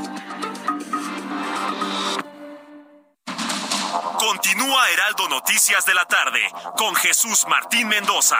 Continúa 4.21 4.87
Heraldo 4.91 5.27
Noticias 5.29 5.83
de 5.87 5.95
la 5.95 6.05
tarde 6.05 6.39
con 6.77 6.93
Jesús 6.93 7.43
Martín 7.49 7.87
Mendoza. 7.87 8.37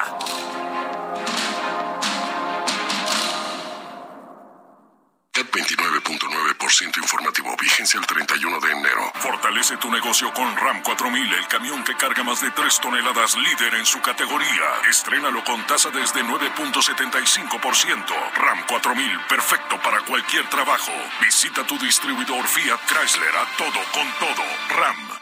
CAT 5.31 5.47
29.9% 5.47 6.97
informativo, 6.97 7.57
vigencia 7.59 7.99
el 7.99 8.05
31 8.05 8.59
de 8.59 8.71
enero. 8.73 9.11
Fortalece 9.15 9.75
tu 9.77 9.89
negocio 9.89 10.31
con 10.33 10.55
RAM 10.55 10.83
4000, 10.83 11.33
el 11.33 11.47
camión 11.47 11.83
que 11.83 11.97
carga 11.97 12.21
más 12.21 12.41
de 12.41 12.51
3 12.51 12.79
toneladas, 12.79 13.35
líder 13.37 13.73
en 13.73 13.85
su 13.87 13.99
categoría. 14.01 14.81
Estrénalo 14.87 15.43
con 15.43 15.65
tasa 15.65 15.89
desde 15.89 16.23
9.75%. 16.23 18.05
RAM 18.35 18.67
4000, 18.67 19.19
perfecto 19.27 19.81
para 19.81 20.01
cualquier 20.01 20.47
trabajo. 20.47 20.91
Visita 21.25 21.65
tu 21.65 21.75
distribuidor 21.79 22.45
Fiat 22.45 22.79
Chrysler 22.85 23.35
a 23.35 23.47
todo 23.57 23.81
con 23.91 24.13
todo. 24.19 24.43
RAM. 24.77 25.20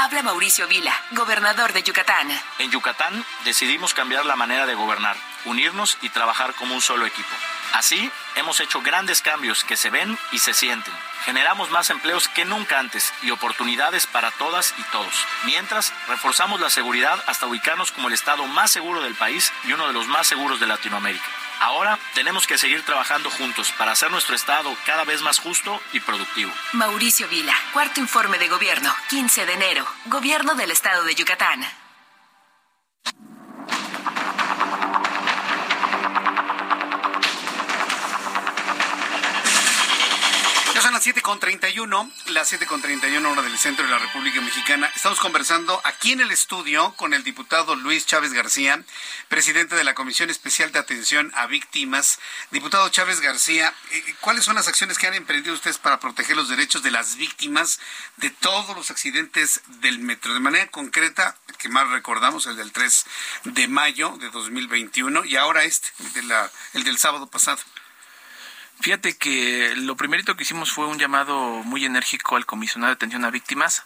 Habla 0.00 0.22
Mauricio 0.22 0.68
Vila, 0.68 0.94
gobernador 1.10 1.72
de 1.72 1.82
Yucatán. 1.82 2.28
En 2.60 2.70
Yucatán 2.70 3.24
decidimos 3.44 3.94
cambiar 3.94 4.24
la 4.26 4.36
manera 4.36 4.64
de 4.64 4.76
gobernar, 4.76 5.16
unirnos 5.44 5.98
y 6.02 6.08
trabajar 6.08 6.54
como 6.54 6.72
un 6.76 6.80
solo 6.80 7.04
equipo. 7.04 7.34
Así, 7.72 8.08
hemos 8.36 8.60
hecho 8.60 8.80
grandes 8.80 9.22
cambios 9.22 9.64
que 9.64 9.76
se 9.76 9.90
ven 9.90 10.16
y 10.30 10.38
se 10.38 10.54
sienten. 10.54 10.94
Generamos 11.24 11.72
más 11.72 11.90
empleos 11.90 12.28
que 12.28 12.44
nunca 12.44 12.78
antes 12.78 13.12
y 13.22 13.32
oportunidades 13.32 14.06
para 14.06 14.30
todas 14.30 14.72
y 14.78 14.82
todos. 14.92 15.12
Mientras, 15.46 15.92
reforzamos 16.06 16.60
la 16.60 16.70
seguridad 16.70 17.20
hasta 17.26 17.48
ubicarnos 17.48 17.90
como 17.90 18.06
el 18.06 18.14
estado 18.14 18.46
más 18.46 18.70
seguro 18.70 19.02
del 19.02 19.16
país 19.16 19.52
y 19.64 19.72
uno 19.72 19.88
de 19.88 19.94
los 19.94 20.06
más 20.06 20.28
seguros 20.28 20.60
de 20.60 20.68
Latinoamérica. 20.68 21.26
Ahora 21.60 21.98
tenemos 22.14 22.46
que 22.46 22.58
seguir 22.58 22.82
trabajando 22.82 23.30
juntos 23.30 23.72
para 23.76 23.92
hacer 23.92 24.10
nuestro 24.10 24.34
Estado 24.36 24.74
cada 24.86 25.04
vez 25.04 25.22
más 25.22 25.40
justo 25.40 25.80
y 25.92 26.00
productivo. 26.00 26.52
Mauricio 26.72 27.28
Vila, 27.28 27.54
cuarto 27.72 28.00
informe 28.00 28.38
de 28.38 28.48
gobierno, 28.48 28.94
15 29.10 29.46
de 29.46 29.52
enero, 29.54 29.86
Gobierno 30.06 30.54
del 30.54 30.70
Estado 30.70 31.04
de 31.04 31.14
Yucatán. 31.14 31.64
Las 40.78 41.06
7.31, 41.06 42.12
las 42.28 42.52
7.31 42.52 43.26
hora 43.26 43.42
del 43.42 43.58
centro 43.58 43.84
de 43.84 43.90
la 43.90 43.98
República 43.98 44.40
Mexicana. 44.40 44.88
Estamos 44.94 45.18
conversando 45.18 45.80
aquí 45.82 46.12
en 46.12 46.20
el 46.20 46.30
estudio 46.30 46.94
con 46.94 47.14
el 47.14 47.24
diputado 47.24 47.74
Luis 47.74 48.06
Chávez 48.06 48.32
García, 48.32 48.82
presidente 49.28 49.74
de 49.74 49.82
la 49.82 49.94
Comisión 49.94 50.30
Especial 50.30 50.70
de 50.70 50.78
Atención 50.78 51.32
a 51.34 51.46
Víctimas. 51.46 52.20
Diputado 52.52 52.88
Chávez 52.90 53.20
García, 53.20 53.74
eh, 53.90 54.14
¿cuáles 54.20 54.44
son 54.44 54.54
las 54.54 54.68
acciones 54.68 54.98
que 54.98 55.08
han 55.08 55.14
emprendido 55.14 55.52
ustedes 55.52 55.78
para 55.78 55.98
proteger 55.98 56.36
los 56.36 56.48
derechos 56.48 56.82
de 56.84 56.92
las 56.92 57.16
víctimas 57.16 57.80
de 58.16 58.30
todos 58.30 58.74
los 58.76 58.92
accidentes 58.92 59.60
del 59.80 59.98
metro? 59.98 60.32
De 60.32 60.40
manera 60.40 60.68
concreta, 60.68 61.36
el 61.48 61.56
que 61.56 61.68
más 61.68 61.88
recordamos, 61.90 62.46
el 62.46 62.56
del 62.56 62.70
3 62.70 63.04
de 63.44 63.66
mayo 63.66 64.16
de 64.18 64.30
2021 64.30 65.24
y 65.24 65.36
ahora 65.36 65.64
este, 65.64 65.88
el, 65.98 66.12
de 66.12 66.22
la, 66.22 66.50
el 66.72 66.84
del 66.84 66.98
sábado 66.98 67.26
pasado. 67.26 67.58
Fíjate 68.80 69.16
que 69.16 69.74
lo 69.76 69.96
primerito 69.96 70.36
que 70.36 70.44
hicimos 70.44 70.70
fue 70.70 70.86
un 70.86 70.98
llamado 70.98 71.62
muy 71.64 71.84
enérgico 71.84 72.36
al 72.36 72.46
comisionado 72.46 72.90
de 72.90 72.94
atención 72.94 73.24
a 73.24 73.30
víctimas, 73.30 73.84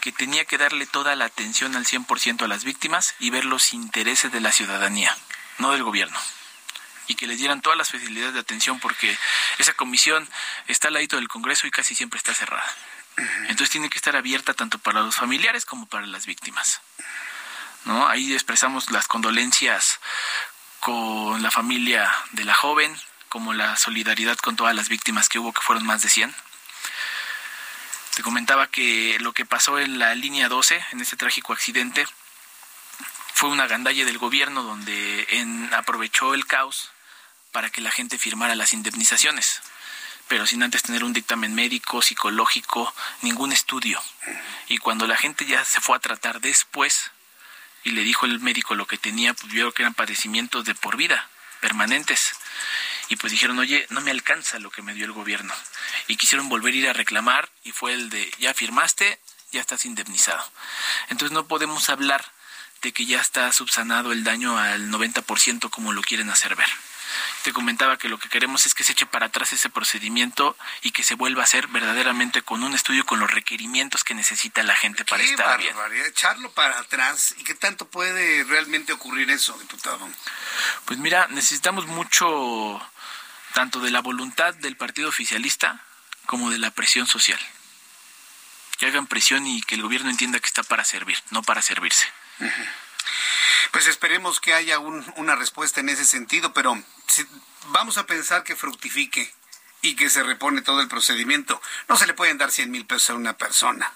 que 0.00 0.12
tenía 0.12 0.44
que 0.44 0.58
darle 0.58 0.86
toda 0.86 1.16
la 1.16 1.24
atención 1.24 1.76
al 1.76 1.86
100% 1.86 2.42
a 2.42 2.48
las 2.48 2.64
víctimas 2.64 3.14
y 3.18 3.30
ver 3.30 3.44
los 3.44 3.72
intereses 3.72 4.32
de 4.32 4.40
la 4.40 4.52
ciudadanía, 4.52 5.16
no 5.58 5.72
del 5.72 5.82
gobierno. 5.82 6.18
Y 7.08 7.16
que 7.16 7.26
les 7.26 7.38
dieran 7.38 7.62
todas 7.62 7.76
las 7.76 7.90
facilidades 7.90 8.34
de 8.34 8.40
atención 8.40 8.78
porque 8.78 9.16
esa 9.58 9.74
comisión 9.74 10.28
está 10.68 10.88
al 10.88 10.94
ladito 10.94 11.16
del 11.16 11.28
Congreso 11.28 11.66
y 11.66 11.72
casi 11.72 11.94
siempre 11.94 12.18
está 12.18 12.32
cerrada. 12.32 12.68
Entonces 13.48 13.70
tiene 13.70 13.90
que 13.90 13.98
estar 13.98 14.16
abierta 14.16 14.54
tanto 14.54 14.78
para 14.78 15.00
los 15.00 15.16
familiares 15.16 15.64
como 15.64 15.86
para 15.86 16.06
las 16.06 16.26
víctimas. 16.26 16.80
¿No? 17.84 18.06
Ahí 18.06 18.32
expresamos 18.32 18.90
las 18.90 19.08
condolencias 19.08 19.98
con 20.80 21.42
la 21.42 21.50
familia 21.50 22.12
de 22.32 22.44
la 22.44 22.54
joven, 22.54 22.96
como 23.32 23.54
la 23.54 23.76
solidaridad 23.76 24.36
con 24.36 24.56
todas 24.56 24.74
las 24.74 24.90
víctimas 24.90 25.30
que 25.30 25.38
hubo, 25.38 25.54
que 25.54 25.62
fueron 25.62 25.86
más 25.86 26.02
de 26.02 26.10
100. 26.10 26.34
Te 28.14 28.22
comentaba 28.22 28.66
que 28.66 29.16
lo 29.20 29.32
que 29.32 29.46
pasó 29.46 29.78
en 29.78 29.98
la 29.98 30.14
línea 30.14 30.50
12, 30.50 30.84
en 30.92 31.00
este 31.00 31.16
trágico 31.16 31.54
accidente, 31.54 32.06
fue 33.32 33.48
una 33.48 33.66
gandalla 33.66 34.04
del 34.04 34.18
gobierno 34.18 34.62
donde 34.62 35.26
aprovechó 35.72 36.34
el 36.34 36.46
caos 36.46 36.90
para 37.52 37.70
que 37.70 37.80
la 37.80 37.90
gente 37.90 38.18
firmara 38.18 38.54
las 38.54 38.74
indemnizaciones, 38.74 39.62
pero 40.28 40.46
sin 40.46 40.62
antes 40.62 40.82
tener 40.82 41.02
un 41.02 41.14
dictamen 41.14 41.54
médico, 41.54 42.02
psicológico, 42.02 42.94
ningún 43.22 43.50
estudio. 43.50 43.98
Y 44.68 44.76
cuando 44.76 45.06
la 45.06 45.16
gente 45.16 45.46
ya 45.46 45.64
se 45.64 45.80
fue 45.80 45.96
a 45.96 46.00
tratar 46.00 46.42
después 46.42 47.12
y 47.82 47.92
le 47.92 48.02
dijo 48.02 48.26
el 48.26 48.40
médico 48.40 48.74
lo 48.74 48.86
que 48.86 48.98
tenía, 48.98 49.32
pues 49.32 49.50
vio 49.50 49.72
que 49.72 49.84
eran 49.84 49.94
padecimientos 49.94 50.66
de 50.66 50.74
por 50.74 50.98
vida, 50.98 51.30
permanentes 51.62 52.34
y 53.12 53.16
pues 53.16 53.30
dijeron, 53.30 53.58
oye, 53.58 53.86
no 53.90 54.00
me 54.00 54.10
alcanza 54.10 54.58
lo 54.58 54.70
que 54.70 54.80
me 54.80 54.94
dio 54.94 55.04
el 55.04 55.12
gobierno. 55.12 55.52
Y 56.08 56.16
quisieron 56.16 56.48
volver 56.48 56.72
a 56.72 56.76
ir 56.78 56.88
a 56.88 56.94
reclamar 56.94 57.50
y 57.62 57.70
fue 57.72 57.92
el 57.92 58.08
de, 58.08 58.32
ya 58.38 58.54
firmaste, 58.54 59.20
ya 59.50 59.60
estás 59.60 59.84
indemnizado. 59.84 60.42
Entonces 61.10 61.34
no 61.34 61.46
podemos 61.46 61.90
hablar 61.90 62.24
de 62.80 62.92
que 62.92 63.04
ya 63.04 63.20
está 63.20 63.52
subsanado 63.52 64.12
el 64.12 64.24
daño 64.24 64.56
al 64.56 64.90
90% 64.90 65.68
como 65.68 65.92
lo 65.92 66.00
quieren 66.00 66.30
hacer 66.30 66.56
ver. 66.56 66.70
Te 67.42 67.52
comentaba 67.52 67.98
que 67.98 68.08
lo 68.08 68.18
que 68.18 68.30
queremos 68.30 68.64
es 68.64 68.72
que 68.72 68.82
se 68.82 68.92
eche 68.92 69.04
para 69.04 69.26
atrás 69.26 69.52
ese 69.52 69.68
procedimiento 69.68 70.56
y 70.80 70.92
que 70.92 71.02
se 71.02 71.14
vuelva 71.14 71.42
a 71.42 71.44
hacer 71.44 71.66
verdaderamente 71.66 72.40
con 72.40 72.62
un 72.62 72.72
estudio 72.72 73.04
con 73.04 73.20
los 73.20 73.30
requerimientos 73.30 74.04
que 74.04 74.14
necesita 74.14 74.62
la 74.62 74.74
gente 74.74 75.04
para 75.04 75.22
estar 75.22 75.58
bien. 75.58 75.76
Echarlo 76.06 76.50
para 76.52 76.78
atrás. 76.78 77.34
¿Y 77.36 77.44
qué 77.44 77.54
tanto 77.54 77.86
puede 77.86 78.44
realmente 78.44 78.94
ocurrir 78.94 79.30
eso, 79.30 79.52
diputado? 79.58 80.08
Pues 80.86 80.98
mira, 80.98 81.26
necesitamos 81.28 81.86
mucho 81.86 82.80
tanto 83.52 83.80
de 83.80 83.90
la 83.90 84.00
voluntad 84.00 84.54
del 84.54 84.76
partido 84.76 85.08
oficialista 85.08 85.80
como 86.26 86.50
de 86.50 86.58
la 86.58 86.70
presión 86.70 87.06
social. 87.06 87.38
Que 88.78 88.86
hagan 88.86 89.06
presión 89.06 89.46
y 89.46 89.62
que 89.62 89.74
el 89.74 89.82
gobierno 89.82 90.10
entienda 90.10 90.40
que 90.40 90.46
está 90.46 90.62
para 90.62 90.84
servir, 90.84 91.18
no 91.30 91.42
para 91.42 91.62
servirse. 91.62 92.06
Pues 93.70 93.86
esperemos 93.86 94.40
que 94.40 94.54
haya 94.54 94.78
una 94.78 95.36
respuesta 95.36 95.80
en 95.80 95.88
ese 95.88 96.04
sentido, 96.04 96.52
pero 96.52 96.82
vamos 97.68 97.98
a 97.98 98.06
pensar 98.06 98.44
que 98.44 98.56
fructifique 98.56 99.32
y 99.82 99.96
que 99.96 100.10
se 100.10 100.22
repone 100.22 100.62
todo 100.62 100.80
el 100.80 100.88
procedimiento. 100.88 101.60
No 101.88 101.96
se 101.96 102.06
le 102.06 102.14
pueden 102.14 102.38
dar 102.38 102.50
100 102.50 102.70
mil 102.70 102.86
pesos 102.86 103.10
a 103.10 103.14
una 103.14 103.36
persona 103.36 103.92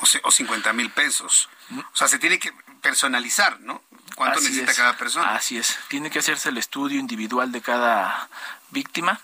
o, 0.00 0.28
o 0.28 0.30
50 0.30 0.72
mil 0.72 0.90
pesos. 0.90 1.48
O 1.92 1.96
sea, 1.96 2.08
se 2.08 2.18
tiene 2.18 2.38
que 2.38 2.52
personalizar, 2.80 3.60
¿no? 3.60 3.82
¿Cuánto 4.14 4.40
necesita 4.40 4.74
cada 4.74 4.96
persona? 4.96 5.34
Así 5.34 5.56
es. 5.56 5.78
Tiene 5.88 6.10
que 6.10 6.18
hacerse 6.18 6.50
el 6.50 6.58
estudio 6.58 6.98
individual 6.98 7.52
de 7.52 7.62
cada 7.62 8.28
víctima. 8.72 9.20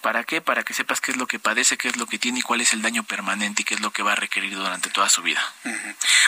¿Para 0.00 0.24
qué? 0.24 0.40
Para 0.40 0.64
que 0.64 0.74
sepas 0.74 1.00
qué 1.00 1.12
es 1.12 1.16
lo 1.16 1.28
que 1.28 1.38
padece, 1.38 1.76
qué 1.76 1.88
es 1.88 1.96
lo 1.96 2.06
que 2.06 2.18
tiene 2.18 2.40
y 2.40 2.42
cuál 2.42 2.60
es 2.60 2.72
el 2.72 2.82
daño 2.82 3.04
permanente 3.04 3.62
y 3.62 3.64
qué 3.64 3.74
es 3.74 3.80
lo 3.80 3.92
que 3.92 4.02
va 4.02 4.12
a 4.12 4.16
requerir 4.16 4.54
durante 4.56 4.90
toda 4.90 5.08
su 5.08 5.22
vida. 5.22 5.40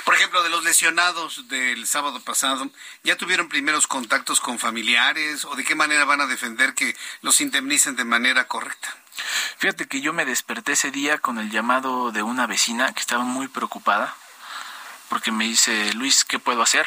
Por 0.05 0.15
ejemplo, 0.15 0.45
de 0.45 0.49
los 0.51 0.63
lesionados 0.63 1.49
del 1.49 1.85
sábado 1.89 2.21
pasado, 2.21 2.71
¿ya 3.03 3.17
tuvieron 3.17 3.49
primeros 3.49 3.89
contactos 3.89 4.41
con 4.41 4.61
familiares 4.61 5.45
o 5.45 5.57
de 5.57 5.65
qué 5.65 5.75
manera 5.75 6.05
van 6.05 6.21
a 6.21 6.27
defender 6.27 6.75
que 6.75 6.97
los 7.23 7.41
indemnicen 7.41 7.97
de 7.97 8.05
manera 8.05 8.47
correcta? 8.47 8.97
Fíjate 9.59 9.87
que 9.87 10.01
yo 10.01 10.13
me 10.13 10.25
desperté 10.25 10.73
ese 10.73 10.93
día 10.93 11.19
con 11.19 11.39
el 11.39 11.51
llamado 11.51 12.13
de 12.13 12.23
una 12.23 12.47
vecina 12.47 12.93
que 12.93 13.01
estaba 13.01 13.25
muy 13.25 13.49
preocupada 13.49 14.15
porque 15.09 15.33
me 15.33 15.45
dice, 15.45 15.93
Luis, 15.95 16.25
¿qué 16.25 16.39
puedo 16.39 16.63
hacer? 16.63 16.87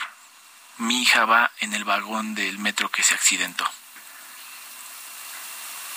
Mi 0.78 1.02
hija 1.02 1.26
va 1.26 1.52
en 1.60 1.74
el 1.74 1.84
vagón 1.84 2.36
del 2.36 2.60
metro 2.60 2.90
que 2.90 3.04
se 3.04 3.14
accidentó. 3.14 3.66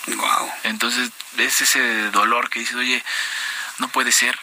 Wow. 0.07 0.51
Entonces 0.63 1.11
es 1.37 1.61
ese 1.61 2.09
dolor 2.11 2.49
que 2.49 2.59
dices, 2.59 2.75
oye, 2.75 3.03
no 3.77 3.87
puede 3.89 4.11
ser. 4.11 4.37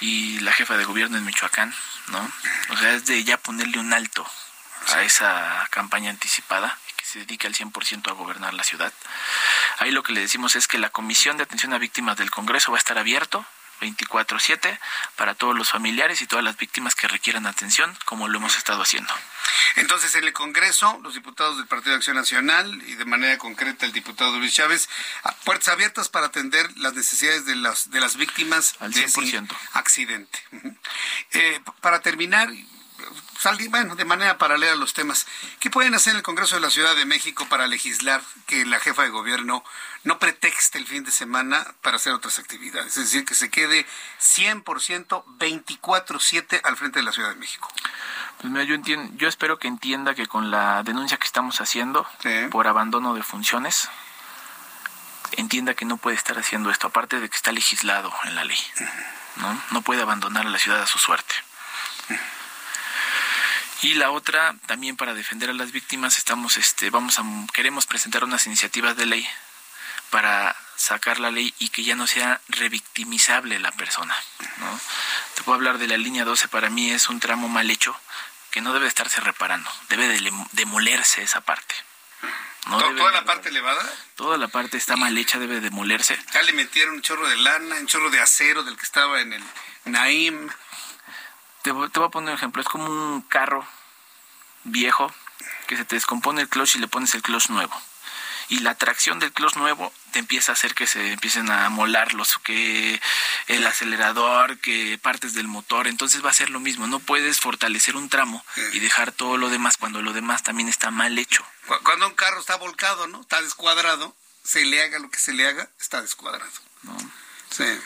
Y 0.00 0.40
la 0.40 0.52
jefa 0.52 0.76
de 0.76 0.84
gobierno 0.84 1.16
en 1.16 1.24
Michoacán, 1.24 1.74
¿no? 2.08 2.30
O 2.70 2.76
sea, 2.76 2.92
es 2.94 3.06
de 3.06 3.22
ya 3.24 3.36
ponerle 3.38 3.78
un 3.78 3.92
alto 3.92 4.28
a 4.88 5.02
esa 5.02 5.66
campaña 5.70 6.10
anticipada 6.10 6.78
que 6.96 7.04
se 7.04 7.20
dedique 7.20 7.46
al 7.46 7.54
100% 7.54 8.08
a 8.08 8.12
gobernar 8.12 8.52
la 8.54 8.64
ciudad. 8.64 8.92
Ahí 9.78 9.90
lo 9.90 10.02
que 10.02 10.12
le 10.12 10.20
decimos 10.20 10.56
es 10.56 10.66
que 10.66 10.78
la 10.78 10.90
Comisión 10.90 11.36
de 11.36 11.44
Atención 11.44 11.72
a 11.72 11.78
Víctimas 11.78 12.16
del 12.16 12.30
Congreso 12.30 12.72
va 12.72 12.78
a 12.78 12.80
estar 12.80 12.98
abierto 12.98 13.46
24/7 13.84 14.78
para 15.16 15.34
todos 15.34 15.56
los 15.56 15.70
familiares 15.70 16.22
y 16.22 16.26
todas 16.26 16.44
las 16.44 16.56
víctimas 16.56 16.94
que 16.94 17.08
requieran 17.08 17.46
atención, 17.46 17.96
como 18.04 18.28
lo 18.28 18.38
hemos 18.38 18.56
estado 18.56 18.82
haciendo. 18.82 19.12
Entonces, 19.76 20.14
en 20.14 20.24
el 20.24 20.32
Congreso, 20.32 20.98
los 21.02 21.14
diputados 21.14 21.56
del 21.56 21.66
Partido 21.66 21.92
de 21.92 21.96
Acción 21.98 22.16
Nacional 22.16 22.82
y 22.86 22.94
de 22.94 23.04
manera 23.04 23.38
concreta 23.38 23.86
el 23.86 23.92
diputado 23.92 24.38
Luis 24.38 24.54
Chávez, 24.54 24.88
puertas 25.44 25.68
abiertas 25.68 26.08
para 26.08 26.26
atender 26.26 26.66
las 26.78 26.94
necesidades 26.94 27.44
de 27.44 27.56
las, 27.56 27.90
de 27.90 28.00
las 28.00 28.16
víctimas 28.16 28.74
Al 28.80 28.92
de 28.92 29.04
ese 29.04 29.42
accidente. 29.72 30.38
Eh, 31.32 31.60
para 31.80 32.00
terminar, 32.00 32.48
salir, 33.38 33.70
bueno, 33.70 33.94
de 33.96 34.04
manera 34.04 34.38
paralela 34.38 34.72
a 34.72 34.76
los 34.76 34.94
temas. 34.94 35.26
¿Qué 35.60 35.70
pueden 35.70 35.94
hacer 35.94 36.12
en 36.12 36.18
el 36.18 36.22
Congreso 36.22 36.54
de 36.54 36.60
la 36.60 36.70
Ciudad 36.70 36.94
de 36.96 37.04
México 37.04 37.46
para 37.48 37.66
legislar 37.66 38.22
que 38.46 38.64
la 38.66 38.80
jefa 38.80 39.02
de 39.02 39.10
gobierno 39.10 39.64
no 40.04 40.18
pretexte 40.18 40.78
el 40.78 40.86
fin 40.86 41.04
de 41.04 41.10
semana 41.10 41.66
para 41.82 41.96
hacer 41.96 42.12
otras 42.12 42.38
actividades? 42.38 42.96
Es 42.96 43.04
decir, 43.04 43.24
que 43.24 43.34
se 43.34 43.50
quede 43.50 43.86
100% 44.20 45.24
24/7 45.38 46.60
al 46.64 46.76
frente 46.76 47.00
de 47.00 47.04
la 47.04 47.12
Ciudad 47.12 47.30
de 47.30 47.36
México. 47.36 47.68
Pues 48.40 48.52
mira, 48.52 48.64
yo, 48.64 48.74
entiendo, 48.74 49.12
yo 49.16 49.28
espero 49.28 49.58
que 49.58 49.68
entienda 49.68 50.14
que 50.14 50.26
con 50.26 50.50
la 50.50 50.82
denuncia 50.82 51.16
que 51.16 51.26
estamos 51.26 51.60
haciendo 51.60 52.06
por 52.50 52.66
abandono 52.66 53.14
de 53.14 53.22
funciones, 53.22 53.88
entienda 55.32 55.74
que 55.74 55.84
no 55.84 55.96
puede 55.96 56.16
estar 56.16 56.38
haciendo 56.38 56.70
esto, 56.70 56.88
aparte 56.88 57.20
de 57.20 57.28
que 57.28 57.36
está 57.36 57.52
legislado 57.52 58.12
en 58.24 58.34
la 58.34 58.44
ley. 58.44 58.58
¿no? 59.36 59.60
no 59.70 59.82
puede 59.82 60.02
abandonar 60.02 60.46
a 60.46 60.50
la 60.50 60.58
ciudad 60.58 60.82
a 60.82 60.86
su 60.86 60.98
suerte. 60.98 61.34
Y 63.82 63.94
la 63.94 64.10
otra, 64.10 64.54
también 64.66 64.96
para 64.96 65.14
defender 65.14 65.50
a 65.50 65.54
las 65.54 65.72
víctimas, 65.72 66.18
estamos, 66.18 66.56
este, 66.56 66.90
vamos 66.90 67.18
a, 67.18 67.24
queremos 67.52 67.86
presentar 67.86 68.24
unas 68.24 68.46
iniciativas 68.46 68.96
de 68.96 69.06
ley 69.06 69.28
para 70.10 70.56
sacar 70.76 71.20
la 71.20 71.30
ley 71.30 71.54
y 71.58 71.68
que 71.68 71.82
ya 71.82 71.96
no 71.96 72.06
sea 72.06 72.40
revictimizable 72.48 73.58
la 73.58 73.72
persona. 73.72 74.16
¿no? 74.58 74.80
Te 75.34 75.42
puedo 75.42 75.56
hablar 75.56 75.78
de 75.78 75.88
la 75.88 75.96
línea 75.96 76.24
12, 76.24 76.48
para 76.48 76.70
mí 76.70 76.90
es 76.90 77.08
un 77.08 77.20
tramo 77.20 77.48
mal 77.48 77.70
hecho 77.70 77.98
que 78.50 78.60
no 78.60 78.72
debe 78.72 78.86
estarse 78.86 79.20
reparando, 79.20 79.68
debe 79.88 80.06
de 80.06 80.32
demolerse 80.52 81.22
esa 81.22 81.40
parte. 81.40 81.74
No 82.66 82.78
¿Toda 82.78 83.12
la 83.12 83.24
parte 83.24 83.48
elevada? 83.50 83.84
Toda 84.14 84.38
la 84.38 84.48
parte 84.48 84.76
está 84.76 84.96
mal 84.96 85.18
hecha, 85.18 85.38
debe 85.38 85.60
demolerse. 85.60 86.18
Ya 86.32 86.42
le 86.42 86.52
metieron 86.52 86.94
un 86.94 87.02
chorro 87.02 87.28
de 87.28 87.36
lana, 87.36 87.76
un 87.76 87.86
chorro 87.86 88.10
de 88.10 88.20
acero 88.20 88.62
del 88.62 88.76
que 88.76 88.84
estaba 88.84 89.20
en 89.20 89.34
el 89.34 89.44
Naim. 89.84 90.48
Te, 91.64 91.70
voy 91.70 91.88
a 91.88 92.08
poner 92.10 92.28
un 92.28 92.36
ejemplo, 92.36 92.60
es 92.60 92.68
como 92.68 92.84
un 92.84 93.22
carro 93.22 93.66
viejo 94.64 95.10
que 95.66 95.78
se 95.78 95.86
te 95.86 95.96
descompone 95.96 96.42
el 96.42 96.48
clutch 96.50 96.76
y 96.76 96.78
le 96.78 96.88
pones 96.88 97.14
el 97.14 97.22
clutch 97.22 97.48
nuevo. 97.48 97.74
Y 98.50 98.58
la 98.58 98.74
tracción 98.74 99.18
del 99.18 99.32
clutch 99.32 99.56
nuevo 99.56 99.90
te 100.12 100.18
empieza 100.18 100.52
a 100.52 100.56
hacer 100.56 100.74
que 100.74 100.86
se 100.86 101.12
empiecen 101.12 101.50
a 101.50 101.70
molar 101.70 102.12
los 102.12 102.36
que 102.36 103.00
el 103.46 103.66
acelerador, 103.66 104.58
que 104.58 104.98
partes 105.00 105.32
del 105.32 105.48
motor, 105.48 105.88
entonces 105.88 106.22
va 106.22 106.28
a 106.28 106.34
ser 106.34 106.50
lo 106.50 106.60
mismo, 106.60 106.86
no 106.86 107.00
puedes 107.00 107.40
fortalecer 107.40 107.96
un 107.96 108.10
tramo 108.10 108.44
y 108.74 108.80
dejar 108.80 109.12
todo 109.12 109.38
lo 109.38 109.48
demás 109.48 109.78
cuando 109.78 110.02
lo 110.02 110.12
demás 110.12 110.42
también 110.42 110.68
está 110.68 110.90
mal 110.90 111.18
hecho. 111.18 111.46
Cuando 111.82 112.06
un 112.06 112.14
carro 112.14 112.40
está 112.40 112.56
volcado, 112.56 113.06
¿no? 113.06 113.22
Está 113.22 113.40
descuadrado, 113.40 114.14
se 114.44 114.66
le 114.66 114.82
haga 114.82 114.98
lo 114.98 115.08
que 115.08 115.18
se 115.18 115.32
le 115.32 115.48
haga, 115.48 115.70
está 115.80 116.02
descuadrado. 116.02 116.52
Sí. 117.48 117.80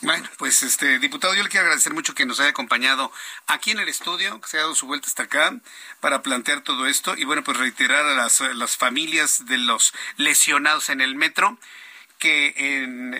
Bueno, 0.00 0.28
pues 0.38 0.62
este 0.62 1.00
diputado, 1.00 1.34
yo 1.34 1.42
le 1.42 1.48
quiero 1.48 1.66
agradecer 1.66 1.92
mucho 1.92 2.14
que 2.14 2.24
nos 2.24 2.38
haya 2.38 2.50
acompañado 2.50 3.10
aquí 3.48 3.72
en 3.72 3.80
el 3.80 3.88
estudio, 3.88 4.40
que 4.40 4.46
se 4.46 4.56
ha 4.56 4.60
dado 4.60 4.76
su 4.76 4.86
vuelta 4.86 5.08
hasta 5.08 5.24
acá 5.24 5.58
para 5.98 6.22
plantear 6.22 6.60
todo 6.60 6.86
esto 6.86 7.16
y 7.16 7.24
bueno, 7.24 7.42
pues 7.42 7.56
reiterar 7.56 8.06
a 8.06 8.14
las, 8.14 8.40
las 8.40 8.76
familias 8.76 9.46
de 9.46 9.58
los 9.58 9.92
lesionados 10.16 10.88
en 10.90 11.00
el 11.00 11.16
metro 11.16 11.58
que 12.18 12.52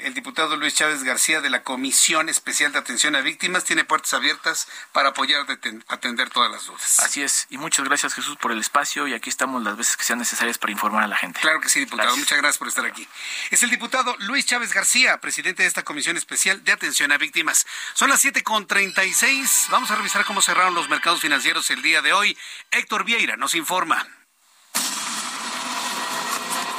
el 0.05 0.15
diputado 0.15 0.57
Luis 0.57 0.75
Chávez 0.75 1.05
García 1.05 1.41
de 1.41 1.51
la 1.51 1.63
Comisión 1.63 2.29
Especial 2.29 2.73
de 2.73 2.79
Atención 2.79 3.15
a 3.15 3.21
Víctimas 3.21 3.65
tiene 3.65 3.85
puertas 3.85 4.13
abiertas 4.15 4.69
para 4.93 5.11
apoyar, 5.11 5.47
atender 5.87 6.31
todas 6.31 6.51
las 6.51 6.67
dudas. 6.67 6.99
Así 7.01 7.23
es, 7.23 7.47
y 7.49 7.59
muchas 7.59 7.85
gracias 7.85 8.15
Jesús 8.15 8.37
por 8.37 8.51
el 8.53 8.59
espacio 8.59 9.07
y 9.07 9.15
aquí 9.15 9.31
estamos 9.31 9.63
las 9.63 9.77
veces 9.77 9.97
que 9.97 10.05
sean 10.05 10.19
necesarias 10.19 10.59
para 10.59 10.73
informar 10.73 11.05
a 11.05 11.07
la 11.07 11.17
gente. 11.17 11.41
Claro 11.41 11.61
que 11.61 11.69
sí, 11.69 11.81
diputado, 11.81 12.17
muchas 12.17 12.39
gracias 12.39 12.59
por 12.59 12.69
estar 12.69 12.85
aquí. 12.85 13.07
Es 13.51 13.63
el 13.63 13.71
diputado 13.71 14.17
Luis 14.19 14.47
Chávez 14.47 14.73
García, 14.73 15.19
presidente 15.19 15.63
de 15.63 15.69
esta 15.69 15.85
Comisión 15.85 16.17
Especial 16.17 16.65
de 16.65 16.73
Atención 16.73 17.13
a 17.13 17.19
Víctimas. 17.19 17.67
Son 17.95 18.11
las 18.11 18.25
7.36, 18.25 19.69
vamos 19.71 19.91
a 19.93 19.97
revisar 19.97 20.25
cómo 20.25 20.43
cerraron 20.43 20.75
los 20.75 20.89
mercados 20.89 21.21
financieros 21.21 21.71
el 21.71 21.83
día 21.83 22.03
de 22.03 22.13
hoy. 22.13 22.37
Héctor 22.73 23.05
Vieira 23.05 23.37
nos 23.37 23.55
informa. 23.55 24.18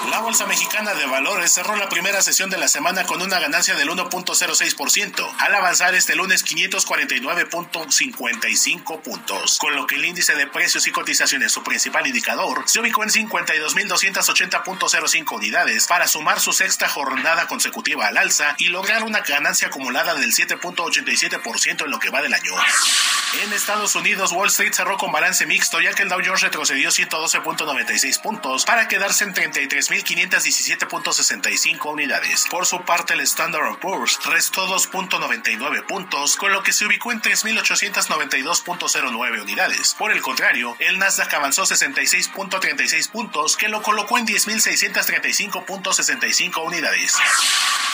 La 0.10 0.22
Bolsa 0.22 0.48
Mexicana 0.48 0.96
de 0.96 1.06
Valores 1.06 1.52
cerró 1.52 1.76
la 1.76 1.88
primera 1.88 2.24
sesión 2.24 2.50
de 2.50 2.58
la 2.58 2.68
semana 2.68 3.04
con 3.04 3.22
una 3.22 3.40
ganancia 3.40 3.76
del 3.76 3.90
1.06%, 3.90 5.30
al 5.38 5.54
avanzar 5.54 5.94
este 5.94 6.16
lunes 6.16 6.44
549.55 6.46 9.02
puntos, 9.02 9.60
con 9.60 9.76
lo 9.76 9.86
que 9.86 9.94
el 9.96 10.06
índice 10.06 10.34
de 10.36 10.48
precios 10.48 10.88
y 10.88 10.92
cotizaciones, 10.92 11.52
su 11.52 11.62
principal 11.64 12.08
indicador, 12.08 12.64
se 12.66 12.80
ubicó 12.80 13.04
en 13.04 13.10
52.280.05 13.10 15.36
unidades 15.36 15.86
para 15.86 16.08
sumar 16.08 16.40
su 16.40 16.54
sexta 16.54 16.90
jornada 16.90 17.46
consecutiva 17.48 18.08
al 18.08 18.18
alza 18.18 18.56
y 18.58 18.70
lograr 18.70 19.04
una 19.04 19.20
ganancia 19.22 19.68
acumulada 19.68 20.16
del 20.16 20.34
7.87% 20.34 21.86
en 21.86 21.92
lo 21.92 22.00
que 22.00 22.10
va 22.10 22.24
del 22.24 22.34
año. 22.34 22.56
En 23.44 23.54
Estados 23.54 23.94
Unidos, 23.96 24.32
Wall 24.32 24.48
Street 24.48 24.74
cerró 24.74 24.98
con 24.98 25.12
balance 25.12 25.46
mixto 25.46 25.80
ya 25.80 25.94
que 25.94 26.02
el 26.02 26.10
Dow 26.10 26.20
Jones 26.26 26.42
retrocedió 26.42 26.90
112.96 26.90 28.22
puntos 28.22 28.66
para 28.66 28.88
quedarse 28.88 29.24
en 29.24 29.36
33 29.36 29.92
3.517.65 30.04 31.92
unidades. 31.92 32.46
Por 32.50 32.66
su 32.66 32.82
parte, 32.82 33.14
el 33.14 33.20
Standard 33.22 33.78
Poor's 33.80 34.20
restó 34.26 34.68
2.99 34.68 35.86
puntos, 35.86 36.36
con 36.38 36.52
lo 36.52 36.64
que 36.64 36.74
se 36.74 36.86
ubicó 36.86 37.12
en 37.12 37.22
3.892.09 37.22 39.42
unidades. 39.42 39.96
Por 39.98 40.12
el 40.12 40.22
contrario, 40.22 40.76
el 40.80 41.00
Nasdaq 41.00 41.34
avanzó 41.34 41.64
66.36 41.64 43.10
puntos, 43.10 43.58
que 43.58 43.68
lo 43.68 43.82
colocó 43.82 44.18
en 44.18 44.26
10.635.65 44.28 46.66
unidades. 46.66 47.18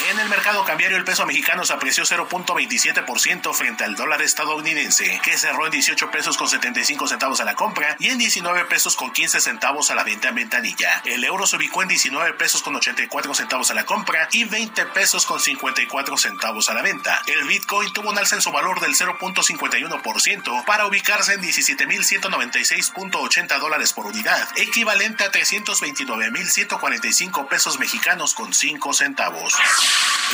En 0.09 0.19
el 0.19 0.27
mercado 0.27 0.65
cambiario, 0.65 0.97
el 0.97 1.05
peso 1.05 1.25
mexicano 1.25 1.63
se 1.63 1.71
apreció 1.71 2.03
0.27% 2.03 3.53
frente 3.53 3.85
al 3.85 3.95
dólar 3.95 4.21
estadounidense, 4.21 5.21
que 5.23 5.37
cerró 5.37 5.65
en 5.65 5.71
18 5.71 6.11
pesos 6.11 6.35
con 6.37 6.49
75 6.49 7.07
centavos 7.07 7.39
a 7.39 7.45
la 7.45 7.55
compra 7.55 7.95
y 7.97 8.09
en 8.09 8.17
19 8.17 8.65
pesos 8.65 8.97
con 8.97 9.13
15 9.13 9.39
centavos 9.39 9.91
a 9.91 9.95
la 9.95 10.03
venta 10.03 10.27
en 10.29 10.35
ventanilla. 10.35 11.01
El 11.05 11.23
euro 11.23 11.47
se 11.47 11.55
ubicó 11.55 11.81
en 11.81 11.87
19 11.95 12.33
pesos 12.33 12.61
con 12.61 12.75
84 12.75 13.33
centavos 13.33 13.71
a 13.71 13.73
la 13.73 13.85
compra 13.85 14.27
y 14.33 14.43
20 14.43 14.87
pesos 14.87 15.25
con 15.25 15.39
54 15.39 16.17
centavos 16.17 16.69
a 16.69 16.73
la 16.73 16.81
venta. 16.81 17.21
El 17.25 17.47
Bitcoin 17.47 17.93
tuvo 17.93 18.09
un 18.09 18.17
alza 18.17 18.35
en 18.35 18.41
su 18.41 18.51
valor 18.51 18.81
del 18.81 18.95
0.51% 18.95 20.65
para 20.65 20.87
ubicarse 20.87 21.35
en 21.35 21.41
17.196.80 21.41 23.59
dólares 23.59 23.93
por 23.93 24.07
unidad, 24.07 24.45
equivalente 24.57 25.23
a 25.23 25.31
329.145 25.31 27.47
pesos 27.47 27.79
mexicanos 27.79 28.33
con 28.33 28.53
5 28.53 28.93
centavos. 28.93 29.55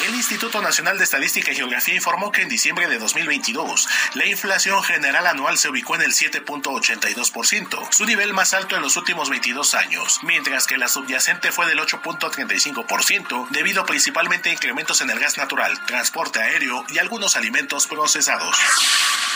El 0.07 0.15
Instituto 0.15 0.63
Nacional 0.63 0.97
de 0.97 1.03
Estadística 1.03 1.51
y 1.51 1.55
Geografía 1.55 1.93
informó 1.93 2.31
que 2.31 2.41
en 2.41 2.49
diciembre 2.49 2.87
de 2.87 2.97
2022 2.97 3.87
la 4.15 4.25
inflación 4.25 4.81
general 4.83 5.27
anual 5.27 5.59
se 5.59 5.69
ubicó 5.69 5.93
en 5.95 6.01
el 6.01 6.13
7.82%, 6.13 7.91
su 7.91 8.05
nivel 8.05 8.33
más 8.33 8.55
alto 8.55 8.75
en 8.75 8.81
los 8.81 8.97
últimos 8.97 9.29
22 9.29 9.75
años, 9.75 10.21
mientras 10.23 10.65
que 10.65 10.77
la 10.77 10.87
subyacente 10.87 11.40
fue 11.49 11.65
del 11.65 11.79
8.35%, 11.79 13.47
debido 13.49 13.85
principalmente 13.85 14.49
a 14.49 14.53
incrementos 14.53 14.99
en 14.99 15.09
el 15.09 15.19
gas 15.19 15.37
natural, 15.37 15.85
transporte 15.85 16.41
aéreo 16.41 16.85
y 16.89 16.99
algunos 16.99 17.37
alimentos 17.37 17.87
procesados. 17.87 18.57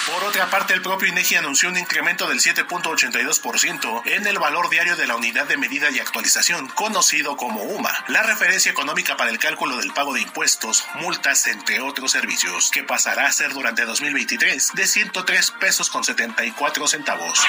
Por 0.06 0.24
otra 0.24 0.52
parte, 0.52 0.76
el 0.76 0.84
propio 0.84 1.08
INEGI 1.08 1.38
anunció 1.38 1.68
un 1.68 1.78
incremento 1.78 2.28
del 2.28 2.40
7.82% 2.40 4.04
en 4.06 4.28
el 4.28 4.38
valor 4.38 4.70
diario 4.70 4.96
de 4.96 5.08
la 5.08 5.16
unidad 5.16 5.48
de 5.48 5.58
medida 5.58 5.90
y 5.90 5.98
actualización, 5.98 6.68
conocido 6.68 7.36
como 7.38 7.64
UMA, 7.64 7.92
la 8.10 8.22
referencia 8.22 8.72
económica 8.72 9.18
para 9.18 9.32
el 9.32 9.40
cálculo 9.40 9.78
del 9.78 9.94
pago 9.94 10.14
de 10.14 10.22
impuestos, 10.22 10.86
multas, 11.02 11.48
entre 11.48 11.80
otros 11.80 12.12
servicios, 12.12 12.70
que 12.70 12.84
pasará 12.84 13.26
a 13.26 13.32
ser 13.32 13.52
durante 13.54 13.84
2023 13.84 14.74
de 14.76 14.86
103 14.86 15.52
pesos 15.60 15.90
con 15.90 16.04
74 16.04 16.88
centavos. 16.88 17.40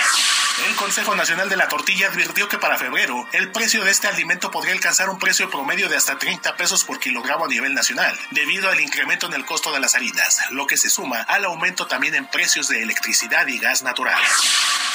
El 0.66 0.74
Consejo 0.76 1.14
Nacional 1.14 1.50
de 1.50 1.56
la 1.56 1.68
Tortilla 1.68 2.08
advirtió 2.08 2.48
que 2.48 2.56
para 2.56 2.78
febrero 2.78 3.28
el 3.32 3.52
precio 3.52 3.84
de 3.84 3.90
este 3.90 4.08
alimento 4.08 4.45
podría 4.51 4.74
alcanzar 4.74 5.09
un 5.10 5.18
precio 5.18 5.51
promedio 5.51 5.89
de 5.89 5.97
hasta 5.97 6.18
30 6.18 6.56
pesos 6.56 6.85
por 6.85 6.98
kilogramo 6.98 7.44
a 7.44 7.48
nivel 7.48 7.74
nacional, 7.74 8.18
debido 8.31 8.68
al 8.68 8.81
incremento 8.81 9.27
en 9.27 9.35
el 9.35 9.44
costo 9.44 9.73
de 9.73 9.81
las 9.81 9.94
harinas, 9.94 10.40
lo 10.51 10.66
que 10.66 10.77
se 10.77 10.90
suma 10.90 11.23
al 11.23 11.44
aumento 11.44 11.86
también 11.86 12.14
en 12.14 12.27
precios 12.27 12.68
de 12.68 12.82
electricidad 12.82 13.47
y 13.47 13.59
gas 13.59 13.82
natural. 13.82 14.20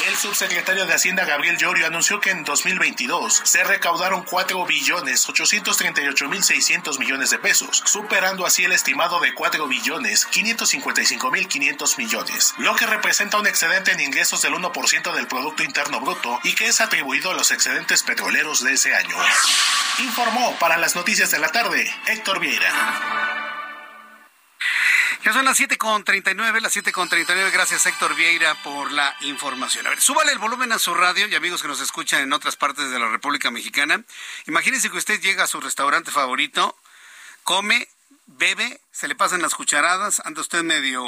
El 0.07 0.17
subsecretario 0.17 0.87
de 0.87 0.93
Hacienda 0.95 1.25
Gabriel 1.25 1.57
Llorio 1.57 1.85
anunció 1.85 2.19
que 2.19 2.31
en 2.31 2.43
2022 2.43 3.41
se 3.43 3.63
recaudaron 3.63 4.23
4 4.23 4.65
billones 4.65 5.29
838 5.29 6.27
mil 6.27 6.43
600 6.43 6.97
millones 6.97 7.29
de 7.29 7.37
pesos, 7.37 7.83
superando 7.85 8.47
así 8.47 8.63
el 8.63 8.71
estimado 8.71 9.19
de 9.19 9.33
4 9.35 9.67
billones 9.67 10.25
555 10.25 11.29
mil 11.29 11.47
500 11.47 11.97
millones, 11.99 12.55
lo 12.57 12.75
que 12.75 12.87
representa 12.87 13.37
un 13.37 13.45
excedente 13.45 13.91
en 13.91 13.99
ingresos 13.99 14.41
del 14.41 14.53
1% 14.53 15.13
del 15.13 15.27
Producto 15.27 15.63
Interno 15.63 15.99
Bruto 16.01 16.39
y 16.43 16.53
que 16.53 16.67
es 16.67 16.81
atribuido 16.81 17.29
a 17.29 17.35
los 17.35 17.51
excedentes 17.51 18.01
petroleros 18.01 18.63
de 18.63 18.73
ese 18.73 18.95
año. 18.95 19.15
Informó 19.99 20.57
para 20.59 20.77
las 20.77 20.95
noticias 20.95 21.31
de 21.31 21.39
la 21.39 21.49
tarde 21.49 21.93
Héctor 22.07 22.39
Vieira. 22.39 23.41
Ya 25.23 25.33
son 25.33 25.45
las 25.45 25.59
7.39, 25.59 26.61
las 26.61 26.75
7.39. 26.75 27.51
Gracias, 27.51 27.85
Héctor 27.85 28.15
Vieira, 28.15 28.55
por 28.63 28.91
la 28.91 29.15
información. 29.21 29.85
A 29.85 29.91
ver, 29.91 30.01
súbale 30.01 30.31
el 30.31 30.39
volumen 30.39 30.71
a 30.71 30.79
su 30.79 30.95
radio 30.95 31.27
y 31.27 31.35
amigos 31.35 31.61
que 31.61 31.67
nos 31.67 31.79
escuchan 31.79 32.21
en 32.21 32.33
otras 32.33 32.55
partes 32.55 32.89
de 32.89 32.97
la 32.97 33.07
República 33.07 33.51
Mexicana. 33.51 34.03
Imagínense 34.47 34.89
que 34.89 34.97
usted 34.97 35.21
llega 35.21 35.43
a 35.43 35.47
su 35.47 35.61
restaurante 35.61 36.09
favorito, 36.09 36.75
come, 37.43 37.87
bebe, 38.25 38.81
se 38.91 39.07
le 39.07 39.13
pasan 39.13 39.43
las 39.43 39.53
cucharadas, 39.53 40.23
anda 40.25 40.41
usted 40.41 40.63
medio, 40.63 41.05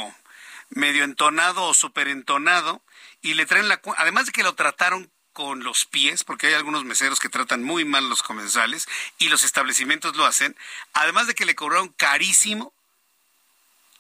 medio 0.69 1.05
entonado 1.05 1.63
o 1.63 1.73
súper 1.73 2.07
entonado 2.07 2.83
y 3.23 3.33
le 3.33 3.47
traen 3.47 3.67
la... 3.67 3.81
Además 3.97 4.27
de 4.27 4.31
que 4.31 4.43
lo 4.43 4.53
trataron 4.53 5.11
con 5.33 5.63
los 5.63 5.85
pies, 5.85 6.23
porque 6.23 6.47
hay 6.47 6.53
algunos 6.53 6.85
meseros 6.85 7.19
que 7.19 7.29
tratan 7.29 7.63
muy 7.63 7.85
mal 7.85 8.09
los 8.09 8.23
comensales 8.23 8.87
y 9.17 9.29
los 9.29 9.43
establecimientos 9.43 10.15
lo 10.15 10.25
hacen, 10.25 10.55
además 10.93 11.27
de 11.27 11.35
que 11.35 11.45
le 11.45 11.55
cobraron 11.55 11.89
carísimo, 11.89 12.73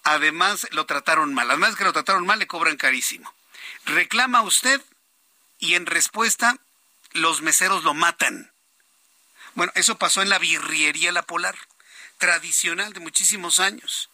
además 0.03 0.67
lo 0.71 0.85
trataron 0.85 1.33
mal, 1.33 1.49
además 1.49 1.71
de 1.71 1.77
que 1.77 1.83
lo 1.83 1.93
trataron 1.93 2.25
mal 2.25 2.39
le 2.39 2.47
cobran 2.47 2.77
carísimo. 2.77 3.33
Reclama 3.85 4.41
usted 4.41 4.81
y 5.59 5.75
en 5.75 5.85
respuesta 5.85 6.57
los 7.11 7.41
meseros 7.41 7.83
lo 7.83 7.93
matan. 7.93 8.51
Bueno, 9.55 9.71
eso 9.75 9.97
pasó 9.97 10.21
en 10.21 10.29
la 10.29 10.39
birriería 10.39 11.11
La 11.11 11.23
Polar, 11.23 11.55
tradicional 12.17 12.93
de 12.93 12.99
muchísimos 12.99 13.59
años. 13.59 14.09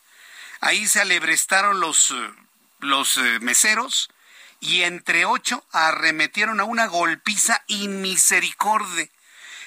Ahí 0.62 0.88
se 0.88 1.00
alebrestaron 1.00 1.80
los, 1.80 2.12
eh, 2.12 2.32
los 2.80 3.18
eh, 3.18 3.40
meseros, 3.40 4.10
y 4.60 4.84
entre 4.84 5.26
ocho 5.26 5.64
arremetieron 5.72 6.60
a 6.60 6.66
una 6.66 6.88
golpiza 6.88 7.64
inmisericordia 7.68 9.08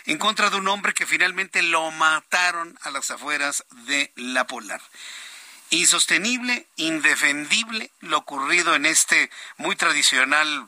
en 0.06 0.18
contra 0.18 0.50
de 0.50 0.56
un 0.56 0.68
hombre 0.68 0.94
que 0.94 1.06
finalmente 1.06 1.62
lo 1.62 1.90
mataron 1.92 2.78
a 2.82 2.90
las 2.90 3.10
afueras 3.10 3.64
de 3.86 4.12
la 4.16 4.46
Polar. 4.46 4.80
Insostenible, 5.70 6.66
indefendible 6.76 7.90
lo 8.00 8.18
ocurrido 8.18 8.74
en 8.74 8.84
este 8.84 9.30
muy 9.56 9.76
tradicional 9.76 10.66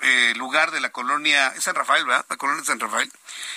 eh, 0.00 0.32
lugar 0.36 0.72
de 0.72 0.80
la 0.80 0.90
colonia 0.90 1.54
San 1.60 1.76
Rafael, 1.76 2.04
¿verdad? 2.04 2.26
La 2.28 2.36
colonia 2.36 2.64
San 2.64 2.80
Rafael. 2.80 3.12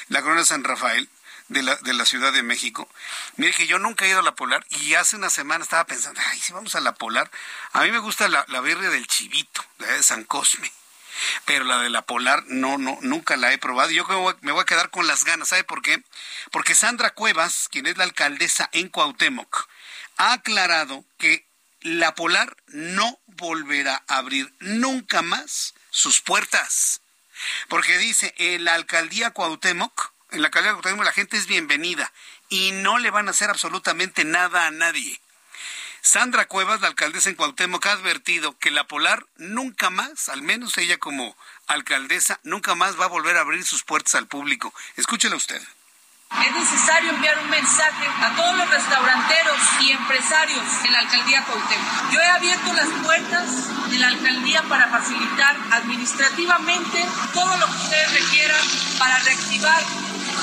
La 0.09 0.21
colonia 0.21 0.45
San 0.45 0.63
Rafael, 0.63 1.09
de 1.47 1.63
la, 1.63 1.75
de 1.75 1.93
la 1.93 2.05
Ciudad 2.05 2.33
de 2.33 2.43
México. 2.43 2.89
Mire 3.37 3.53
que 3.53 3.67
yo 3.67 3.79
nunca 3.79 4.05
he 4.05 4.09
ido 4.09 4.19
a 4.19 4.23
la 4.23 4.35
Polar 4.35 4.65
y 4.69 4.95
hace 4.95 5.15
una 5.15 5.29
semana 5.29 5.63
estaba 5.63 5.85
pensando, 5.85 6.19
ay, 6.31 6.39
si 6.39 6.53
vamos 6.53 6.75
a 6.75 6.79
la 6.79 6.93
Polar, 6.93 7.29
a 7.73 7.83
mí 7.83 7.91
me 7.91 7.99
gusta 7.99 8.27
la, 8.27 8.45
la 8.47 8.61
del 8.61 9.07
Chivito, 9.07 9.63
de 9.79 10.03
San 10.03 10.23
Cosme. 10.23 10.71
Pero 11.45 11.63
la 11.63 11.79
de 11.79 11.89
la 11.89 12.01
Polar 12.01 12.43
no, 12.47 12.77
no, 12.77 12.97
nunca 13.01 13.37
la 13.37 13.53
he 13.53 13.57
probado. 13.57 13.89
Yo 13.91 14.05
me 14.41 14.51
voy 14.51 14.61
a 14.61 14.65
quedar 14.65 14.89
con 14.89 15.07
las 15.07 15.23
ganas. 15.23 15.47
¿Sabe 15.47 15.63
por 15.63 15.81
qué? 15.81 16.03
Porque 16.51 16.75
Sandra 16.75 17.11
Cuevas, 17.11 17.69
quien 17.71 17.85
es 17.85 17.97
la 17.97 18.03
alcaldesa 18.03 18.69
en 18.73 18.89
Cuauhtémoc, 18.89 19.69
ha 20.17 20.33
aclarado 20.33 21.05
que 21.17 21.47
la 21.81 22.15
Polar 22.15 22.57
no 22.67 23.19
volverá 23.27 24.03
a 24.07 24.17
abrir 24.17 24.53
nunca 24.59 25.21
más 25.21 25.73
sus 25.89 26.19
puertas. 26.21 27.01
Porque 27.69 27.97
dice, 27.97 28.33
la 28.59 28.73
alcaldía 28.73 29.31
Cuauhtémoc 29.31 30.14
En 30.31 30.41
la 30.41 30.47
alcaldía 30.47 30.73
de 30.73 31.03
la 31.03 31.11
gente 31.11 31.37
es 31.37 31.47
bienvenida 31.47 32.11
y 32.49 32.71
no 32.71 32.97
le 32.97 33.11
van 33.11 33.27
a 33.27 33.31
hacer 33.31 33.49
absolutamente 33.49 34.25
nada 34.25 34.67
a 34.67 34.71
nadie. 34.71 35.19
Sandra 36.01 36.45
Cuevas, 36.45 36.81
la 36.81 36.87
alcaldesa 36.87 37.29
en 37.29 37.35
Cuauhtémoc, 37.35 37.85
ha 37.87 37.93
advertido 37.93 38.57
que 38.59 38.69
la 38.69 38.85
Polar 38.85 39.25
nunca 39.37 39.89
más, 39.89 40.29
al 40.29 40.43
menos 40.43 40.77
ella 40.77 40.97
como 40.97 41.35
alcaldesa, 41.67 42.39
nunca 42.43 42.75
más 42.75 42.99
va 42.99 43.05
a 43.05 43.09
volver 43.09 43.37
a 43.37 43.41
abrir 43.41 43.65
sus 43.65 43.83
puertas 43.83 44.13
al 44.15 44.27
público. 44.27 44.73
Escúchela 44.97 45.35
usted. 45.35 45.61
Es 46.45 46.53
necesario 46.53 47.11
enviar 47.11 47.39
un 47.39 47.49
mensaje 47.49 48.07
a 48.07 48.35
todos 48.35 48.57
los 48.57 48.69
restauranteros 48.69 49.57
y 49.81 49.91
empresarios 49.91 50.63
en 50.83 50.93
la 50.93 50.99
alcaldía 50.99 51.43
Cuauhtémoc. 51.43 52.11
Yo 52.11 52.19
he 52.19 52.27
abierto 52.27 52.73
las 52.73 52.89
puertas 53.03 53.89
de 53.89 53.97
la 53.97 54.07
alcaldía 54.07 54.61
para 54.63 54.87
facilitar 54.89 55.55
administrativamente 55.71 57.05
todo 57.33 57.57
lo 57.57 57.65
que 57.65 57.77
ustedes 57.77 58.13
requieran 58.13 58.61
para 58.99 59.17
reactivar 59.19 59.83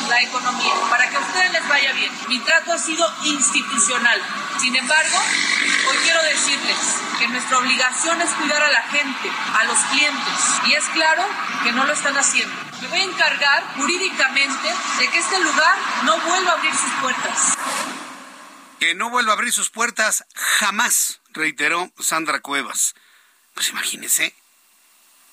la 0.09 0.23
economía, 0.23 0.75
para 0.91 1.09
que 1.09 1.17
a 1.17 1.21
ustedes 1.21 1.53
les 1.53 1.69
vaya 1.69 1.93
bien. 1.93 2.13
Mi 2.29 2.39
trato 2.41 2.73
ha 2.73 2.79
sido 2.79 3.07
institucional. 3.25 4.21
Sin 4.61 4.75
embargo, 4.77 5.19
hoy 5.89 5.97
quiero 6.03 6.23
decirles 6.23 6.77
que 7.19 7.29
nuestra 7.29 7.59
obligación 7.59 8.21
es 8.21 8.31
cuidar 8.31 8.63
a 8.63 8.71
la 8.71 8.83
gente, 8.83 9.31
a 9.59 9.65
los 9.65 9.79
clientes, 9.91 10.39
y 10.67 10.75
es 10.75 10.85
claro 10.87 11.25
que 11.63 11.73
no 11.73 11.85
lo 11.85 11.93
están 11.93 12.17
haciendo. 12.17 12.55
Me 12.83 12.89
voy 12.89 13.01
a 13.01 13.05
encargar 13.05 13.75
jurídicamente 13.77 14.69
de 14.99 15.09
que 15.09 15.19
este 15.19 15.39
lugar 15.41 15.77
no 16.05 16.19
vuelva 16.21 16.53
a 16.53 16.55
abrir 16.55 16.75
sus 16.75 16.93
puertas. 17.01 17.59
Que 18.81 18.95
no 18.95 19.11
vuelva 19.11 19.33
a 19.33 19.35
abrir 19.35 19.53
sus 19.53 19.71
puertas 19.71 20.25
jamás, 20.35 21.21
reiteró 21.31 21.93
Sandra 22.01 22.41
Cuevas. 22.41 22.95
Pues 23.55 23.69
imagínese, 23.69 24.35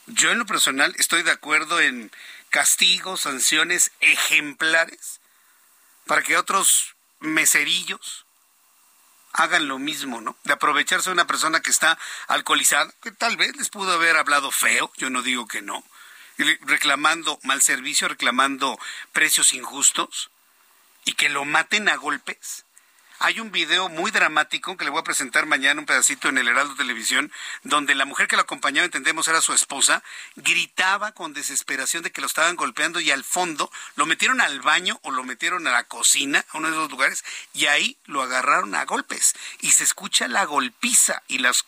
yo 0.07 0.31
en 0.31 0.39
lo 0.39 0.45
personal 0.45 0.93
estoy 0.97 1.23
de 1.23 1.31
acuerdo 1.31 1.79
en 1.79 2.11
castigos, 2.49 3.21
sanciones 3.21 3.91
ejemplares 3.99 5.19
para 6.05 6.23
que 6.23 6.37
otros 6.37 6.95
meserillos 7.19 8.25
hagan 9.33 9.67
lo 9.67 9.77
mismo, 9.77 10.21
¿no? 10.21 10.35
De 10.43 10.53
aprovecharse 10.53 11.09
de 11.09 11.13
una 11.13 11.27
persona 11.27 11.61
que 11.61 11.69
está 11.69 11.97
alcoholizada, 12.27 12.91
que 13.01 13.11
tal 13.11 13.37
vez 13.37 13.55
les 13.55 13.69
pudo 13.69 13.93
haber 13.93 14.17
hablado 14.17 14.51
feo, 14.51 14.91
yo 14.97 15.09
no 15.09 15.21
digo 15.21 15.47
que 15.47 15.61
no, 15.61 15.83
reclamando 16.61 17.39
mal 17.43 17.61
servicio, 17.61 18.07
reclamando 18.07 18.79
precios 19.13 19.53
injustos, 19.53 20.31
y 21.05 21.13
que 21.13 21.29
lo 21.29 21.45
maten 21.45 21.89
a 21.89 21.95
golpes. 21.95 22.65
Hay 23.21 23.41
un 23.41 23.51
video 23.51 23.89
muy 23.89 24.11
dramático 24.11 24.77
que 24.77 24.85
le 24.85 24.91
voy 24.91 25.01
a 25.01 25.03
presentar 25.03 25.45
mañana, 25.45 25.81
un 25.81 25.85
pedacito 25.85 26.29
en 26.29 26.37
el 26.37 26.47
Heraldo 26.47 26.75
Televisión, 26.75 27.33
donde 27.63 27.93
la 27.93 28.05
mujer 28.05 28.29
que 28.29 28.37
lo 28.37 28.43
acompañaba, 28.43 28.85
entendemos, 28.85 29.27
era 29.27 29.41
su 29.41 29.53
esposa, 29.53 30.01
gritaba 30.37 31.11
con 31.11 31.33
desesperación 31.33 32.01
de 32.01 32.13
que 32.13 32.21
lo 32.21 32.27
estaban 32.27 32.55
golpeando 32.55 33.01
y 33.01 33.11
al 33.11 33.25
fondo 33.25 33.69
lo 33.97 34.05
metieron 34.05 34.39
al 34.39 34.61
baño 34.61 35.01
o 35.03 35.11
lo 35.11 35.25
metieron 35.25 35.67
a 35.67 35.71
la 35.71 35.83
cocina, 35.83 36.45
a 36.49 36.57
uno 36.57 36.69
de 36.69 36.75
esos 36.75 36.89
lugares, 36.89 37.25
y 37.53 37.65
ahí 37.65 37.97
lo 38.05 38.21
agarraron 38.21 38.73
a 38.73 38.85
golpes. 38.85 39.33
Y 39.59 39.71
se 39.71 39.83
escucha 39.83 40.29
la 40.29 40.45
golpiza 40.45 41.21
y 41.27 41.39
las, 41.39 41.65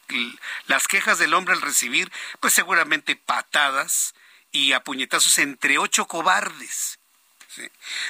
las 0.68 0.88
quejas 0.88 1.20
del 1.20 1.34
hombre 1.34 1.54
al 1.54 1.62
recibir, 1.62 2.14
pues 2.40 2.54
seguramente 2.54 3.18
patadas 3.18 4.16
y 4.54 4.72
a 4.72 4.86
puñetazos 4.86 5.38
entre 5.38 5.80
ocho 5.80 6.08
cobardes. 6.08 7.01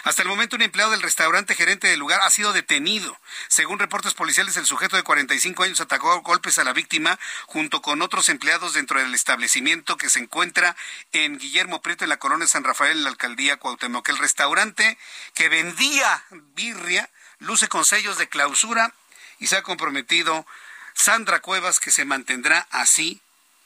Hasta 0.03 0.21
el 0.21 0.27
momento, 0.27 0.55
un 0.55 0.61
empleado 0.61 0.91
del 0.91 1.01
restaurante 1.01 1.55
gerente 1.55 1.87
del 1.87 1.99
lugar 1.99 2.21
ha 2.21 2.29
sido 2.29 2.53
detenido. 2.53 3.17
Según 3.47 3.79
reportes 3.79 4.13
policiales, 4.13 4.57
el 4.57 4.65
sujeto 4.65 4.95
de 4.95 5.03
45 5.03 5.63
años 5.63 5.81
atacó 5.81 6.11
a 6.11 6.19
golpes 6.19 6.59
a 6.59 6.63
la 6.63 6.73
víctima 6.73 7.19
junto 7.45 7.81
con 7.81 8.01
otros 8.01 8.29
empleados 8.29 8.73
dentro 8.73 8.99
del 8.99 9.13
establecimiento 9.13 9.97
que 9.97 10.09
se 10.09 10.19
encuentra 10.19 10.75
en 11.11 11.37
Guillermo 11.37 11.81
Prieto, 11.81 12.05
en 12.05 12.09
la 12.09 12.17
colonia 12.17 12.47
San 12.47 12.63
Rafael, 12.63 12.97
en 12.97 13.03
la 13.03 13.09
alcaldía 13.09 13.57
Cuauhtémoc. 13.57 14.07
El 14.09 14.17
restaurante 14.17 14.97
que 15.33 15.49
vendía 15.49 16.23
birria 16.55 17.09
luce 17.39 17.67
con 17.67 17.85
sellos 17.85 18.17
de 18.17 18.29
clausura 18.29 18.93
y 19.39 19.47
se 19.47 19.57
ha 19.57 19.63
comprometido 19.63 20.45
Sandra 20.93 21.39
Cuevas 21.39 21.79
que 21.79 21.91
se 21.91 22.05
mantendrá 22.05 22.67
así 22.71 23.21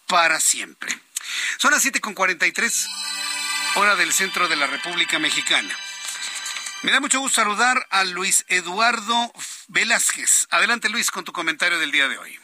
para 0.07 0.39
siempre. 0.39 0.97
Son 1.57 1.72
las 1.72 1.84
7.43 1.85 3.14
hora 3.76 3.95
del 3.95 4.14
centro 4.14 4.47
de 4.47 4.56
la 4.56 4.68
República 4.68 5.19
Mexicana. 5.19 5.76
Me 6.84 6.91
da 6.91 7.02
mucho 7.02 7.19
gusto 7.19 7.41
saludar 7.41 7.85
a 7.89 8.03
Luis 8.06 8.45
Eduardo 8.47 9.31
Velázquez. 9.68 10.47
Adelante 10.49 10.89
Luis 10.89 11.11
con 11.11 11.26
tu 11.26 11.34
comentario 11.34 11.77
del 11.80 11.91
día 11.91 12.07
de 12.07 12.18
hoy. 12.18 12.39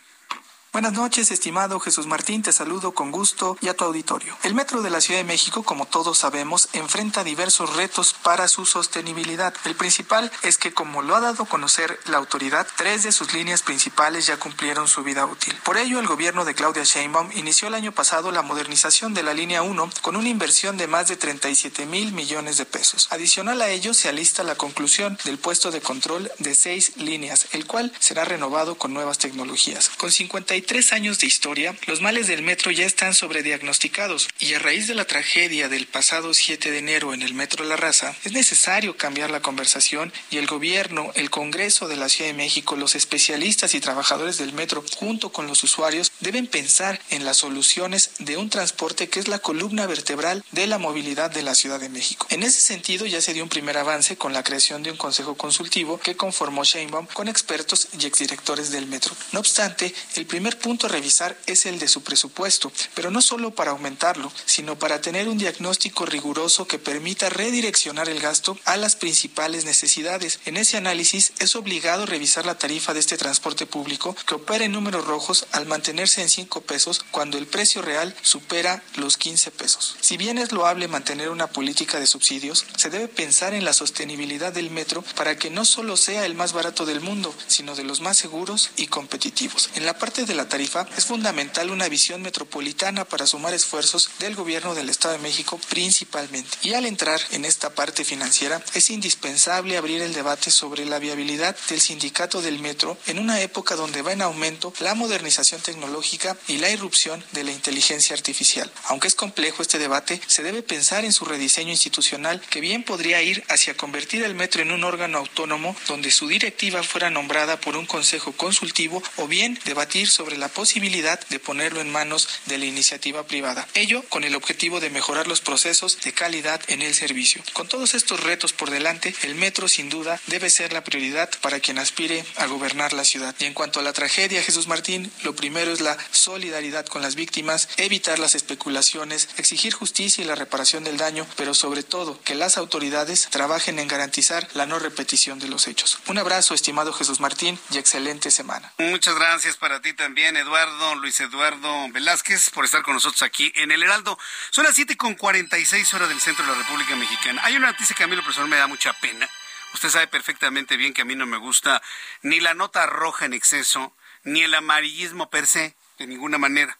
Buenas 0.74 0.94
noches, 0.94 1.32
estimado 1.32 1.82
Jesús 1.82 2.08
Martín, 2.08 2.44
te 2.44 2.54
saludo 2.54 2.94
con 2.94 3.12
gusto 3.12 3.58
y 3.60 3.68
a 3.68 3.74
tu 3.74 3.84
auditorio. 3.84 4.38
El 4.42 4.56
Metro 4.56 4.82
de 4.82 4.90
la 4.90 5.02
Ciudad 5.02 5.20
de 5.20 5.26
México, 5.26 5.64
como 5.64 5.86
todos 5.86 6.20
sabemos, 6.20 6.70
enfrenta 6.72 7.26
diversos 7.26 7.76
retos 7.76 8.14
para 8.14 8.48
su 8.48 8.66
sostenibilidad. 8.66 9.54
El 9.66 9.76
principal 9.76 10.32
es 10.44 10.58
que, 10.58 10.74
como 10.74 11.02
lo 11.02 11.14
ha 11.14 11.20
dado 11.20 11.44
a 11.44 11.46
conocer 11.46 12.00
la 12.06 12.16
autoridad, 12.16 12.66
tres 12.78 13.04
de 13.04 13.12
sus 13.12 13.34
líneas 13.34 13.64
principales 13.64 14.28
ya 14.28 14.38
cumplieron 14.38 14.88
su 14.88 15.04
vida 15.04 15.26
útil. 15.26 15.54
Por 15.66 15.76
ello, 15.76 16.00
el 16.00 16.08
gobierno 16.08 16.46
de 16.46 16.56
Claudia 16.56 16.86
Sheinbaum 16.86 17.34
inició 17.34 17.68
el 17.68 17.74
año 17.74 17.92
pasado 17.92 18.32
la 18.32 18.42
modernización 18.42 19.14
de 19.14 19.24
la 19.24 19.34
línea 19.34 19.64
1 19.64 19.90
con 20.02 20.16
una 20.16 20.30
inversión 20.30 20.78
de 20.78 20.88
más 20.88 21.10
de 21.10 21.18
37 21.18 21.86
mil 21.86 22.14
millones 22.14 22.56
de 22.56 22.66
pesos. 22.66 23.10
Adicional 23.12 23.62
a 23.62 23.70
ello, 23.70 23.94
se 23.94 24.08
alista 24.08 24.42
la 24.44 24.56
conclusión 24.56 25.20
del 25.26 25.38
puesto 25.38 25.70
de 25.70 25.82
control 25.82 26.32
de 26.40 26.56
seis 26.56 26.96
líneas, 26.96 27.48
el 27.52 27.68
cual 27.68 27.92
será 28.00 28.24
renovado 28.24 28.76
con 28.76 28.94
nuevas 28.94 29.18
tecnologías. 29.18 29.90
Con 29.98 30.14
50 30.14 30.61
tres 30.62 30.94
años 30.94 31.20
de 31.20 31.28
historia, 31.28 31.76
los 31.88 32.02
males 32.02 32.28
del 32.28 32.42
metro 32.42 32.72
ya 32.72 32.86
están 32.86 33.14
sobrediagnosticados 33.14 34.30
y 34.40 34.54
a 34.54 34.60
raíz 34.60 34.88
de 34.88 34.96
la 34.96 35.06
tragedia 35.06 35.70
del 35.70 35.88
pasado 35.88 36.34
7 36.34 36.72
de 36.72 36.78
enero 36.78 37.14
en 37.14 37.22
el 37.22 37.34
metro 37.34 37.66
La 37.66 37.76
Raza, 37.76 38.16
es 38.24 38.32
necesario 38.32 38.98
cambiar 38.98 39.30
la 39.30 39.42
conversación 39.42 40.14
y 40.30 40.38
el 40.38 40.48
gobierno, 40.48 41.12
el 41.16 41.30
Congreso 41.30 41.88
de 41.88 41.98
la 41.98 42.10
Ciudad 42.10 42.30
de 42.30 42.38
México, 42.38 42.76
los 42.76 42.96
especialistas 42.96 43.74
y 43.76 43.80
trabajadores 43.80 44.38
del 44.38 44.54
metro, 44.54 44.84
junto 44.96 45.32
con 45.32 45.48
los 45.48 45.64
usuarios, 45.64 46.12
deben 46.20 46.48
pensar 46.48 47.00
en 47.10 47.26
las 47.26 47.38
soluciones 47.38 48.12
de 48.20 48.38
un 48.38 48.50
transporte 48.50 49.10
que 49.10 49.20
es 49.20 49.28
la 49.28 49.40
columna 49.40 49.88
vertebral 49.88 50.44
de 50.52 50.68
la 50.68 50.78
movilidad 50.78 51.32
de 51.32 51.44
la 51.44 51.56
Ciudad 51.56 51.80
de 51.80 51.90
México. 51.90 52.28
En 52.30 52.44
ese 52.44 52.62
sentido, 52.62 53.06
ya 53.06 53.22
se 53.22 53.34
dio 53.34 53.44
un 53.44 53.50
primer 53.50 53.78
avance 53.78 54.18
con 54.18 54.34
la 54.34 54.44
creación 54.44 54.84
de 54.84 54.92
un 54.92 54.98
consejo 54.98 55.36
consultivo 55.36 56.00
que 56.00 56.16
conformó 56.16 56.64
Sheinbaum 56.64 57.08
con 57.08 57.28
expertos 57.28 57.88
y 58.00 58.06
exdirectores 58.06 58.72
del 58.72 58.88
metro. 58.88 59.16
No 59.32 59.40
obstante, 59.40 59.94
el 60.16 60.26
primer 60.26 60.51
punto 60.58 60.88
a 60.88 60.90
revisar 60.90 61.38
es 61.46 61.66
el 61.66 61.80
de 61.80 61.88
su 61.88 62.04
presupuesto, 62.04 62.72
pero 62.94 63.12
no 63.12 63.22
solo 63.22 63.52
para 63.52 63.72
aumentarlo, 63.72 64.32
sino 64.46 64.78
para 64.78 65.02
tener 65.02 65.28
un 65.28 65.38
diagnóstico 65.38 66.06
riguroso 66.06 66.68
que 66.68 66.80
permita 66.80 67.30
redireccionar 67.30 68.10
el 68.10 68.20
gasto 68.20 68.58
a 68.66 68.78
las 68.78 68.96
principales 68.96 69.66
necesidades. 69.66 70.40
En 70.46 70.58
ese 70.58 70.78
análisis 70.78 71.34
es 71.40 71.56
obligado 71.56 72.06
revisar 72.06 72.46
la 72.46 72.58
tarifa 72.58 72.94
de 72.94 73.00
este 73.00 73.18
transporte 73.18 73.66
público 73.66 74.16
que 74.26 74.36
opera 74.36 74.66
en 74.66 74.72
números 74.72 75.06
rojos 75.06 75.48
al 75.52 75.66
mantenerse 75.66 76.22
en 76.22 76.30
5 76.30 76.62
pesos 76.62 77.04
cuando 77.12 77.38
el 77.38 77.48
precio 77.48 77.82
real 77.82 78.16
supera 78.22 78.84
los 78.96 79.18
15 79.18 79.52
pesos. 79.52 79.96
Si 80.02 80.18
bien 80.18 80.38
es 80.38 80.52
loable 80.52 80.88
mantener 80.88 81.30
una 81.30 81.48
política 81.48 82.00
de 82.00 82.08
subsidios, 82.08 82.66
se 82.78 82.90
debe 82.90 83.08
pensar 83.08 83.54
en 83.54 83.66
la 83.66 83.74
sostenibilidad 83.74 84.54
del 84.54 84.72
metro 84.72 85.04
para 85.16 85.38
que 85.38 85.50
no 85.50 85.66
solo 85.66 85.98
sea 85.98 86.26
el 86.26 86.36
más 86.36 86.54
barato 86.54 86.86
del 86.86 87.02
mundo, 87.02 87.34
sino 87.48 87.76
de 87.76 87.84
los 87.84 88.02
más 88.02 88.18
seguros 88.18 88.72
y 88.76 88.88
competitivos. 88.88 89.70
En 89.76 89.86
la 89.86 89.98
parte 89.98 90.26
de 90.26 90.36
la 90.36 90.41
tarifa, 90.48 90.88
es 90.98 91.06
fundamental 91.06 91.70
una 91.72 91.90
visión 91.90 92.22
metropolitana 92.22 93.06
para 93.06 93.28
sumar 93.28 93.54
esfuerzos 93.54 94.10
del 94.20 94.36
gobierno 94.36 94.76
del 94.76 94.90
Estado 94.90 95.14
de 95.14 95.20
México 95.20 95.60
principalmente. 95.70 96.58
Y 96.62 96.74
al 96.74 96.86
entrar 96.86 97.20
en 97.32 97.46
esta 97.46 97.72
parte 97.72 98.06
financiera, 98.06 98.64
es 98.74 98.90
indispensable 98.90 99.78
abrir 99.78 100.02
el 100.02 100.14
debate 100.14 100.52
sobre 100.52 100.86
la 100.86 101.00
viabilidad 101.00 101.56
del 101.70 101.82
sindicato 101.82 102.42
del 102.42 102.60
metro 102.60 102.98
en 103.08 103.20
una 103.20 103.42
época 103.42 103.76
donde 103.76 104.02
va 104.02 104.14
en 104.14 104.22
aumento 104.22 104.74
la 104.80 104.96
modernización 104.96 105.62
tecnológica 105.62 106.38
y 106.48 106.58
la 106.58 106.70
irrupción 106.70 107.24
de 107.32 107.44
la 107.44 107.52
inteligencia 107.52 108.16
artificial. 108.16 108.72
Aunque 108.86 109.08
es 109.08 109.16
complejo 109.16 109.62
este 109.62 109.80
debate, 109.80 110.22
se 110.28 110.44
debe 110.44 110.64
pensar 110.64 111.06
en 111.06 111.14
su 111.14 111.26
rediseño 111.26 111.72
institucional 111.72 112.42
que 112.50 112.62
bien 112.62 112.84
podría 112.84 113.22
ir 113.22 113.44
hacia 113.50 113.78
convertir 113.78 114.24
el 114.24 114.36
metro 114.36 114.62
en 114.62 114.72
un 114.72 114.84
órgano 114.84 115.18
autónomo 115.18 115.76
donde 115.88 116.12
su 116.12 116.28
directiva 116.28 116.84
fuera 116.84 117.10
nombrada 117.10 117.60
por 117.60 117.76
un 117.78 117.86
consejo 117.86 118.32
consultivo 118.34 119.04
o 119.18 119.28
bien 119.28 119.60
debatir 119.66 120.10
sobre 120.10 120.31
la 120.38 120.50
posibilidad 120.50 121.20
de 121.30 121.40
ponerlo 121.40 121.82
en 121.82 121.92
manos 121.92 122.28
de 122.46 122.58
la 122.58 122.66
iniciativa 122.66 123.24
privada. 123.24 123.68
Ello 123.74 124.04
con 124.10 124.24
el 124.24 124.36
objetivo 124.36 124.80
de 124.80 124.90
mejorar 124.90 125.28
los 125.28 125.42
procesos 125.42 126.00
de 126.04 126.14
calidad 126.14 126.62
en 126.68 126.82
el 126.82 126.94
servicio. 126.94 127.44
Con 127.54 127.68
todos 127.68 127.94
estos 127.94 128.20
retos 128.20 128.54
por 128.54 128.70
delante, 128.70 129.16
el 129.24 129.36
metro 129.36 129.68
sin 129.68 129.90
duda 129.90 130.20
debe 130.28 130.50
ser 130.50 130.74
la 130.74 130.84
prioridad 130.84 131.30
para 131.42 131.60
quien 131.60 131.80
aspire 131.80 132.26
a 132.38 132.46
gobernar 132.46 132.94
la 132.94 133.06
ciudad. 133.06 133.36
Y 133.40 133.46
en 133.46 133.54
cuanto 133.54 133.80
a 133.80 133.84
la 133.84 133.94
tragedia, 133.94 134.44
Jesús 134.44 134.68
Martín, 134.68 135.12
lo 135.24 135.36
primero 135.36 135.72
es 135.72 135.82
la 135.82 135.98
solidaridad 136.12 136.86
con 136.86 137.02
las 137.02 137.16
víctimas, 137.16 137.70
evitar 137.78 138.20
las 138.20 138.36
especulaciones, 138.36 139.30
exigir 139.38 139.74
justicia 139.74 140.24
y 140.24 140.28
la 140.28 140.36
reparación 140.36 140.84
del 140.84 140.98
daño, 140.98 141.28
pero 141.36 141.54
sobre 141.54 141.84
todo 141.84 142.20
que 142.22 142.36
las 142.36 142.58
autoridades 142.58 143.28
trabajen 143.30 143.80
en 143.80 143.88
garantizar 143.88 144.48
la 144.54 144.66
no 144.66 144.80
repetición 144.80 145.40
de 145.40 145.48
los 145.48 145.68
hechos. 145.68 146.00
Un 146.08 146.18
abrazo, 146.18 146.54
estimado 146.54 146.94
Jesús 146.94 147.20
Martín, 147.20 147.60
y 147.72 147.78
excelente 147.78 148.32
semana. 148.32 148.74
Muchas 148.78 149.16
gracias 149.16 149.58
para 149.58 149.82
ti 149.82 149.94
también 149.94 150.21
también 150.22 150.38
Eduardo, 150.38 150.94
Luis 150.96 151.20
Eduardo 151.20 151.90
Velázquez, 151.90 152.52
por 152.52 152.64
estar 152.64 152.84
con 152.84 152.94
nosotros 152.94 153.24
aquí 153.24 153.52
en 153.56 153.72
el 153.72 153.82
Heraldo. 153.82 154.20
Son 154.52 154.64
las 154.64 154.76
siete 154.76 154.96
con 154.96 155.16
46 155.16 155.96
horas 155.96 156.10
del 156.10 156.22
centro 156.22 156.46
de 156.46 156.52
la 156.52 156.58
República 156.60 156.96
Mexicana. 156.96 157.42
Hay 157.44 157.58
una 157.58 157.72
noticia 157.72 157.96
que 157.96 158.04
a 158.04 158.08
mí 158.08 158.16
lo 158.16 158.24
personal 158.24 158.48
me 158.48 158.58
da 158.58 158.68
mucha 158.68 158.94
pena. 158.94 159.28
Usted 159.74 159.90
sabe 159.90 160.06
perfectamente 160.06 160.78
bien 160.78 160.94
que 160.94 161.02
a 161.02 161.06
mí 161.06 161.16
no 161.16 161.26
me 161.26 161.38
gusta 161.38 161.82
ni 162.22 162.40
la 162.40 162.54
nota 162.54 162.86
roja 162.86 163.26
en 163.26 163.34
exceso, 163.34 163.96
ni 164.24 164.44
el 164.44 164.54
amarillismo 164.54 165.32
per 165.32 165.48
se, 165.48 165.76
de 165.98 166.06
ninguna 166.06 166.38
manera. 166.38 166.78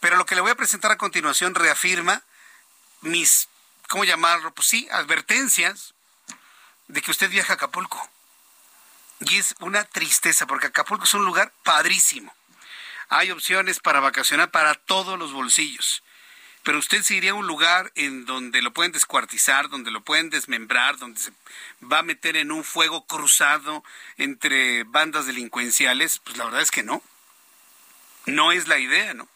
Pero 0.00 0.16
lo 0.16 0.26
que 0.26 0.34
le 0.34 0.40
voy 0.40 0.50
a 0.50 0.56
presentar 0.56 0.90
a 0.90 0.98
continuación 0.98 1.54
reafirma 1.54 2.24
mis, 3.02 3.48
¿cómo 3.88 4.04
llamarlo? 4.04 4.52
Pues 4.52 4.66
sí, 4.66 4.88
advertencias 4.90 5.94
de 6.88 7.02
que 7.02 7.12
usted 7.12 7.30
viaja 7.30 7.52
a 7.52 7.54
Acapulco. 7.56 8.10
Y 9.20 9.36
es 9.36 9.54
una 9.60 9.84
tristeza, 9.84 10.48
porque 10.48 10.66
Acapulco 10.66 11.04
es 11.04 11.14
un 11.14 11.24
lugar 11.24 11.52
padrísimo. 11.62 12.34
Hay 13.08 13.30
opciones 13.30 13.80
para 13.80 14.00
vacacionar 14.00 14.50
para 14.50 14.74
todos 14.74 15.18
los 15.18 15.32
bolsillos. 15.32 16.02
Pero 16.64 16.78
usted 16.78 17.02
se 17.02 17.14
iría 17.14 17.32
a 17.32 17.34
un 17.34 17.46
lugar 17.46 17.92
en 17.94 18.24
donde 18.24 18.62
lo 18.62 18.72
pueden 18.72 18.92
descuartizar, 18.92 19.68
donde 19.68 19.90
lo 19.90 20.02
pueden 20.02 20.30
desmembrar, 20.30 20.96
donde 20.96 21.20
se 21.20 21.32
va 21.82 21.98
a 21.98 22.02
meter 22.02 22.36
en 22.36 22.50
un 22.50 22.64
fuego 22.64 23.06
cruzado 23.06 23.84
entre 24.16 24.84
bandas 24.84 25.26
delincuenciales. 25.26 26.20
Pues 26.20 26.38
la 26.38 26.46
verdad 26.46 26.62
es 26.62 26.70
que 26.70 26.82
no. 26.82 27.02
No 28.24 28.50
es 28.50 28.66
la 28.66 28.78
idea, 28.78 29.12
¿no? 29.12 29.28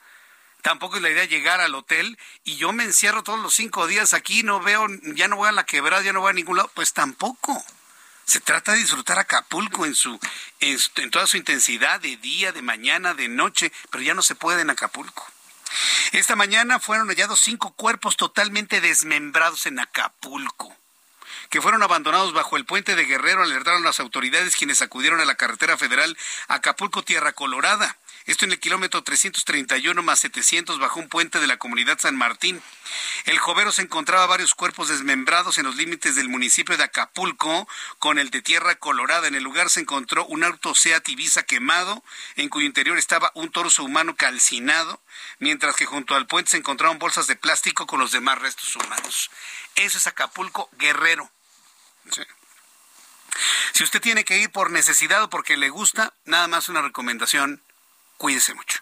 Tampoco 0.62 0.97
es 0.97 1.03
la 1.03 1.11
idea 1.11 1.27
llegar 1.27 1.61
al 1.61 1.74
hotel 1.74 2.19
y 2.45 2.57
yo 2.57 2.73
me 2.73 2.85
encierro 2.85 3.23
todos 3.23 3.39
los 3.39 3.55
cinco 3.55 3.86
días 3.86 4.12
aquí, 4.15 4.43
no 4.43 4.61
veo, 4.61 4.86
ya 5.15 5.28
no 5.28 5.36
voy 5.36 5.49
a 5.49 5.53
la 5.53 5.66
quebrada, 5.66 6.03
ya 6.03 6.12
no 6.15 6.20
voy 6.20 6.31
a 6.31 6.35
ningún 6.35 6.57
lado. 6.57 6.70
Pues 6.74 6.95
tampoco. 6.95 7.62
Se 8.29 8.41
trata 8.41 8.73
de 8.73 8.81
disfrutar 8.81 9.19
Acapulco 9.19 9.87
en 9.87 9.95
su, 9.95 10.21
en, 10.61 11.11
toda 11.11 11.27
su 11.27 11.39
intensidad, 11.39 11.99
de 11.99 12.19
día, 12.19 12.53
de 12.53 12.61
mañana, 12.61 13.15
de 13.15 13.27
noche, 13.27 13.73
pero 13.91 14.05
ya 14.05 14.13
no 14.13 14.21
se 14.21 14.35
puede 14.35 14.61
en 14.61 14.69
Acapulco. 14.69 15.27
Esta 16.13 16.37
mañana 16.37 16.79
fueron 16.79 17.09
hallados 17.09 17.41
cinco 17.41 17.71
cuerpos 17.71 18.19
totalmente 18.19 18.83
desmembrados 18.83 19.65
en 19.65 19.79
Acapulco 19.79 20.77
que 21.49 21.63
fueron 21.63 21.83
abandonados 21.83 22.35
bajo 22.35 22.59
el 22.59 22.67
puente 22.67 22.95
de 22.95 23.07
Guerrero, 23.07 23.43
alertaron 23.43 23.83
las 23.83 24.01
autoridades 24.01 24.55
quienes 24.55 24.83
acudieron 24.83 25.21
a 25.21 25.25
la 25.25 25.37
carretera 25.37 25.79
federal 25.79 26.15
Acapulco 26.49 27.03
Tierra 27.03 27.33
Colorada. 27.33 27.97
Esto 28.29 28.45
en 28.45 28.53
el 28.53 28.61
kilómetro 28.61 29.03
331 29.03 30.03
más 30.03 30.21
700 30.21 30.79
bajo 30.79 31.01
un 31.01 31.09
puente 31.09 31.41
de 31.41 31.47
la 31.47 31.57
comunidad 31.57 31.99
San 31.99 32.15
Martín. 32.15 32.63
El 33.25 33.39
jovero 33.39 33.73
se 33.73 33.81
encontraba 33.81 34.27
varios 34.27 34.53
cuerpos 34.53 34.89
desmembrados 34.89 35.57
en 35.57 35.65
los 35.65 35.77
límites 35.77 36.15
del 36.15 36.29
municipio 36.29 36.77
de 36.77 36.85
Acapulco 36.85 37.67
con 37.99 38.19
el 38.19 38.29
de 38.29 38.43
Tierra 38.43 38.75
Colorada. 38.75 39.29
En 39.29 39.35
el 39.35 39.43
lugar 39.43 39.71
se 39.71 39.81
encontró 39.81 40.27
un 40.27 40.45
auto 40.45 40.75
Seat 40.75 41.09
Ibiza 41.09 41.45
quemado, 41.45 42.05
en 42.37 42.51
cuyo 42.51 42.67
interior 42.67 42.99
estaba 42.99 43.33
un 43.33 43.51
torso 43.51 43.83
humano 43.83 44.15
calcinado, 44.15 45.03
mientras 45.39 45.75
que 45.75 45.87
junto 45.87 46.15
al 46.15 46.27
puente 46.27 46.51
se 46.51 46.59
encontraron 46.59 46.99
bolsas 46.99 47.29
de 47.29 47.37
plástico 47.37 47.87
con 47.87 47.99
los 47.99 48.13
demás 48.13 48.39
restos 48.41 48.77
humanos. 48.77 49.31
Eso 49.75 49.97
es 49.97 50.07
Acapulco 50.07 50.69
Guerrero. 50.73 51.31
Si 53.73 53.85
usted 53.85 54.03
tiene 54.03 54.27
que 54.27 54.37
ir 54.37 54.51
por 54.51 54.71
necesidad 54.71 55.23
o 55.23 55.31
porque 55.31 55.57
le 55.57 55.71
gusta, 55.71 56.13
nada 56.27 56.47
más 56.47 56.69
una 56.69 56.83
recomendación 56.83 57.63
cuídese 58.19 58.53
mucho. 58.53 58.81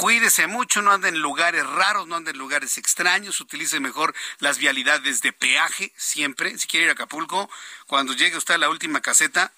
Cuídese 0.00 0.46
mucho, 0.46 0.80
no 0.80 0.92
ande 0.92 1.10
en 1.10 1.18
lugares 1.18 1.66
raros, 1.66 2.08
no 2.08 2.16
ande 2.16 2.30
en 2.30 2.38
lugares 2.38 2.78
extraños, 2.78 3.38
utilice 3.40 3.80
mejor 3.80 4.14
las 4.38 4.56
vialidades 4.56 5.20
de 5.20 5.34
peaje 5.34 5.92
siempre. 5.94 6.58
Si 6.58 6.66
quiere 6.66 6.84
ir 6.84 6.90
a 6.90 6.94
Acapulco, 6.94 7.50
cuando 7.86 8.14
llegue 8.14 8.38
usted 8.38 8.54
a 8.54 8.58
la 8.58 8.70
última 8.70 9.02
caseta, 9.02 9.52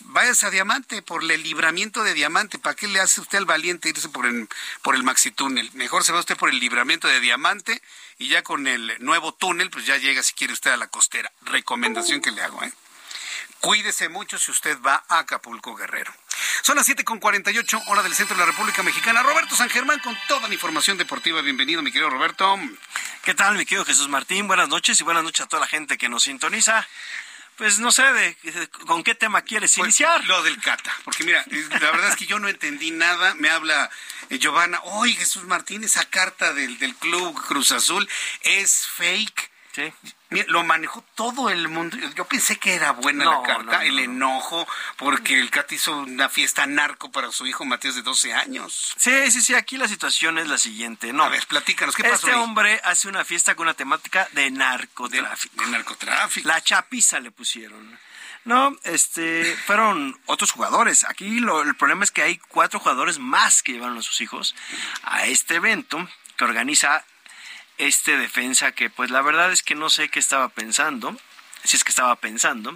váyase 0.00 0.46
a 0.46 0.50
Diamante 0.50 1.02
por 1.02 1.22
el 1.22 1.40
libramiento 1.40 2.02
de 2.02 2.14
Diamante. 2.14 2.58
¿Para 2.58 2.74
qué 2.74 2.88
le 2.88 2.98
hace 2.98 3.20
usted 3.20 3.38
al 3.38 3.44
valiente 3.44 3.88
irse 3.88 4.08
por 4.08 4.26
el, 4.26 4.48
por 4.82 4.96
el 4.96 5.04
Maxi 5.04 5.30
Túnel? 5.30 5.70
Mejor 5.74 6.02
se 6.02 6.12
va 6.12 6.18
usted 6.18 6.36
por 6.36 6.50
el 6.50 6.58
libramiento 6.58 7.06
de 7.06 7.20
Diamante 7.20 7.80
y 8.18 8.26
ya 8.26 8.42
con 8.42 8.66
el 8.66 8.96
nuevo 8.98 9.34
túnel, 9.34 9.70
pues 9.70 9.86
ya 9.86 9.98
llega 9.98 10.24
si 10.24 10.34
quiere 10.34 10.52
usted 10.52 10.72
a 10.72 10.76
la 10.76 10.88
costera. 10.88 11.30
Recomendación 11.42 12.20
que 12.20 12.32
le 12.32 12.42
hago, 12.42 12.60
¿eh? 12.64 12.72
Cuídese 13.60 14.08
mucho 14.08 14.38
si 14.38 14.50
usted 14.50 14.78
va 14.80 15.04
a 15.08 15.20
Acapulco 15.20 15.74
Guerrero. 15.74 16.12
Son 16.62 16.76
las 16.76 16.88
7.48 16.88 17.84
hora 17.86 18.02
del 18.02 18.14
centro 18.14 18.36
de 18.36 18.40
la 18.40 18.46
República 18.46 18.82
Mexicana. 18.82 19.22
Roberto 19.22 19.56
San 19.56 19.70
Germán 19.70 20.00
con 20.00 20.16
toda 20.28 20.48
la 20.48 20.54
información 20.54 20.96
deportiva. 20.96 21.40
Bienvenido, 21.40 21.82
mi 21.82 21.90
querido 21.90 22.10
Roberto. 22.10 22.58
¿Qué 23.22 23.34
tal, 23.34 23.56
mi 23.56 23.64
querido 23.64 23.84
Jesús 23.84 24.08
Martín? 24.08 24.46
Buenas 24.46 24.68
noches 24.68 25.00
y 25.00 25.04
buenas 25.04 25.24
noches 25.24 25.46
a 25.46 25.48
toda 25.48 25.60
la 25.60 25.66
gente 25.66 25.98
que 25.98 26.08
nos 26.08 26.24
sintoniza. 26.24 26.86
Pues 27.56 27.78
no 27.78 27.90
sé, 27.90 28.02
de, 28.02 28.36
¿con 28.86 29.02
qué 29.02 29.14
tema 29.14 29.40
quieres 29.40 29.72
pues, 29.76 29.86
iniciar? 29.86 30.22
Lo 30.26 30.42
del 30.42 30.60
Cata, 30.60 30.94
porque 31.04 31.24
mira, 31.24 31.42
la 31.48 31.90
verdad 31.90 32.10
es 32.10 32.16
que 32.16 32.26
yo 32.26 32.38
no 32.38 32.48
entendí 32.48 32.90
nada. 32.90 33.34
Me 33.34 33.48
habla 33.48 33.90
eh, 34.28 34.38
Giovanna, 34.38 34.78
oye 34.82 35.14
Jesús 35.14 35.44
Martín, 35.44 35.82
esa 35.82 36.04
carta 36.04 36.52
del, 36.52 36.78
del 36.78 36.94
Club 36.96 37.34
Cruz 37.46 37.72
Azul 37.72 38.06
es 38.42 38.86
fake. 38.86 39.50
Sí 39.76 39.92
lo 40.46 40.64
manejó 40.64 41.04
todo 41.14 41.50
el 41.50 41.68
mundo. 41.68 41.96
Yo 42.16 42.24
pensé 42.24 42.56
que 42.56 42.74
era 42.74 42.92
buena 42.92 43.24
la 43.24 43.42
carta, 43.42 43.84
el 43.84 43.98
enojo, 43.98 44.66
porque 44.96 45.38
el 45.38 45.50
Cat 45.50 45.70
hizo 45.72 45.96
una 45.98 46.28
fiesta 46.28 46.66
narco 46.66 47.10
para 47.10 47.30
su 47.30 47.46
hijo 47.46 47.64
Matías 47.64 47.94
de 47.94 48.02
12 48.02 48.34
años. 48.34 48.94
Sí, 48.96 49.30
sí, 49.30 49.40
sí, 49.40 49.54
aquí 49.54 49.76
la 49.76 49.88
situación 49.88 50.38
es 50.38 50.48
la 50.48 50.58
siguiente. 50.58 51.12
No. 51.12 51.24
A 51.24 51.28
ver, 51.28 51.46
platícanos, 51.46 51.94
¿qué 51.94 52.02
pasó? 52.02 52.26
Este 52.26 52.34
hombre 52.34 52.80
hace 52.84 53.08
una 53.08 53.24
fiesta 53.24 53.54
con 53.54 53.66
una 53.66 53.74
temática 53.74 54.28
de 54.32 54.50
narcotráfico. 54.50 55.64
De, 55.64 55.70
narcotráfico. 55.70 56.48
La 56.48 56.60
chapiza 56.60 57.20
le 57.20 57.30
pusieron. 57.30 57.98
No, 58.44 58.76
este, 58.84 59.56
fueron 59.66 60.20
otros 60.26 60.52
jugadores. 60.52 61.04
Aquí 61.04 61.40
lo, 61.40 61.62
el 61.62 61.74
problema 61.74 62.04
es 62.04 62.10
que 62.10 62.22
hay 62.22 62.38
cuatro 62.38 62.78
jugadores 62.78 63.18
más 63.18 63.62
que 63.62 63.72
llevaron 63.72 63.98
a 63.98 64.02
sus 64.02 64.20
hijos 64.20 64.54
a 65.02 65.26
este 65.26 65.56
evento 65.56 66.08
que 66.36 66.44
organiza 66.44 67.04
este 67.78 68.16
defensa 68.16 68.72
que 68.72 68.90
pues 68.90 69.10
la 69.10 69.22
verdad 69.22 69.52
es 69.52 69.62
que 69.62 69.74
no 69.74 69.90
sé 69.90 70.08
qué 70.08 70.18
estaba 70.18 70.48
pensando, 70.48 71.16
si 71.64 71.76
es 71.76 71.84
que 71.84 71.90
estaba 71.90 72.16
pensando, 72.16 72.74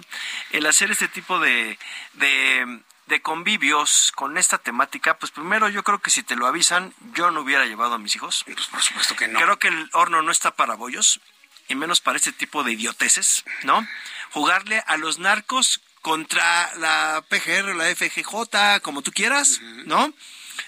el 0.51 0.65
hacer 0.65 0.91
este 0.91 1.07
tipo 1.07 1.39
de, 1.39 1.77
de, 2.13 3.21
convivios 3.21 4.11
con 4.15 4.37
esta 4.37 4.57
temática, 4.57 5.17
pues 5.17 5.31
primero 5.31 5.67
yo 5.67 5.83
creo 5.83 5.99
que 5.99 6.09
si 6.09 6.23
te 6.23 6.35
lo 6.37 6.47
avisan, 6.47 6.93
yo 7.13 7.29
no 7.29 7.41
hubiera 7.41 7.65
llevado 7.65 7.95
a 7.95 7.97
mis 7.97 8.15
hijos. 8.15 8.43
Pues 8.45 8.67
por 8.67 8.81
supuesto 8.81 9.15
que 9.17 9.27
no. 9.27 9.37
Creo 9.39 9.59
que 9.59 9.67
el 9.67 9.89
horno 9.91 10.21
no 10.21 10.31
está 10.31 10.55
para 10.55 10.75
bollos, 10.75 11.19
y 11.67 11.75
menos 11.75 12.01
para 12.01 12.17
este 12.17 12.31
tipo 12.31 12.63
de 12.63 12.73
idioteces, 12.73 13.43
¿no? 13.63 13.85
Jugarle 14.31 14.83
a 14.87 14.97
los 14.97 15.19
narcos 15.19 15.81
contra 16.01 16.73
la 16.77 17.23
PGR, 17.29 17.75
la 17.75 17.93
FGJ, 17.95 18.81
como 18.81 19.01
tú 19.01 19.11
quieras, 19.11 19.59
¿no? 19.85 20.13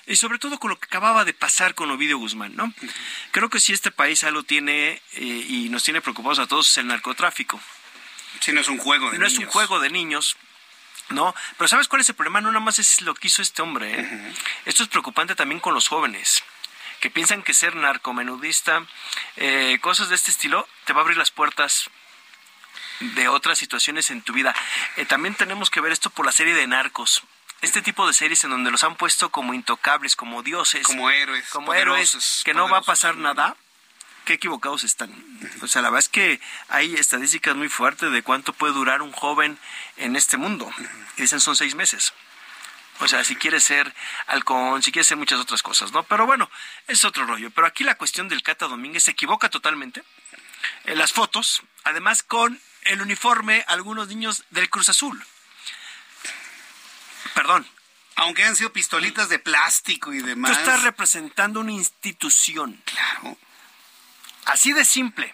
Y 0.06 0.16
sobre 0.16 0.40
todo 0.40 0.60
con 0.60 0.70
lo 0.70 0.80
que 0.80 0.86
acababa 0.86 1.26
de 1.26 1.34
pasar 1.34 1.76
con 1.76 1.90
Ovidio 1.92 2.18
Guzmán, 2.18 2.56
¿no? 2.56 2.74
Creo 3.32 3.50
que 3.50 3.60
si 3.60 3.74
este 3.74 3.92
país 3.92 4.24
algo 4.24 4.44
tiene 4.44 5.02
eh, 5.14 5.46
y 5.50 5.70
nos 5.70 5.84
tiene 5.84 6.02
preocupados 6.02 6.40
a 6.40 6.48
todos 6.48 6.70
es 6.70 6.78
el 6.78 6.88
narcotráfico. 6.88 7.60
Si 8.40 8.52
no 8.52 8.62
es 8.62 8.68
un 8.68 8.78
juego 8.78 9.12
de 9.12 9.18
no 9.18 9.26
niños. 9.26 9.34
es 9.34 9.40
un 9.40 9.46
juego 9.46 9.80
de 9.80 9.90
niños. 9.90 10.38
¿no? 11.10 11.36
Pero 11.58 11.68
¿sabes 11.68 11.88
cuál 11.88 12.02
es 12.02 12.10
el 12.10 12.16
problema? 12.16 12.42
No 12.42 12.52
nada 12.52 12.64
más 12.64 12.80
es 12.80 13.02
lo 13.02 13.14
que 13.14 13.28
hizo 13.28 13.42
este 13.42 13.62
hombre. 13.62 14.00
¿eh? 14.00 14.34
Esto 14.66 14.84
es 14.84 14.90
preocupante 14.90 15.36
también 15.36 15.60
con 15.60 15.74
los 15.74 15.88
jóvenes 15.88 16.44
que 17.00 17.10
piensan 17.10 17.44
que 17.44 17.54
ser 17.54 17.76
narcomenudista, 17.76 18.86
eh, 19.36 19.78
cosas 19.82 20.08
de 20.08 20.16
este 20.16 20.32
estilo, 20.32 20.70
te 20.86 20.94
va 20.94 21.02
a 21.02 21.04
abrir 21.04 21.18
las 21.18 21.32
puertas 21.32 21.90
de 23.02 23.28
otras 23.28 23.58
situaciones 23.58 24.10
en 24.10 24.22
tu 24.22 24.32
vida. 24.32 24.56
también 25.10 25.36
tenemos 25.36 25.70
que 25.70 25.82
ver 25.82 25.92
esto 25.92 26.10
por 26.10 26.26
la 26.26 26.32
serie 26.32 26.54
de 26.54 26.66
narcos 26.66 27.24
este 27.64 27.82
tipo 27.82 28.06
de 28.06 28.14
series 28.14 28.44
en 28.44 28.50
donde 28.50 28.72
los 28.72 28.84
han 28.84 28.96
puesto 28.96 29.30
como 29.30 29.54
intocables, 29.54 30.16
como 30.16 30.44
dioses, 30.44 30.86
como 30.86 31.10
héroes, 31.10 31.48
como 31.50 31.74
héroes, 31.74 32.42
que 32.44 32.54
no 32.54 32.70
va 32.70 32.80
a 32.80 32.82
pasar 32.82 33.16
nada, 33.16 33.56
qué 34.26 34.34
equivocados 34.34 34.84
están. 34.84 35.12
O 35.62 35.68
sea, 35.68 35.82
la 35.82 35.90
verdad 35.90 36.00
es 36.00 36.10
que 36.10 36.42
hay 36.68 36.94
estadísticas 36.96 37.56
muy 37.56 37.70
fuertes 37.70 38.12
de 38.12 38.22
cuánto 38.22 38.52
puede 38.52 38.74
durar 38.74 39.02
un 39.02 39.14
joven 39.14 39.58
en 39.96 40.18
este 40.18 40.36
mundo. 40.36 40.70
Y 41.18 41.22
dicen 41.22 41.40
son 41.40 41.56
seis 41.56 41.74
meses. 41.74 42.14
O 43.00 43.08
sea, 43.08 43.24
si 43.24 43.36
quiere 43.38 43.62
ser 43.62 43.94
halcón, 44.28 44.84
si 44.84 44.92
quiere 44.92 45.06
ser 45.06 45.18
muchas 45.18 45.40
otras 45.40 45.64
cosas, 45.64 45.94
¿no? 45.94 46.04
Pero 46.04 46.26
bueno, 46.26 46.52
es 46.88 47.06
otro 47.06 47.26
rollo. 47.26 47.50
Pero 47.50 47.66
aquí 47.66 47.86
la 47.86 47.96
cuestión 47.96 48.28
del 48.28 48.44
Cata 48.44 48.68
Domínguez 48.68 49.06
se 49.06 49.12
equivoca 49.12 49.50
totalmente. 49.50 50.04
En 50.84 50.98
las 50.98 51.14
fotos, 51.14 51.64
además 51.86 52.24
con 52.24 52.60
el 52.84 53.02
uniforme, 53.02 53.64
algunos 53.68 54.10
niños 54.10 54.44
del 54.52 54.70
Cruz 54.70 54.90
Azul. 54.90 55.26
Perdón. 57.34 57.68
Aunque 58.16 58.44
han 58.44 58.56
sido 58.56 58.72
pistolitas 58.72 59.30
de 59.30 59.40
plástico 59.40 60.14
y 60.14 60.22
demás. 60.22 60.52
Tú 60.52 60.58
estás 60.60 60.84
representando 60.84 61.60
una 61.60 61.72
institución. 61.72 62.82
Claro. 62.86 63.38
Así 64.46 64.74
de 64.74 64.86
simple. 64.86 65.34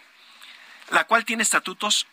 La 0.89 1.05
cual 1.05 1.25
tiene 1.25 1.43
estatutos, 1.43 2.07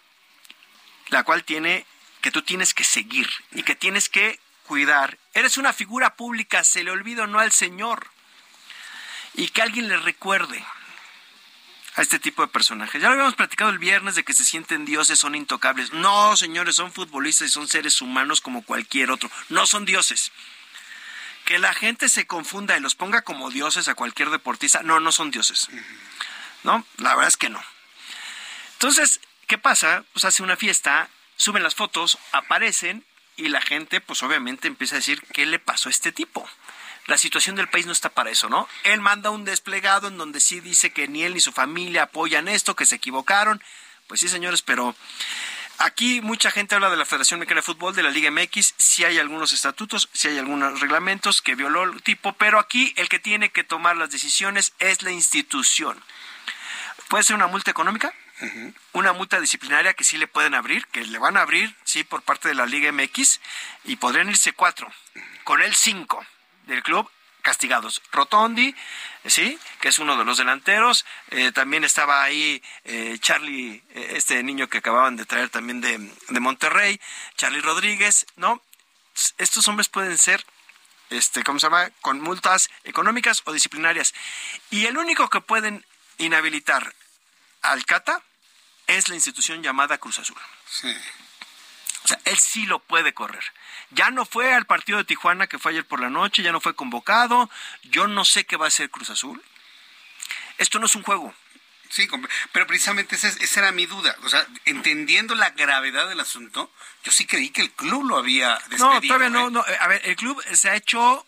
la 1.09 1.23
cual 1.23 1.45
tiene 1.45 1.87
que 2.21 2.31
tú 2.31 2.43
tienes 2.43 2.75
que 2.75 2.85
seguir 2.85 3.31
y 3.53 3.63
que 3.63 3.77
tienes 3.77 4.09
que 4.09 4.41
cuidar. 4.67 5.19
Eres 5.33 5.57
una 5.57 5.73
figura 5.73 6.17
pública, 6.17 6.65
se 6.65 6.83
le 6.83 6.91
olvida 6.91 7.25
o 7.25 7.27
no 7.27 7.39
al 7.39 7.53
Señor. 7.53 8.11
Y 9.35 9.49
que 9.49 9.63
alguien 9.63 9.89
le 9.89 9.97
recuerde 9.99 10.65
a 11.97 12.03
este 12.03 12.19
tipo 12.19 12.43
de 12.43 12.49
personajes. 12.49 13.01
Ya 13.01 13.09
lo 13.09 13.15
habíamos 13.15 13.35
platicado 13.35 13.71
el 13.71 13.79
viernes 13.79 14.15
de 14.15 14.25
que 14.25 14.35
se 14.35 14.45
sienten 14.45 14.85
dioses, 14.85 15.19
son 15.19 15.35
intocables. 15.35 15.93
No, 15.93 16.37
señores, 16.37 16.77
son 16.77 16.93
futbolistas 16.93 17.49
y 17.49 17.51
son 17.51 17.69
seres 17.69 18.01
humanos 18.03 18.41
como 18.41 18.63
cualquier 18.63 19.11
otro. 19.11 19.31
No 19.49 19.67
son 19.67 19.85
dioses. 19.87 20.31
que 21.47 21.59
la 21.61 21.73
gente 21.75 22.09
se 22.09 22.27
confunda 22.27 22.77
y 22.77 22.81
los 22.81 22.97
ponga 22.97 23.23
como 23.23 23.51
dioses 23.51 23.87
a 23.87 23.95
cualquier 23.95 24.31
deportista, 24.31 24.83
no, 24.83 24.99
no 24.99 25.13
son 25.13 25.31
dioses. 25.31 25.69
¿No? 26.65 26.85
La 26.99 27.11
verdad 27.15 27.29
es 27.29 27.37
que 27.37 27.49
no. 27.49 27.63
Entonces, 28.73 29.21
¿qué 29.47 29.57
pasa? 29.57 30.05
Pues 30.13 30.25
hace 30.25 30.43
una 30.43 30.57
fiesta, 30.57 31.09
suben 31.37 31.63
las 31.63 31.77
fotos, 31.77 32.19
aparecen 32.33 33.05
y 33.37 33.49
la 33.49 33.61
gente, 33.61 34.01
pues 34.01 34.23
obviamente 34.25 34.67
empieza 34.67 34.97
a 34.97 34.99
decir, 34.99 35.23
¿qué 35.33 35.47
le 35.47 35.61
pasó 35.61 35.89
a 35.89 35.93
este 35.93 36.11
tipo? 36.11 36.49
La 37.07 37.19
situación 37.19 37.55
del 37.57 37.69
país 37.69 37.87
no 37.87 37.93
está 37.93 38.11
para 38.11 38.31
eso, 38.31 38.49
¿no? 38.49 38.69
Él 38.83 39.01
manda 39.01 39.31
un 39.31 39.45
desplegado 39.45 40.09
en 40.09 40.19
donde 40.19 40.41
sí 40.41 40.61
dice 40.61 40.93
que 40.93 41.07
ni 41.07 41.23
él 41.23 41.35
ni 41.35 41.41
su 41.41 41.53
familia 41.53 42.05
apoyan 42.05 42.49
esto, 42.49 42.75
que 42.75 42.87
se 42.87 42.97
equivocaron. 42.97 43.63
Pues 44.09 44.21
sí, 44.21 44.29
señores, 44.29 44.63
pero 44.63 44.95
Aquí 45.79 46.23
mucha 46.23 46.51
gente 46.51 46.75
habla 46.75 46.89
de 46.89 46.97
la 46.97 47.05
Federación 47.05 47.39
Mexicana 47.39 47.59
de 47.59 47.67
Fútbol, 47.67 47.95
de 47.95 48.03
la 48.03 48.11
Liga 48.11 48.31
MX, 48.31 48.75
si 48.79 49.05
hay 49.05 49.19
algunos 49.19 49.53
estatutos, 49.53 50.09
si 50.15 50.29
hay 50.29 50.39
algunos 50.39 50.81
reglamentos 50.81 51.43
que 51.43 51.55
violó 51.55 51.85
el 51.85 52.03
tipo, 52.03 52.33
pero 52.33 52.59
aquí 52.59 52.95
el 52.97 53.11
que 53.11 53.19
tiene 53.19 53.51
que 53.51 53.63
tomar 53.63 53.95
las 53.99 54.11
decisiones 54.11 54.73
es 54.79 55.03
la 55.03 55.11
institución. 55.11 56.03
Puede 57.09 57.25
ser 57.25 57.37
una 57.37 57.47
multa 57.47 57.71
económica, 57.71 58.15
una 58.95 59.13
multa 59.13 59.39
disciplinaria 59.39 59.93
que 59.93 60.05
sí 60.05 60.17
le 60.17 60.27
pueden 60.27 60.55
abrir, 60.55 60.87
que 60.87 61.05
le 61.05 61.19
van 61.19 61.37
a 61.37 61.43
abrir, 61.43 61.77
sí, 61.85 62.05
por 62.05 62.23
parte 62.23 62.49
de 62.49 62.55
la 62.55 62.65
Liga 62.65 62.91
MX, 62.91 63.41
y 63.85 63.97
podrían 63.97 64.31
irse 64.31 64.55
cuatro, 64.55 64.91
con 65.45 65.61
el 65.61 65.75
cinco 65.75 66.25
del 66.67 66.83
club 66.83 67.11
castigados. 67.43 68.03
Rotondi, 68.11 68.75
sí, 69.25 69.59
que 69.81 69.89
es 69.89 69.99
uno 70.01 70.17
de 70.17 70.25
los 70.25 70.39
delanteros. 70.39 71.07
Eh, 71.31 71.53
también 71.53 71.85
estaba 71.85 72.25
ahí 72.25 72.61
eh, 72.85 73.19
Charlie, 73.21 73.83
eh, 73.91 74.15
este 74.17 74.43
niño 74.43 74.69
que 74.69 74.79
acababan 74.79 75.17
de 75.17 75.27
traer 75.27 75.49
también 75.49 75.81
de, 75.81 75.97
de 76.29 76.41
Monterrey, 76.41 77.01
Charlie 77.37 77.61
Rodríguez, 77.61 78.27
¿no? 78.37 78.61
Estos 79.39 79.67
hombres 79.69 79.89
pueden 79.89 80.19
ser 80.19 80.45
este, 81.11 81.45
¿cómo 81.45 81.59
se 81.59 81.67
llama? 81.67 81.91
Con 82.01 82.21
multas 82.21 82.69
económicas 82.85 83.43
o 83.45 83.53
disciplinarias. 83.53 84.15
Y 84.71 84.87
el 84.87 84.99
único 84.99 85.29
que 85.31 85.41
pueden 85.41 85.85
inhabilitar 86.19 86.95
al 87.63 87.85
Cata 87.85 88.23
es 88.87 89.09
la 89.09 89.15
institución 89.15 89.63
llamada 89.63 89.99
Cruz 89.99 90.19
Azul. 90.19 90.37
Sí. 90.69 90.93
O 92.05 92.09
sea, 92.09 92.21
él 92.25 92.39
sí 92.39 92.67
lo 92.67 92.79
puede 92.81 93.15
correr. 93.15 93.45
Ya 93.91 94.11
no 94.11 94.25
fue 94.27 94.53
al 94.53 94.67
partido 94.67 94.99
de 94.99 95.05
Tijuana 95.05 95.47
que 95.47 95.59
fue 95.59 95.73
ayer 95.73 95.85
por 95.85 96.01
la 96.01 96.11
noche, 96.11 96.43
ya 96.43 96.53
no 96.53 96.61
fue 96.61 96.75
convocado. 96.75 97.51
Yo 97.85 98.07
no 98.07 98.25
sé 98.25 98.45
qué 98.45 98.57
va 98.57 98.67
a 98.67 98.69
hacer 98.69 98.91
Cruz 98.91 99.11
Azul. 99.11 99.43
Esto 100.59 100.79
no 100.79 100.87
es 100.87 100.95
un 100.95 101.03
juego. 101.03 101.35
Sí, 101.89 102.09
pero 102.53 102.67
precisamente 102.67 103.15
esa, 103.15 103.61
era 103.61 103.73
mi 103.73 103.87
duda. 103.87 104.17
O 104.25 104.29
sea, 104.29 104.45
entendiendo 104.65 105.35
la 105.35 105.51
gravedad 105.51 106.09
del 106.09 106.21
asunto, 106.21 106.71
yo 107.05 107.13
sí 107.13 107.27
creí 107.27 107.51
que 107.51 107.63
el 107.63 107.71
club 107.71 108.05
lo 108.05 108.17
había 108.17 108.55
despedido. 108.69 108.95
No, 108.95 109.01
todavía 109.01 109.31
no, 109.31 109.49
¿eh? 109.49 109.51
no. 109.53 109.65
A 109.81 109.87
ver, 109.87 110.03
el 110.05 110.17
club 110.17 110.43
se 110.53 110.69
ha 110.69 110.75
hecho 110.75 111.25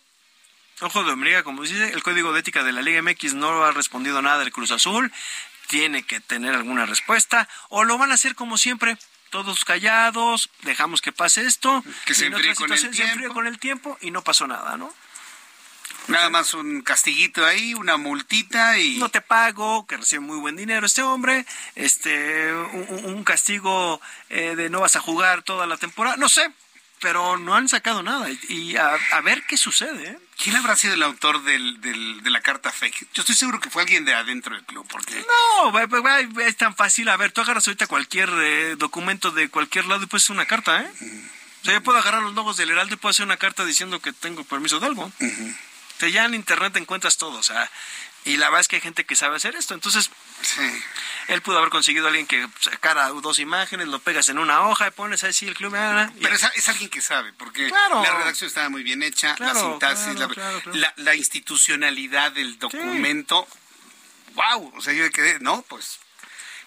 Ojo 0.81 1.03
de 1.03 1.11
Omega, 1.11 1.43
como 1.43 1.63
dice, 1.63 1.91
el 1.91 2.03
código 2.03 2.31
de 2.31 2.39
ética 2.39 2.63
de 2.63 2.71
la 2.71 2.81
Liga 2.81 3.01
MX 3.01 3.33
no 3.33 3.63
ha 3.63 3.71
respondido 3.71 4.21
nada 4.21 4.39
del 4.39 4.53
Cruz 4.53 4.71
Azul, 4.71 5.11
tiene 5.67 6.03
que 6.03 6.21
tener 6.21 6.55
alguna 6.55 6.85
respuesta, 6.85 7.49
o 7.67 7.83
lo 7.83 7.97
van 7.97 8.11
a 8.11 8.13
hacer 8.13 8.33
como 8.33 8.57
siempre, 8.57 8.97
todos 9.29 9.65
callados, 9.65 10.49
dejamos 10.61 11.01
que 11.01 11.11
pase 11.11 11.45
esto, 11.45 11.83
que 12.05 12.13
se 12.13 12.27
enfríe 12.27 12.55
con 12.55 12.71
el 12.71 12.91
tiempo. 12.91 13.33
con 13.33 13.47
el 13.47 13.59
tiempo 13.59 13.97
y 14.01 14.11
no 14.11 14.23
pasó 14.23 14.47
nada, 14.47 14.77
¿no? 14.77 14.93
Nada 16.07 16.29
más 16.29 16.55
un 16.55 16.81
castiguito 16.81 17.45
ahí, 17.45 17.75
una 17.75 17.97
multita 17.97 18.79
y... 18.79 18.97
No 18.97 19.09
te 19.09 19.21
pago, 19.21 19.85
que 19.85 19.97
recibe 19.97 20.21
muy 20.21 20.39
buen 20.39 20.55
dinero 20.55 20.85
este 20.85 21.03
hombre, 21.03 21.45
este, 21.75 22.51
un, 22.51 23.23
castigo 23.23 24.01
eh, 24.29 24.55
de 24.55 24.69
no 24.69 24.79
vas 24.79 24.95
a 24.95 25.01
jugar 25.01 25.43
toda 25.43 25.67
la 25.67 25.77
temporada, 25.77 26.17
no 26.17 26.27
sé, 26.27 26.51
pero 26.99 27.37
no 27.37 27.55
han 27.55 27.69
sacado 27.69 28.03
nada. 28.03 28.27
Y 28.49 28.75
a, 28.77 28.97
ver 29.23 29.43
qué 29.47 29.57
sucede. 29.57 30.09
¿eh? 30.09 30.19
¿Quién 30.41 30.55
habrá 30.55 30.75
sido 30.75 30.93
el 30.93 31.03
autor 31.03 31.43
del, 31.43 31.81
de 31.81 32.29
la 32.29 32.41
carta 32.41 32.71
fake? 32.71 33.07
Yo 33.13 33.21
estoy 33.21 33.35
seguro 33.35 33.59
que 33.59 33.69
fue 33.69 33.81
alguien 33.81 34.05
de 34.05 34.13
adentro 34.13 34.55
del 34.55 34.63
club. 34.65 34.87
porque 34.89 35.25
No, 35.63 35.79
es 36.41 36.57
tan 36.57 36.75
fácil. 36.75 37.09
A 37.09 37.17
ver, 37.17 37.31
tú 37.31 37.41
agarras 37.41 37.67
ahorita 37.67 37.87
cualquier 37.87 38.29
eh, 38.29 38.75
documento 38.77 39.31
de 39.31 39.49
cualquier 39.49 39.85
lado 39.85 40.03
y 40.03 40.07
puedes 40.07 40.25
hacer 40.25 40.35
una 40.35 40.45
carta, 40.45 40.81
¿eh? 40.81 40.91
O 41.61 41.65
sea, 41.65 41.73
yo 41.73 41.83
puedo 41.83 41.97
agarrar 41.97 42.21
los 42.21 42.35
logos 42.35 42.57
del 42.57 42.71
Heraldo 42.71 42.95
y 42.95 42.97
puedo 42.97 43.11
hacer 43.11 43.25
una 43.25 43.37
carta 43.37 43.65
diciendo 43.65 43.99
que 43.99 44.13
tengo 44.13 44.43
permiso 44.43 44.79
de 44.79 44.87
algo. 44.87 45.03
O 45.03 45.99
sea, 45.99 46.09
ya 46.09 46.25
en 46.25 46.33
Internet 46.33 46.75
encuentras 46.77 47.17
todo. 47.17 47.37
O 47.37 47.43
sea, 47.43 47.69
y 48.25 48.37
la 48.37 48.47
verdad 48.47 48.61
es 48.61 48.67
que 48.67 48.77
hay 48.77 48.81
gente 48.81 49.05
que 49.05 49.15
sabe 49.15 49.35
hacer 49.35 49.55
esto. 49.55 49.73
Entonces, 49.73 50.09
él 51.27 51.41
pudo 51.41 51.59
haber 51.59 51.69
conseguido 51.69 52.05
a 52.05 52.09
alguien 52.09 52.25
que 52.25 52.47
sacara 52.59 53.09
dos 53.09 53.39
imágenes, 53.39 53.87
lo 53.87 53.99
pegas 53.99 54.29
en 54.29 54.39
una 54.39 54.67
hoja 54.67 54.87
y 54.87 54.91
pones 54.91 55.23
ahí 55.23 55.33
sí 55.33 55.47
el 55.47 55.53
club. 55.53 55.71
Pero 56.21 56.35
es, 56.35 56.69
alguien 56.69 56.89
que 56.89 57.01
sabe, 57.01 57.33
porque 57.33 57.69
la 57.69 58.17
redacción 58.17 58.47
estaba 58.47 58.69
muy 58.69 58.83
bien 58.83 59.03
hecha, 59.03 59.35
la 59.39 59.53
sintaxis, 59.53 60.15
la, 60.97 61.15
institucionalidad 61.15 62.31
del 62.31 62.57
documento. 62.57 63.47
¡Wow! 64.33 64.73
O 64.75 64.81
sea, 64.81 64.93
yo 64.93 65.09
quedé, 65.11 65.39
no, 65.39 65.63
pues 65.63 65.99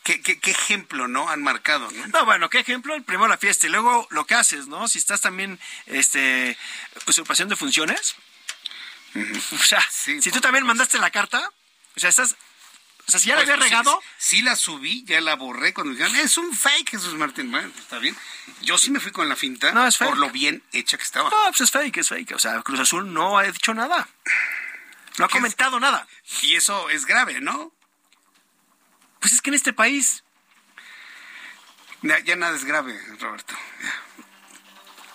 ¿Qué, 0.03 0.21
qué, 0.21 0.51
ejemplo, 0.51 1.07
¿no? 1.07 1.29
Han 1.29 1.43
marcado, 1.45 1.89
¿no? 1.93 2.07
No, 2.09 2.25
bueno, 2.25 2.51
¿qué 2.51 2.59
ejemplo? 2.59 3.01
Primero 3.05 3.29
la 3.29 3.39
fiesta 3.39 3.69
y 3.69 3.71
luego 3.71 4.09
lo 4.11 4.27
que 4.27 4.35
haces, 4.35 4.67
¿no? 4.67 4.89
Si 4.89 4.99
estás 4.99 5.21
también, 5.21 5.61
este, 5.87 6.59
usurpación 7.07 7.49
de 7.49 7.55
funciones, 7.55 8.17
o 9.15 9.59
sea, 9.59 9.81
si 9.91 10.31
tú 10.33 10.41
también 10.41 10.67
mandaste 10.67 10.99
la 10.99 11.11
carta, 11.11 11.53
o 11.97 12.01
sea, 12.01 12.09
estás 12.11 12.35
o 13.07 13.11
sea, 13.11 13.21
si 13.21 13.29
ya 13.29 13.35
la 13.35 13.43
pues, 13.43 13.51
había 13.51 13.65
regado. 13.65 14.01
Sí, 14.19 14.43
la 14.43 14.57
subí, 14.57 15.05
ya 15.05 15.21
la 15.21 15.37
borré 15.37 15.75
cuando 15.75 15.93
dijeron, 15.93 16.17
es 16.17 16.39
un 16.39 16.55
fake, 16.55 16.91
Jesús 16.91 17.15
Martín. 17.15 17.51
Bueno, 17.51 17.71
pues, 17.71 17.83
está 17.83 17.99
bien. 17.99 18.17
Yo 18.63 18.79
sí 18.79 18.91
me 18.91 19.01
fui 19.01 19.13
con 19.13 19.29
la 19.29 19.37
finta 19.37 19.73
no, 19.73 19.87
es 19.87 19.97
por 19.97 20.19
lo 20.19 20.31
bien 20.31 20.63
hecha 20.73 20.97
que 20.97 21.03
estaba. 21.03 21.31
No, 21.31 21.37
pues 21.49 21.63
es 21.63 21.71
fake, 21.71 21.97
es 21.99 22.09
fake. 22.09 22.33
O 22.33 22.39
sea, 22.39 22.63
Cruz 22.63 22.81
Azul 22.81 23.13
no 23.13 23.39
ha 23.39 23.43
dicho 23.45 23.75
nada. 23.75 24.09
No 25.19 25.25
ha 25.25 25.29
comentado 25.29 25.79
nada. 25.81 26.07
Y 26.43 26.55
eso 26.55 26.89
es 26.91 27.05
grave, 27.07 27.41
¿no? 27.41 27.73
Pues 29.21 29.33
es 29.33 29.43
que 29.43 29.51
en 29.51 29.55
este 29.55 29.73
país. 29.73 30.25
Ya, 32.03 32.37
nada 32.37 32.57
es 32.57 32.65
grave, 32.65 32.99
Roberto. 33.21 33.55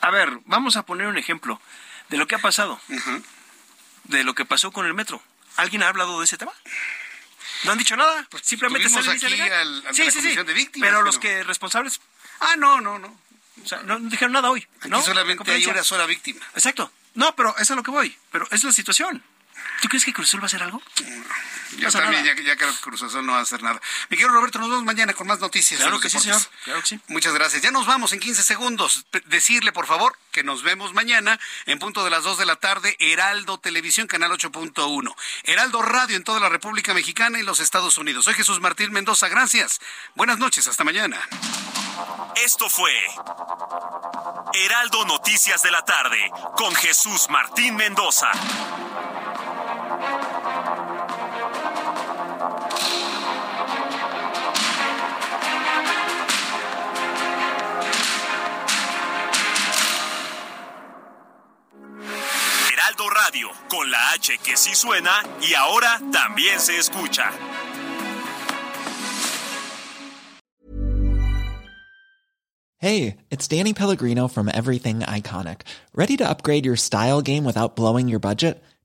A 0.01 0.11
ver, 0.11 0.39
vamos 0.45 0.77
a 0.77 0.85
poner 0.85 1.07
un 1.07 1.17
ejemplo 1.17 1.59
de 2.09 2.17
lo 2.17 2.27
que 2.27 2.35
ha 2.35 2.39
pasado 2.39 2.79
de 4.07 4.23
lo 4.23 4.35
que 4.35 4.45
pasó 4.45 4.71
con 4.71 4.85
el 4.85 4.93
metro. 4.93 5.21
¿Alguien 5.55 5.83
ha 5.83 5.89
hablado 5.89 6.19
de 6.19 6.25
ese 6.25 6.37
tema? 6.37 6.53
¿No 7.63 7.71
han 7.71 7.77
dicho 7.77 7.95
nada? 7.95 8.27
Pues 8.29 8.43
Simplemente 8.45 8.89
se 8.89 8.99
aquí 8.99 9.25
al, 9.25 9.83
sí, 9.91 10.11
sí, 10.11 10.21
sí. 10.21 10.35
de 10.35 10.53
víctimas. 10.53 10.89
Pero, 10.89 11.01
los 11.01 11.17
que 11.19 11.43
responsables... 11.43 11.99
Ah, 12.39 12.55
no, 12.57 12.81
no, 12.81 12.99
no. 12.99 13.19
O 13.63 13.67
sea, 13.67 13.81
no 13.83 13.99
dijeron 13.99 14.33
nada 14.33 14.49
hoy. 14.49 14.65
Aquí 14.81 15.01
solamente 15.03 15.51
hay 15.51 15.65
una 15.65 15.83
sola 15.83 16.05
víctima. 16.05 16.45
Exacto. 16.53 16.91
No, 17.15 17.35
pero 17.35 17.49
eso 17.51 17.61
es 17.63 17.71
a 17.71 17.75
lo 17.75 17.83
que 17.83 17.91
voy. 17.91 18.15
Pero 18.31 18.47
es 18.51 18.63
la 18.63 18.71
situación. 18.71 19.23
¿Tú 19.81 19.89
crees 19.89 20.05
que 20.05 20.13
Cruz 20.13 20.27
Azul 20.27 20.39
va 20.39 20.45
a 20.45 20.47
hacer 20.47 20.63
algo? 20.63 20.81
Yo 21.77 21.91
también, 21.91 22.23
ya, 22.23 22.55
creo 22.55 22.73
que 22.73 22.81
Cruz 22.81 23.03
Azul 23.03 23.25
no 23.25 23.33
va 23.33 23.39
a 23.39 23.41
hacer 23.41 23.61
nada. 23.61 23.79
Mi 24.09 24.17
querido 24.17 24.33
Roberto, 24.33 24.57
nos 24.59 24.69
vemos 24.69 24.83
mañana 24.83 25.13
con 25.13 25.27
más 25.27 25.39
noticias. 25.39 25.79
Claro 25.79 25.99
que 25.99 26.09
sí, 26.09 26.19
señor. 26.19 26.41
Claro 26.63 26.81
que 26.81 26.87
sí. 26.87 26.99
Muchas 27.07 27.33
gracias. 27.33 27.61
Ya 27.61 27.71
nos 27.71 27.85
vamos 27.85 28.13
en 28.13 28.19
15 28.19 28.41
segundos. 28.41 29.05
Decirle, 29.25 29.71
por 29.71 29.85
favor, 29.85 30.17
que 30.31 30.43
nos 30.43 30.63
vemos 30.63 30.93
mañana 30.93 31.39
en 31.65 31.79
punto 31.79 32.03
de 32.03 32.09
las 32.09 32.23
2 32.23 32.37
de 32.39 32.45
la 32.45 32.55
tarde, 32.55 32.95
Heraldo 32.99 33.59
Televisión, 33.59 34.07
canal 34.07 34.31
8.1. 34.31 35.15
Heraldo 35.43 35.81
Radio 35.81 36.15
en 36.15 36.23
toda 36.23 36.39
la 36.39 36.49
República 36.49 36.93
Mexicana 36.93 37.39
y 37.39 37.43
los 37.43 37.59
Estados 37.59 37.97
Unidos. 37.97 38.25
Soy 38.25 38.33
Jesús 38.33 38.59
Martín 38.59 38.91
Mendoza. 38.91 39.27
Gracias. 39.27 39.79
Buenas 40.15 40.39
noches. 40.39 40.67
Hasta 40.67 40.83
mañana. 40.83 41.19
Esto 42.35 42.69
fue 42.69 42.93
Heraldo 44.53 45.05
Noticias 45.05 45.63
de 45.63 45.71
la 45.71 45.83
tarde 45.83 46.31
con 46.55 46.73
Jesús 46.75 47.27
Martín 47.29 47.75
Mendoza. 47.75 48.31
Con 63.69 63.91
la 63.91 63.97
H 64.13 64.37
que 64.43 64.55
sí 64.55 64.73
suena 64.73 65.11
y 65.41 65.53
ahora 65.53 65.99
también 66.11 66.59
se 66.59 66.77
escucha. 66.77 67.31
Hey, 72.79 73.17
it's 73.29 73.47
Danny 73.47 73.73
Pellegrino 73.73 74.27
from 74.27 74.49
Everything 74.53 74.99
Iconic. 74.99 75.61
Ready 75.93 76.15
to 76.17 76.29
upgrade 76.29 76.65
your 76.65 76.77
style 76.77 77.21
game 77.21 77.43
without 77.43 77.75
blowing 77.75 78.07
your 78.07 78.19
budget? 78.19 78.63